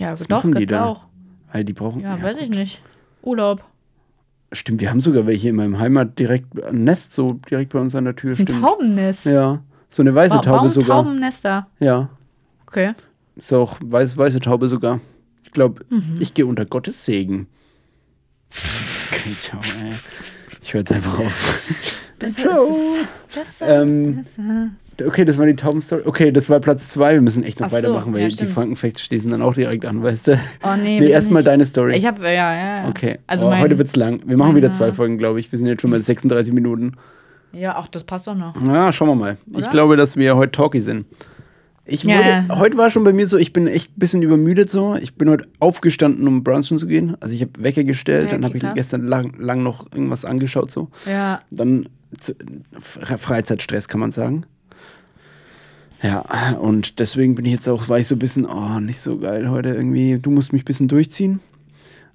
Ja, 0.00 0.10
Was 0.14 0.22
doch, 0.26 0.38
machen 0.38 0.50
die 0.50 0.58
gibt's 0.60 0.72
da? 0.72 0.84
auch. 0.86 1.04
Weil 1.52 1.64
die 1.64 1.72
brauchen. 1.72 2.00
Ja, 2.00 2.20
weiß 2.20 2.38
ich 2.38 2.48
gut. 2.48 2.56
nicht. 2.56 2.82
Urlaub. 3.22 3.62
Stimmt, 4.50 4.80
wir 4.80 4.90
haben 4.90 5.00
sogar 5.00 5.28
welche 5.28 5.48
in 5.48 5.54
meinem 5.54 5.78
Heimat 5.78 6.18
direkt 6.18 6.60
ein 6.64 6.82
Nest, 6.82 7.14
so 7.14 7.34
direkt 7.48 7.72
bei 7.72 7.78
uns 7.78 7.94
an 7.94 8.04
der 8.04 8.16
Tür. 8.16 8.32
Ein 8.32 8.34
Stimmt. 8.34 8.60
Taubennest. 8.60 9.26
Ja. 9.26 9.60
So 9.90 10.02
eine 10.02 10.12
weiße 10.12 10.34
Wa- 10.34 10.40
Taube 10.40 10.68
sogar. 10.70 11.04
Taubennester? 11.04 11.68
Ja. 11.78 12.08
Okay. 12.66 12.92
Ist 13.40 13.52
auch 13.52 13.78
weiß, 13.82 14.16
weiße 14.16 14.38
Taube 14.40 14.68
sogar. 14.68 15.00
Ich 15.44 15.50
glaube, 15.50 15.84
Mhm. 15.90 16.18
ich 16.20 16.34
gehe 16.34 16.46
unter 16.46 16.64
Gottes 16.64 17.04
Segen. 17.04 17.48
Okay, 19.12 19.32
ciao, 19.42 19.60
ey. 19.84 19.92
Ich 20.62 20.72
höre 20.72 20.80
jetzt 20.80 20.92
einfach 20.92 21.18
auf. 21.18 21.68
Besser 22.18 22.40
Ciao. 22.52 22.68
ist 22.70 22.76
es. 23.30 23.34
Besser 23.34 23.82
Ähm. 23.82 24.22
Okay, 25.04 25.24
das 25.24 25.36
war 25.36 25.44
die 25.46 25.56
Taubenstory. 25.56 26.02
Okay, 26.06 26.30
das 26.32 26.48
war 26.48 26.58
Platz 26.60 26.88
zwei. 26.88 27.14
Wir 27.14 27.20
müssen 27.20 27.42
echt 27.44 27.60
noch 27.60 27.66
Ach 27.66 27.70
so, 27.70 27.76
weitermachen, 27.76 28.12
weil 28.14 28.22
ja, 28.22 28.28
die 28.28 28.34
stimmt. 28.34 28.52
Frankenfacts 28.52 29.02
schließen 29.02 29.30
dann 29.30 29.42
auch 29.42 29.54
direkt 29.54 29.84
an, 29.84 30.02
weißt 30.02 30.28
du? 30.28 30.40
Oh 30.62 30.76
nee, 30.80 31.00
Nee, 31.00 31.08
erstmal 31.10 31.42
deine 31.42 31.66
Story. 31.66 31.96
Ich 31.96 32.06
habe, 32.06 32.22
ja, 32.24 32.30
ja, 32.32 32.82
ja. 32.84 32.88
okay, 32.88 33.18
Also 33.26 33.48
oh, 33.48 33.54
heute 33.56 33.76
wird's 33.78 33.96
lang. 33.96 34.20
Wir 34.26 34.36
machen 34.38 34.56
wieder 34.56 34.68
Ja. 34.68 34.72
zwei 34.74 34.92
Folgen, 34.92 35.18
glaube 35.18 35.40
ich. 35.40 35.50
Wir 35.52 35.58
sind 35.58 35.66
jetzt 35.68 35.82
schon 35.82 35.90
bei 35.90 35.98
36 36.00 36.54
Minuten. 36.54 36.92
Ja, 37.52 37.74
ach, 37.76 37.88
das 37.88 38.04
passt 38.04 38.26
doch 38.26 38.34
noch. 38.34 38.54
Ja, 38.66 38.92
schauen 38.92 39.08
wir 39.08 39.14
mal. 39.16 39.36
Ich 39.50 39.56
Oder? 39.56 39.68
glaube, 39.68 39.96
dass 39.96 40.16
wir 40.16 40.36
heute 40.36 40.52
talky 40.52 40.80
sind. 40.80 41.04
Ich 41.86 42.04
wurde, 42.04 42.12
ja. 42.14 42.46
heute 42.58 42.76
war 42.76 42.90
schon 42.90 43.02
bei 43.04 43.12
mir 43.12 43.26
so, 43.26 43.36
ich 43.36 43.52
bin 43.52 43.66
echt 43.66 43.90
ein 43.96 43.98
bisschen 43.98 44.22
übermüdet 44.22 44.70
so. 44.70 44.94
Ich 44.96 45.14
bin 45.14 45.28
heute 45.28 45.48
aufgestanden, 45.58 46.28
um 46.28 46.44
brunchen 46.44 46.78
zu 46.78 46.86
gehen. 46.86 47.16
Also 47.20 47.34
ich 47.34 47.40
habe 47.42 47.50
Wecker 47.58 47.84
gestellt, 47.84 48.26
Ja, 48.26 48.32
dann 48.32 48.44
habe 48.44 48.58
ich 48.58 48.64
gestern 48.74 49.02
lang, 49.02 49.34
lang 49.38 49.62
noch 49.62 49.86
irgendwas 49.92 50.24
angeschaut 50.24 50.70
so. 50.70 50.88
Ja. 51.06 51.40
Dann 51.50 51.88
zu, 52.20 52.34
Freizeitstress 52.80 53.88
kann 53.88 54.00
man 54.00 54.12
sagen. 54.12 54.44
Ja, 56.02 56.20
und 56.60 56.98
deswegen 56.98 57.34
bin 57.34 57.44
ich 57.44 57.52
jetzt 57.52 57.68
auch, 57.68 57.88
war 57.88 57.98
ich 57.98 58.06
so 58.06 58.14
ein 58.14 58.18
bisschen, 58.20 58.46
oh, 58.46 58.80
nicht 58.80 59.00
so 59.00 59.18
geil 59.18 59.50
heute 59.50 59.70
irgendwie. 59.70 60.18
Du 60.18 60.30
musst 60.30 60.52
mich 60.52 60.62
ein 60.62 60.66
bisschen 60.66 60.88
durchziehen. 60.88 61.40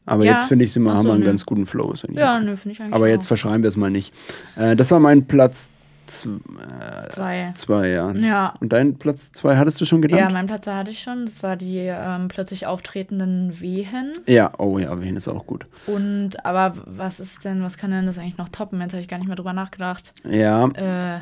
Aber 0.08 0.24
Ja. 0.26 0.34
jetzt 0.34 0.46
finde 0.46 0.66
ich, 0.66 0.72
sind 0.74 0.84
wir, 0.84 0.92
Ach 0.92 0.98
haben 0.98 1.04
so, 1.04 1.10
wir 1.10 1.14
einen 1.16 1.24
nö. 1.24 1.28
ganz 1.30 1.46
guten 1.46 1.66
Flow. 1.66 1.94
Ja, 2.12 2.40
nö, 2.40 2.56
finde 2.56 2.74
ich 2.74 2.82
eigentlich 2.82 2.94
Aber 2.94 3.10
jetzt 3.10 3.24
auch. 3.26 3.30
verschreiben 3.30 3.64
wir 3.64 3.70
es 3.70 3.78
mal 3.78 3.90
nicht. 3.92 4.14
Äh, 4.56 4.76
das 4.76 4.92
war 4.92 5.00
mein 5.00 5.26
Platz 5.26 5.72
Zwei. 6.08 7.52
zwei, 7.56 7.90
ja. 7.90 8.12
Ja. 8.12 8.54
Und 8.60 8.72
dein 8.74 8.98
Platz 8.98 9.32
zwei 9.32 9.58
hattest 9.58 9.80
du 9.82 9.86
schon 9.86 10.02
Ja, 10.04 10.08
genannt? 10.08 10.34
meinen 10.34 10.48
Platz 10.48 10.68
hatte 10.68 10.92
ich 10.92 11.00
schon. 11.02 11.26
Das 11.26 11.42
war 11.44 11.56
die 11.56 11.78
ähm, 11.80 12.28
plötzlich 12.28 12.68
auftretenden 12.68 13.60
Wehen. 13.60 14.14
Ja, 14.28 14.52
oh 14.58 14.78
ja, 14.80 15.02
Wien 15.02 15.16
ist 15.18 15.28
auch 15.28 15.46
gut. 15.46 15.66
Und, 15.88 16.46
aber 16.46 16.74
was 16.86 17.20
ist 17.20 17.44
denn, 17.46 17.64
was 17.64 17.78
kann 17.78 17.92
denn 17.92 18.06
das 18.06 18.18
eigentlich 18.18 18.38
noch 18.38 18.50
toppen? 18.50 18.80
Jetzt 18.82 18.94
habe 18.94 19.02
ich 19.02 19.08
gar 19.08 19.18
nicht 19.18 19.28
mehr 19.28 19.36
drüber 19.36 19.54
nachgedacht. 19.54 20.14
Ja, 20.24 20.68
Äh, 20.70 21.20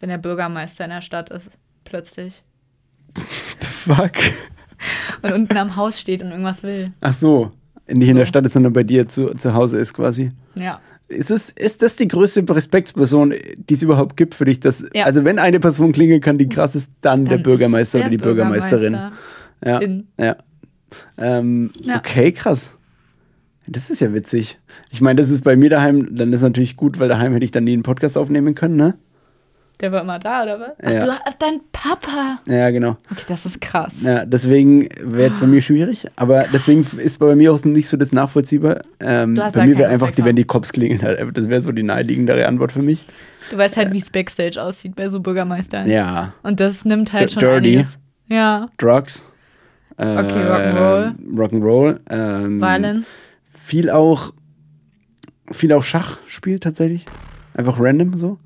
wenn 0.00 0.08
der 0.10 0.18
Bürgermeister 0.18 0.84
in 0.84 0.90
der 0.90 1.00
Stadt 1.00 1.30
ist, 1.30 1.48
plötzlich. 1.84 2.42
fuck. 3.60 4.12
Und 5.22 5.32
unten 5.32 5.56
am 5.56 5.74
Haus 5.76 5.98
steht 5.98 6.22
und 6.22 6.30
irgendwas 6.30 6.62
will. 6.62 6.92
Ach 7.00 7.12
so, 7.12 7.50
nicht 7.88 8.08
in 8.08 8.16
der 8.16 8.26
So. 8.26 8.28
Stadt 8.28 8.44
ist, 8.46 8.52
sondern 8.52 8.72
bei 8.72 8.84
dir 8.84 9.08
zu, 9.08 9.34
zu 9.34 9.54
Hause 9.54 9.78
ist 9.78 9.92
quasi. 9.94 10.28
Ja. 10.54 10.80
Ist, 11.08 11.30
es, 11.30 11.50
ist 11.50 11.82
das 11.82 11.96
die 11.96 12.06
größte 12.06 12.44
Respektsperson, 12.48 13.32
die 13.56 13.74
es 13.74 13.82
überhaupt 13.82 14.16
gibt 14.16 14.34
für 14.34 14.44
dich? 14.44 14.60
Dass, 14.60 14.84
Ja. 14.94 15.04
Also 15.04 15.24
wenn 15.24 15.38
eine 15.38 15.58
Person 15.58 15.92
klingeln 15.92 16.20
kann, 16.20 16.36
die 16.36 16.48
krass 16.48 16.74
ist, 16.74 16.90
dann, 17.00 17.24
der 17.24 17.36
Dann 17.38 17.44
Bürgermeister 17.44 17.98
ist 17.98 18.02
oder 18.02 18.10
die 18.10 18.18
der 18.18 18.24
Bürgermeisterin. 18.24 18.92
Ja, 19.64 19.80
ja. 20.18 20.36
Ähm, 21.16 21.70
Ja. 21.80 21.96
Okay, 21.96 22.32
krass. 22.32 22.76
Das 23.66 23.90
ist 23.90 24.00
ja 24.00 24.14
witzig. 24.14 24.58
Ich 24.90 25.00
meine, 25.00 25.20
das 25.20 25.30
ist 25.30 25.44
bei 25.44 25.56
mir 25.56 25.68
daheim, 25.68 26.14
dann 26.14 26.32
ist 26.32 26.42
natürlich 26.42 26.76
gut, 26.76 26.98
weil 26.98 27.08
daheim 27.08 27.32
hätte 27.32 27.44
ich 27.44 27.50
dann 27.50 27.64
nie 27.64 27.74
einen 27.74 27.82
Podcast 27.82 28.16
aufnehmen 28.16 28.54
können, 28.54 28.76
ne? 28.76 28.94
Der 29.80 29.92
war 29.92 30.00
immer 30.02 30.18
da, 30.18 30.42
oder 30.42 30.58
was? 30.58 30.70
Ach, 30.82 30.90
Ja. 30.90 31.04
du, 31.06 31.12
dein 31.38 31.60
Papa. 31.72 32.38
Ja, 32.48 32.70
genau. 32.70 32.96
Okay, 33.12 33.22
das 33.28 33.46
ist 33.46 33.60
krass. 33.60 33.94
Ja, 34.02 34.24
deswegen 34.26 34.88
wäre 35.02 35.28
jetzt 35.28 35.40
bei 35.40 35.46
mir 35.46 35.62
schwierig, 35.62 36.08
aber 36.16 36.46
deswegen 36.52 36.80
ist 36.96 37.18
bei 37.18 37.36
mir 37.36 37.52
auch 37.52 37.62
nicht 37.64 37.88
so 37.88 37.96
das 37.96 38.10
nachvollziehbar. 38.10 38.80
Ähm, 38.98 39.36
Du 39.36 39.44
hast 39.44 39.54
bei 39.54 39.66
mir 39.66 39.78
wäre 39.78 39.90
einfach, 39.90 40.10
die, 40.10 40.24
wenn 40.24 40.34
die 40.34 40.44
Cops 40.44 40.72
klingeln, 40.72 41.02
halt, 41.02 41.20
das 41.36 41.48
wäre 41.48 41.62
so 41.62 41.70
die 41.70 41.84
naheliegendere 41.84 42.46
Antwort 42.48 42.72
für 42.72 42.82
mich. 42.82 43.04
Du 43.50 43.56
weißt 43.56 43.76
halt, 43.76 43.92
wie 43.92 43.98
es 43.98 44.10
Backstage 44.10 44.60
aussieht 44.60 44.96
bei 44.96 45.08
so 45.08 45.20
Bürgermeistern. 45.20 45.88
Ja, 45.88 46.32
Und 46.42 46.58
das 46.60 46.84
nimmt 46.84 47.12
halt 47.12 47.30
D- 47.30 47.34
schon 47.34 47.40
dirty. 47.40 47.56
einiges. 47.76 47.98
Ja. 48.26 48.68
Drugs. 48.78 49.24
Äh, 49.96 50.04
Rock'n'Roll. 50.04 51.14
Rock'n'Roll. 51.34 52.00
Ähm, 52.10 52.60
Violence. 52.60 53.06
Viel 53.50 53.90
auch, 53.90 54.32
viel 55.52 55.72
auch 55.72 55.82
Schach 55.82 56.18
spielt 56.26 56.62
tatsächlich. 56.64 57.06
Einfach 57.54 57.78
random 57.80 58.16
so. 58.16 58.38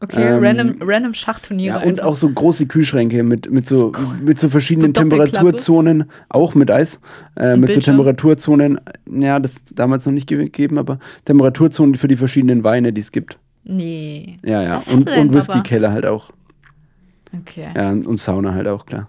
Okay, 0.00 0.22
ähm, 0.22 0.44
random, 0.44 0.76
random 0.80 1.12
Schachturniere. 1.14 1.78
Ja, 1.78 1.82
und 1.82 1.94
einfach. 1.98 2.04
auch 2.06 2.14
so 2.14 2.30
große 2.30 2.66
Kühlschränke 2.66 3.22
mit, 3.24 3.50
mit, 3.50 3.66
so, 3.66 3.92
mit 4.22 4.38
so 4.38 4.48
verschiedenen 4.48 4.94
So? 4.94 5.00
Temperaturzonen, 5.02 6.04
auch 6.28 6.54
mit 6.54 6.70
Eis, 6.70 7.00
äh, 7.36 7.56
mit 7.56 7.70
so 7.70 7.74
Bildschirm? 7.74 7.96
Temperaturzonen, 7.96 8.80
ja, 9.10 9.40
das 9.40 9.64
damals 9.74 10.06
noch 10.06 10.12
nicht 10.12 10.28
ge- 10.28 10.38
gegeben, 10.44 10.78
aber 10.78 11.00
Temperaturzonen 11.24 11.96
für 11.96 12.06
die 12.06 12.16
verschiedenen 12.16 12.62
Weine, 12.62 12.92
die 12.92 13.00
es 13.00 13.10
gibt. 13.10 13.38
Nee. 13.64 14.38
Ja, 14.44 14.62
ja. 14.62 14.76
Hatte 14.76 14.92
Und, 14.92 15.08
und. 15.10 15.34
Whisky-Keller 15.34 15.90
halt 15.90 16.06
auch. 16.06 16.30
Okay. 17.40 17.68
Ja, 17.76 17.90
und 17.90 18.20
Sauna 18.20 18.54
halt 18.54 18.68
auch, 18.68 18.86
klar. 18.86 19.08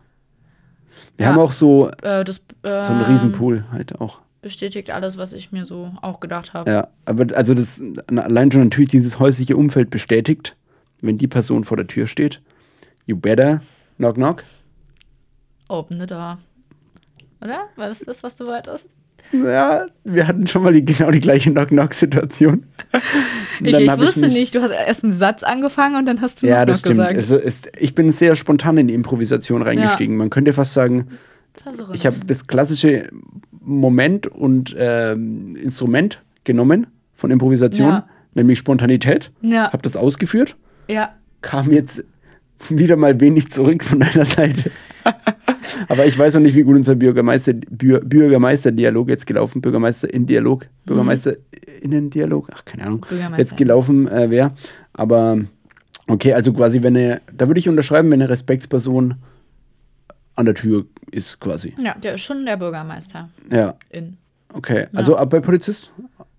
Wir 1.17 1.25
Ja. 1.27 1.31
haben 1.31 1.39
auch 1.39 1.51
so, 1.51 1.89
Äh, 2.01 2.23
das 2.25 2.41
ähm, 2.63 2.83
so 2.83 2.91
einen 2.93 3.01
Riesenpool 3.03 3.63
halt 3.71 3.99
auch. 4.01 4.19
bestätigt 4.41 4.89
alles, 4.89 5.17
was 5.17 5.33
ich 5.33 5.51
mir 5.51 5.65
so 5.65 5.91
auch 6.01 6.19
gedacht 6.19 6.53
habe. 6.53 6.69
Ja, 6.69 6.87
aber 7.05 7.27
also 7.35 7.53
das 7.53 7.81
allein 8.07 8.51
schon 8.51 8.63
natürlich 8.63 8.89
dieses 8.89 9.19
häusliche 9.19 9.55
Umfeld 9.55 9.89
bestätigt, 9.89 10.55
wenn 11.01 11.17
die 11.17 11.27
Person 11.27 11.63
vor 11.63 11.77
der 11.77 11.87
Tür 11.87 12.07
steht. 12.07 12.41
You 13.05 13.15
better 13.17 13.61
knock 13.97 14.15
knock. 14.15 14.43
Open 15.67 15.99
the 15.99 16.05
door. 16.07 16.37
Oder? 17.41 17.67
War 17.75 17.87
das 17.89 17.99
das, 17.99 18.23
was 18.23 18.35
du 18.35 18.45
wolltest? 18.47 18.85
Ja, 19.33 19.85
wir 20.05 20.27
hatten 20.27 20.47
schon 20.47 20.63
mal 20.63 20.73
die, 20.73 20.83
genau 20.85 21.11
die 21.11 21.19
gleiche 21.19 21.51
Knock-Knock-Situation. 21.51 22.65
Ich, 23.61 23.77
ich 23.77 23.97
wusste 23.97 24.21
mich- 24.21 24.31
nicht, 24.33 24.55
du 24.55 24.61
hast 24.61 24.71
erst 24.71 25.03
einen 25.03 25.11
Satz 25.11 25.43
angefangen 25.43 25.97
und 25.97 26.05
dann 26.05 26.21
hast 26.21 26.41
du 26.41 26.47
Ja, 26.47 26.63
das 26.65 26.77
noch 26.77 26.91
stimmt. 26.93 27.09
gesagt. 27.13 27.17
Es 27.17 27.29
ist, 27.45 27.69
ich 27.77 27.93
bin 27.93 28.09
sehr 28.13 28.37
spontan 28.37 28.77
in 28.77 28.87
die 28.87 28.93
Improvisation 28.93 29.61
reingestiegen. 29.61 30.15
Man 30.15 30.29
könnte 30.29 30.53
fast 30.53 30.71
sagen, 30.73 31.09
Verwirrend. 31.61 31.93
ich 31.93 32.05
habe 32.05 32.15
das 32.25 32.47
klassische 32.47 33.09
Moment 33.59 34.27
und 34.27 34.73
ähm, 34.79 35.57
Instrument 35.57 36.21
genommen 36.45 36.87
von 37.13 37.31
Improvisation, 37.31 37.89
Ja. 37.89 38.07
nämlich 38.33 38.57
Spontanität, 38.59 39.29
Ja, 39.41 39.73
habe 39.73 39.81
das 39.83 39.97
ausgeführt, 39.97 40.55
ja. 40.89 41.15
kam 41.41 41.71
jetzt 41.71 42.03
wieder 42.69 42.97
mal 42.97 43.19
wenig 43.21 43.51
zurück 43.51 43.83
von 43.83 43.99
deiner 44.01 44.25
Seite. 44.25 44.71
Aber 45.87 46.05
ich 46.05 46.17
weiß 46.17 46.33
noch 46.33 46.41
nicht, 46.41 46.55
wie 46.55 46.63
gut 46.63 46.75
unser 46.75 46.95
Bürgermeister, 46.95 47.53
Bür, 47.53 48.01
Bürgermeister-Dialog 48.01 49.07
jetzt 49.09 49.25
gelaufen, 49.25 49.61
Bürgermeister 49.61 50.13
in 50.13 50.25
Dialog, 50.25 50.67
Bürgermeister 50.85 51.35
innen 51.81 52.09
Dialog, 52.09 52.49
ach 52.53 52.65
keine 52.65 52.85
Ahnung, 52.85 53.05
jetzt 53.37 53.55
gelaufen 53.55 54.07
äh, 54.07 54.29
wäre. 54.29 54.51
Aber 54.93 55.39
okay, 56.07 56.33
also 56.33 56.51
quasi, 56.53 56.83
wenn 56.83 56.95
er, 56.95 57.21
da 57.33 57.47
würde 57.47 57.59
ich 57.59 57.69
unterschreiben, 57.69 58.11
wenn 58.11 58.21
eine 58.21 58.29
Respektsperson 58.29 59.15
an 60.35 60.45
der 60.45 60.55
Tür 60.55 60.85
ist 61.11 61.39
quasi. 61.39 61.73
Ja, 61.81 61.95
der 61.95 62.15
ist 62.15 62.21
schon 62.21 62.45
der 62.45 62.57
Bürgermeister. 62.57 63.29
Ja, 63.51 63.75
In. 63.89 64.17
okay. 64.53 64.87
Also 64.93 65.15
ab 65.15 65.29
bei 65.29 65.39
Polizist 65.39 65.91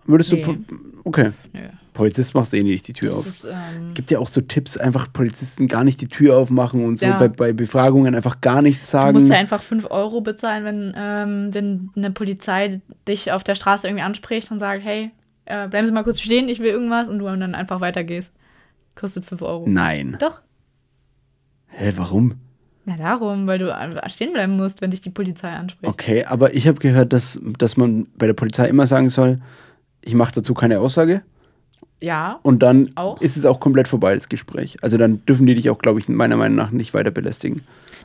würdest 0.06 0.32
Nee. 0.32 0.42
du, 0.42 0.56
okay, 1.04 1.30
Nö. 1.52 1.60
Polizist 2.00 2.34
machst 2.34 2.54
eh 2.54 2.62
nicht 2.62 2.88
die 2.88 2.94
Tür 2.94 3.10
Das 3.10 3.18
auf. 3.18 3.26
ist, 3.26 3.44
ähm, 3.44 3.92
Gibt 3.92 4.10
ja 4.10 4.18
auch 4.20 4.26
so 4.28 4.40
Tipps, 4.40 4.78
einfach 4.78 5.12
Polizisten 5.12 5.68
gar 5.68 5.84
nicht 5.84 6.00
die 6.00 6.08
Tür 6.08 6.38
aufmachen 6.38 6.82
und 6.82 6.98
so 6.98 7.04
Ja. 7.04 7.18
bei, 7.18 7.28
bei 7.28 7.52
Befragungen 7.52 8.14
einfach 8.14 8.40
gar 8.40 8.62
nichts 8.62 8.86
Du 8.86 8.92
sagen. 8.92 9.18
musst 9.18 9.28
ja 9.28 9.36
einfach 9.36 9.62
5 9.62 9.86
Euro 9.90 10.22
bezahlen, 10.22 10.64
wenn, 10.64 10.94
ähm, 10.96 11.52
wenn 11.54 11.90
eine 11.94 12.10
Polizei 12.10 12.80
dich 13.06 13.32
auf 13.32 13.44
der 13.44 13.54
Straße 13.54 13.86
irgendwie 13.86 14.02
anspricht 14.02 14.50
und 14.50 14.60
sagt, 14.60 14.82
hey, 14.82 15.10
äh, 15.44 15.68
bleiben 15.68 15.84
Sie 15.84 15.92
mal 15.92 16.02
kurz 16.04 16.20
stehen, 16.20 16.48
ich 16.48 16.60
will 16.60 16.70
irgendwas 16.70 17.06
und 17.08 17.18
du 17.18 17.26
dann 17.26 17.54
einfach 17.54 17.82
weitergehst. 17.82 18.32
Kostet 18.94 19.26
5 19.26 19.42
Euro. 19.42 19.66
Nein. 19.68 20.16
Doch. 20.20 20.40
Hä, 21.68 21.92
warum? 21.96 22.36
Na 22.86 22.96
darum, 22.96 23.46
weil 23.46 23.58
du 23.58 23.74
stehen 24.06 24.32
bleiben 24.32 24.56
musst, 24.56 24.80
wenn 24.80 24.90
dich 24.90 25.02
die 25.02 25.10
Polizei 25.10 25.50
anspricht. 25.50 25.92
Okay, 25.92 26.24
aber 26.24 26.54
ich 26.54 26.66
habe 26.66 26.78
gehört, 26.78 27.12
dass, 27.12 27.38
dass 27.58 27.76
man 27.76 28.06
bei 28.16 28.26
der 28.26 28.32
Polizei 28.34 28.68
immer 28.68 28.86
sagen 28.86 29.10
soll, 29.10 29.40
ich 30.00 30.14
mache 30.14 30.32
dazu 30.34 30.54
keine 30.54 30.80
Aussage 30.80 31.20
Ja, 32.02 32.38
und 32.42 32.62
dann 32.62 32.90
Auch? 32.94 33.20
ist 33.20 33.36
es 33.36 33.44
auch 33.44 33.60
komplett 33.60 33.86
vorbei, 33.88 34.14
das 34.14 34.28
Gespräch. 34.28 34.78
Also 34.82 34.96
dann 34.96 35.24
dürfen 35.26 35.46
die 35.46 35.54
dich 35.54 35.68
auch, 35.70 35.78
glaube 35.78 35.98
ich, 36.00 36.08
meiner 36.08 36.36
Meinung 36.36 36.56
nach 36.56 36.70
nicht 36.70 36.94
weiter 36.94 37.10
belästigen. 37.10 37.60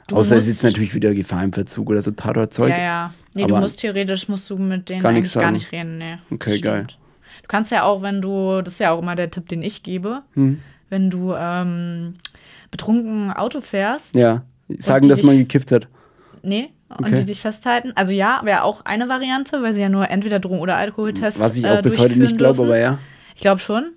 Du 0.07 0.17
Außer 0.17 0.35
es 0.35 0.47
ist 0.47 0.63
natürlich 0.63 0.93
wieder 0.93 1.13
Gefahr 1.13 1.43
im 1.43 1.53
Verzug 1.53 1.89
oder 1.89 2.01
so 2.01 2.11
Tatortzeug. 2.11 2.71
ja, 2.77 2.83
ja. 2.83 3.13
Nee, 3.33 3.47
du 3.47 3.53
Aber 3.55 3.61
musst 3.61 3.79
theoretisch 3.79 4.27
musst 4.29 4.49
du 4.49 4.57
mit 4.57 4.89
denen 4.89 5.01
gar 5.01 5.09
eigentlich 5.11 5.21
nichts 5.23 5.33
gar 5.33 5.43
sagen. 5.43 5.53
nicht 5.55 5.71
reden. 5.71 5.97
Nee. 5.97 6.17
Okay, 6.31 6.59
geil. 6.59 6.87
Du 7.41 7.47
kannst 7.47 7.71
ja 7.71 7.83
auch, 7.83 8.01
wenn 8.01 8.21
du, 8.21 8.61
das 8.61 8.75
ist 8.75 8.79
ja 8.79 8.91
auch 8.91 9.01
immer 9.01 9.15
der 9.15 9.31
Tipp, 9.31 9.47
den 9.49 9.63
ich 9.63 9.81
gebe, 9.83 10.21
Hm. 10.35 10.59
wenn 10.89 11.09
du 11.09 11.33
ähm, 11.37 12.15
betrunken 12.71 13.31
Auto 13.31 13.61
fährst, 13.61 14.13
Ja, 14.15 14.43
sagen, 14.77 15.09
dass 15.09 15.23
man 15.23 15.37
dich- 15.37 15.47
gekifft 15.47 15.71
hat. 15.71 15.87
Nee, 16.43 16.69
und 16.89 17.07
Okay. 17.07 17.19
die 17.19 17.25
dich 17.25 17.41
festhalten. 17.41 17.91
Also 17.95 18.13
ja, 18.13 18.41
wäre 18.43 18.63
auch 18.63 18.85
eine 18.85 19.09
Variante, 19.09 19.61
weil 19.63 19.73
sie 19.73 19.81
ja 19.81 19.89
nur 19.89 20.09
entweder 20.09 20.39
Drogen- 20.39 20.59
oder 20.59 20.75
Alkoholtest 20.77 21.39
Was 21.39 21.57
ich 21.57 21.65
auch 21.65 21.79
äh, 21.79 21.81
bis 21.81 21.97
heute 21.97 22.17
nicht 22.19 22.37
glaube, 22.37 22.63
aber 22.63 22.77
ja. 22.77 22.99
Ich 23.35 23.41
glaube 23.41 23.59
schon. 23.59 23.91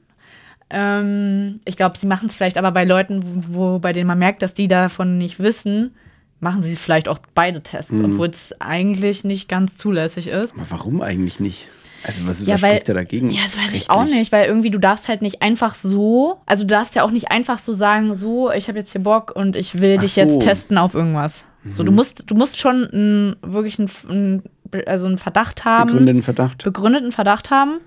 Ähm, 0.70 1.60
ich 1.64 1.76
glaube, 1.76 1.96
sie 1.98 2.06
machen 2.06 2.26
es 2.26 2.34
vielleicht 2.34 2.58
aber 2.58 2.72
bei 2.72 2.84
Leuten, 2.84 3.22
wo, 3.48 3.74
wo 3.74 3.78
bei 3.78 3.92
denen 3.92 4.06
man 4.06 4.18
merkt, 4.18 4.42
dass 4.42 4.52
die 4.54 4.68
davon 4.68 5.16
nicht 5.16 5.38
wissen, 5.38 5.94
machen 6.40 6.62
sie 6.62 6.76
vielleicht 6.76 7.08
auch 7.08 7.18
beide 7.34 7.62
Tests, 7.62 7.90
Mhm. 7.90 8.04
obwohl 8.12 8.28
es 8.28 8.54
eigentlich 8.60 9.24
nicht 9.24 9.48
ganz 9.48 9.76
zulässig 9.78 10.28
ist. 10.28 10.52
Aber 10.54 10.66
warum 10.70 11.00
eigentlich 11.00 11.40
nicht? 11.40 11.68
Also 12.04 12.26
was, 12.26 12.46
Ja, 12.46 12.54
was 12.54 12.62
weil- 12.62 12.70
spricht 12.74 12.88
da 12.90 12.94
dagegen? 12.94 13.30
Ja, 13.30 13.42
das 13.42 13.56
weiß 13.56 13.64
ich 13.72 13.72
rechtlich? 13.72 13.90
auch 13.90 14.04
nicht, 14.04 14.30
weil 14.30 14.44
irgendwie 14.46 14.70
du 14.70 14.78
darfst 14.78 15.08
halt 15.08 15.20
nicht 15.22 15.42
einfach 15.42 15.74
so, 15.74 16.38
also 16.46 16.62
du 16.62 16.68
darfst 16.68 16.94
ja 16.94 17.02
auch 17.02 17.10
nicht 17.10 17.30
einfach 17.32 17.58
so 17.58 17.72
sagen, 17.72 18.14
so, 18.14 18.52
ich 18.52 18.68
habe 18.68 18.78
jetzt 18.78 18.92
hier 18.92 19.02
Bock 19.02 19.32
und 19.34 19.56
ich 19.56 19.80
will 19.80 19.94
Ach 19.96 20.02
dich 20.02 20.12
so. 20.14 20.22
Mhm. 20.22 20.28
jetzt 20.28 20.42
testen 20.42 20.78
auf 20.78 20.94
irgendwas. 20.94 21.44
So, 21.74 21.82
du 21.82 21.90
musst, 21.92 22.30
du 22.30 22.34
musst 22.36 22.56
schon 22.58 22.84
n, 22.92 23.36
wirklich 23.42 23.78
einen 23.80 24.42
also 24.86 25.06
einen 25.06 25.18
Verdacht 25.18 25.64
haben, 25.64 25.88
Begründeten 25.88 26.22
Verdacht. 26.22 26.62
begründeten 26.62 27.10
Verdacht 27.10 27.50
haben. 27.50 27.78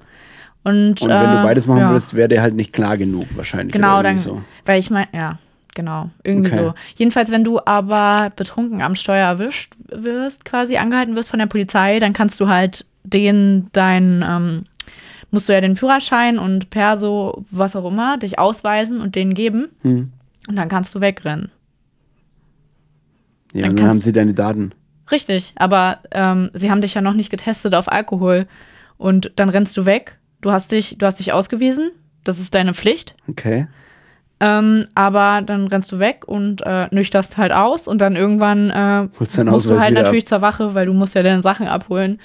Und, 0.63 1.01
Und 1.01 1.09
wenn 1.09 1.31
du 1.31 1.39
äh, 1.39 1.43
beides 1.43 1.65
machen 1.67 1.79
ja. 1.79 1.89
würdest, 1.89 2.13
wäre 2.13 2.27
der 2.27 2.41
halt 2.41 2.53
nicht 2.53 2.71
klar 2.71 2.97
genug 2.97 3.25
wahrscheinlich. 3.35 3.73
Genau, 3.73 4.03
dann, 4.03 4.17
so. 4.17 4.43
weil 4.65 4.79
ich 4.79 4.91
meine, 4.91 5.07
ja, 5.11 5.39
genau, 5.73 6.09
irgendwie 6.23 6.51
Okay. 6.51 6.63
so. 6.63 6.73
Jedenfalls, 6.95 7.31
wenn 7.31 7.43
du 7.43 7.59
aber 7.65 8.31
betrunken 8.35 8.81
am 8.81 8.95
Steuer 8.95 9.25
erwischt 9.27 9.73
wirst, 9.89 10.45
quasi 10.45 10.77
angehalten 10.77 11.15
wirst 11.15 11.29
von 11.29 11.39
der 11.39 11.47
Polizei, 11.47 11.99
dann 11.99 12.13
kannst 12.13 12.39
du 12.39 12.47
halt 12.47 12.85
den, 13.03 13.67
dein, 13.71 14.23
ähm, 14.27 14.63
musst 15.31 15.49
du 15.49 15.53
ja 15.53 15.61
den 15.61 15.75
Führerschein 15.75 16.37
und 16.37 16.69
Perso, 16.69 17.43
was 17.49 17.75
auch 17.75 17.89
immer, 17.89 18.17
dich 18.17 18.37
ausweisen 18.37 19.01
und 19.01 19.15
denen 19.15 19.33
geben. 19.33 19.69
Hm. 19.81 20.11
Und 20.47 20.55
dann 20.55 20.69
kannst 20.69 20.93
du 20.93 21.01
wegrennen. 21.01 21.49
Ja, 23.53 23.67
Dann 23.67 23.75
dann 23.77 23.87
haben 23.87 24.01
sie 24.01 24.11
deine 24.11 24.33
Daten. 24.33 24.73
Richtig, 25.09 25.53
aber 25.55 25.99
ähm, 26.11 26.51
sie 26.53 26.71
haben 26.71 26.81
dich 26.81 26.93
ja 26.93 27.01
noch 27.01 27.13
nicht 27.13 27.29
getestet 27.29 27.75
auf 27.75 27.91
Alkohol. 27.91 28.47
Und 28.97 29.31
dann 29.35 29.49
rennst 29.49 29.75
du 29.75 29.85
weg. 29.85 30.17
Du 30.41 30.51
hast 30.51 30.71
dich, 30.71 30.97
du 30.97 31.05
hast 31.05 31.19
dich 31.19 31.33
ausgewiesen. 31.33 31.91
Das 32.23 32.39
ist 32.39 32.53
deine 32.53 32.73
Pflicht. 32.73 33.15
Okay. 33.27 33.67
Ähm, 34.39 34.85
aber 34.95 35.43
dann 35.45 35.67
rennst 35.67 35.91
du 35.91 35.99
weg 35.99 36.23
und 36.27 36.61
äh, 36.65 36.87
nüchterst 36.89 37.37
halt 37.37 37.51
aus 37.51 37.87
und 37.87 37.99
dann 37.99 38.15
irgendwann 38.15 38.71
äh, 38.71 39.03
musst 39.19 39.37
du 39.37 39.47
Ausweis 39.47 39.81
halt 39.81 39.91
wieder 39.91 40.01
natürlich 40.01 40.25
zur 40.25 40.41
Wache, 40.41 40.73
weil 40.73 40.87
du 40.87 40.93
musst 40.93 41.13
ja 41.13 41.21
deine 41.21 41.43
Sachen 41.43 41.67
abholen 41.67 42.19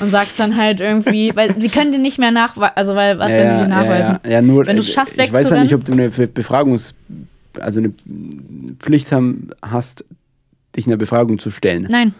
und 0.00 0.10
sagst 0.10 0.40
dann 0.40 0.56
halt 0.56 0.80
irgendwie, 0.80 1.30
weil 1.36 1.56
sie 1.60 1.68
können 1.68 1.92
dir 1.92 2.00
nicht 2.00 2.18
mehr 2.18 2.32
nachweisen, 2.32 2.72
also 2.74 2.96
weil 2.96 3.20
was 3.20 3.30
ja, 3.30 3.36
werden 3.36 3.58
sie 3.58 3.62
dir 3.64 3.68
nachweisen? 3.68 4.18
Ja, 4.24 4.28
ja. 4.28 4.30
ja 4.32 4.42
nur, 4.42 4.66
Wenn 4.66 4.76
du's 4.76 4.88
äh, 4.88 4.92
schaffst, 4.92 5.16
Ich 5.20 5.32
weiß 5.32 5.50
ja 5.50 5.60
nicht, 5.62 5.72
ob 5.74 5.84
du 5.84 5.92
eine 5.92 6.08
Be- 6.08 6.26
Befragungs-, 6.26 6.94
also 7.60 7.78
eine 7.78 7.92
Pflicht 8.80 9.12
haben, 9.12 9.50
hast, 9.62 10.04
dich 10.74 10.88
einer 10.88 10.96
Befragung 10.96 11.38
zu 11.38 11.52
stellen. 11.52 11.86
Nein, 11.88 12.12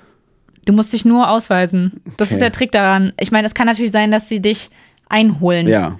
du 0.67 0.73
musst 0.73 0.93
dich 0.93 1.05
nur 1.05 1.29
ausweisen. 1.29 2.01
Das 2.17 2.29
Okay. 2.29 2.35
ist 2.35 2.43
der 2.43 2.53
Trick 2.53 2.71
daran. 2.71 3.13
Ich 3.19 3.33
meine, 3.33 3.49
es 3.49 3.55
kann 3.55 3.67
natürlich 3.67 3.91
sein, 3.91 4.13
dass 4.13 4.29
sie 4.29 4.41
dich 4.41 4.71
einholen. 5.13 5.69
Ja, 5.69 5.99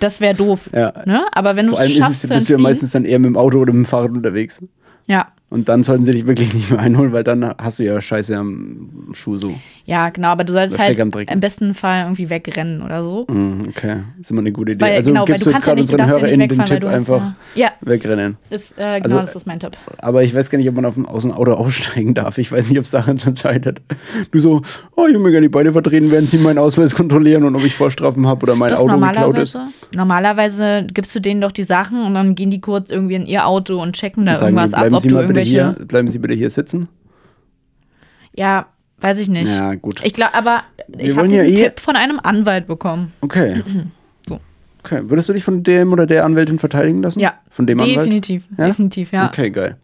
Das 0.00 0.20
wäre 0.20 0.34
doof. 0.34 0.68
ja. 0.72 0.92
Ne? 1.04 1.24
Aber 1.32 1.56
wenn 1.56 1.66
du 1.66 1.72
Vor 1.72 1.80
es 1.80 1.86
allem 1.86 1.96
schaffst, 1.96 2.10
ist 2.12 2.24
es, 2.24 2.28
zu 2.28 2.34
bist 2.34 2.48
du 2.48 2.52
ja 2.54 2.58
meistens 2.58 2.90
dann 2.92 3.04
eher 3.04 3.18
mit 3.18 3.26
dem 3.28 3.36
Auto 3.36 3.58
oder 3.58 3.72
mit 3.72 3.84
dem 3.84 3.88
Fahrrad 3.88 4.10
unterwegs. 4.10 4.62
ja. 5.06 5.28
Und 5.48 5.68
dann 5.68 5.84
sollten 5.84 6.04
sie 6.04 6.10
dich 6.12 6.26
wirklich 6.26 6.52
nicht 6.54 6.70
mehr 6.72 6.80
einholen, 6.80 7.12
weil 7.12 7.22
dann 7.22 7.44
hast 7.56 7.78
du 7.78 7.84
ja 7.84 8.00
Scheiße 8.00 8.36
am 8.36 9.08
Schuh 9.12 9.36
so. 9.38 9.54
ja, 9.84 10.08
genau, 10.10 10.28
aber 10.28 10.42
du 10.42 10.52
solltest 10.52 10.76
halt 10.78 10.98
am 10.98 11.10
im 11.10 11.40
besten 11.40 11.72
Fall 11.74 12.02
irgendwie 12.02 12.28
wegrennen 12.28 12.82
oder 12.82 13.04
so. 13.04 13.26
Mhm, 13.30 13.66
Okay, 13.68 13.98
ist 14.20 14.30
immer 14.32 14.40
eine 14.40 14.50
gute 14.50 14.72
Idee. 14.72 14.84
Weil, 14.84 14.96
also 14.96 15.10
genau, 15.12 15.24
gibst 15.24 15.46
du 15.46 15.50
jetzt 15.50 15.60
ja 15.60 15.64
gerade 15.64 15.80
unseren 15.82 15.98
ja 16.00 16.04
nicht 16.06 16.14
HörerInnen 16.14 16.48
den 16.48 16.64
Tipp 16.64 16.84
einfach 16.84 17.32
ja, 17.54 17.70
wegrennen. 17.80 18.36
das, 18.50 18.72
äh, 18.72 19.00
genau, 19.00 19.04
Also- 19.04 19.18
das 19.20 19.36
ist 19.36 19.46
mein 19.46 19.60
Tipp. 19.60 19.76
Aber 19.98 20.24
ich 20.24 20.34
weiß 20.34 20.50
gar 20.50 20.58
nicht, 20.58 20.68
ob 20.68 20.74
man 20.74 20.84
auf 20.84 20.94
dem, 20.94 21.06
aus 21.06 21.22
dem 21.22 21.30
Auto 21.32 21.52
aussteigen 21.52 22.14
darf. 22.14 22.38
Ich 22.38 22.50
weiß 22.50 22.68
nicht, 22.68 22.78
ob 22.78 22.84
es 22.84 22.90
daran 22.90 23.16
entscheidet. 23.24 23.80
Du 24.32 24.40
so, 24.40 24.62
oh, 24.96 25.06
ich 25.06 25.14
will 25.14 25.20
mir 25.20 25.30
gerne 25.30 25.46
die 25.46 25.50
Beine 25.52 25.70
vertreten, 25.72 26.10
während 26.10 26.28
sie 26.28 26.38
meinen 26.38 26.58
Ausweis 26.58 26.92
kontrollieren 26.96 27.44
und 27.44 27.54
ob 27.54 27.64
ich 27.64 27.74
Vorstrafen 27.76 28.26
habe 28.26 28.42
oder 28.42 28.56
mein 28.56 28.70
Doch, 28.72 28.80
Auto 28.80 28.98
geklaut 28.98 29.38
ist. 29.38 29.56
normalerweise, 29.94 30.86
gibst 30.92 31.14
du 31.14 31.20
denen 31.20 31.40
doch 31.40 31.52
die 31.52 31.62
Sachen 31.62 32.04
und 32.04 32.14
dann 32.14 32.34
gehen 32.34 32.50
die 32.50 32.60
kurz 32.60 32.90
irgendwie 32.90 33.14
in 33.14 33.26
ihr 33.26 33.46
Auto 33.46 33.80
und 33.80 33.94
checken 33.94 34.26
da 34.26 34.34
Und 34.36 34.42
irgendwas 34.42 34.74
ab, 34.74 34.88
ob 34.92 35.02
du 35.02 35.14
mal 35.14 35.35
bitte 35.40 35.48
hier, 35.50 35.76
bleiben 35.86 36.08
Sie 36.08 36.18
bitte 36.18 36.34
hier 36.34 36.50
sitzen. 36.50 36.88
Ja, 38.34 38.66
weiß 39.00 39.18
ich 39.18 39.28
nicht. 39.28 39.48
Ja, 39.48 39.74
gut. 39.74 40.00
Ich 40.04 40.12
glaube, 40.12 40.34
aber 40.34 40.62
ich 40.98 41.16
habe 41.16 41.28
diesen 41.28 41.44
ja 41.46 41.50
eh- 41.50 41.64
Tipp 41.64 41.80
von 41.80 41.96
einem 41.96 42.20
Anwalt 42.22 42.66
bekommen. 42.66 43.12
Okay. 43.20 43.62
So. 44.28 44.40
Okay. 44.84 45.02
Würdest 45.06 45.28
du 45.28 45.32
dich 45.32 45.44
von 45.44 45.62
dem 45.62 45.92
oder 45.92 46.06
der 46.06 46.24
Anwältin 46.24 46.58
verteidigen 46.58 47.02
lassen? 47.02 47.20
Ja, 47.20 47.34
Von 47.50 47.66
dem 47.66 47.80
Anwalt? 47.80 47.98
definitiv, 47.98 48.44
Ja? 48.58 48.66
definitiv, 48.66 49.12
ja. 49.12 49.26
Okay, 49.26 49.50
geil. 49.50 49.76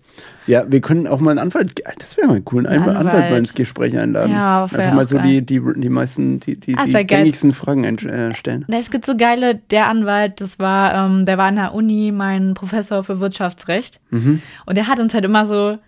Ja, 0.47 0.65
wir 0.69 0.81
können 0.81 1.07
auch 1.07 1.21
mal 1.21 1.31
einen 1.31 1.39
Anwalt, 1.39 1.81
das 1.99 2.17
wäre 2.17 2.27
mal 2.27 2.43
cool, 2.53 2.67
einen 2.67 2.83
Ein 2.83 2.89
Anwalt. 2.97 3.07
Anwalt. 3.07 3.31
mal 3.31 3.39
ins 3.39 3.55
Gespräch 3.55 3.97
einladen. 3.97 4.33
Ja, 4.33 4.65
Einfach 4.65 4.93
mal 4.93 5.07
so 5.07 5.17
geil. 5.17 5.41
die, 5.43 5.61
die, 5.61 5.61
die 5.77 5.89
meisten, 5.89 6.41
die, 6.41 6.59
die, 6.59 6.77
Ah, 6.77 6.85
die 6.85 6.91
ja 6.91 6.99
geil. 7.05 7.19
gängigsten 7.21 7.53
Fragen 7.53 7.85
äh, 7.85 8.35
stellen. 8.35 8.65
Es 8.69 8.91
gibt 8.91 9.07
so 9.07 9.17
geile, 9.17 9.55
der 9.71 9.87
Anwalt, 9.87 10.41
das 10.41 10.59
war, 10.59 10.95
ähm, 10.95 11.25
der 11.27 11.39
war 11.39 11.47
an 11.47 11.57
der 11.57 11.75
Uni 11.75 12.11
mein 12.13 12.55
Professor 12.55 13.05
für 13.05 13.21
Wirtschaftsrecht. 13.21 14.01
Mhm. 14.11 14.43
Und 14.67 14.77
der 14.77 14.89
hat 14.89 14.99
uns 14.99 15.15
halt 15.15 15.25
immer 15.25 15.45
so, 15.47 15.79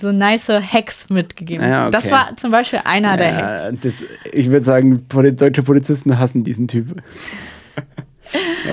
so 0.00 0.10
nice 0.12 0.48
Hacks 0.48 1.08
mitgegeben. 1.08 1.64
Ja, 1.64 1.82
okay. 1.82 1.92
Das 1.92 2.10
war 2.10 2.36
zum 2.36 2.50
Beispiel 2.50 2.80
einer 2.84 3.16
der 3.16 3.36
Hacks. 3.36 3.64
Ja, 3.64 3.72
das, 3.82 4.04
ich 4.32 4.50
würde 4.50 4.64
sagen, 4.64 5.06
deutsche 5.08 5.62
Polizisten 5.62 6.18
hassen 6.18 6.42
diesen 6.42 6.66
Typ. 6.66 7.00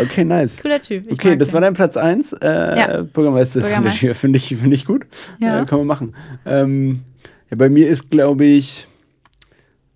Okay, 0.02 0.24
nice. 0.24 0.62
Cooler 0.62 0.82
Typ. 0.82 1.12
Okay, 1.12 1.36
das 1.38 1.50
den. 1.50 1.54
war 1.56 1.62
dein 1.62 1.74
Platz 1.74 1.98
1. 1.98 2.34
Äh, 2.34 2.46
Ja. 2.48 3.02
Bürgermeister 3.04 3.62
Bürgermeister. 3.62 4.16
finde 4.16 4.38
ich, 4.38 4.48
find 4.56 4.74
ich 4.74 4.86
gut. 4.86 5.06
Ja. 5.40 5.62
Äh, 5.62 5.66
kann 5.66 5.80
man 5.80 5.88
machen. 5.88 6.16
Ähm, 6.46 7.02
ja, 7.50 7.58
bei 7.58 7.70
mir 7.70 7.88
ist, 7.88 8.10
glaube 8.12 8.46
ich, 8.46 8.88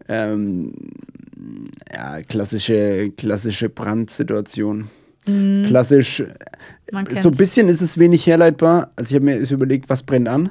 ähm, 0.08 0.74
ja, 1.94 2.22
klassische, 2.24 3.12
klassische 3.18 3.70
Brandsituation. 3.70 4.90
Mhm. 5.28 5.64
Klassisch, 5.66 6.24
Man 6.92 7.06
so 7.20 7.30
ein 7.30 7.38
bisschen 7.38 7.70
ist 7.70 7.82
es 7.82 7.98
wenig 7.98 8.28
herleitbar. 8.28 8.92
Also 8.96 9.12
ich 9.12 9.16
habe 9.16 9.26
mir 9.26 9.38
überlegt, 9.56 9.90
was 9.90 10.04
brennt 10.04 10.28
an? 10.28 10.50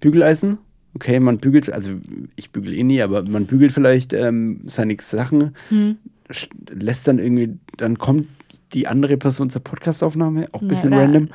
Bügeleisen. 0.00 0.58
Okay, 0.94 1.20
man 1.20 1.36
bügelt, 1.38 1.70
also 1.70 1.92
ich 2.36 2.50
bügel 2.52 2.74
eh 2.74 2.82
nie, 2.82 3.02
aber 3.02 3.22
man 3.24 3.44
bügelt 3.44 3.72
vielleicht 3.72 4.14
ähm, 4.14 4.60
seine 4.64 4.96
Sachen, 4.98 5.54
Hm. 5.68 5.96
sch- 6.30 6.48
lässt 6.70 7.06
dann 7.06 7.18
irgendwie, 7.18 7.58
dann 7.76 7.98
kommt 7.98 8.26
die 8.72 8.86
andere 8.86 9.16
Person 9.16 9.50
zur 9.50 9.62
Podcastaufnahme, 9.62 10.48
auch 10.52 10.60
ein 10.60 10.66
Ja, 10.66 10.68
bisschen 10.70 10.92
oder- 10.92 11.02
random. 11.02 11.28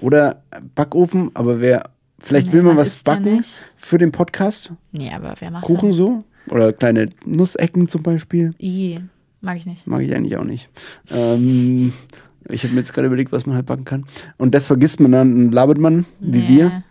Oder 0.00 0.42
Backofen, 0.74 1.30
aber 1.34 1.60
wer, 1.60 1.90
vielleicht 2.18 2.52
will 2.52 2.60
Nee, 2.62 2.68
man 2.68 2.76
man 2.76 2.84
was 2.86 3.02
ja 3.04 3.14
backen 3.14 3.44
für 3.76 3.98
den 3.98 4.12
Podcast. 4.12 4.72
Nee, 4.92 5.12
aber 5.12 5.34
wer 5.38 5.50
macht 5.50 5.64
Kuchen 5.64 5.92
so. 5.92 6.24
Oder 6.50 6.72
kleine 6.72 7.10
Nussecken 7.26 7.88
zum 7.88 8.02
Beispiel. 8.02 8.48
das? 8.52 8.60
I, 8.60 9.00
mag 9.42 9.56
ich 9.58 9.66
nicht. 9.66 9.86
Mag 9.86 10.00
ich 10.02 10.14
eigentlich 10.14 10.36
auch 10.38 10.44
nicht. 10.44 10.70
Ähm, 11.10 11.92
ich 12.48 12.62
habe 12.64 12.72
mir 12.72 12.80
jetzt 12.80 12.94
gerade 12.94 13.06
überlegt, 13.06 13.32
was 13.32 13.44
man 13.44 13.54
halt 13.56 13.66
backen 13.66 13.84
kann. 13.84 14.06
Und 14.38 14.54
das 14.54 14.66
vergisst 14.66 14.98
man 15.00 15.12
dann 15.12 15.32
und 15.34 15.52
labert 15.52 15.78
man, 15.78 16.06
wie 16.20 16.38
Nee. 16.40 16.48
wir. 16.48 16.82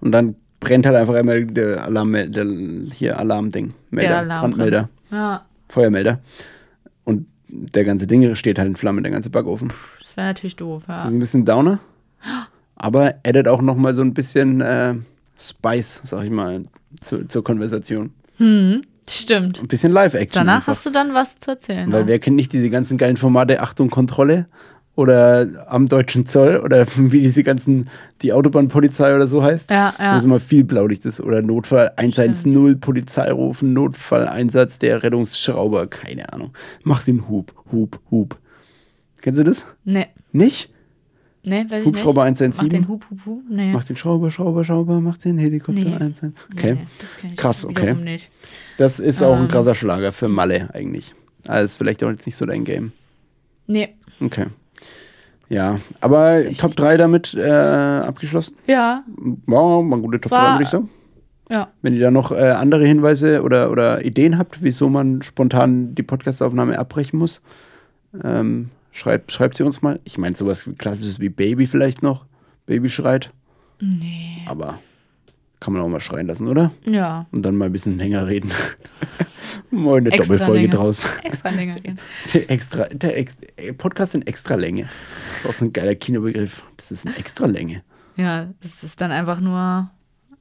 Und 0.00 0.12
dann 0.12 0.36
brennt 0.60 0.86
halt 0.86 0.94
einfach 0.96 1.14
einmal 1.14 1.44
der 1.46 1.82
Alarm, 1.84 2.12
der 2.12 2.46
hier 2.94 3.18
Alarmding. 3.18 3.72
Melder, 3.90 4.08
Der 4.08 4.18
Alarm 4.18 4.40
Brandmelder, 4.42 4.88
Ja, 5.10 5.46
Feuermelder. 5.68 6.20
Und 7.04 7.26
der 7.52 7.84
ganze 7.84 8.06
Ding 8.06 8.34
steht 8.34 8.58
halt 8.58 8.68
in 8.68 8.76
Flammen, 8.76 9.02
der 9.02 9.12
ganze 9.12 9.30
Backofen. 9.30 9.72
das 10.00 10.16
wäre 10.16 10.28
natürlich 10.28 10.56
doof. 10.56 10.84
Das 10.86 10.96
Ja. 10.96 11.08
ist 11.08 11.14
ein 11.14 11.18
bisschen 11.18 11.44
Downer. 11.44 11.78
Aber 12.76 13.14
addet 13.26 13.48
auch 13.48 13.62
nochmal 13.62 13.94
so 13.94 14.02
ein 14.02 14.14
bisschen 14.14 14.60
äh, 14.60 14.94
Spice, 15.38 16.02
sag 16.04 16.24
ich 16.24 16.30
mal, 16.30 16.64
zu, 17.00 17.26
zur 17.26 17.44
Konversation. 17.44 18.12
Hm, 18.38 18.82
stimmt. 19.08 19.60
Ein 19.60 19.68
bisschen 19.68 19.92
Live-Action. 19.92 20.40
Danach 20.40 20.56
einfach. 20.56 20.68
hast 20.68 20.86
du 20.86 20.90
dann 20.90 21.12
was 21.14 21.38
zu 21.38 21.50
erzählen. 21.52 21.90
Weil 21.92 22.02
ne? 22.02 22.08
wer 22.08 22.18
kennt 22.18 22.36
nicht 22.36 22.52
diese 22.52 22.70
ganzen 22.70 22.96
geilen 22.98 23.16
Formate 23.16 23.60
Achtung, 23.60 23.90
Kontrolle 23.90 24.46
oder 25.00 25.66
am 25.68 25.86
deutschen 25.86 26.26
Zoll 26.26 26.58
oder 26.58 26.86
wie 26.96 27.22
diese 27.22 27.42
ganzen, 27.42 27.88
die 28.22 28.32
Autobahnpolizei 28.32 29.14
oder 29.14 29.26
so 29.26 29.42
heißt. 29.42 29.70
Ja, 29.70 29.94
ja. 29.98 30.12
Wo 30.12 30.18
es 30.18 30.24
immer 30.24 30.38
viel 30.40 30.64
Blaulicht 30.64 31.04
ist. 31.06 31.20
Oder 31.20 31.40
Notfall 31.42 31.92
110, 31.96 32.80
Polizei 32.80 33.32
rufen, 33.32 33.72
Notfalleinsatz 33.72 34.78
der 34.78 35.02
Rettungsschrauber, 35.02 35.86
keine 35.86 36.32
Ahnung. 36.32 36.52
Mach 36.84 37.02
den 37.02 37.28
Hub, 37.28 37.52
Hub, 37.72 37.98
Hub. 38.10 38.38
Kennst 39.22 39.40
du 39.40 39.44
das? 39.44 39.66
Nee. 39.84 40.06
Nicht? 40.32 40.70
Nee, 41.42 41.64
weiß 41.68 41.86
Hubschrauber 41.86 42.28
ich 42.28 42.38
nicht. 42.40 42.56
Mach 42.56 42.62
117? 42.64 42.68
den 42.68 42.88
Hub, 42.88 43.04
Hub, 43.10 43.18
Hub. 43.24 43.42
Nee. 43.48 43.72
Mach 43.72 43.84
den 43.84 43.96
Schrauber, 43.96 44.30
Schrauber, 44.30 44.62
Schrauber, 44.64 45.00
mach 45.00 45.16
den 45.16 45.38
Helikopter 45.38 45.80
Nee. 45.80 45.86
117. 45.94 46.34
Okay. 46.52 46.76
Nee, 47.22 47.34
Krass, 47.36 47.64
okay. 47.64 47.94
Nicht. 47.94 48.30
Das 48.76 49.00
ist 49.00 49.22
auch 49.22 49.36
ein 49.36 49.42
Ähm. 49.44 49.48
krasser 49.48 49.74
Schlager 49.74 50.12
für 50.12 50.28
Malle 50.28 50.68
eigentlich. 50.74 51.14
Also 51.46 51.64
ist 51.64 51.76
vielleicht 51.78 52.04
auch 52.04 52.10
jetzt 52.10 52.26
nicht 52.26 52.36
so 52.36 52.44
dein 52.44 52.64
Game. 52.64 52.92
Nee. 53.66 53.88
Okay. 54.20 54.46
Ja, 55.50 55.78
aber 56.00 56.40
Top 56.56 56.74
3 56.76 56.96
damit 56.96 57.34
äh, 57.34 57.50
abgeschlossen. 57.50 58.54
Ja, 58.66 59.02
Wow, 59.46 59.84
mal 59.84 60.00
gute 60.00 60.20
Top 60.20 60.32
War- 60.32 60.46
3, 60.46 60.52
würde 60.54 60.62
ich 60.62 60.68
sagen. 60.70 60.88
ja. 61.50 61.68
Wenn 61.82 61.94
ihr 61.94 62.00
da 62.00 62.10
noch 62.12 62.30
äh, 62.32 62.36
andere 62.50 62.86
Hinweise 62.86 63.42
oder, 63.42 63.70
oder 63.70 64.04
Ideen 64.04 64.38
habt, 64.38 64.62
wieso 64.62 64.88
man 64.88 65.20
spontan 65.22 65.94
die 65.94 66.04
Podcastaufnahme 66.04 66.78
abbrechen 66.78 67.18
muss, 67.18 67.42
ähm, 68.24 68.70
schreibt, 68.92 69.32
schreibt 69.32 69.56
sie 69.56 69.64
uns 69.64 69.82
mal. 69.82 69.98
Ich 70.04 70.18
meine, 70.18 70.34
sowas 70.36 70.70
klassisches 70.78 71.18
wie 71.20 71.28
Baby 71.28 71.66
vielleicht 71.66 72.02
noch. 72.02 72.24
Baby 72.66 72.88
schreit. 72.88 73.32
Nee. 73.80 74.42
Aber 74.46 74.78
kann 75.60 75.74
man 75.74 75.82
auch 75.82 75.88
mal 75.88 76.00
schreien 76.00 76.26
lassen, 76.26 76.48
oder? 76.48 76.72
Ja. 76.84 77.26
Und 77.32 77.42
dann 77.44 77.56
mal 77.56 77.66
ein 77.66 77.72
bisschen 77.72 77.98
länger 77.98 78.26
reden. 78.26 78.50
mal 79.70 79.98
eine 79.98 80.10
Extra 80.10 80.34
Doppelfolge 80.34 80.60
Länge. 80.62 80.74
draus. 80.74 81.04
Extra 81.22 81.50
länger 81.50 81.74
gehen. 81.76 81.98
Der, 82.32 82.50
extra, 82.50 82.84
der 82.86 83.18
Ex 83.18 83.36
Podcast 83.78 84.14
in 84.14 84.26
Extralänge. 84.26 84.82
Das 84.84 85.44
ist 85.44 85.46
auch 85.50 85.52
so 85.52 85.64
ein 85.66 85.72
geiler 85.72 85.94
Kinobegriff. 85.94 86.62
Das 86.76 86.90
ist 86.90 87.04
in 87.04 87.14
Extralänge. 87.16 87.82
Ja, 88.16 88.48
das 88.62 88.82
ist 88.82 89.00
dann 89.00 89.12
einfach 89.12 89.40
nur, 89.40 89.90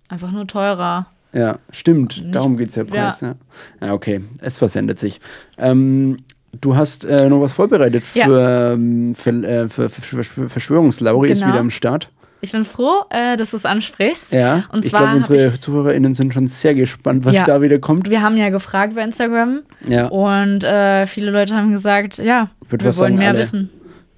einfach 0.07 0.31
nur 0.31 0.47
teurer. 0.47 1.07
Ja, 1.33 1.59
stimmt. 1.69 2.17
Nicht- 2.21 2.33
Darum 2.35 2.57
geht 2.57 2.69
es 2.69 2.75
ja 2.75 2.83
Preis. 2.85 3.21
Ja. 3.21 3.35
Ja. 3.81 3.93
okay. 3.93 4.21
Es 4.41 4.57
versendet 4.57 4.99
sich. 4.99 5.19
Ähm, 5.57 6.17
du 6.59 6.75
hast 6.75 7.05
äh, 7.05 7.29
noch 7.29 7.41
was 7.41 7.53
vorbereitet 7.53 8.03
Ja. 8.15 8.25
für, 8.25 8.73
ähm, 8.73 9.13
für, 9.15 9.29
äh, 9.43 9.69
für, 9.69 9.89
Verschwörungslauri 9.89 11.29
ist 11.29 11.39
Genau. 11.39 11.51
wieder 11.51 11.59
am 11.59 11.69
Start. 11.69 12.09
Ich 12.41 12.51
bin 12.53 12.63
froh, 12.63 13.03
äh, 13.09 13.35
dass 13.35 13.51
du 13.51 13.57
es 13.57 13.65
ansprichst. 13.65 14.31
Ja, 14.33 14.63
Und 14.71 14.85
ich 14.85 14.91
zwar 14.91 15.01
glaube, 15.01 15.17
unsere 15.17 15.47
ich- 15.53 15.59
ZuhörerInnen 15.61 16.13
sind 16.13 16.33
schon 16.33 16.47
sehr 16.47 16.73
gespannt, 16.73 17.25
was 17.25 17.33
Ja. 17.35 17.43
da 17.43 17.61
wieder 17.61 17.79
kommt. 17.79 18.09
Wir 18.09 18.21
haben 18.21 18.37
ja 18.37 18.49
gefragt 18.49 18.95
bei 18.95 19.01
Instagram 19.03 19.59
Ja. 19.87 20.05
und 20.07 20.63
äh, 20.63 21.05
viele 21.07 21.31
Leute 21.31 21.55
haben 21.55 21.71
gesagt, 21.73 22.17
ja, 22.17 22.47
wir 22.69 22.79
wollen 22.81 22.91
sagen, 22.93 23.15
mehr 23.17 23.29
alle. 23.29 23.39
wissen. 23.39 23.69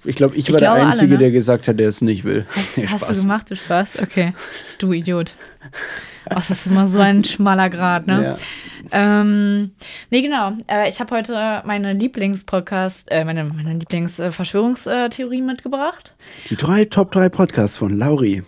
Ich 0.04 0.16
glaube, 0.16 0.34
ich 0.36 0.48
Ich 0.48 0.52
war 0.52 0.58
der 0.58 0.68
glaube, 0.68 0.80
alle, 0.82 0.90
Einzige, 0.90 1.12
ne? 1.12 1.18
der 1.18 1.30
gesagt 1.30 1.68
hat, 1.68 1.78
der 1.78 1.88
es 1.88 2.00
nicht 2.00 2.24
will. 2.24 2.44
Hast, 2.50 2.76
Nee, 2.78 2.86
hast 2.88 3.08
du 3.08 3.20
gemacht, 3.20 3.50
du 3.50 3.56
Spaß? 3.56 4.00
Okay. 4.02 4.32
Du 4.78 4.92
Idiot. 4.92 5.34
Oh, 6.30 6.34
das 6.34 6.50
ist 6.50 6.66
immer 6.66 6.86
so 6.86 7.00
ein 7.00 7.24
schmaler 7.24 7.68
Grad, 7.70 8.06
ne? 8.06 8.36
Ja. 8.92 9.20
Ähm, 9.20 9.72
nee, 10.10 10.22
genau. 10.22 10.52
Äh, 10.68 10.88
ich 10.88 11.00
habe 11.00 11.14
heute 11.16 11.62
meine 11.64 11.92
Lieblingspodcast, 11.92 13.10
äh, 13.10 13.24
meine, 13.24 13.44
meine 13.44 13.74
Lieblingsverschwörungstheorie 13.74 15.40
mitgebracht. 15.42 16.14
Die 16.50 16.56
drei 16.56 16.84
Top 16.84 17.10
3 17.12 17.28
Podcasts 17.28 17.76
von 17.76 17.96
Lauri. 17.96 18.42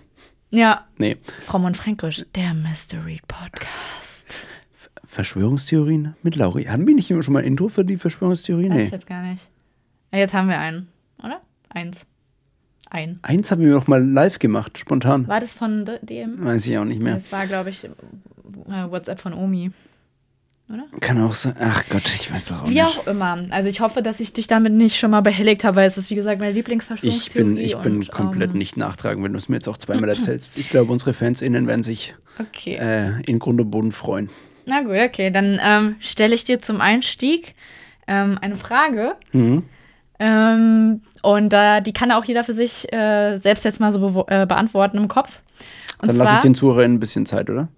Ja, 0.50 0.84
Nee, 0.98 1.16
Fromm 1.44 1.64
und 1.64 1.76
Fränkisch, 1.76 2.24
der 2.36 2.54
Mystery 2.54 3.20
Podcast. 3.26 4.38
Verschwörungstheorien 5.04 6.14
mit 6.22 6.36
Lauri. 6.36 6.64
Hatten 6.64 6.86
wir 6.86 6.94
nicht 6.94 7.10
immer 7.10 7.22
schon 7.22 7.34
mal 7.34 7.40
ein 7.40 7.46
Intro 7.46 7.68
für 7.68 7.84
die 7.84 7.96
Verschwörungstheorie? 7.96 8.68
Weiß 8.70 8.76
Nee. 8.76 8.84
ich 8.84 8.90
jetzt 8.92 9.06
gar 9.06 9.22
nicht. 9.22 9.48
Jetzt 10.12 10.34
haben 10.34 10.48
wir 10.48 10.58
einen? 10.58 10.88
Eins. 11.74 11.98
Ein. 12.90 13.18
Eins 13.22 13.50
haben 13.50 13.60
wir 13.62 13.72
noch 13.72 13.86
mal 13.86 14.02
live 14.02 14.38
gemacht, 14.38 14.78
spontan. 14.78 15.26
War 15.28 15.40
das 15.40 15.52
von 15.54 15.84
D- 15.84 15.98
DM? 16.02 16.44
Weiß 16.44 16.66
ich 16.66 16.78
auch 16.78 16.84
nicht 16.84 17.00
mehr. 17.00 17.14
Das 17.14 17.32
war, 17.32 17.46
glaube 17.46 17.70
ich, 17.70 17.84
äh, 17.84 17.88
WhatsApp 18.90 19.20
von 19.20 19.32
Omi. 19.34 19.70
Oder? 20.70 20.84
Kann 21.00 21.20
auch 21.20 21.34
sein. 21.34 21.54
Ach 21.60 21.82
Gott, 21.90 22.04
ich 22.14 22.32
weiß 22.32 22.46
doch 22.46 22.62
auch 22.62 22.68
Wie 22.68 22.74
nicht. 22.74 22.84
auch 22.84 23.06
immer. 23.06 23.38
Also 23.50 23.68
ich 23.68 23.80
hoffe, 23.80 24.00
dass 24.00 24.20
ich 24.20 24.32
dich 24.32 24.46
damit 24.46 24.72
nicht 24.72 24.98
schon 24.98 25.10
mal 25.10 25.20
behelligt 25.20 25.62
habe, 25.64 25.76
weil 25.76 25.86
es 25.86 25.98
ist, 25.98 26.08
wie 26.08 26.14
gesagt, 26.14 26.38
meine 26.38 26.50
Ich 26.52 26.56
Lieblingsverschwörungstheorie. 26.56 27.44
bin, 27.54 27.56
ich 27.58 27.76
bin 27.78 27.96
und, 27.96 28.10
komplett 28.10 28.52
ähm, 28.52 28.58
nicht 28.58 28.76
nachtragen, 28.78 29.22
wenn 29.24 29.32
du 29.32 29.38
es 29.38 29.48
mir 29.50 29.56
jetzt 29.56 29.68
auch 29.68 29.76
zweimal 29.76 30.08
erzählst. 30.08 30.56
Ich 30.58 30.70
glaube, 30.70 30.90
unsere 30.92 31.12
FansInnen 31.12 31.66
werden 31.66 31.82
sich 31.82 32.14
Okay. 32.38 32.76
äh, 32.76 33.20
in 33.26 33.40
Grund 33.40 33.60
und 33.60 33.70
Boden 33.70 33.92
freuen. 33.92 34.30
Na 34.66 34.80
gut, 34.82 34.96
okay. 35.06 35.30
Dann 35.30 35.58
ähm, 35.62 35.96
stelle 36.00 36.34
ich 36.34 36.44
dir 36.44 36.60
zum 36.60 36.80
Einstieg 36.80 37.54
ähm, 38.06 38.38
eine 38.40 38.56
Frage. 38.56 39.16
Mhm. 39.32 39.64
Ähm, 40.26 41.02
und 41.22 41.52
äh, 41.52 41.80
die 41.82 41.92
kann 41.92 42.10
auch 42.12 42.24
jeder 42.24 42.44
für 42.44 42.54
sich 42.54 42.90
äh, 42.92 43.36
selbst 43.36 43.64
jetzt 43.64 43.78
mal 43.80 43.92
so 43.92 43.98
bewo- 44.00 44.30
äh, 44.30 44.46
beantworten 44.46 44.96
im 44.96 45.08
Kopf. 45.08 45.40
Und 46.00 46.08
Dann 46.08 46.16
lasse 46.16 46.34
ich 46.34 46.40
den 46.40 46.54
Zuhörern 46.54 46.94
ein 46.94 47.00
bisschen 47.00 47.26
Zeit, 47.26 47.50
oder? 47.50 47.68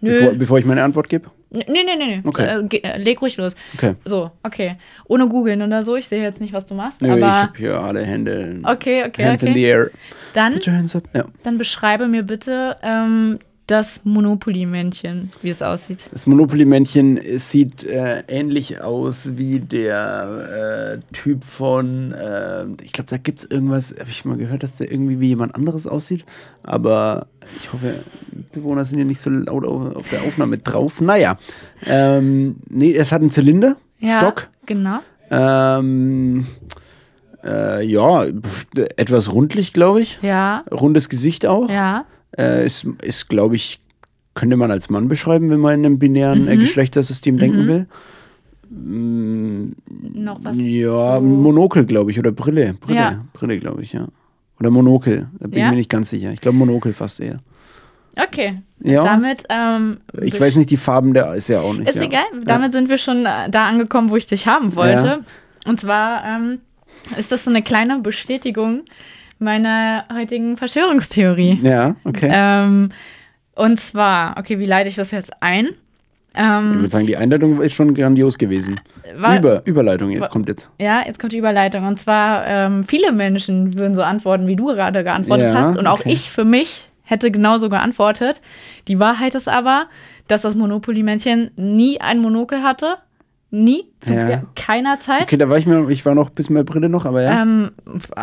Nö. 0.00 0.10
Bevor, 0.18 0.32
bevor 0.34 0.58
ich 0.58 0.64
meine 0.64 0.82
Antwort 0.82 1.08
gebe? 1.08 1.30
Nee, 1.50 1.64
nee, 1.68 1.80
nee, 1.84 1.96
nee. 1.96 2.20
Okay. 2.24 2.66
Äh, 2.72 2.76
äh, 2.78 2.96
leg 3.02 3.20
ruhig 3.20 3.36
los. 3.36 3.54
Okay. 3.74 3.94
So, 4.04 4.30
okay. 4.42 4.76
Ohne 5.06 5.28
googeln 5.28 5.62
oder 5.62 5.82
so. 5.82 5.94
Ich 5.96 6.08
sehe 6.08 6.22
jetzt 6.22 6.40
nicht, 6.40 6.52
was 6.52 6.66
du 6.66 6.74
machst. 6.74 7.02
Nö, 7.02 7.08
ich 7.16 7.22
aber 7.22 7.32
habe 7.32 7.52
hier 7.58 7.78
alle 7.80 8.02
Hände. 8.04 8.58
okay, 8.64 9.04
okay, 9.06 9.24
Hands 9.24 9.42
in 9.42 9.54
the 9.54 9.60
okay. 9.60 9.70
air. 9.70 9.90
Dann. 10.32 10.58
Ja. 11.14 11.24
dann 11.42 11.58
beschreibe 11.58 12.08
mir 12.08 12.22
bitte 12.22 12.76
ähm, 12.82 13.38
das 13.72 14.04
Monopoly-Männchen, 14.04 15.30
wie 15.40 15.48
es 15.48 15.62
aussieht. 15.62 16.06
Das 16.12 16.26
Monopoly-Männchen 16.26 17.18
sieht 17.38 17.84
äh, 17.84 18.22
ähnlich 18.28 18.80
aus 18.82 19.30
wie 19.36 19.60
der 19.60 20.98
äh, 21.00 21.14
Typ 21.14 21.42
von, 21.42 22.12
äh, 22.12 22.66
ich 22.82 22.92
glaube, 22.92 23.08
da 23.08 23.16
gibt 23.16 23.38
es 23.40 23.44
irgendwas, 23.50 23.94
habe 23.98 24.10
ich 24.10 24.24
mal 24.26 24.36
gehört, 24.36 24.62
dass 24.62 24.76
der 24.76 24.92
irgendwie 24.92 25.20
wie 25.20 25.28
jemand 25.28 25.54
anderes 25.54 25.86
aussieht. 25.86 26.24
Aber 26.62 27.28
ich 27.56 27.72
hoffe, 27.72 27.94
Bewohner 28.52 28.84
sind 28.84 28.98
ja 28.98 29.04
nicht 29.06 29.20
so 29.20 29.30
laut 29.30 29.64
auf, 29.64 29.96
auf 29.96 30.08
der 30.10 30.20
Aufnahme 30.22 30.58
drauf. 30.58 31.00
Naja, 31.00 31.38
ähm, 31.86 32.56
nee, 32.68 32.92
es 32.94 33.10
hat 33.10 33.22
einen 33.22 33.30
Zylinder, 33.30 33.76
Ja, 33.98 34.16
Stock. 34.18 34.48
Genau. 34.66 34.98
Ähm, 35.30 36.46
äh, 37.42 37.82
ja, 37.86 38.26
etwas 38.96 39.32
rundlich, 39.32 39.72
glaube 39.72 40.02
ich. 40.02 40.18
Ja, 40.22 40.62
Rundes 40.70 41.08
Gesicht 41.08 41.46
auch. 41.46 41.70
ja. 41.70 42.04
Äh, 42.38 42.64
ist, 42.66 42.84
ist 43.02 43.28
glaube 43.28 43.56
ich, 43.56 43.80
könnte 44.34 44.56
man 44.56 44.70
als 44.70 44.88
Mann 44.90 45.08
beschreiben, 45.08 45.50
wenn 45.50 45.60
man 45.60 45.74
in 45.74 45.86
einem 45.86 45.98
binären 45.98 46.48
äh, 46.48 46.56
Mhm. 46.56 46.60
Geschlechtersystem 46.60 47.36
denken 47.38 47.66
will. 47.66 47.86
Mm, 48.70 49.72
Noch 50.14 50.42
was 50.42 50.56
ja, 50.58 51.18
zu- 51.18 51.22
Monokel, 51.24 51.84
glaube 51.84 52.10
ich, 52.10 52.18
oder 52.18 52.32
Brille. 52.32 52.74
Brille, 52.74 52.98
Ja. 53.00 53.24
Brille 53.32 53.58
glaube 53.58 53.82
ich, 53.82 53.92
ja. 53.92 54.06
Oder 54.60 54.70
Monokel, 54.70 55.28
da 55.38 55.48
bin 55.48 55.58
Ja? 55.58 55.66
ich 55.66 55.70
mir 55.72 55.76
nicht 55.76 55.90
ganz 55.90 56.10
sicher. 56.10 56.32
Ich 56.32 56.40
glaube 56.40 56.56
Monokel 56.56 56.92
fast 56.94 57.20
eher. 57.20 57.38
Okay. 58.16 58.62
Ja. 58.82 59.04
Damit. 59.04 59.44
Ähm, 59.48 59.98
Ich 60.22 60.38
weiß 60.40 60.56
nicht, 60.56 60.70
die 60.70 60.76
Farben 60.76 61.14
der 61.14 61.34
ist 61.34 61.48
ja 61.48 61.60
auch 61.60 61.74
nicht. 61.74 61.88
Ist 61.88 61.96
ja. 61.96 62.02
egal. 62.02 62.24
Damit 62.44 62.72
sind 62.72 62.88
wir 62.90 62.98
schon 62.98 63.24
äh, 63.26 63.48
da 63.50 63.64
angekommen, 63.64 64.10
wo 64.10 64.16
ich 64.16 64.26
dich 64.26 64.46
haben 64.46 64.74
wollte. 64.76 65.24
Und 65.66 65.80
zwar 65.80 66.24
ähm, 66.24 66.58
ist 67.18 67.32
das 67.32 67.44
so 67.44 67.50
eine 67.50 67.62
kleine 67.62 67.98
Bestätigung 68.00 68.82
meiner 69.42 70.04
heutigen 70.12 70.56
Verschwörungstheorie. 70.56 71.60
Ja, 71.62 71.96
okay. 72.04 72.30
Ähm, 72.32 72.90
und 73.54 73.80
zwar, 73.80 74.36
okay, 74.38 74.58
wie 74.58 74.66
leite 74.66 74.88
ich 74.88 74.96
das 74.96 75.10
jetzt 75.10 75.30
ein? 75.40 75.66
ich 75.66 76.40
Ähm, 76.40 76.76
würde 76.76 76.88
sagen, 76.88 77.06
die 77.06 77.16
Einleitung 77.16 77.60
ist 77.60 77.74
schon 77.74 77.94
grandios 77.94 78.38
gewesen. 78.38 78.80
war, 79.16 79.36
Über, 79.36 79.62
Überleitung 79.66 80.10
jetzt 80.10 80.30
kommt 80.30 80.48
jetzt. 80.48 80.70
Ja, 80.78 81.02
jetzt 81.04 81.18
kommt 81.18 81.32
die 81.32 81.38
Überleitung. 81.38 81.84
Und 81.86 82.00
zwar, 82.00 82.46
ähm, 82.46 82.84
viele 82.84 83.12
Menschen 83.12 83.78
würden 83.78 83.94
so 83.94 84.02
antworten, 84.02 84.46
wie 84.46 84.56
du 84.56 84.66
gerade 84.66 85.04
geantwortet 85.04 85.50
Ja, 85.50 85.54
hast. 85.54 85.76
Und 85.76 85.86
auch 85.86 86.00
okay. 86.00 86.12
ich 86.12 86.30
für 86.30 86.44
mich 86.44 86.88
hätte 87.02 87.30
genauso 87.30 87.68
geantwortet. 87.68 88.40
Die 88.88 88.98
Wahrheit 88.98 89.34
ist 89.34 89.48
aber, 89.48 89.86
dass 90.28 90.40
das 90.40 90.54
Monopoly-Männchen 90.54 91.50
nie 91.56 92.00
ein 92.00 92.20
Monokel 92.20 92.62
hatte. 92.62 92.96
Nie, 93.54 93.84
zu 94.00 94.14
Ja. 94.14 94.42
keiner 94.56 94.98
Zeit. 94.98 95.24
Okay, 95.24 95.36
da 95.36 95.46
war 95.50 95.58
ich 95.58 95.66
mir, 95.66 95.86
ich 95.90 96.06
war 96.06 96.14
noch 96.14 96.30
bis 96.30 96.48
mit 96.48 96.64
Brille 96.64 96.88
noch, 96.88 97.04
aber 97.04 97.20
ja. 97.20 97.42
Ähm, 97.42 97.72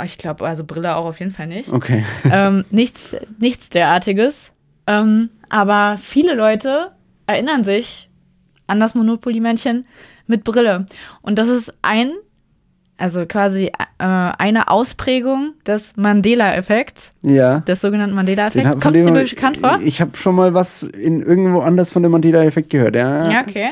ich 0.04 0.18
glaube, 0.18 0.48
also 0.48 0.64
Brille 0.64 0.96
auch 0.96 1.06
auf 1.06 1.20
jeden 1.20 1.32
Fall 1.32 1.46
nicht. 1.46 1.72
Okay. 1.72 2.04
ähm, 2.32 2.66
nichts, 2.72 3.16
nichts 3.38 3.70
derartiges. 3.70 4.52
Ähm, 4.88 5.30
aber 5.50 5.98
viele 6.02 6.34
Leute 6.34 6.94
erinnern 7.28 7.64
sich 7.64 8.10
an 8.66 8.80
das 8.80 8.96
Monopoly-Männchen 8.96 9.86
mit 10.26 10.44
Brille. 10.44 10.88
Und 11.22 11.38
das 11.38 11.48
ist 11.48 11.76
ein, 11.84 12.12
also 12.98 13.28
quasi 13.28 13.66
äh, 13.68 13.72
eine 14.00 14.68
Ausprägung 14.70 15.54
des 15.64 15.96
Mandela-Effekts, 15.96 17.14
Ja. 17.22 17.60
des 17.60 17.82
sogenannten 17.82 18.16
Mandela-Effekts. 18.16 18.80
Kommt 18.82 18.96
es 18.96 19.06
dir 19.06 19.12
bekannt 19.14 19.58
vor? 19.58 19.80
Ich 19.84 20.02
habe 20.02 20.18
schon 20.18 20.34
mal 20.34 20.56
was 20.56 20.82
in 20.82 21.22
irgendwo 21.22 21.60
anders 21.60 21.94
von 21.94 22.02
dem 22.02 22.14
Mandela-Effekt 22.14 22.72
gehört, 22.72 22.96
ja. 22.96 23.30
Ja, 23.30 23.42
okay. 23.48 23.70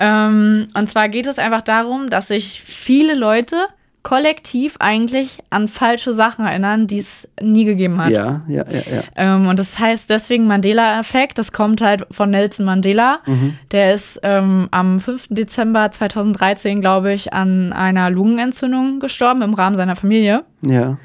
Ähm, 0.00 0.68
und 0.74 0.88
zwar 0.88 1.08
geht 1.10 1.26
es 1.26 1.38
einfach 1.38 1.60
darum, 1.60 2.08
dass 2.08 2.28
sich 2.28 2.62
viele 2.62 3.14
Leute 3.14 3.66
kollektiv 4.02 4.76
eigentlich 4.78 5.40
an 5.50 5.68
falsche 5.68 6.14
Sachen 6.14 6.46
erinnern, 6.46 6.86
die 6.86 6.98
es 6.98 7.28
nie 7.38 7.66
gegeben 7.66 8.02
hat. 8.02 8.10
Ja, 8.10 8.40
ja, 8.48 8.64
ja, 8.70 8.78
ja. 8.78 9.02
Ähm, 9.14 9.46
und 9.46 9.58
das 9.58 9.78
heißt 9.78 10.08
deswegen 10.08 10.46
Mandela-Effekt. 10.46 11.36
Das 11.36 11.52
kommt 11.52 11.82
halt 11.82 12.06
von 12.10 12.30
Nelson 12.30 12.64
Mandela. 12.64 13.18
Mhm. 13.26 13.58
Der 13.72 13.92
ist 13.92 14.18
ähm, 14.22 14.68
am 14.70 15.00
5. 15.00 15.28
Dezember 15.28 15.90
2013, 15.90 16.80
glaube 16.80 17.12
ich, 17.12 17.34
an 17.34 17.74
einer 17.74 18.08
Lungenentzündung 18.08 19.00
gestorben 19.00 19.42
im 19.42 19.52
Rahmen 19.52 19.76
seiner 19.76 19.96
Familie. 19.96 20.44
Ja. 20.62 20.96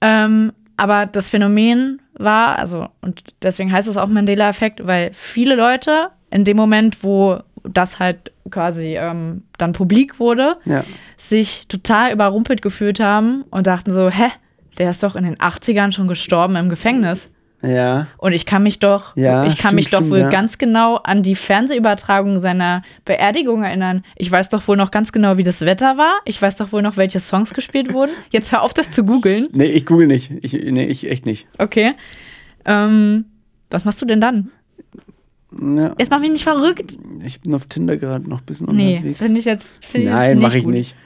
Ähm, 0.00 0.52
aber 0.76 1.06
das 1.06 1.28
Phänomen 1.28 2.00
war, 2.16 2.60
also, 2.60 2.86
und 3.00 3.34
deswegen 3.42 3.72
heißt 3.72 3.88
es 3.88 3.96
auch 3.96 4.06
Mandela-Effekt, 4.06 4.86
weil 4.86 5.10
viele 5.14 5.56
Leute 5.56 6.10
in 6.30 6.44
dem 6.44 6.56
Moment, 6.56 7.02
wo 7.02 7.40
das 7.64 7.98
halt 7.98 8.32
quasi 8.50 8.96
ähm, 8.96 9.42
dann 9.58 9.72
publik 9.72 10.20
wurde, 10.20 10.56
Ja. 10.64 10.84
sich 11.16 11.66
total 11.68 12.12
überrumpelt 12.12 12.62
gefühlt 12.62 13.00
haben 13.00 13.44
und 13.50 13.66
dachten 13.66 13.92
so, 13.92 14.10
hä, 14.10 14.28
der 14.78 14.90
ist 14.90 15.02
doch 15.02 15.16
in 15.16 15.24
den 15.24 15.36
80ern 15.36 15.92
schon 15.92 16.08
gestorben 16.08 16.56
im 16.56 16.68
Gefängnis. 16.68 17.30
Ja. 17.62 18.08
Und 18.18 18.34
ich 18.34 18.44
kann 18.44 18.62
mich 18.62 18.78
doch, 18.78 19.16
Ja, 19.16 19.46
ich 19.46 19.52
kann 19.56 19.70
stimmt, 19.70 19.74
mich 19.76 19.90
doch 19.90 19.98
stimmt, 20.00 20.10
wohl 20.10 20.18
ja. 20.18 20.28
ganz 20.28 20.58
genau 20.58 20.96
an 20.96 21.22
die 21.22 21.34
Fernsehübertragung 21.34 22.38
seiner 22.40 22.82
Beerdigung 23.06 23.62
erinnern. 23.62 24.04
Ich 24.16 24.30
weiß 24.30 24.50
doch 24.50 24.68
wohl 24.68 24.76
noch 24.76 24.90
ganz 24.90 25.12
genau, 25.12 25.38
wie 25.38 25.44
das 25.44 25.62
Wetter 25.62 25.96
war. 25.96 26.12
Ich 26.26 26.42
weiß 26.42 26.56
doch 26.56 26.72
wohl 26.72 26.82
noch, 26.82 26.98
welche 26.98 27.20
Songs 27.20 27.54
gespielt 27.54 27.94
wurden. 27.94 28.10
Jetzt 28.28 28.52
hör 28.52 28.60
auf, 28.60 28.74
das 28.74 28.90
zu 28.90 29.04
googeln. 29.04 29.46
Nee, 29.52 29.64
ich 29.66 29.86
google 29.86 30.06
nicht. 30.08 30.30
Ich, 30.42 30.52
nee, 30.52 30.84
ich 30.84 31.08
echt 31.10 31.24
nicht. 31.24 31.46
Okay. 31.56 31.92
Ähm, 32.66 33.24
was 33.70 33.86
machst 33.86 34.02
du 34.02 34.06
denn 34.06 34.20
dann? 34.20 34.50
Ja. 35.60 35.94
Jetzt 35.98 36.10
mach 36.10 36.20
mich 36.20 36.30
nicht 36.30 36.42
verrückt. 36.44 36.96
Ich 37.24 37.40
bin 37.40 37.54
auf 37.54 37.66
Tinder 37.66 37.96
gerade 37.96 38.28
noch 38.28 38.40
ein 38.40 38.44
bisschen 38.46 38.66
Nee, 38.74 38.96
unterwegs. 38.96 39.18
finde 39.18 39.38
ich 39.40 39.44
jetzt. 39.44 39.84
Find 39.84 40.06
Nein, 40.06 40.38
mache 40.38 40.58
ich 40.58 40.66
nicht. 40.66 40.96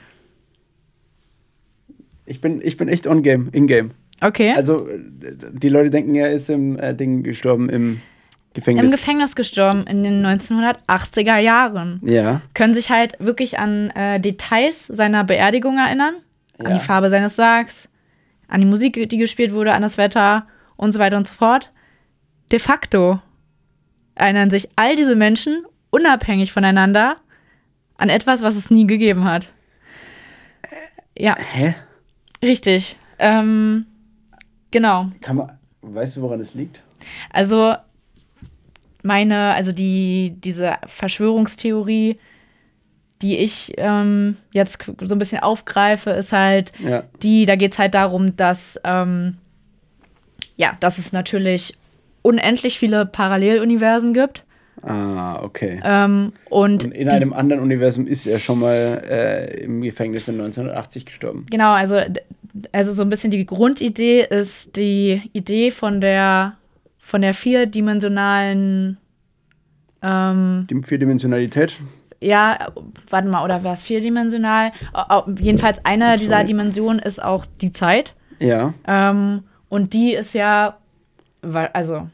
Ich 2.25 2.41
bin, 2.41 2.61
ich 2.63 2.77
bin 2.77 2.87
echt 2.87 3.07
on-game, 3.07 3.49
in-game. 3.51 3.91
Okay. 4.21 4.53
Also, 4.55 4.87
die 5.51 5.69
Leute 5.69 5.89
denken, 5.89 6.15
er 6.15 6.31
ist 6.31 6.49
im 6.49 6.77
äh, 6.77 6.93
Ding 6.93 7.23
gestorben 7.23 7.69
im 7.69 8.01
Gefängnis. 8.53 8.85
Im 8.85 8.91
Gefängnis 8.91 9.35
gestorben 9.35 9.87
in 9.87 10.03
den 10.03 10.25
1980er 10.25 11.37
Jahren. 11.37 12.01
ja. 12.03 12.41
Können 12.53 12.73
sich 12.73 12.89
halt 12.89 13.13
wirklich 13.19 13.57
an 13.59 13.89
äh, 13.91 14.19
Details 14.19 14.87
seiner 14.87 15.23
Beerdigung 15.23 15.77
erinnern. 15.77 16.15
An 16.57 16.65
Ja. 16.71 16.73
die 16.73 16.79
Farbe 16.83 17.09
seines 17.09 17.35
Sargs, 17.37 17.87
an 18.47 18.59
die 18.61 18.67
Musik, 18.67 19.09
die 19.09 19.17
gespielt 19.17 19.53
wurde, 19.53 19.73
an 19.73 19.81
das 19.81 19.97
Wetter 19.97 20.45
und 20.75 20.91
so 20.91 20.99
weiter 20.99 21.15
und 21.17 21.27
so 21.27 21.33
fort. 21.33 21.71
De 22.51 22.59
facto 22.59 23.21
erinnern 24.19 24.49
sich 24.49 24.69
all 24.75 24.95
diese 24.95 25.15
Menschen 25.15 25.65
unabhängig 25.89 26.51
voneinander 26.51 27.17
an 27.97 28.09
etwas, 28.09 28.41
was 28.41 28.55
es 28.55 28.69
nie 28.69 28.85
gegeben 28.87 29.23
hat. 29.25 29.51
Ja, 31.17 31.35
Hä? 31.37 31.75
richtig. 32.43 32.97
Ähm, 33.17 33.85
genau. 34.71 35.09
Kann 35.21 35.35
man, 35.37 35.57
weißt 35.81 36.17
du, 36.17 36.21
woran 36.21 36.39
es 36.39 36.53
liegt? 36.53 36.81
Also 37.31 37.75
meine, 39.03 39.53
also 39.53 39.71
die, 39.71 40.35
diese 40.37 40.77
Verschwörungstheorie, 40.85 42.19
die 43.21 43.37
ich 43.37 43.73
ähm, 43.77 44.37
jetzt 44.51 44.83
so 45.03 45.15
ein 45.15 45.19
bisschen 45.19 45.39
aufgreife, 45.39 46.11
ist 46.11 46.31
halt 46.31 46.71
Ja. 46.79 47.03
die, 47.21 47.45
da 47.45 47.55
geht 47.55 47.73
es 47.73 47.79
halt 47.79 47.95
darum, 47.95 48.35
dass, 48.37 48.79
ähm, 48.83 49.37
ja, 50.55 50.77
dass 50.79 50.97
es 50.97 51.11
natürlich 51.11 51.77
unendlich 52.21 52.77
viele 52.79 53.05
Paralleluniversen 53.05 54.13
gibt. 54.13 54.43
Ah, 54.81 55.33
okay. 55.43 55.81
Ähm, 55.83 56.31
und 56.49 56.85
Und 56.85 56.93
in 56.93 57.09
die, 57.09 57.13
einem 57.15 57.33
anderen 57.33 57.61
Universum 57.61 58.07
ist 58.07 58.25
er 58.25 58.39
schon 58.39 58.59
mal 58.59 59.01
äh, 59.09 59.63
im 59.63 59.81
Gefängnis 59.81 60.27
in 60.29 60.35
1980 60.35 61.05
gestorben. 61.05 61.45
Genau, 61.49 61.71
also, 61.73 61.99
also 62.71 62.93
so 62.93 63.01
ein 63.03 63.09
bisschen 63.09 63.29
die 63.31 63.45
Grundidee 63.45 64.21
ist 64.29 64.77
die 64.77 65.21
Idee 65.33 65.71
von 65.71 65.99
der, 65.99 66.53
von 66.97 67.21
der 67.21 67.33
vierdimensionalen 67.33 68.97
ähm, 70.01 70.67
Die 70.69 70.81
Vierdimensionalität. 70.81 71.73
ja, 72.21 72.71
warte 73.09 73.27
mal, 73.27 73.43
oder 73.43 73.63
war 73.63 73.73
es 73.73 73.81
vierdimensional? 73.83 74.71
Au- 74.93 75.09
au- 75.27 75.31
Jedenfalls 75.39 75.83
eine 75.83 76.13
Ups, 76.13 76.21
dieser. 76.21 76.43
Dimensionen 76.45 76.99
ist 76.99 77.21
auch 77.21 77.45
die 77.61 77.73
Zeit. 77.73 78.13
Ja. 78.39 78.73
Ähm, 78.87 79.43
und 79.67 79.93
die 79.93 80.13
ist 80.13 80.33
ja, 80.33 80.77
wa- 81.41 81.69
also, 81.73 82.07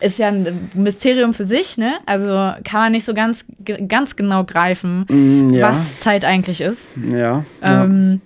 ist 0.00 0.18
ja 0.18 0.28
ein 0.28 0.70
Mysterium 0.74 1.32
für 1.34 1.44
sich, 1.44 1.78
ne? 1.78 1.94
Also 2.04 2.28
kann 2.64 2.80
man 2.80 2.92
nicht 2.92 3.06
so 3.06 3.14
ganz, 3.14 3.44
ganz 3.88 4.14
genau 4.16 4.44
greifen, 4.44 5.06
Mm, 5.08 5.50
ja. 5.50 5.68
was 5.70 5.98
Zeit 5.98 6.24
eigentlich 6.24 6.60
ist. 6.60 6.86
Ja. 7.10 7.44
ja. 7.62 7.84
Ähm, 7.84 8.20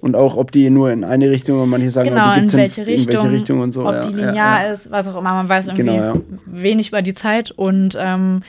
Und 0.00 0.16
auch, 0.16 0.36
ob 0.36 0.50
die 0.52 0.68
nur 0.70 0.90
in 0.90 1.04
eine 1.04 1.30
Richtung, 1.30 1.60
und 1.62 1.68
manche 1.70 1.90
sagen, 1.90 2.08
genau, 2.10 2.32
die 2.32 2.40
in 2.40 2.40
gibt's 2.42 2.56
welche, 2.56 2.80
in, 2.82 2.86
Richtung, 2.88 3.14
in 3.14 3.22
welche 3.22 3.30
Richtung 3.34 3.60
und 3.60 3.72
so. 3.72 3.86
ob 3.86 3.94
ja, 3.94 4.00
die 4.00 4.12
linear 4.14 4.72
ist, 4.72 4.90
was 4.90 5.06
auch 5.08 5.16
immer. 5.18 5.32
Man 5.34 5.48
weiß 5.48 5.68
irgendwie 5.68 5.84
Genau, 5.84 6.20
wenig 6.46 6.88
über 6.88 7.02
die 7.02 7.14
Zeit. 7.14 7.50
Und 7.52 7.96
ähm, 7.98 8.42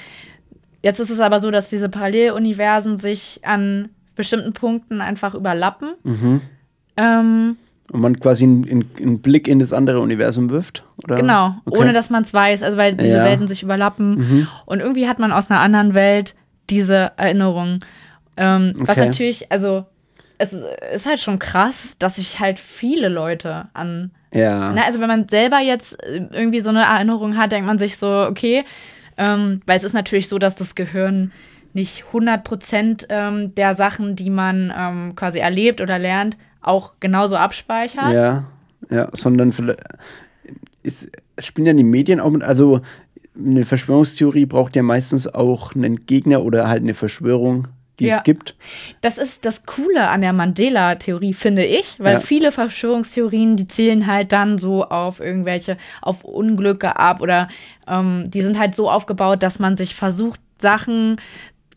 jetzt 0.82 1.00
ist 1.00 1.10
es 1.12 1.20
aber 1.20 1.40
so, 1.40 1.52
dass 1.52 1.70
diese 1.70 1.90
Paralleluniversen 1.90 2.98
sich 2.98 3.40
an 3.44 3.90
bestimmten 4.16 4.54
Punkten 4.54 5.00
einfach 5.00 5.36
überlappen. 5.36 5.90
Mhm. 6.04 6.42
Ähm, 6.98 7.58
Und 7.92 8.02
man 8.02 8.20
quasi 8.20 8.44
einen, 8.44 8.90
einen- 9.00 9.22
Blick 9.22 9.48
in 9.48 9.60
das 9.60 9.72
andere 9.74 10.00
Universum 10.02 10.50
wirft? 10.50 10.84
Oder? 11.04 11.16
Genau, 11.16 11.56
Okay. 11.66 11.78
ohne 11.80 11.94
dass 11.94 12.10
man 12.10 12.24
es 12.24 12.34
weiß, 12.34 12.64
also 12.64 12.78
weil 12.78 12.96
diese 12.96 13.18
Ja. 13.18 13.24
Welten 13.24 13.48
sich 13.48 13.64
überlappen. 13.64 14.16
Mhm. 14.18 14.48
Und 14.66 14.80
irgendwie 14.82 15.08
hat 15.08 15.20
man 15.20 15.32
aus 15.32 15.50
einer 15.50 15.60
anderen 15.62 15.94
Welt 15.94 16.36
diese 16.70 17.14
Erinnerung. 17.18 17.86
Ähm, 18.36 18.74
Was 18.76 18.90
Okay. 18.98 19.06
natürlich, 19.08 19.52
also 19.52 19.86
es 20.38 20.54
ist 20.94 21.06
halt 21.08 21.20
schon 21.20 21.40
krass, 21.40 21.96
dass 21.98 22.18
sich 22.18 22.40
halt 22.40 22.60
viele 22.60 23.08
Leute 23.10 23.68
an. 23.74 24.12
Ja. 24.34 24.72
Na, 24.76 24.84
also 24.84 25.00
wenn 25.00 25.08
man 25.08 25.28
selber 25.30 25.60
jetzt 25.60 26.02
äh, 26.04 26.28
irgendwie 26.32 26.60
so 26.60 26.70
eine 26.70 26.84
Erinnerung 26.84 27.38
hat, 27.38 27.52
denkt 27.54 27.66
man 27.68 27.78
sich 27.78 27.98
so, 27.98 28.08
okay, 28.30 28.66
ähm, 29.18 29.62
weil 29.66 29.78
es 29.78 29.84
ist 29.86 29.94
natürlich 29.94 30.28
so, 30.28 30.38
dass 30.38 30.56
das 30.56 30.76
Gehirn 30.76 31.32
nicht 31.74 32.04
100 32.08 32.44
Prozent 32.44 33.08
ähm, 33.10 33.56
der 33.56 33.74
Sachen, 33.76 34.16
die 34.16 34.30
man 34.30 34.72
ähm, 34.78 35.16
quasi 35.16 35.40
erlebt 35.40 35.80
oder 35.82 35.98
lernt, 35.98 36.38
auch 36.68 36.94
genauso 37.00 37.36
abspeichert. 37.36 38.14
Ja, 38.14 38.44
ja, 38.90 39.10
sondern 39.14 39.54
vielleicht 39.54 39.80
ist, 40.84 41.12
spielen 41.40 41.68
ja 41.68 41.74
die 41.74 41.84
Medien 41.84 42.20
auch 42.20 42.30
mit, 42.30 42.44
also 42.44 42.82
eine 43.38 43.66
Verschwörungstheorie 43.66 44.46
braucht 44.46 44.76
ja 44.76 44.84
meistens 44.84 45.28
auch 45.28 45.76
einen 45.76 46.06
Gegner 46.06 46.44
oder 46.44 46.68
halt 46.68 46.82
eine 46.84 46.94
Verschwörung, 46.94 47.68
die 48.00 48.06
Ja. 48.08 48.18
es 48.18 48.24
gibt. 48.24 48.56
Das 49.02 49.18
ist 49.18 49.46
das 49.46 49.66
Coole 49.66 50.08
an 50.08 50.22
der 50.22 50.34
Mandela-Theorie, 50.34 51.34
finde 51.34 51.66
ich, 51.66 51.96
weil 52.00 52.14
Ja. 52.14 52.20
viele 52.20 52.52
Verschwörungstheorien, 52.52 53.58
die 53.58 53.68
zählen 53.68 54.08
halt 54.08 54.32
dann 54.32 54.58
so 54.58 54.86
auf 54.86 55.20
irgendwelche, 55.20 55.78
auf 56.02 56.24
Unglücke 56.24 56.96
ab 56.98 57.22
oder 57.22 57.48
ähm, 57.88 58.26
die 58.32 58.42
sind 58.42 58.58
halt 58.58 58.76
so 58.76 58.90
aufgebaut, 58.90 59.44
dass 59.44 59.60
man 59.60 59.78
sich 59.78 59.96
versucht, 59.96 60.40
Sachen 60.60 61.18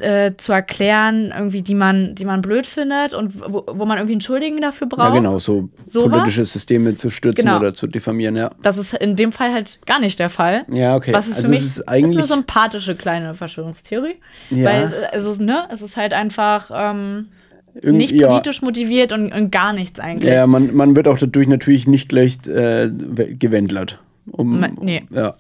äh, 0.03 0.37
zu 0.37 0.53
erklären, 0.53 1.33
irgendwie, 1.37 1.63
die 1.63 1.75
man, 1.75 2.15
die 2.15 2.25
man 2.25 2.43
blöd 2.43 2.67
findet 2.67 3.15
und 3.15 3.41
wo, 3.41 3.65
wo 3.67 3.85
man 3.85 3.99
irgendwie 3.99 4.15
einen 4.15 4.21
Schuldigen 4.21 4.61
dafür 4.61 4.87
braucht. 4.89 5.09
Ja, 5.09 5.15
genau, 5.15 5.39
so 5.39 5.69
Sowas? 5.85 6.11
politische 6.11 6.45
Systeme 6.45 6.97
zu 6.97 7.11
stürzen 7.11 7.45
Genau. 7.45 7.59
oder 7.59 7.75
zu 7.75 7.87
diffamieren, 7.87 8.37
ja. 8.37 8.51
Das 8.63 8.79
ist 8.79 8.95
in 8.95 9.17
dem 9.17 9.33
Fall 9.33 9.53
halt 9.53 9.81
gar 9.87 10.01
nicht 10.01 10.19
der 10.19 10.31
Fall. 10.31 10.65
Ja, 10.73 10.97
okay. 10.97 11.13
Was 11.13 11.27
ist 11.27 11.37
also 11.37 11.45
für 11.45 11.51
mich 11.51 11.61
ist 11.61 11.89
eigentlich 11.89 12.19
eine 12.19 12.27
sympathische 12.27 12.95
kleine 12.95 13.35
Verschwörungstheorie. 13.35 14.17
Ja. 14.51 14.65
Weil 14.65 14.83
es, 14.83 14.93
also, 15.13 15.43
ne, 15.43 15.69
es 15.71 15.83
ist 15.83 15.97
halt 15.97 16.13
einfach 16.13 16.71
ähm, 16.75 17.29
irgendwie, 17.75 17.97
nicht 17.97 18.15
ja, 18.15 18.29
politisch 18.29 18.63
motiviert 18.63 19.13
und, 19.13 19.33
und 19.33 19.51
gar 19.51 19.73
nichts 19.73 20.01
eigentlich. 20.01 20.33
ja, 20.33 20.47
man, 20.47 20.75
man 20.75 20.97
wird 20.97 21.09
auch 21.09 21.19
dadurch 21.19 21.49
natürlich 21.49 21.87
nicht 21.87 22.09
gleich 22.09 22.39
äh, 22.47 22.91
gewendlert. 22.91 23.99
Um, 24.31 24.61
nee. 24.81 25.05
Ja. 25.11 25.35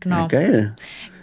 genau. 0.00 0.22
ja, 0.22 0.26
geil. 0.28 0.76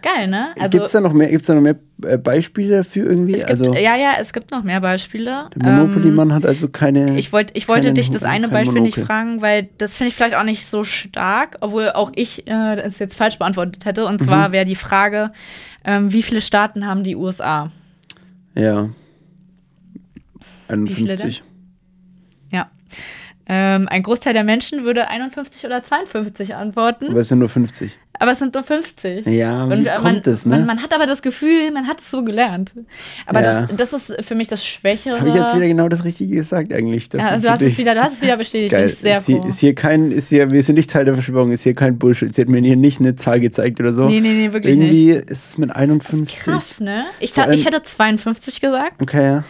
Geil, 0.04 0.28
ne? 0.28 0.54
Gibt 0.70 0.86
es 0.86 0.92
da 0.92 1.00
noch 1.00 1.14
mehr, 1.14 1.30
gibt's 1.30 1.48
da 1.48 1.54
noch 1.56 1.62
mehr 1.62 1.78
äh, 2.04 2.18
Beispiele 2.18 2.80
dafür 2.80 3.10
irgendwie? 3.10 3.36
gibt, 3.36 3.50
also 3.50 3.74
ja, 3.74 3.96
ja, 3.96 4.16
es 4.20 4.34
gibt 4.34 4.52
noch 4.52 4.62
mehr 4.62 4.82
Beispiele. 4.82 5.50
der 5.56 5.72
Monopoly-Mann 5.72 6.34
hat 6.34 6.46
also 6.46 6.68
keine. 6.68 7.08
Ähm, 7.08 7.18
ich, 7.18 7.32
wollt, 7.32 7.52
ich 7.54 7.70
wollte 7.70 7.94
dich 7.94 8.12
das 8.12 8.24
eine 8.24 8.50
Beispiel 8.50 8.82
nicht 8.82 8.98
Monokel. 8.98 9.06
fragen, 9.06 9.42
weil 9.42 9.70
das 9.78 9.96
finde 9.96 10.10
ich 10.10 10.16
vielleicht 10.16 10.36
auch 10.36 10.44
nicht 10.44 10.68
so 10.68 10.84
stark, 10.84 11.58
obwohl 11.62 11.90
auch 11.92 12.12
ich 12.16 12.46
äh, 12.48 12.82
es 12.82 13.00
jetzt 13.00 13.16
falsch 13.16 13.40
beantwortet 13.40 13.86
hätte. 13.86 14.02
Mhm. 14.02 14.08
Und 14.08 14.22
zwar 14.22 14.52
wäre 14.52 14.66
die 14.66 14.76
Frage, 14.76 15.32
ähm, 15.86 16.12
wie 16.12 16.22
viele 16.22 16.42
Staaten 16.42 16.86
haben 16.86 17.06
die 17.06 17.16
USA? 17.16 17.72
Ja. 18.56 18.90
viele 20.68 21.12
51. 21.14 21.44
Ja. 22.52 22.70
Ähm, 23.46 23.88
ein 23.88 24.04
Großteil 24.04 24.34
der 24.34 24.44
Menschen 24.44 24.84
würde 24.84 25.08
51 25.08 25.66
oder 25.66 25.82
52 25.82 26.56
antworten, 26.56 27.08
Aber 27.08 27.22
es 27.22 27.30
sind 27.30 27.40
nur 27.40 27.50
50. 27.50 27.98
aber 28.20 28.32
es 28.32 28.40
sind 28.40 28.54
nur 28.54 28.64
50. 28.64 29.26
Ja, 29.26 29.68
wie 29.70 29.74
Und 29.74 29.86
äh, 29.88 29.92
kommt 29.96 30.04
man, 30.04 30.22
das, 30.22 30.46
ne? 30.46 30.58
man, 30.58 30.66
man 30.66 30.82
hat 30.84 30.94
aber 30.94 31.08
das 31.08 31.22
Gefühl, 31.22 31.72
man 31.72 31.88
hat 31.88 32.00
es 32.00 32.12
so 32.12 32.24
gelernt. 32.24 32.72
Aber 33.26 33.42
Ja. 33.42 33.62
das, 33.64 33.90
das 33.92 34.10
ist 34.10 34.26
für 34.26 34.36
mich 34.36 34.48
das 34.48 34.66
Schwächere. 34.66 35.20
Habe 35.20 35.30
ich 35.30 35.36
jetzt 35.36 35.56
wieder 35.56 35.68
genau 35.68 35.90
das 35.90 36.04
Richtige 36.06 36.36
gesagt 36.36 36.72
eigentlich? 36.72 37.10
ja, 37.14 37.28
also 37.30 37.48
du, 37.48 37.52
hast 37.54 37.62
es 37.62 37.78
wieder, 37.78 37.96
du 37.96 38.02
hast 38.04 38.14
es 38.14 38.22
wieder 38.22 38.38
bestätigt. 38.38 38.72
Geil. 38.72 38.86
Ich 38.86 38.96
sehr 38.98 39.18
ist, 39.18 39.26
hier, 39.26 39.44
ist 39.46 39.60
hier 39.60 39.76
kein, 39.76 40.12
ist 40.12 40.30
hier, 40.30 40.52
wir 40.52 40.62
sind 40.64 40.76
nicht 40.76 40.90
Teil 40.92 41.06
der 41.06 41.16
Verschwörung, 41.16 41.52
ist 41.52 41.64
hier 41.64 41.74
kein 41.74 41.98
Bullshit. 41.98 42.34
Sie 42.34 42.42
hat 42.42 42.50
mir 42.50 42.62
hier 42.62 42.76
nicht 42.78 43.00
eine 43.00 43.16
Zahl 43.16 43.40
gezeigt 43.40 43.80
oder 43.80 43.92
so. 43.92 44.08
Nee, 44.08 44.22
nee, 44.22 44.34
nee, 44.34 44.54
wirklich 44.54 44.76
Irgendwie 44.76 45.14
nicht. 45.14 45.30
ist 45.30 45.50
es 45.50 45.58
mit 45.58 45.76
51. 45.76 46.38
Krass, 46.40 46.80
ne? 46.80 47.06
Ich, 47.20 47.34
dachte, 47.34 47.54
ich 47.54 47.66
hätte 47.66 47.82
52 47.84 48.62
gesagt. 48.62 49.02
Okay, 49.02 49.24
ja. 49.24 49.44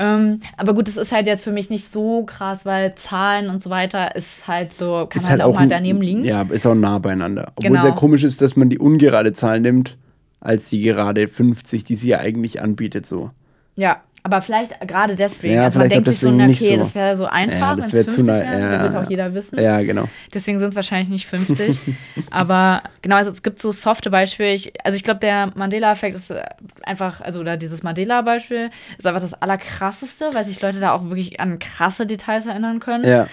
Ähm, 0.00 0.40
aber 0.56 0.72
gut, 0.72 0.88
das 0.88 0.96
ist 0.96 1.12
halt 1.12 1.26
jetzt 1.26 1.44
für 1.44 1.52
mich 1.52 1.68
nicht 1.68 1.92
so 1.92 2.24
krass, 2.24 2.64
weil 2.64 2.94
Zahlen 2.94 3.50
und 3.50 3.62
so 3.62 3.68
weiter 3.68 4.16
ist 4.16 4.48
halt 4.48 4.74
so, 4.74 5.06
kann 5.06 5.20
Ist 5.22 5.28
halt, 5.28 5.42
auch 5.42 5.54
mal 5.54 5.68
daneben 5.68 6.00
liegen. 6.00 6.24
Ja, 6.24 6.42
ist 6.48 6.64
auch 6.66 6.74
nah 6.74 6.98
beieinander. 6.98 7.52
Obwohl 7.56 7.70
Genau. 7.72 7.82
sehr 7.82 7.92
komisch 7.92 8.24
ist, 8.24 8.40
dass 8.40 8.56
man 8.56 8.70
die 8.70 8.78
ungerade 8.78 9.34
Zahl 9.34 9.60
nimmt, 9.60 9.98
als 10.40 10.70
die 10.70 10.80
gerade 10.80 11.28
50, 11.28 11.84
die 11.84 11.96
sie 11.96 12.08
ja 12.08 12.18
eigentlich 12.18 12.62
anbietet, 12.62 13.04
so. 13.04 13.30
Ja, 13.76 14.00
aber 14.22 14.40
vielleicht 14.42 14.78
gerade 14.86 15.16
deswegen. 15.16 15.54
Ja, 15.54 15.64
also 15.64 15.78
man 15.78 15.88
denkt 15.88 16.06
sich 16.08 16.18
so, 16.18 16.28
okay, 16.28 16.52
so. 16.54 16.76
das 16.76 16.94
wäre 16.94 17.16
so 17.16 17.26
einfach, 17.26 17.58
Ja, 17.58 17.70
wenn 17.70 17.76
das 17.78 17.86
es 17.86 17.92
wär 17.94 18.04
50 18.04 18.14
zu 18.20 18.26
nah- 18.26 18.38
wären, 18.38 18.60
ja. 18.60 18.80
will 18.80 18.88
es 18.88 18.94
auch 18.94 19.08
jeder 19.10 19.34
wissen. 19.34 19.58
Ja, 19.60 19.80
genau. 19.82 20.08
Deswegen 20.34 20.58
sind 20.58 20.68
es 20.68 20.76
wahrscheinlich 20.76 21.08
nicht 21.08 21.26
50. 21.26 21.80
aber 22.30 22.82
genau, 23.02 23.16
also 23.16 23.30
es 23.30 23.42
gibt 23.42 23.58
so 23.58 23.72
softe 23.72 24.10
Beispiele. 24.10 24.52
Ich, 24.52 24.72
also 24.84 24.96
ich 24.96 25.04
glaube, 25.04 25.20
der 25.20 25.52
Mandela-Effekt 25.54 26.16
ist 26.16 26.30
äh, 26.30 26.42
einfach, 26.84 27.20
also 27.20 27.40
oder 27.40 27.56
dieses 27.56 27.82
Mandela-Beispiel 27.82 28.70
ist 28.98 29.06
einfach 29.06 29.20
das 29.20 29.34
Allerkrasseste, 29.34 30.30
weil 30.32 30.44
sich 30.44 30.60
Leute 30.60 30.80
da 30.80 30.92
auch 30.92 31.04
wirklich 31.04 31.40
an 31.40 31.58
krasse 31.58 32.06
Details 32.06 32.46
erinnern 32.46 32.80
können. 32.80 33.04
Ja. 33.04 33.26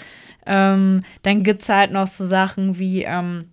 Ähm, 0.46 1.04
dann 1.24 1.44
gibt 1.44 1.64
es 1.64 1.70
halt 1.70 1.92
noch 1.92 2.08
so 2.08 2.26
Sachen 2.26 2.80
wie, 2.80 3.04
ähm, 3.04 3.50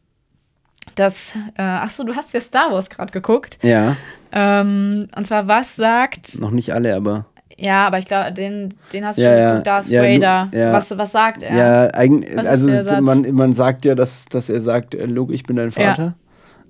das, 0.95 1.33
äh, 1.57 1.63
ach 1.63 1.91
so, 1.91 2.05
du 2.05 2.15
hast 2.15 2.33
ja 2.33 2.41
Star 2.41 2.73
Wars 2.73 2.89
gerade 2.91 3.13
geguckt. 3.13 3.59
Ja, 3.63 3.97
Ähm, 4.33 5.09
und 5.15 5.27
zwar, 5.27 5.47
was 5.47 5.77
sagt, 5.77 6.41
noch 6.41 6.51
nicht 6.51 6.73
alle, 6.75 6.95
aber. 6.97 7.27
ja, 7.57 7.87
aber 7.87 7.99
ich 7.99 8.05
glaube, 8.07 8.33
den, 8.33 8.75
den 8.93 9.05
hast 9.05 9.19
du 9.19 9.23
Ja, 9.23 9.29
schon 9.37 9.49
geguckt, 9.49 9.67
Darth 9.69 9.89
Ja, 9.89 10.03
Vader. 10.03 10.51
ja. 10.53 10.73
Was, 10.73 10.91
was 10.97 11.13
sagt 11.13 11.43
er? 11.45 11.57
Ja, 11.57 11.95
eigentlich, 11.95 12.37
also 12.37 12.69
man, 13.01 13.33
man 13.35 13.53
sagt 13.53 13.85
ja, 13.85 13.95
dass, 13.95 14.25
dass 14.27 14.49
er 14.49 14.61
sagt, 14.61 14.95
äh, 14.95 15.07
Luke, 15.07 15.33
ich 15.33 15.45
bin 15.45 15.57
dein. 15.57 15.71
Vater. 15.71 16.15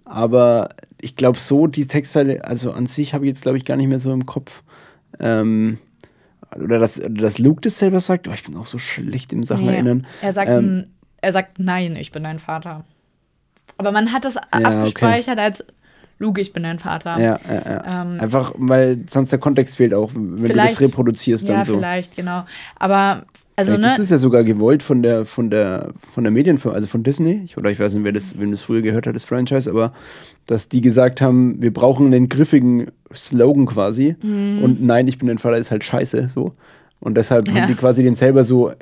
Aber 0.05 0.69
ich 1.01 1.17
glaube, 1.17 1.39
so 1.39 1.67
die 1.67 1.87
Textteile, 1.87 2.45
also 2.45 2.73
an 2.73 2.85
sich 2.87 3.15
habe 3.15 3.25
ich 3.25 3.31
jetzt, 3.31 3.43
glaube 3.43 3.57
ich, 3.57 3.65
gar 3.65 3.77
nicht 3.77 3.89
mehr 3.89 4.01
so 4.01 4.13
im 4.13 4.27
Kopf. 4.27 4.63
Ähm, 5.19 5.79
oder 6.63 6.79
dass, 6.79 7.01
dass 7.09 7.39
Luke 7.39 7.63
das 7.63 7.79
selber 7.79 8.01
sagt, 8.01 8.29
oh, 8.29 8.33
ich 8.33 8.45
bin 8.45 8.55
auch 8.57 8.67
so 8.67 8.77
schlecht 8.79 9.33
im 9.33 9.43
Sachen 9.45 9.67
erinnern. 9.69 10.07
Er 10.21 10.33
sagt, 10.35 10.51
Ähm, 10.51 10.89
er 11.23 11.33
sagt, 11.33 11.59
nein, 11.59 11.97
ich 11.97 12.13
bin 12.13 12.23
dein 12.25 12.39
Vater. 12.39 12.85
Aber 13.85 13.93
man 13.93 14.13
hat 14.13 14.25
das 14.25 14.37
okay. 14.37 14.65
abgespeichert 14.65 15.39
als 15.39 15.65
Luke, 16.19 16.41
ich 16.41 16.53
bin 16.53 16.63
dein 16.63 16.79
Vater. 16.79 17.19
Ja, 17.19 17.39
ja, 17.49 17.55
ja. 17.55 18.03
Ähm, 18.03 18.21
Einfach, 18.21 18.55
weil 18.57 19.01
sonst 19.09 19.31
der 19.31 19.39
Kontext 19.39 19.77
fehlt 19.77 19.93
auch, 19.93 20.11
wenn 20.15 20.49
du 20.49 20.55
das 20.55 20.81
reproduzierst 20.81 21.49
dann 21.49 21.59
ja, 21.59 21.65
so. 21.65 21.77
vielleicht, 21.77 22.17
genau. 22.17 22.45
Aber, 22.77 23.25
also, 23.57 23.75
Vielleicht 23.75 23.83
ne? 23.87 23.93
ist 23.95 23.99
es 23.99 24.11
ja 24.11 24.19
sogar 24.19 24.43
gewollt 24.43 24.83
von 24.83 25.03
der, 25.03 25.27
von 25.27 25.51
der, 25.51 25.93
von 26.13 26.25
der 26.25 26.31
Medienfirma, 26.31 26.75
also 26.75 26.87
von 26.87 27.03
Disney. 27.03 27.43
Ich, 27.45 27.57
oder 27.57 27.71
ich 27.71 27.79
weiß 27.79 27.95
nicht, 27.95 28.05
wer 28.05 28.13
das, 28.13 28.39
wenn 28.39 28.53
das 28.53 28.63
früher 28.63 28.83
gehört 28.83 29.07
hat, 29.07 29.15
das 29.15 29.25
Franchise, 29.25 29.69
aber 29.69 29.93
dass 30.47 30.69
die 30.69 30.81
gesagt 30.81 31.21
haben, 31.21 31.61
wir 31.61 31.73
brauchen 31.73 32.07
einen 32.07 32.29
griffigen 32.29 32.91
Slogan 33.15 33.67
quasi. 33.67 34.17
Mhm. 34.23 34.63
Und 34.63 34.83
nein, 34.83 35.09
ich 35.09 35.19
bin 35.19 35.29
dein 35.29 35.39
Vater 35.39 35.59
ist 35.59 35.71
halt 35.71 35.85
scheiße, 35.85 36.29
so. 36.29 36.53
Und 37.01 37.17
deshalb 37.17 37.49
Ja. 37.49 37.55
haben 37.55 37.69
die 37.69 37.75
quasi 37.75 38.03
den 38.03 38.15
selber 38.15 38.45
so, 38.45 38.73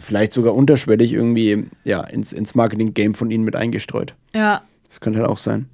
vielleicht 0.00 0.32
sogar 0.32 0.54
unterschwellig 0.54 1.12
irgendwie, 1.12 1.66
ja, 1.84 2.02
ins, 2.02 2.32
ins 2.32 2.54
Marketing-Game 2.54 3.14
von 3.14 3.30
ihnen 3.30 3.44
mit 3.44 3.56
eingestreut. 3.56 4.14
ja, 4.34 4.62
Das 4.88 5.00
könnte 5.00 5.20
halt 5.20 5.28
auch 5.28 5.36
sein. 5.38 5.68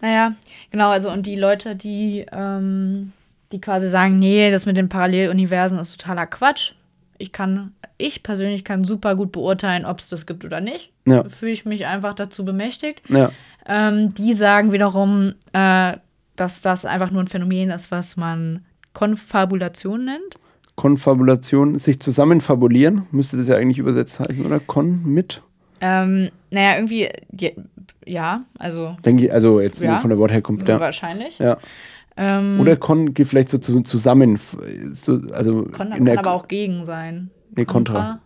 Naja, 0.00 0.34
genau, 0.70 0.90
also 0.90 1.10
und 1.10 1.26
die 1.26 1.36
Leute, 1.36 1.76
die, 1.76 2.26
ähm, 2.30 3.12
die 3.52 3.60
quasi 3.60 3.88
sagen, 3.90 4.18
nee, 4.18 4.50
das 4.50 4.66
mit 4.66 4.76
den 4.76 4.88
Paralleluniversen 4.88 5.78
ist 5.78 5.98
totaler 5.98 6.26
Quatsch. 6.26 6.72
Ich 7.16 7.32
kann, 7.32 7.72
ich 7.96 8.22
persönlich 8.22 8.64
kann 8.64 8.84
super 8.84 9.14
gut 9.14 9.32
beurteilen, 9.32 9.86
ob 9.86 10.00
es 10.00 10.08
das 10.08 10.26
gibt 10.26 10.44
oder 10.44 10.60
nicht. 10.60 10.90
Ja. 11.06 11.24
Fühle 11.28 11.52
ich 11.52 11.64
mich 11.64 11.86
einfach 11.86 12.14
dazu 12.14 12.44
bemächtigt. 12.44 13.00
Ja. 13.08 13.30
Ähm, 13.66 14.12
die 14.14 14.34
sagen 14.34 14.72
wiederum, 14.72 15.34
äh, 15.52 15.96
dass 16.36 16.60
das 16.60 16.84
einfach 16.84 17.10
nur 17.10 17.22
ein 17.22 17.28
Phänomen 17.28 17.70
ist, 17.70 17.90
was 17.90 18.16
man 18.16 18.64
Konfabulation 18.92 20.04
nennt. 20.04 20.34
Konfabulation, 20.76 21.78
sich 21.78 22.00
zusammenfabulieren, 22.00 23.06
müsste 23.12 23.36
das 23.36 23.48
ja 23.48 23.56
eigentlich 23.56 23.78
übersetzt 23.78 24.20
heißen, 24.20 24.44
oder? 24.44 24.60
Kon 24.60 25.02
mit? 25.04 25.42
Ähm, 25.80 26.30
naja, 26.50 26.76
irgendwie, 26.76 27.08
ja, 28.06 28.44
also 28.58 28.96
Denke 29.04 29.26
ich, 29.26 29.32
also 29.32 29.60
jetzt 29.60 29.80
Ja. 29.82 29.90
nur 29.92 29.98
von 30.00 30.10
der 30.10 30.18
Wortherkunft, 30.18 30.68
ja. 30.68 30.80
wahrscheinlich. 30.80 31.38
Ja. 31.38 31.58
Ähm, 32.16 32.60
Oder 32.60 32.76
Con 32.76 33.12
geht 33.12 33.26
vielleicht 33.26 33.48
so 33.48 33.58
zu, 33.58 33.80
zusammen, 33.80 34.38
so, 34.92 35.20
also 35.32 35.64
kann, 35.64 35.90
in 35.92 36.04
kann 36.04 36.18
aber 36.18 36.30
auch 36.30 36.46
gegen 36.46 36.84
sein. 36.84 37.30
Nee, 37.56 37.64
Kontra. 37.64 38.20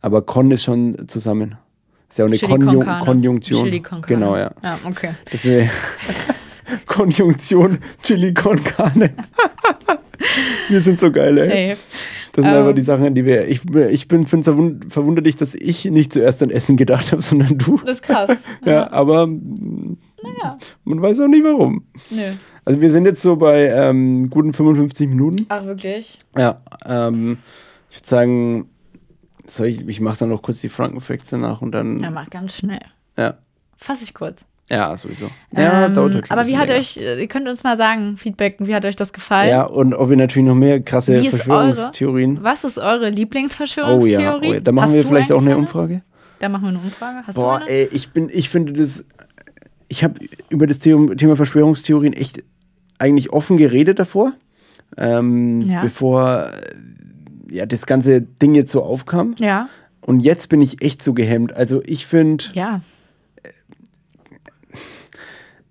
aber 0.00 0.22
Con 0.22 0.50
ist 0.52 0.62
schon 0.64 1.08
zusammen. 1.08 1.56
Ist 2.08 2.18
ja 2.18 2.24
auch 2.24 2.28
eine 2.28 2.38
Konjun. 2.38 2.86
Konjunktion. 3.00 3.64
Chili 3.64 3.80
con 3.80 4.00
carne. 4.02 4.06
Genau, 4.06 4.36
ja. 4.36 4.52
Ja, 4.62 4.78
okay. 4.84 5.10
Das 5.32 5.44
wäre 5.44 5.68
Konjunktion 6.86 7.78
Chili 8.02 8.32
con 8.32 8.62
Carne. 8.62 9.12
wir 10.68 10.80
sind 10.80 11.00
so 11.00 11.10
geil, 11.10 11.38
ey. 11.38 11.74
Safe. 11.74 11.82
Das 12.32 12.44
sind 12.44 12.52
Ähm. 12.52 12.58
einfach 12.60 12.74
die 12.74 12.82
Sachen, 12.82 13.14
die 13.14 13.24
wir. 13.24 13.48
Ich, 13.48 13.62
ich 13.74 14.08
bin 14.08 14.26
finde 14.26 14.50
es 14.50 14.92
verwunderlich, 14.92 15.36
dass 15.36 15.54
ich 15.54 15.84
nicht 15.86 16.12
zuerst 16.12 16.42
an 16.42 16.50
Essen 16.50 16.76
gedacht 16.76 17.12
habe, 17.12 17.22
sondern 17.22 17.56
du. 17.58 17.78
Das 17.84 17.96
ist 17.96 18.02
krass. 18.02 18.30
Ja, 18.64 18.90
aber 18.92 19.26
Naja, 19.26 20.56
man 20.84 21.00
weiß 21.02 21.20
auch 21.20 21.28
nicht 21.28 21.44
warum. 21.44 21.84
nö. 22.10 22.32
Also 22.64 22.80
wir 22.80 22.90
sind 22.90 23.04
jetzt 23.04 23.22
so 23.22 23.36
bei 23.36 23.68
ähm, 23.68 24.28
guten 24.28 24.52
55 24.52 25.08
Minuten. 25.08 25.46
Ach, 25.50 25.64
wirklich? 25.64 26.18
Ja, 26.36 26.60
ähm, 26.84 27.38
ich 27.90 27.98
würde 27.98 28.08
sagen, 28.08 28.68
soll 29.46 29.68
ich, 29.68 29.86
ich 29.86 30.00
mache 30.00 30.18
dann 30.18 30.30
noch 30.30 30.42
kurz 30.42 30.60
die 30.62 30.68
Frankenfacts 30.68 31.30
danach 31.30 31.62
und 31.62 31.70
dann. 31.72 32.00
Ja, 32.00 32.10
mach 32.10 32.28
ganz 32.28 32.56
schnell. 32.56 32.80
Ja, 33.16 33.38
Fass 33.76 34.02
ich 34.02 34.14
kurz. 34.14 34.44
Ja 34.70 34.96
sowieso. 34.96 35.26
Ja, 35.52 35.86
Ähm, 35.86 35.94
dauert 35.94 36.14
halt 36.14 36.26
schon 36.26 36.38
aber 36.38 36.48
wie 36.48 36.56
hat 36.56 36.68
länger. 36.68 36.78
euch, 36.80 36.96
äh, 36.96 37.20
ihr 37.20 37.28
könnt 37.28 37.48
uns 37.48 37.62
mal 37.64 37.76
sagen, 37.76 38.16
Feedbacken, 38.16 38.66
wie 38.66 38.74
hat 38.74 38.84
euch 38.84 38.96
das 38.96 39.12
gefallen? 39.12 39.48
Ja, 39.50 39.62
und 39.64 39.94
ob 39.94 40.10
wir 40.10 40.16
natürlich 40.16 40.48
noch 40.48 40.54
mehr 40.54 40.80
krasse 40.80 41.22
Verschwörungstheorien. 41.24 42.42
Was 42.42 42.64
ist 42.64 42.78
eure 42.78 43.06
Oh 43.06 43.10
Lieblingsverschwörungstheorie? 43.10 44.22
ja, 44.22 44.36
oh 44.38 44.54
ja, 44.54 44.60
da 44.60 44.72
machen 44.72 44.88
Hast 44.88 44.94
wir 44.94 45.04
vielleicht 45.04 45.32
auch 45.32 45.40
eine 45.40 45.50
eine? 45.52 45.58
Umfrage. 45.58 46.02
Da 46.40 46.48
machen 46.48 46.62
wir 46.64 46.68
eine 46.70 46.78
Umfrage. 46.80 47.26
Hast 47.26 47.34
Boah, 47.34 47.58
du 47.60 47.66
eine? 47.66 47.70
ey, 47.70 47.88
ich 47.92 48.10
bin, 48.10 48.28
ich 48.32 48.48
finde 48.50 48.72
das, 48.74 49.04
ich 49.88 50.04
habe 50.04 50.18
über 50.48 50.66
das 50.66 50.78
Thema 50.80 51.36
Verschwörungstheorien 51.36 52.12
echt 52.12 52.42
eigentlich 52.98 53.32
offen 53.32 53.56
geredet 53.56 53.98
davor, 53.98 54.32
ähm, 54.96 55.62
Ja. 55.62 55.80
bevor 55.82 56.50
ja 57.48 57.66
das 57.66 57.86
ganze 57.86 58.20
Ding 58.22 58.54
jetzt 58.54 58.72
so 58.72 58.82
aufkam. 58.82 59.34
Ja, 59.38 59.68
Und 60.00 60.20
jetzt 60.20 60.48
bin 60.48 60.60
ich 60.60 60.82
echt 60.82 61.02
so 61.02 61.14
gehemmt. 61.14 61.54
Also 61.54 61.82
ich 61.84 62.06
finde, 62.06 62.44
ja. 62.54 62.80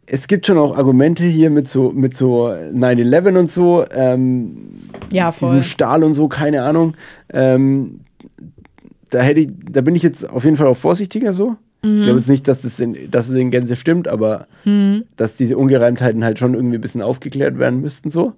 Es 0.07 0.27
gibt 0.27 0.45
schon 0.45 0.57
auch 0.57 0.77
Argumente 0.77 1.23
hier 1.23 1.49
mit 1.49 1.67
so, 1.67 1.91
mit 1.91 2.15
so 2.15 2.47
9-11 2.47 3.37
und 3.39 3.51
so, 3.51 3.85
ähm, 3.91 4.57
Ja, 5.11 5.31
diesem 5.31 5.47
voll. 5.47 5.61
Stahl 5.61 6.03
und 6.03 6.13
so, 6.13 6.27
keine 6.27 6.63
Ahnung. 6.63 6.95
Ähm, 7.31 8.01
da 9.09 9.21
hätte 9.21 9.41
ich, 9.41 9.49
da 9.71 9.81
bin 9.81 9.95
ich 9.95 10.03
jetzt 10.03 10.29
auf 10.29 10.43
jeden 10.45 10.57
Fall 10.57 10.67
auch 10.67 10.77
vorsichtiger 10.77 11.33
so. 11.33 11.55
Mhm. 11.83 11.97
Ich 11.97 12.03
glaube 12.03 12.19
jetzt 12.19 12.29
nicht, 12.29 12.47
dass 12.47 12.61
das 12.61 12.79
in, 12.79 13.09
dass 13.11 13.29
es 13.29 13.35
in 13.35 13.51
Gänze 13.51 13.75
stimmt, 13.75 14.07
aber 14.07 14.47
dass 15.15 15.35
diese 15.37 15.57
Ungereimtheiten 15.57 16.23
halt 16.23 16.39
schon 16.39 16.53
irgendwie 16.53 16.77
ein 16.77 16.81
bisschen 16.81 17.01
aufgeklärt 17.01 17.59
werden 17.59 17.81
müssten 17.81 18.09
so. 18.09 18.33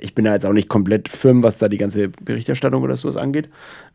Ich 0.00 0.14
bin 0.14 0.24
da 0.24 0.32
jetzt 0.34 0.44
auch 0.44 0.52
nicht 0.52 0.68
komplett 0.68 1.08
firm, 1.08 1.42
was 1.42 1.58
da 1.58 1.68
die 1.68 1.76
ganze 1.76 2.08
Berichterstattung 2.08 2.82
oder 2.82 2.96
sowas 2.96 3.16
angeht. 3.16 3.48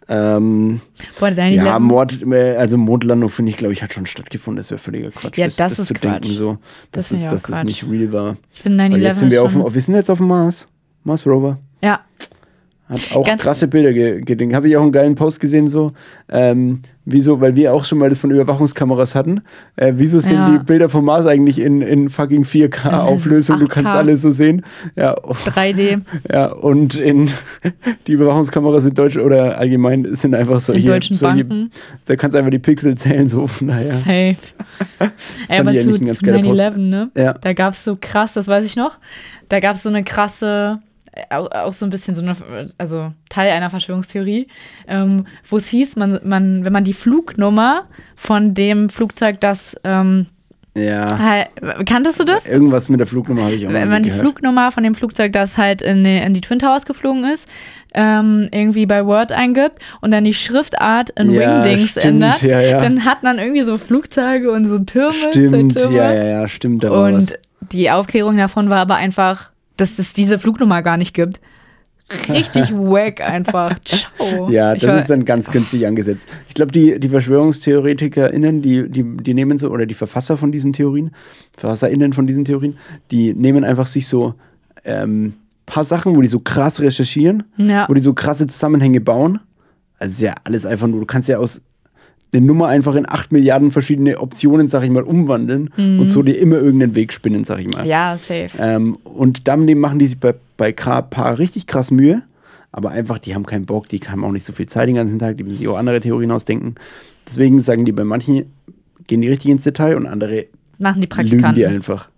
Ähm, 0.07 0.81
Boah, 1.19 1.29
ja, 1.29 1.77
Mord, 1.77 2.23
äh, 2.23 2.55
also 2.55 2.77
Mondlandung 2.77 3.29
finde 3.29 3.51
ich, 3.51 3.57
glaube 3.57 3.73
ich, 3.73 3.83
hat 3.83 3.93
schon 3.93 4.07
stattgefunden. 4.07 4.57
Das 4.57 4.71
wäre 4.71 4.79
völliger 4.79 5.11
Quatsch. 5.11 5.37
Ja, 5.37 5.47
das 5.47 5.77
ist 5.77 5.87
zu 5.87 5.93
Quatsch. 5.93 6.03
denken 6.23 6.35
so, 6.35 6.57
Das 6.91 7.09
dass, 7.09 7.19
ich 7.19 7.27
auch 7.27 7.31
dass 7.31 7.43
das 7.43 7.63
nicht 7.63 7.83
real 7.87 8.11
war. 8.11 8.37
Ich 8.51 8.61
finde 8.61 8.83
9-11 8.83 8.91
Weil 8.93 9.01
jetzt 9.03 9.19
sind 9.19 9.31
wir 9.31 9.43
auf 9.43 9.53
wir 9.53 9.81
sind 9.81 9.93
jetzt 9.95 10.09
auf 10.09 10.17
dem 10.17 10.27
Mars. 10.27 10.67
Mars 11.03 11.25
Rover. 11.27 11.59
Ja, 11.81 11.99
Hat 12.87 12.99
auch 13.13 13.23
Ganz- 13.25 13.41
krasse 13.43 13.67
Bilder 13.67 13.93
ge 13.93 14.21
gedingt. 14.21 14.53
Habe 14.55 14.67
ich 14.67 14.75
auch 14.77 14.81
einen 14.81 14.91
geilen 14.91 15.13
Post 15.15 15.39
gesehen, 15.39 15.67
so. 15.67 15.93
Ähm, 16.27 16.81
wieso, 17.11 17.41
weil 17.41 17.55
wir 17.55 17.73
auch 17.73 17.85
schon 17.85 17.97
mal 17.97 18.09
das 18.09 18.19
von 18.19 18.31
Überwachungskameras 18.31 19.15
hatten. 19.15 19.41
Äh, 19.75 19.93
wieso 19.95 20.19
sind 20.19 20.35
Ja. 20.35 20.49
die 20.51 20.59
Bilder 20.59 20.89
vom 20.89 21.05
Mars 21.05 21.25
eigentlich 21.25 21.59
in, 21.59 21.81
in 21.81 22.09
fucking 22.09 22.43
4K-Auflösung? 22.45 23.57
Du 23.57 23.67
kannst 23.67 23.91
8K. 23.91 23.95
alle 23.97 24.17
so 24.17 24.31
sehen. 24.31 24.63
Ja, 24.95 25.13
3D. 25.15 26.01
ja, 26.31 26.47
und 26.51 26.95
in 26.95 27.31
die 28.07 28.11
Überwachungskameras 28.13 28.85
in 28.85 28.93
Deutsch 28.93 29.17
oder 29.17 29.57
allgemein 29.57 30.15
sind 30.15 30.35
einfach 30.35 30.59
solche. 30.59 30.81
In 30.81 30.87
deutschen 30.87 31.17
solche, 31.17 31.45
Banken. 31.45 31.71
Da 32.05 32.15
kannst 32.15 32.33
du 32.35 32.39
einfach 32.39 32.51
die 32.51 32.59
Pixel 32.59 32.95
zählen, 32.95 33.27
so 33.27 33.47
von 33.47 33.67
daher. 33.67 33.91
Safe. 33.91 34.35
Ey, 35.49 35.59
aber 35.59 35.77
zu, 35.77 35.99
zu 35.99 36.23
geiler 36.25 36.39
Post. 36.41 36.61
9-11, 36.61 36.77
ne? 36.77 37.09
Ja. 37.15 37.33
Da 37.33 37.53
gab 37.53 37.73
es 37.73 37.83
so 37.83 37.95
krass, 37.99 38.33
das 38.33 38.47
weiß 38.47 38.65
ich 38.65 38.75
noch, 38.75 38.97
da 39.49 39.59
gab 39.59 39.75
es 39.75 39.83
so 39.83 39.89
eine 39.89 40.03
krasse, 40.03 40.79
auch, 41.29 41.51
auch 41.51 41.73
so 41.73 41.85
ein 41.85 41.89
bisschen 41.89 42.13
so 42.15 42.21
eine, 42.21 42.35
also 42.77 43.11
Teil 43.29 43.51
einer 43.51 43.69
Verschwörungstheorie, 43.69 44.47
ähm, 44.87 45.25
wo 45.49 45.57
es 45.57 45.67
hieß, 45.67 45.95
man, 45.95 46.19
man, 46.23 46.65
wenn 46.65 46.73
man 46.73 46.83
die 46.83 46.93
Flugnummer 46.93 47.85
von 48.15 48.53
dem 48.53 48.89
Flugzeug, 48.89 49.39
das, 49.41 49.75
ähm, 49.83 50.27
Ja. 50.77 51.17
halt, 51.19 51.49
kanntest 51.87 52.19
du 52.19 52.23
das? 52.23 52.47
Irgendwas 52.47 52.89
mit 52.89 52.99
der 52.99 53.07
Flugnummer 53.07 53.43
habe 53.43 53.55
ich 53.55 53.67
auch 53.67 53.73
Wenn 53.73 53.89
man 53.89 54.03
die 54.03 54.09
gehört. 54.09 54.23
Flugnummer 54.23 54.71
von 54.71 54.83
dem 54.83 54.95
Flugzeug, 54.95 55.33
das 55.33 55.57
halt 55.57 55.81
in 55.81 56.03
die, 56.03 56.17
in 56.17 56.33
die 56.33 56.41
Twin 56.41 56.59
Towers 56.59 56.85
geflogen 56.85 57.23
ist, 57.25 57.49
ähm, 57.95 58.47
irgendwie 58.51 58.85
bei 58.85 59.03
Word 59.05 59.31
eingibt 59.31 59.79
und 60.01 60.11
dann 60.11 60.23
die 60.23 60.33
Schriftart 60.33 61.09
in 61.11 61.31
Ja, 61.31 61.63
Wingdings 61.63 61.89
stimmt, 61.91 62.05
ändert, 62.05 62.41
ja, 62.43 62.61
ja. 62.61 62.81
dann 62.81 63.03
hat 63.03 63.23
man 63.23 63.39
irgendwie 63.39 63.63
so 63.63 63.77
Flugzeuge 63.77 64.51
und 64.51 64.65
so 64.65 64.77
Türme, 64.79 65.13
Stimmt, 65.13 65.73
Türme. 65.75 65.95
ja, 65.97 66.13
ja, 66.13 66.23
ja, 66.25 66.47
stimmt. 66.47 66.83
War 66.83 67.11
was. 67.13 67.31
Und 67.31 67.39
die 67.73 67.89
Aufklärung 67.91 68.37
davon 68.37 68.69
war 68.69 68.77
aber 68.79 68.95
einfach, 68.95 69.51
dass 69.79 69.99
es 69.99 70.13
diese 70.13 70.39
Flugnummer 70.39 70.81
gar 70.81 70.97
nicht 70.97 71.13
gibt. 71.13 71.39
richtig 72.29 72.71
wack 72.73 73.21
einfach. 73.21 73.77
Ciao. 73.85 74.49
Ja, 74.49 74.73
das 74.73 74.87
war- 74.87 74.97
ist 74.97 75.09
dann 75.09 75.25
ganz 75.25 75.51
günstig 75.51 75.85
angesetzt. 75.85 76.27
Ich 76.47 76.53
glaube, 76.55 76.71
die, 76.71 76.99
die 76.99 77.09
VerschwörungstheoretikerInnen, 77.09 78.61
die, 78.61 78.89
die, 78.89 79.03
die 79.17 79.33
nehmen 79.33 79.57
so, 79.57 79.69
oder 79.69 79.85
die 79.85 79.93
Verfasser 79.93 80.37
von 80.37 80.51
diesen 80.51 80.73
Theorien, 80.73 81.11
VerfasserInnen 81.57 82.13
von 82.13 82.27
diesen 82.27 82.45
Theorien, 82.45 82.77
die 83.11 83.33
nehmen 83.33 83.63
einfach 83.63 83.87
sich 83.87 84.07
so 84.07 84.33
ähm, 84.85 85.33
paar 85.65 85.83
Sachen, 85.83 86.15
wo 86.15 86.21
die 86.21 86.27
so 86.27 86.39
krass 86.39 86.79
recherchieren, 86.81 87.43
Ja. 87.57 87.87
wo 87.87 87.93
die 87.93 88.01
so 88.01 88.13
krasse 88.13 88.47
Zusammenhänge 88.47 89.01
bauen. 89.01 89.39
Also 89.99 90.13
ist 90.13 90.21
ja 90.21 90.33
alles 90.45 90.65
einfach 90.65 90.87
nur, 90.87 91.01
du 91.01 91.05
kannst 91.05 91.27
ja 91.29 91.37
aus 91.37 91.61
der 92.33 92.41
Nummer 92.41 92.67
einfach 92.67 92.95
in 92.95 93.09
8 93.09 93.31
Milliarden 93.31 93.71
verschiedene 93.71 94.19
Optionen, 94.19 94.67
sag 94.67 94.83
ich 94.83 94.89
mal, 94.91 95.03
umwandeln 95.03 95.69
und 95.77 96.07
so 96.07 96.21
dir 96.21 96.37
immer 96.37 96.57
irgendeinen 96.57 96.93
Weg 96.95 97.11
spinnen, 97.11 97.43
sag 97.43 97.59
ich 97.59 97.67
mal. 97.67 97.83
Mhm. 97.83 97.89
ja, 97.89 98.17
safe. 98.17 98.49
Ähm, 98.59 98.97
und 99.03 99.47
damit 99.47 99.75
machen 99.77 99.97
die 99.99 100.07
sich 100.07 100.19
bei, 100.19 100.35
bei 100.57 100.71
K 100.71 101.01
paar 101.01 101.39
richtig 101.39 101.65
krass 101.67 101.89
Mühe. 101.91 102.21
Aber 102.71 102.91
einfach, 102.91 103.17
die 103.17 103.33
haben 103.33 103.47
keinen 103.47 103.65
Bock, 103.65 103.89
die 103.89 103.97
haben 103.99 104.23
auch 104.23 104.31
nicht 104.31 104.45
so 104.45 104.53
viel 104.53 104.67
Zeit 104.67 104.87
den 104.87 104.95
ganzen 104.95 105.17
Tag, 105.17 105.37
die 105.37 105.43
müssen 105.43 105.57
sich 105.57 105.67
auch 105.67 105.77
andere 105.77 105.99
Theorien 105.99 106.29
ausdenken. 106.29 106.75
Deswegen 107.27 107.61
sagen 107.61 107.83
die 107.85 107.91
bei 107.91 108.03
manchen, 108.03 108.45
gehen 109.07 109.21
die 109.21 109.27
richtig 109.27 109.49
ins 109.49 109.63
Detail 109.63 109.95
und 109.95 110.05
andere 110.05 110.45
Machen 110.77 111.01
die 111.01 111.07
lügen 111.07 111.09
Praktikanten. 111.09 111.55
die 111.55 111.65
einfach. 111.65 112.09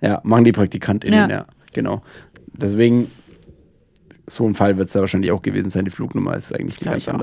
Ja, 0.00 0.20
machen 0.22 0.44
die 0.44 0.52
PraktikantInnen, 0.52 1.28
ja, 1.28 1.36
Ja. 1.38 1.46
genau. 1.72 2.02
Deswegen, 2.52 3.10
so 4.28 4.46
ein 4.46 4.54
Fall 4.54 4.76
wird 4.78 4.86
es 4.88 4.92
da 4.94 5.00
wahrscheinlich 5.00 5.32
auch 5.32 5.42
gewesen 5.42 5.70
sein. 5.70 5.84
Die 5.84 5.90
Flugnummer 5.90 6.36
ist 6.36 6.54
eigentlich 6.54 6.76
die 6.78 6.84
glaub 6.84 6.92
ganz 6.94 7.02
ich 7.02 7.12
auch. 7.12 7.18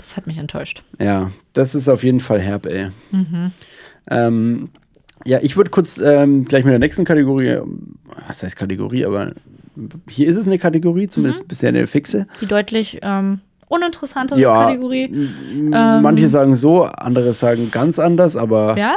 Das 0.00 0.16
hat 0.16 0.26
mich 0.26 0.38
enttäuscht. 0.38 0.82
Ja, 0.98 1.30
das 1.52 1.74
ist 1.74 1.86
auf 1.88 2.02
jeden 2.04 2.20
Fall 2.20 2.40
herb, 2.40 2.64
ey. 2.64 2.88
Mhm. 3.10 3.52
Ähm, 4.10 4.68
ja, 5.26 5.38
ich 5.42 5.58
würde 5.58 5.68
kurz 5.70 5.98
ähm, 5.98 6.46
gleich 6.46 6.64
mit 6.64 6.72
der 6.72 6.78
nächsten 6.78 7.04
Kategorie, 7.04 7.58
was 8.26 8.42
heißt 8.42 8.56
Kategorie, 8.56 9.04
aber 9.04 9.32
hier 10.08 10.26
ist 10.26 10.36
es 10.36 10.46
eine 10.46 10.58
Kategorie, 10.58 11.04
Mhm. 11.04 11.10
zumindest 11.10 11.46
bisher 11.48 11.68
eine 11.68 11.86
fixe. 11.86 12.26
Die 12.40 12.46
deutlich 12.46 12.98
ähm, 13.02 13.40
uninteressantere 13.68 14.40
Ja, 14.40 14.64
Kategorie. 14.68 15.04
Ähm. 15.04 15.68
manche 15.70 16.28
sagen 16.28 16.56
so, 16.56 16.84
andere 16.84 17.34
sagen 17.34 17.68
ganz 17.70 17.98
anders, 17.98 18.36
aber 18.36 18.76
Ja? 18.78 18.96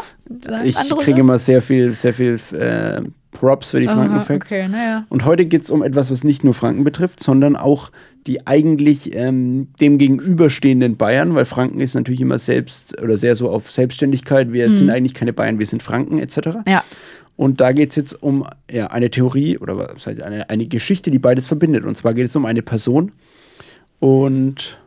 Ich 0.64 0.78
kriege 1.00 1.20
immer 1.20 1.38
sehr 1.38 1.62
viel, 1.62 1.92
sehr 1.94 2.14
viel 2.14 2.40
äh, 2.54 3.02
Props 3.44 3.72
für 3.72 3.82
die 3.82 3.90
Aha, 3.90 3.96
Franken-Facts. 3.96 4.54
Okay, 4.54 4.70
naja. 4.70 5.06
Und 5.10 5.26
heute 5.26 5.46
geht 5.46 5.64
es 5.64 5.70
um 5.70 5.84
etwas, 5.84 6.10
was 6.10 6.24
nicht 6.24 6.46
nur 6.46 6.54
Franken 6.54 6.86
betrifft, 6.86 7.22
sondern 7.22 7.58
auch 7.58 7.92
die 8.26 8.48
eigentlich 8.48 9.14
ähm, 9.14 9.68
dem 9.82 9.98
gegenüberstehenden 9.98 10.96
Bayern, 10.96 11.36
weil 11.36 11.44
Franken 11.44 11.82
ist 11.82 11.94
natürlich 11.94 12.22
immer 12.22 12.38
selbst 12.38 13.02
oder 13.02 13.18
sehr 13.18 13.36
so 13.36 13.50
auf 13.50 13.70
Selbstständigkeit. 13.70 14.54
Wir 14.54 14.72
sind 14.72 14.90
eigentlich 14.90 15.14
keine 15.14 15.34
Bayern, 15.34 15.60
wir 15.60 15.66
sind 15.66 15.84
Franken 15.84 16.20
etc. 16.20 16.60
Ja. 16.66 16.86
Und 17.36 17.60
da 17.60 17.74
geht 17.74 17.90
es 17.90 17.98
jetzt 17.98 18.24
um 18.24 18.46
ja, 18.72 18.88
eine 18.88 19.10
Theorie 19.10 19.58
oder 19.58 19.78
was 19.78 20.08
heißt 20.08 20.22
eine, 20.22 20.50
eine 20.50 20.66
Geschichte, 20.68 21.12
die 21.12 21.20
beides 21.20 21.46
verbindet. 21.46 21.84
Und 21.84 21.98
zwar 21.98 22.14
geht 22.14 22.28
es 22.28 22.36
um 22.38 22.46
eine 22.46 22.62
Person. 22.62 23.12
Und 24.00 24.80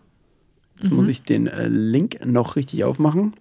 jetzt 0.81 0.93
muss 0.93 1.09
ich 1.09 1.22
den 1.22 1.47
äh, 1.47 1.68
Link 1.68 2.24
noch 2.24 2.57
richtig 2.57 2.85
aufmachen. 2.85 3.35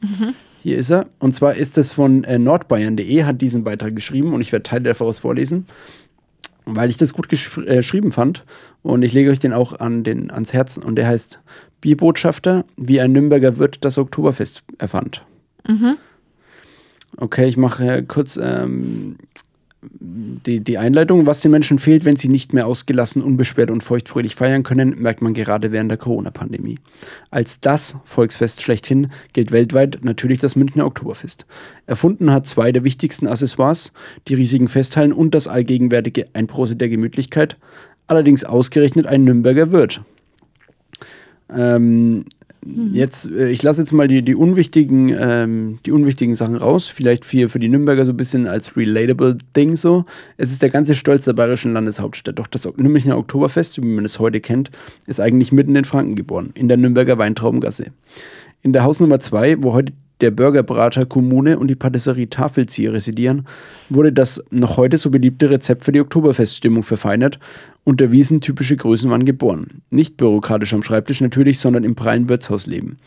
Hier 0.63 0.77
ist 0.77 0.89
er. 0.89 1.07
Und 1.19 1.35
zwar 1.35 1.55
ist 1.55 1.77
das 1.77 1.93
von 1.93 2.23
äh, 2.23 2.39
nordbayern.de, 2.39 3.23
hat 3.23 3.41
diesen 3.41 3.63
Beitrag 3.63 3.95
geschrieben 3.95 4.33
und 4.33 4.41
ich 4.41 4.51
werde 4.51 4.63
Teile 4.63 4.93
daraus 4.93 5.19
vorlesen, 5.19 5.65
weil 6.65 6.89
ich 6.89 6.97
das 6.97 7.13
gut 7.13 7.29
gesch 7.29 7.57
äh, 7.57 7.77
geschrieben 7.77 8.11
fand. 8.11 8.43
Und 8.81 9.03
ich 9.03 9.13
lege 9.13 9.31
euch 9.31 9.39
den 9.39 9.53
auch 9.53 9.79
an 9.79 10.03
den, 10.03 10.31
ans 10.31 10.53
Herzen. 10.53 10.83
Und 10.83 10.95
der 10.95 11.07
heißt 11.07 11.41
Bierbotschafter, 11.81 12.65
wie 12.77 12.99
ein 13.01 13.11
Nürnberger 13.11 13.57
Wirt 13.57 13.83
das 13.83 13.97
Oktoberfest 13.97 14.63
erfand. 14.77 15.23
Okay, 17.17 17.47
ich 17.47 17.57
mache 17.57 18.03
kurz 18.03 18.37
ähm, 18.41 19.17
die, 19.91 20.59
die 20.59 20.77
Einleitung. 20.77 21.25
Was 21.25 21.39
den 21.39 21.51
Menschen 21.51 21.79
fehlt, 21.79 22.05
wenn 22.05 22.15
sie 22.15 22.27
nicht 22.27 22.53
mehr 22.53 22.67
ausgelassen, 22.67 23.21
unbeschwert 23.21 23.71
und 23.71 23.83
feuchtfröhlich 23.83 24.35
feiern 24.35 24.63
können, 24.63 25.01
merkt 25.01 25.21
man 25.21 25.33
gerade 25.33 25.71
während 25.71 25.91
der 25.91 25.97
Corona-Pandemie. 25.97 26.79
Als 27.31 27.59
das 27.59 27.97
Volksfest 28.03 28.61
schlechthin 28.61 29.11
gilt 29.33 29.51
weltweit 29.51 29.99
natürlich 30.03 30.39
das 30.39 30.55
Münchner 30.55 30.85
Oktoberfest. 30.85 31.45
Erfunden 31.85 32.31
hat 32.31 32.47
zwei 32.47 32.71
der 32.71 32.83
wichtigsten 32.83 33.27
Accessoires, 33.27 33.91
die 34.27 34.35
riesigen 34.35 34.67
Festhallen 34.67 35.13
und 35.13 35.35
das 35.35 35.47
allgegenwärtige 35.47 36.27
Einprose 36.33 36.75
der 36.75 36.89
Gemütlichkeit, 36.89 37.57
allerdings 38.07 38.43
ausgerechnet 38.43 39.05
ein 39.05 39.23
Nürnberger 39.23 39.71
Wirt. 39.71 40.01
Ähm, 41.49 42.25
Jetzt, 42.65 43.29
äh, 43.29 43.49
ich 43.49 43.61
lasse 43.61 43.81
jetzt 43.81 43.91
mal 43.91 44.07
die, 44.07 44.23
die, 44.23 44.35
unwichtigen, 44.35 45.15
ähm, 45.17 45.79
die 45.85 45.91
unwichtigen 45.91 46.35
Sachen 46.35 46.55
raus. 46.55 46.87
Vielleicht 46.87 47.23
für, 47.23 47.47
für 47.47 47.59
die 47.59 47.69
Nürnberger 47.69 48.05
so 48.05 48.11
ein 48.11 48.17
bisschen 48.17 48.47
als 48.47 48.75
relatable 48.75 49.37
Ding 49.55 49.75
so. 49.75 50.05
Es 50.37 50.51
ist 50.51 50.61
der 50.61 50.71
ganze 50.71 50.95
Stolz 50.95 51.25
der 51.25 51.33
bayerischen 51.33 51.73
Landeshauptstadt. 51.73 52.39
Doch 52.39 52.47
das 52.47 52.67
Münchner 52.75 53.17
Oktoberfest, 53.17 53.81
wie 53.81 53.85
man 53.85 54.05
es 54.05 54.19
heute 54.19 54.41
kennt, 54.41 54.71
ist 55.05 55.19
eigentlich 55.19 55.51
mitten 55.51 55.75
in 55.75 55.85
Franken 55.85 56.15
geboren, 56.15 56.51
in 56.55 56.67
der 56.67 56.77
Nürnberger 56.77 57.17
Weintraubengasse. 57.19 57.91
In 58.63 58.73
der 58.73 58.83
Hausnummer 58.83 59.19
2, 59.19 59.57
wo 59.61 59.73
heute 59.73 59.93
der 60.21 60.31
Burgerbrater 60.31 61.05
Kommune 61.05 61.59
und 61.59 61.67
die 61.67 61.75
Patisserie 61.75 62.29
Tafelzieher 62.29 62.93
residieren, 62.93 63.47
wurde 63.89 64.13
das 64.13 64.43
noch 64.49 64.77
heute 64.77 64.97
so 64.97 65.09
beliebte 65.09 65.49
Rezept 65.49 65.83
für 65.83 65.91
die 65.91 66.01
Oktoberfeststimmung 66.01 66.83
verfeinert 66.83 67.39
und 67.83 67.99
der 67.99 68.11
wiesentypische 68.11 68.75
Größenwahn 68.75 69.25
geboren. 69.25 69.81
Nicht 69.89 70.17
bürokratisch 70.17 70.73
am 70.73 70.83
Schreibtisch 70.83 71.21
natürlich, 71.21 71.59
sondern 71.59 71.83
im 71.83 71.95
prallen 71.95 72.29
Wirtshausleben. 72.29 72.97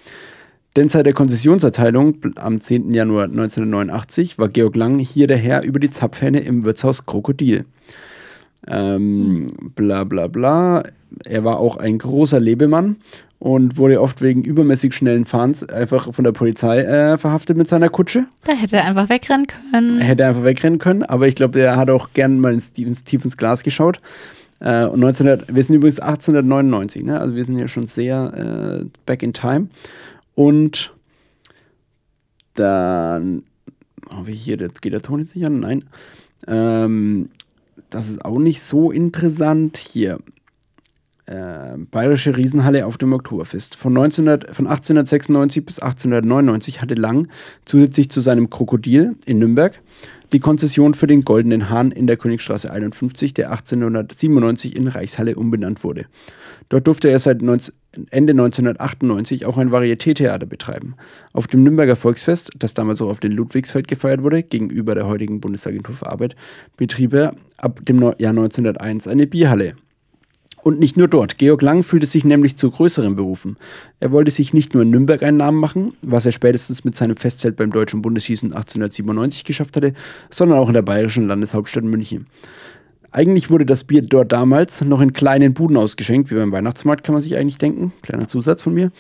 Denn 0.77 0.89
seit 0.89 1.07
der 1.07 1.15
Konzessionserteilung 1.15 2.19
am 2.37 2.61
10. 2.61 2.93
Januar 2.93 3.25
1989 3.25 4.39
war 4.39 4.49
Georg 4.49 4.77
Lang 4.77 4.99
hier 4.99 5.27
der 5.27 5.39
Herr 5.39 5.65
über 5.65 5.81
die 5.81 5.91
Zapfhähne 5.91 6.41
im 6.41 6.65
Wirtshaus 6.65 7.07
Krokodil. 7.07 7.65
Ähm, 8.67 9.51
bla 9.75 10.05
bla 10.05 10.27
bla. 10.27 10.85
Er 11.25 11.43
war 11.43 11.59
auch 11.59 11.77
ein 11.79 11.99
großer 11.99 12.39
Lebemann 12.39 12.97
und 13.39 13.77
wurde 13.77 14.01
oft 14.01 14.21
wegen 14.21 14.43
übermäßig 14.43 14.95
schnellen 14.95 15.25
Fahrens 15.25 15.63
einfach 15.69 16.13
von 16.13 16.25
der 16.25 16.33
Polizei 16.33 16.81
äh, 16.81 17.19
verhaftet 17.19 17.57
mit 17.57 17.69
seiner 17.69 17.89
Kutsche. 17.89 18.27
Da 18.45 18.53
hätte 18.53 18.77
er 18.77 18.85
einfach 18.85 19.09
wegrennen 19.09 19.47
können. 19.47 20.01
Er 20.01 20.07
hätte 20.07 20.27
einfach 20.27 20.45
wegrennen 20.45 20.79
können, 20.79 21.05
aber 21.05 21.29
ich 21.29 21.37
glaube, 21.37 21.61
er 21.61 21.77
hat 21.77 21.91
auch 21.91 22.11
gern 22.15 22.41
mal 22.41 22.53
ins, 22.53 22.71
ins 22.71 23.05
tief 23.05 23.25
ins 23.25 23.37
Glas 23.37 23.63
geschaut. 23.63 24.01
Äh, 24.61 24.87
und 24.87 25.05
1900, 25.05 25.55
wir 25.55 25.63
sind 25.63 25.77
übrigens 25.77 26.01
1899, 26.01 27.05
ne? 27.05 27.21
also 27.21 27.37
wir 27.37 27.45
sind 27.45 27.57
hier 27.57 27.69
schon 27.69 27.87
sehr 27.87 28.81
äh, 28.83 28.87
back 29.07 29.23
in 29.23 29.33
time. 29.33 29.69
Und 30.35 30.93
dann 32.55 33.45
habe 34.11 34.33
ich 34.33 34.43
hier, 34.43 34.57
das 34.57 34.81
geht 34.81 34.93
der 34.93 35.03
Ton 35.03 35.21
jetzt 35.21 35.37
nicht 35.37 35.47
an? 35.47 35.61
Nein. 35.61 35.85
Ähm, 36.47 37.31
das 37.91 38.09
ist 38.09 38.25
auch 38.25 38.39
nicht 38.39 38.63
so 38.63 38.91
interessant. 38.91 39.77
Hier. 39.77 40.19
Äh, 41.29 41.77
Bayerische 41.91 42.39
Riesenhalle 42.39 42.87
auf 42.87 42.97
dem 42.97 43.13
Oktoberfest. 43.13 43.77
Von, 43.77 43.93
1900, 43.93 44.57
von 44.57 44.67
1896 44.67 45.63
bis 45.63 45.79
1899 45.79 46.81
hatte 46.81 46.95
Lang 46.95 47.29
zusätzlich 47.67 48.11
zu 48.11 48.23
seinem 48.23 48.49
Krokodil 48.49 49.15
in 49.27 49.39
Nürnberg 49.39 49.79
die 50.33 50.41
Konzession 50.41 50.95
für 50.95 51.07
den 51.07 51.23
Goldenen 51.23 51.69
Hahn 51.69 51.91
in 51.91 52.07
der 52.07 52.17
Königstraße 52.17 52.71
51, 52.71 53.35
der 53.35 53.51
1897 53.51 54.75
in 54.75 54.89
Reichshalle 54.89 55.37
umbenannt 55.37 55.85
wurde. 55.85 56.07
Dort 56.71 56.87
durfte 56.87 57.09
er 57.09 57.19
seit 57.19 57.43
19, 57.43 57.75
Ende 58.11 58.33
1998 58.33 59.45
auch 59.45 59.59
ein 59.59 59.71
Varietétheater 59.71 60.47
betreiben. 60.47 60.97
Auf 61.35 61.47
dem 61.47 61.63
Nürnberger 61.63 61.97
Volksfest, 61.97 62.51
das 62.59 62.73
damals 62.73 63.03
auch 63.03 63.09
auf 63.09 63.21
dem 63.21 63.33
Ludwigsfeld 63.33 63.87
gefeiert 63.87 64.23
wurde, 64.23 64.43
gegenüber 64.43 64.95
der 64.95 65.07
heutigen 65.07 65.41
Bundesagentur 65.41 65.95
für 65.95 66.11
Arbeit, 66.11 66.37
betrieb 66.79 67.13
er 67.13 67.35
ab 67.59 67.81
dem 67.85 68.01
Jahr 68.01 68.31
1901 68.31 69.09
eine 69.09 69.27
Bierhalle. 69.27 69.75
Und 70.63 70.81
nicht 70.81 70.97
nur 70.97 71.09
dort. 71.09 71.39
Georg 71.39 71.63
Lang 71.63 71.83
fühlte 71.83 72.07
sich 72.07 72.25
nämlich 72.25 72.57
zu 72.57 72.71
größeren 72.71 73.17
berufen. 73.17 73.57
Er 74.01 74.13
wollte 74.13 74.31
sich 74.31 74.53
nicht 74.53 74.75
nur 74.75 74.83
in 74.83 74.91
Nürnberg 74.91 75.23
einen 75.23 75.37
Namen 75.37 75.59
machen, 75.59 75.95
was 76.03 76.27
er 76.27 76.33
spätestens 76.33 76.85
mit 76.85 76.97
seinem 76.97 77.17
Festzelt 77.17 77.57
beim 77.57 77.71
Deutschen 77.71 78.03
Bundesschießen 78.03 78.53
1897 78.53 79.45
geschafft 79.45 79.77
hatte, 79.77 79.95
sondern 80.31 80.59
auch 80.59 80.69
in 80.69 80.75
der 80.75 80.83
bayerischen 80.83 81.27
Landeshauptstadt 81.27 81.85
München. 81.85 82.27
Eigentlich 83.11 83.49
wurde 83.49 83.65
das 83.65 83.85
Bier 83.85 84.03
dort 84.03 84.33
damals 84.33 84.83
noch 84.83 85.01
in 85.01 85.15
kleinen 85.15 85.55
Buden 85.55 85.79
ausgeschenkt, 85.79 86.31
wie 86.31 86.35
beim 86.35 86.53
Weihnachtsmarkt 86.53 87.05
kann 87.05 87.15
man 87.15 87.23
sich 87.23 87.37
eigentlich 87.37 87.57
denken. 87.57 87.93
Kleiner 88.03 88.29
Zusatz 88.29 88.61
von 88.61 88.75
mir. 88.75 88.93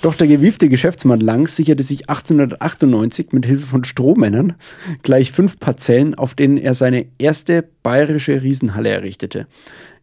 Doch 0.00 0.14
der 0.16 0.26
gewiefte 0.26 0.68
Geschäftsmann 0.68 1.20
Lang 1.20 1.46
sicherte 1.46 1.84
sich 1.84 2.08
1898 2.08 3.32
mit 3.32 3.46
Hilfe 3.46 3.66
von 3.66 3.84
Strohmännern 3.84 4.54
gleich 5.02 5.30
fünf 5.30 5.58
Parzellen, 5.58 6.14
auf 6.14 6.34
denen 6.34 6.56
er 6.56 6.74
seine 6.74 7.06
erste 7.18 7.64
bayerische 7.82 8.42
Riesenhalle 8.42 8.88
errichtete. 8.88 9.46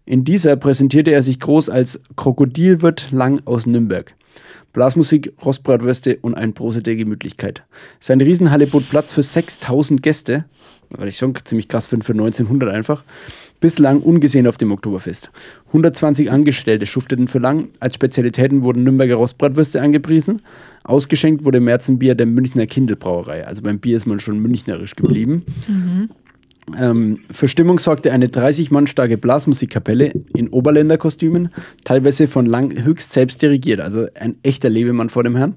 In 0.10 0.24
dieser 0.24 0.55
präsentierte 0.55 1.12
er 1.12 1.22
sich 1.22 1.39
groß 1.39 1.70
als 1.70 2.01
Krokodilwirt 2.16 3.12
Lang 3.12 3.43
aus 3.45 3.68
Nürnberg. 3.68 4.16
Blasmusik, 4.74 5.34
Rostbratwürste 5.45 6.18
und 6.24 6.34
ein 6.34 6.53
Brose 6.53 6.82
der 6.82 6.95
Gemütlichkeit. 6.95 7.62
Seine 7.99 8.26
Riesenhalle 8.26 8.66
bot 8.66 8.89
Platz 8.89 9.14
für 9.14 9.22
6000 9.22 10.01
Gäste, 10.01 10.45
was 10.89 11.10
ich 11.10 11.18
schon 11.18 11.36
ziemlich 11.45 11.68
krass 11.68 11.86
finde 11.86 12.07
für 12.07 12.14
1900 12.14 12.72
einfach, 12.72 13.03
bislang 13.60 14.01
ungesehen 14.01 14.47
auf 14.47 14.57
dem 14.57 14.72
Oktoberfest. 14.72 15.30
120 15.68 16.32
Angestellte 16.32 16.88
schufteten 16.88 17.28
für 17.28 17.38
Lang, 17.38 17.68
als 17.80 17.93
Spezialitäten 17.93 18.64
wurden 18.64 18.84
Nürnberger 18.84 19.14
Rostbratwürste 19.14 19.80
angepriesen, 19.80 20.41
ausgeschenkt 20.86 21.45
wurde 21.45 21.60
Märzenbier 21.60 22.16
der 22.16 22.26
Münchner 22.26 22.66
Kindelbrauerei, 22.66 23.45
also 23.45 23.62
beim 23.62 23.78
Bier 23.78 23.97
ist 23.97 24.07
man 24.07 24.20
schon 24.20 24.39
münchnerisch 24.39 24.95
geblieben. 24.95 25.45
Ähm, 26.78 27.20
für 27.32 27.47
Stimmung 27.47 27.80
sorgte 27.80 28.11
eine 28.11 28.30
30 28.30 28.72
Mann 28.72 28.88
starke 28.88 29.17
Blasmusikkapelle 29.17 30.11
in 30.36 30.49
Oberländerkostümen, 30.49 31.49
teilweise 31.84 32.28
von 32.28 32.45
Lang 32.45 32.84
höchst 32.84 33.13
selbst 33.13 33.41
dirigiert, 33.41 33.80
also 33.80 34.07
ein 34.20 34.38
echter 34.43 34.70
Lebemann 34.70 35.09
vor 35.09 35.24
dem 35.24 35.36
Herrn. 35.36 35.55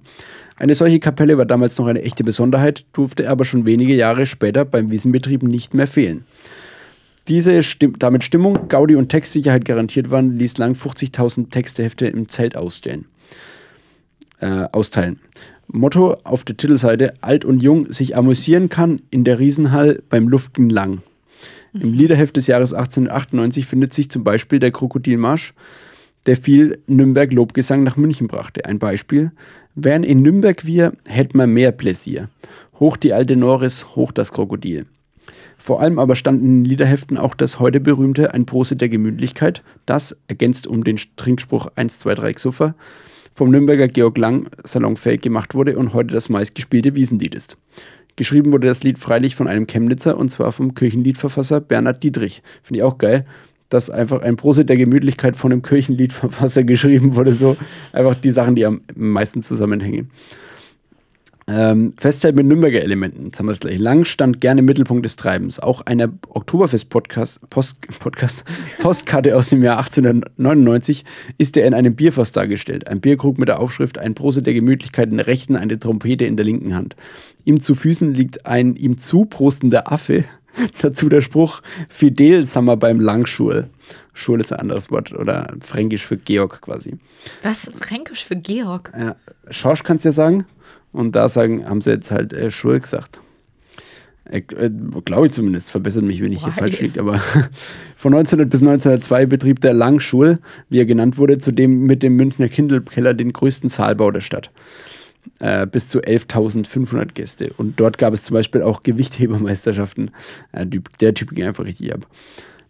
Eine 0.57 0.75
solche 0.75 1.01
Kapelle 1.01 1.39
war 1.39 1.47
damals 1.47 1.77
noch 1.79 1.87
eine 1.87 2.03
echte 2.03 2.25
Besonderheit, 2.25 2.85
durfte 2.93 3.29
aber 3.29 3.45
schon 3.45 3.67
wenige 3.67 3.95
Jahre 3.95 4.27
später 4.27 4.65
beim 4.65 4.91
Wiesenbetrieb 4.91 5.43
nicht 5.43 5.75
mehr 5.75 5.87
fehlen. 5.87 6.25
Diese 7.29 7.63
Stimm 7.63 7.99
damit 7.99 8.25
Stimmung, 8.25 8.69
Gaudi 8.69 8.97
und 8.97 9.09
Textsicherheit 9.09 9.65
garantiert 9.65 10.11
waren, 10.11 10.39
ließ 10.39 10.59
Lang 10.59 10.75
50.000 10.75 11.51
Textehefte 11.51 12.07
im 12.07 12.29
Zelt 12.29 12.57
ausstellen, 12.57 13.07
äh, 14.41 14.67
austeilen. 14.73 15.21
Motto 15.73 16.17
auf 16.25 16.45
der 16.45 16.57
Titelseite: 16.57 17.15
Alt 17.21 17.45
und 17.45 17.63
Jung 17.63 17.93
sich 17.93 18.17
amüsieren 18.17 18.69
kann 18.69 19.01
in 19.11 19.25
der 19.25 19.39
Riesenhall 19.39 20.03
beim 20.09 20.29
Luften 20.29 20.69
lang. 20.69 21.03
Im 21.73 21.95
Liederheft 21.95 22.37
des 22.37 22.47
Jahres 22.47 22.75
1898 22.75 23.67
findet 23.67 23.95
sich 23.95 24.11
zum 24.11 24.25
Beispiel 24.25 24.59
der 24.59 24.71
Krokodilmarsch, 24.71 25.55
der 26.27 26.37
viel 26.37 26.79
Nürnberg 26.87 27.33
Lobgesang 27.33 27.83
nach 27.83 27.97
München 27.97 28.29
brachte. 28.29 28.67
Ein 28.67 28.79
Beispiel: 28.79 29.33
Wären 29.75 30.05
in 30.05 30.21
Nürnberg 30.21 30.67
wir, 30.67 30.93
hätten 31.07 31.39
wir 31.39 31.47
mehr 31.47 31.73
Pläsier. 31.73 32.29
Hoch 32.79 32.99
die 32.99 33.15
alte 33.15 33.37
Norris, 33.37 33.87
hoch 33.97 34.13
das 34.13 34.33
Krokodil. 34.33 34.87
Vor 35.57 35.81
allem 35.81 35.99
aber 35.99 36.17
stand 36.17 36.43
in 36.43 36.63
den 36.63 36.65
Liederheften 36.65 37.17
auch 37.17 37.35
das 37.35 37.61
heute 37.61 37.81
berühmte 37.81 38.35
Ein 38.35 38.45
Prosit 38.45 38.81
der 38.81 38.89
Gemütlichkeit, 38.89 39.63
das, 39.87 40.17
ergänzt 40.27 40.67
um 40.67 40.85
den 40.85 40.99
Trinkspruch 41.17 41.69
1, 41.77 42.01
2, 42.01 42.15
3 42.17 42.33
Xuffer, 42.35 42.75
vom 43.35 43.51
Nürnberger 43.51 43.89
Georg 43.89 44.19
Lang 44.19 44.49
salonfähig 44.65 45.21
gemacht 45.21 45.55
wurde 45.55 45.79
und 45.79 45.95
heute 45.95 46.15
das 46.15 46.29
meistgespielte 46.29 46.95
Wiesenlied 46.95 47.35
ist. 47.35 47.57
Geschrieben 48.17 48.53
wurde 48.53 48.67
das 48.69 48.83
Lied 48.83 48.99
freilich 48.99 49.37
von 49.37 49.49
einem 49.49 49.67
Chemnitzer 49.67 50.19
und 50.19 50.31
zwar 50.31 50.53
vom 50.53 50.75
Kirchenliedverfasser 50.75 51.61
Bernhard 51.61 52.03
Dietrich. 52.03 52.43
Finde 52.63 52.81
ich 52.81 52.85
auch 52.85 52.99
geil, 52.99 53.25
dass 53.71 53.89
einfach 53.89 54.21
ein 54.21 54.37
Prosit 54.37 54.69
der 54.69 54.77
Gemütlichkeit 54.77 55.37
von 55.37 55.51
einem 55.51 55.63
Kirchenliedverfasser 55.63 56.63
geschrieben 56.65 57.15
wurde. 57.15 57.33
So 57.33 57.57
einfach 57.93 58.15
die 58.15 58.33
Sachen, 58.33 58.55
die 58.55 58.67
am 58.67 58.83
meisten 58.95 59.43
zusammenhängen. 59.43 60.11
Ähm, 61.55 61.93
Festzeit 61.99 62.35
mit 62.35 62.47
Nürnberger 62.47 62.81
Elementen. 62.81 63.27
Jetzt 63.27 63.39
haben 63.39 63.47
wir 63.47 63.53
es 63.53 63.61
gleich. 63.61 63.79
Lang 63.79 64.07
stand 64.07 64.41
gerne 64.41 64.61
im 64.61 64.65
Mittelpunkt 64.65 65.05
des 65.05 65.17
Treibens. 65.17 65.61
Auch 65.61 65.83
eine 65.83 66.11
Oktoberfest-Podcast, 66.29 67.41
Post, 67.51 67.87
Podcast, 67.99 68.45
Postkarte 68.79 69.37
aus 69.37 69.51
dem 69.51 69.63
Jahr 69.63 69.77
1899 69.77 71.05
ist 71.37 71.59
er 71.59 71.67
in 71.67 71.75
einem 71.75 71.95
Bierfass 71.95 72.33
dargestellt. 72.33 72.89
Ein 72.89 73.01
Bierkrug 73.01 73.39
mit 73.39 73.49
der 73.49 73.61
Aufschrift 73.61 73.99
Ein 73.99 74.15
Prosit 74.15 74.47
der 74.47 74.55
Gemütlichkeit 74.55 75.11
in 75.11 75.19
der 75.19 75.27
rechten, 75.27 75.57
eine 75.57 75.79
Trompete 75.79 76.25
in 76.25 76.37
der 76.37 76.47
linken 76.47 76.75
Hand. 76.75 76.97
Ihm 77.45 77.61
zu 77.61 77.75
Füßen 77.75 78.15
liegt 78.15 78.47
ein 78.47 78.75
ihm 78.75 78.97
zuprostender 78.97 79.93
Affe. 79.93 80.25
Dazu 80.81 81.11
der 81.11 81.21
Spruch 81.21 81.61
Fidel 81.91 82.47
Sammer 82.47 82.79
beim 82.79 82.99
Langschul. 82.99 83.69
Schul 84.15 84.41
ist 84.41 84.53
ein 84.53 84.61
anderes 84.61 84.91
Wort 84.91 85.13
oder 85.13 85.53
fränkisch 85.61 86.07
für 86.07 86.17
Georg 86.17 86.63
quasi. 86.63 86.97
Was? 87.43 87.71
Fränkisch 87.79 88.25
für 88.25 88.37
Georg? 88.37 88.93
Ja, 88.99 89.17
Schorsch 89.51 89.83
kannst 89.83 90.05
du 90.05 90.09
ja 90.09 90.13
sagen. 90.13 90.47
Und 90.93 91.17
da 91.17 91.29
sagen, 91.29 91.69
haben 91.69 91.81
sie 91.81 91.91
jetzt 91.91 92.11
halt 92.11 92.33
äh, 92.33 92.51
Schul 92.51 92.81
gesagt. 92.81 93.21
Äh, 94.25 94.39
äh, 94.39 94.71
Glaube 95.05 95.27
ich 95.27 95.33
zumindest, 95.33 95.71
verbessert 95.71 96.05
mich, 96.05 96.23
wenn 96.23 96.33
ich 96.33 96.45
hier 96.45 96.55
Why? 96.55 96.61
falsch 96.61 96.81
liege. 96.81 97.01
Aber 97.01 97.15
von 97.97 98.15
1900 98.15 98.51
bis 98.51 98.61
1902 98.61 99.27
betrieb 99.27 99.61
der 99.61 99.75
Langschul, 99.75 100.39
wie 100.69 100.79
er 100.79 100.87
genannt 100.87 101.19
wurde, 101.19 101.39
zudem 101.39 101.85
mit 101.85 102.03
dem 102.03 102.17
Münchner 102.17 102.49
Kindelkeller 102.49 103.15
den 103.15 103.33
größten 103.33 103.69
Saalbau 103.69 104.11
der 104.11 104.21
Stadt. 104.21 104.51
Äh, 105.39 105.67
bis 105.67 105.89
zu 105.89 106.01
11.500 106.01 107.13
Gäste. 107.15 107.53
Und 107.57 107.79
dort 107.79 107.97
gab 107.97 108.13
es 108.13 108.25
zum 108.25 108.35
Beispiel 108.35 108.63
auch 108.63 108.83
Gewichthebermeisterschaften. 108.83 110.11
Äh, 110.51 110.67
der 111.01 111.15
Typ 111.15 111.31
ging 111.31 111.45
einfach 111.45 111.65
richtig 111.65 111.95
ab. 111.95 112.09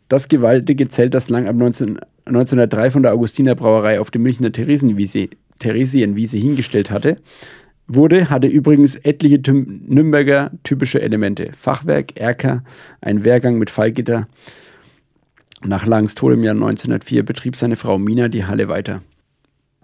Das 0.09 0.29
gewaltige 0.29 0.89
Zelt, 0.89 1.15
das 1.15 1.31
Lang 1.31 1.49
ab 1.49 1.57
19, 1.57 1.99
1903 2.27 2.91
von 2.91 3.03
der 3.03 3.15
Augustiner 3.15 3.55
Brauerei 3.55 3.99
auf 3.99 4.11
dem 4.11 4.23
Münchner 4.23 4.53
Theresienwiese, 4.53 5.31
Theresienwiese 5.61 6.37
hingestellt 6.37 6.91
hatte, 6.91 7.17
wurde, 7.95 8.31
hatte 8.31 8.47
übrigens 8.47 8.97
etliche 8.97 9.41
Nürnberger 9.53 10.51
typische 10.63 11.01
Elemente. 11.01 11.51
Fachwerk, 11.59 12.19
Erker, 12.19 12.65
ein 13.01 13.25
Wehrgang 13.25 13.59
mit 13.59 13.71
Fallgitter. 13.71 14.29
Nach 15.65 15.87
Langs 15.87 16.15
Tod 16.15 16.33
im 16.33 16.43
Jahr 16.43 16.55
1904 16.55 17.25
betrieb 17.25 17.57
seine 17.57 17.77
Frau 17.77 17.99
Mina 17.99 18.29
die 18.29 18.45
Halle 18.45 18.69
weiter. 18.69 19.03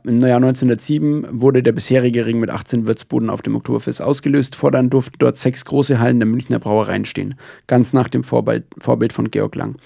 Im 0.04 0.20
Jahr 0.20 0.36
1907 0.36 1.26
wurde 1.30 1.62
der 1.62 1.72
bisherige 1.72 2.24
Ring 2.24 2.40
mit 2.40 2.50
18 2.50 2.86
Wirtsbuden 2.86 3.30
auf 3.30 3.42
dem 3.42 3.56
Oktoberfest 3.56 4.00
ausgelöst. 4.00 4.56
Fortan 4.56 4.90
durften 4.90 5.16
dort 5.18 5.38
sechs 5.38 5.64
große 5.64 5.98
Hallen 5.98 6.18
der 6.18 6.26
Münchner 6.26 6.58
Brauereien 6.58 7.04
stehen. 7.04 7.34
Ganz 7.66 7.92
nach 7.92 8.08
dem 8.08 8.24
Vorbild, 8.24 8.64
Vorbild 8.78 9.12
von 9.12 9.30
Georg 9.30 9.54
Lang. 9.54 9.76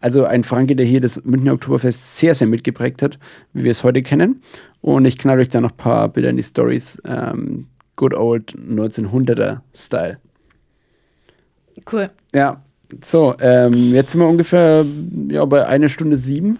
Also 0.00 0.24
ein 0.24 0.44
Franke, 0.44 0.76
der 0.76 0.84
hier 0.84 1.00
das 1.00 1.24
Münchner 1.24 1.54
Oktoberfest 1.54 2.16
sehr, 2.16 2.34
sehr 2.34 2.48
mitgeprägt 2.48 3.02
hat, 3.02 3.18
wie 3.54 3.64
wir 3.64 3.70
es 3.70 3.82
heute 3.82 4.02
kennen. 4.02 4.42
Und 4.80 5.04
ich 5.04 5.16
knall 5.16 5.38
euch 5.38 5.48
da 5.48 5.60
noch 5.60 5.70
ein 5.70 5.76
paar 5.76 6.08
Bilder 6.08 6.30
in 6.30 6.36
die 6.36 6.42
Stories. 6.42 7.00
Ähm, 7.04 7.68
good 7.96 8.14
old 8.14 8.52
1900er 8.54 9.60
Style. 9.74 10.18
Cool. 11.90 12.10
Ja, 12.34 12.62
so, 13.04 13.34
ähm, 13.40 13.92
jetzt 13.94 14.12
sind 14.12 14.20
wir 14.20 14.28
ungefähr 14.28 14.84
ja, 15.28 15.44
bei 15.44 15.66
einer 15.66 15.88
Stunde 15.88 16.16
sieben. 16.16 16.58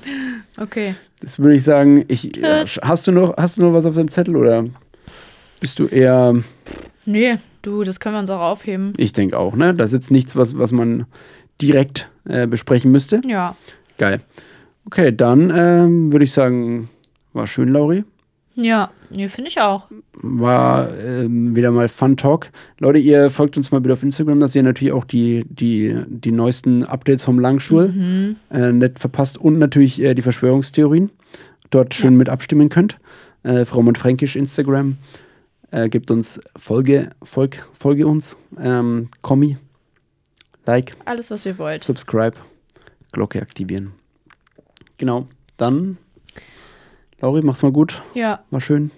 Okay. 0.59 0.95
Das 1.21 1.39
würde 1.39 1.55
ich 1.57 1.63
sagen, 1.65 2.05
ich, 2.09 2.37
äh, 2.43 2.63
Tschüss. 2.63 2.81
hast, 2.83 3.07
du 3.07 3.13
noch, 3.13 3.37
hast 3.37 3.57
du 3.57 3.63
noch 3.63 3.73
was 3.73 3.85
auf 3.85 3.95
deinem 3.95 4.11
Zettel 4.11 4.37
oder 4.37 4.65
bist 5.61 5.79
du 5.79 5.87
eher, 5.87 6.35
Nee, 7.05 7.37
du, 7.63 7.85
das 7.85 8.01
können 8.01 8.15
wir 8.15 8.21
uns 8.21 8.31
auch 8.31 8.41
aufheben. 8.41 8.93
ich 8.97 9.13
denke 9.13 9.39
auch, 9.39 9.55
ne? 9.55 9.75
Das 9.75 9.91
ist 9.91 9.95
jetzt 9.95 10.11
nichts, 10.11 10.37
was, 10.37 10.57
was 10.57 10.73
man 10.73 11.07
direkt 11.61 12.09
äh, 12.25 12.47
besprechen 12.47 12.91
müsste. 12.91 13.21
Ja. 13.27 13.57
Geil. 13.99 14.21
Okay, 14.87 15.15
dann 15.15 15.53
ähm, 15.55 16.13
würde 16.13 16.25
ich 16.25 16.33
sagen, 16.33 16.89
war 17.33 17.47
schön, 17.47 17.69
Lauri. 17.69 18.05
Ja, 18.55 18.91
nee, 19.11 19.29
finde 19.29 19.49
ich 19.49 19.61
auch. 19.61 19.89
War 20.15 20.97
ähm, 20.99 21.57
wieder 21.57 21.71
mal 21.71 21.89
Fun 21.89 22.17
Talk. 22.17 22.51
Leute, 22.79 22.99
ihr 22.99 23.31
folgt 23.31 23.57
uns 23.57 23.71
mal 23.71 23.81
bitte 23.81 23.95
auf 23.95 24.03
Instagram, 24.03 24.41
dass 24.41 24.55
ihr 24.55 24.63
natürlich 24.63 24.93
auch 24.93 25.05
die, 25.05 25.45
die, 25.49 25.97
die 26.07 26.33
neuesten 26.33 26.85
Updates 26.85 27.25
vom 27.25 27.39
Langschul 27.39 28.37
äh, 28.51 28.73
nicht 28.73 28.99
verpasst 28.99 29.39
und 29.39 29.59
natürlich 29.59 30.03
äh, 30.03 30.15
die 30.15 30.23
Verschwörungstheorien 30.23 31.11
dort 31.71 31.95
schön 31.95 32.17
mit 32.17 32.29
abstimmen 32.29 32.69
könnt. 32.69 32.99
Äh, 33.43 33.65
Frau 33.65 33.81
und 33.81 33.99
Fränkisch 33.99 34.37
Instagram. 34.37 34.99
Äh, 35.71 35.89
gebt 35.89 36.11
uns 36.11 36.39
Folge, 36.55 37.11
Folg, 37.23 37.67
Folge 37.73 38.07
uns, 38.07 38.37
ähm, 38.61 39.09
Kommi, 39.23 39.57
Like, 40.67 40.95
Alles, 41.07 41.31
was 41.31 41.45
ihr 41.47 41.59
wollt. 41.59 41.83
Subscribe, 41.83 42.37
Glocke 43.11 43.41
aktivieren. 43.41 43.93
Genau, 44.99 45.27
dann, 45.57 45.99
Lauri, 47.23 47.41
mach's 47.43 47.63
mal 47.63 47.71
gut. 47.73 48.03
Ja, 48.15 48.43
War 48.51 48.61
schön. 48.61 48.91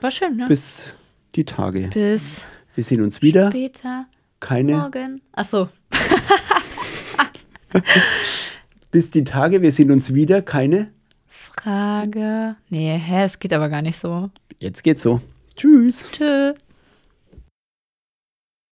war 0.00 0.10
schön, 0.10 0.36
ne? 0.36 0.46
Bis 0.48 0.94
die 1.34 1.44
Tage. 1.44 1.88
Bis 1.92 2.46
Wir 2.74 2.82
sehen 2.82 3.02
uns 3.02 3.20
wieder. 3.20 3.48
später. 3.50 4.06
Keine. 4.40 4.76
Morgen. 4.76 5.20
Achso. 5.32 5.68
Bis 8.90 9.10
die 9.10 9.24
Tage. 9.24 9.60
Wir 9.60 9.72
sehen 9.72 9.90
uns 9.90 10.14
wieder. 10.14 10.40
Keine. 10.42 10.88
Frage. 11.28 12.56
Nee, 12.70 12.96
hä, 12.98 13.24
es 13.24 13.38
geht 13.38 13.52
aber 13.52 13.68
gar 13.68 13.82
nicht 13.82 13.98
so. 13.98 14.30
Jetzt 14.58 14.82
geht's 14.82 15.02
so. 15.02 15.20
Tschüss. 15.54 16.08
Tschüss. 16.12 16.54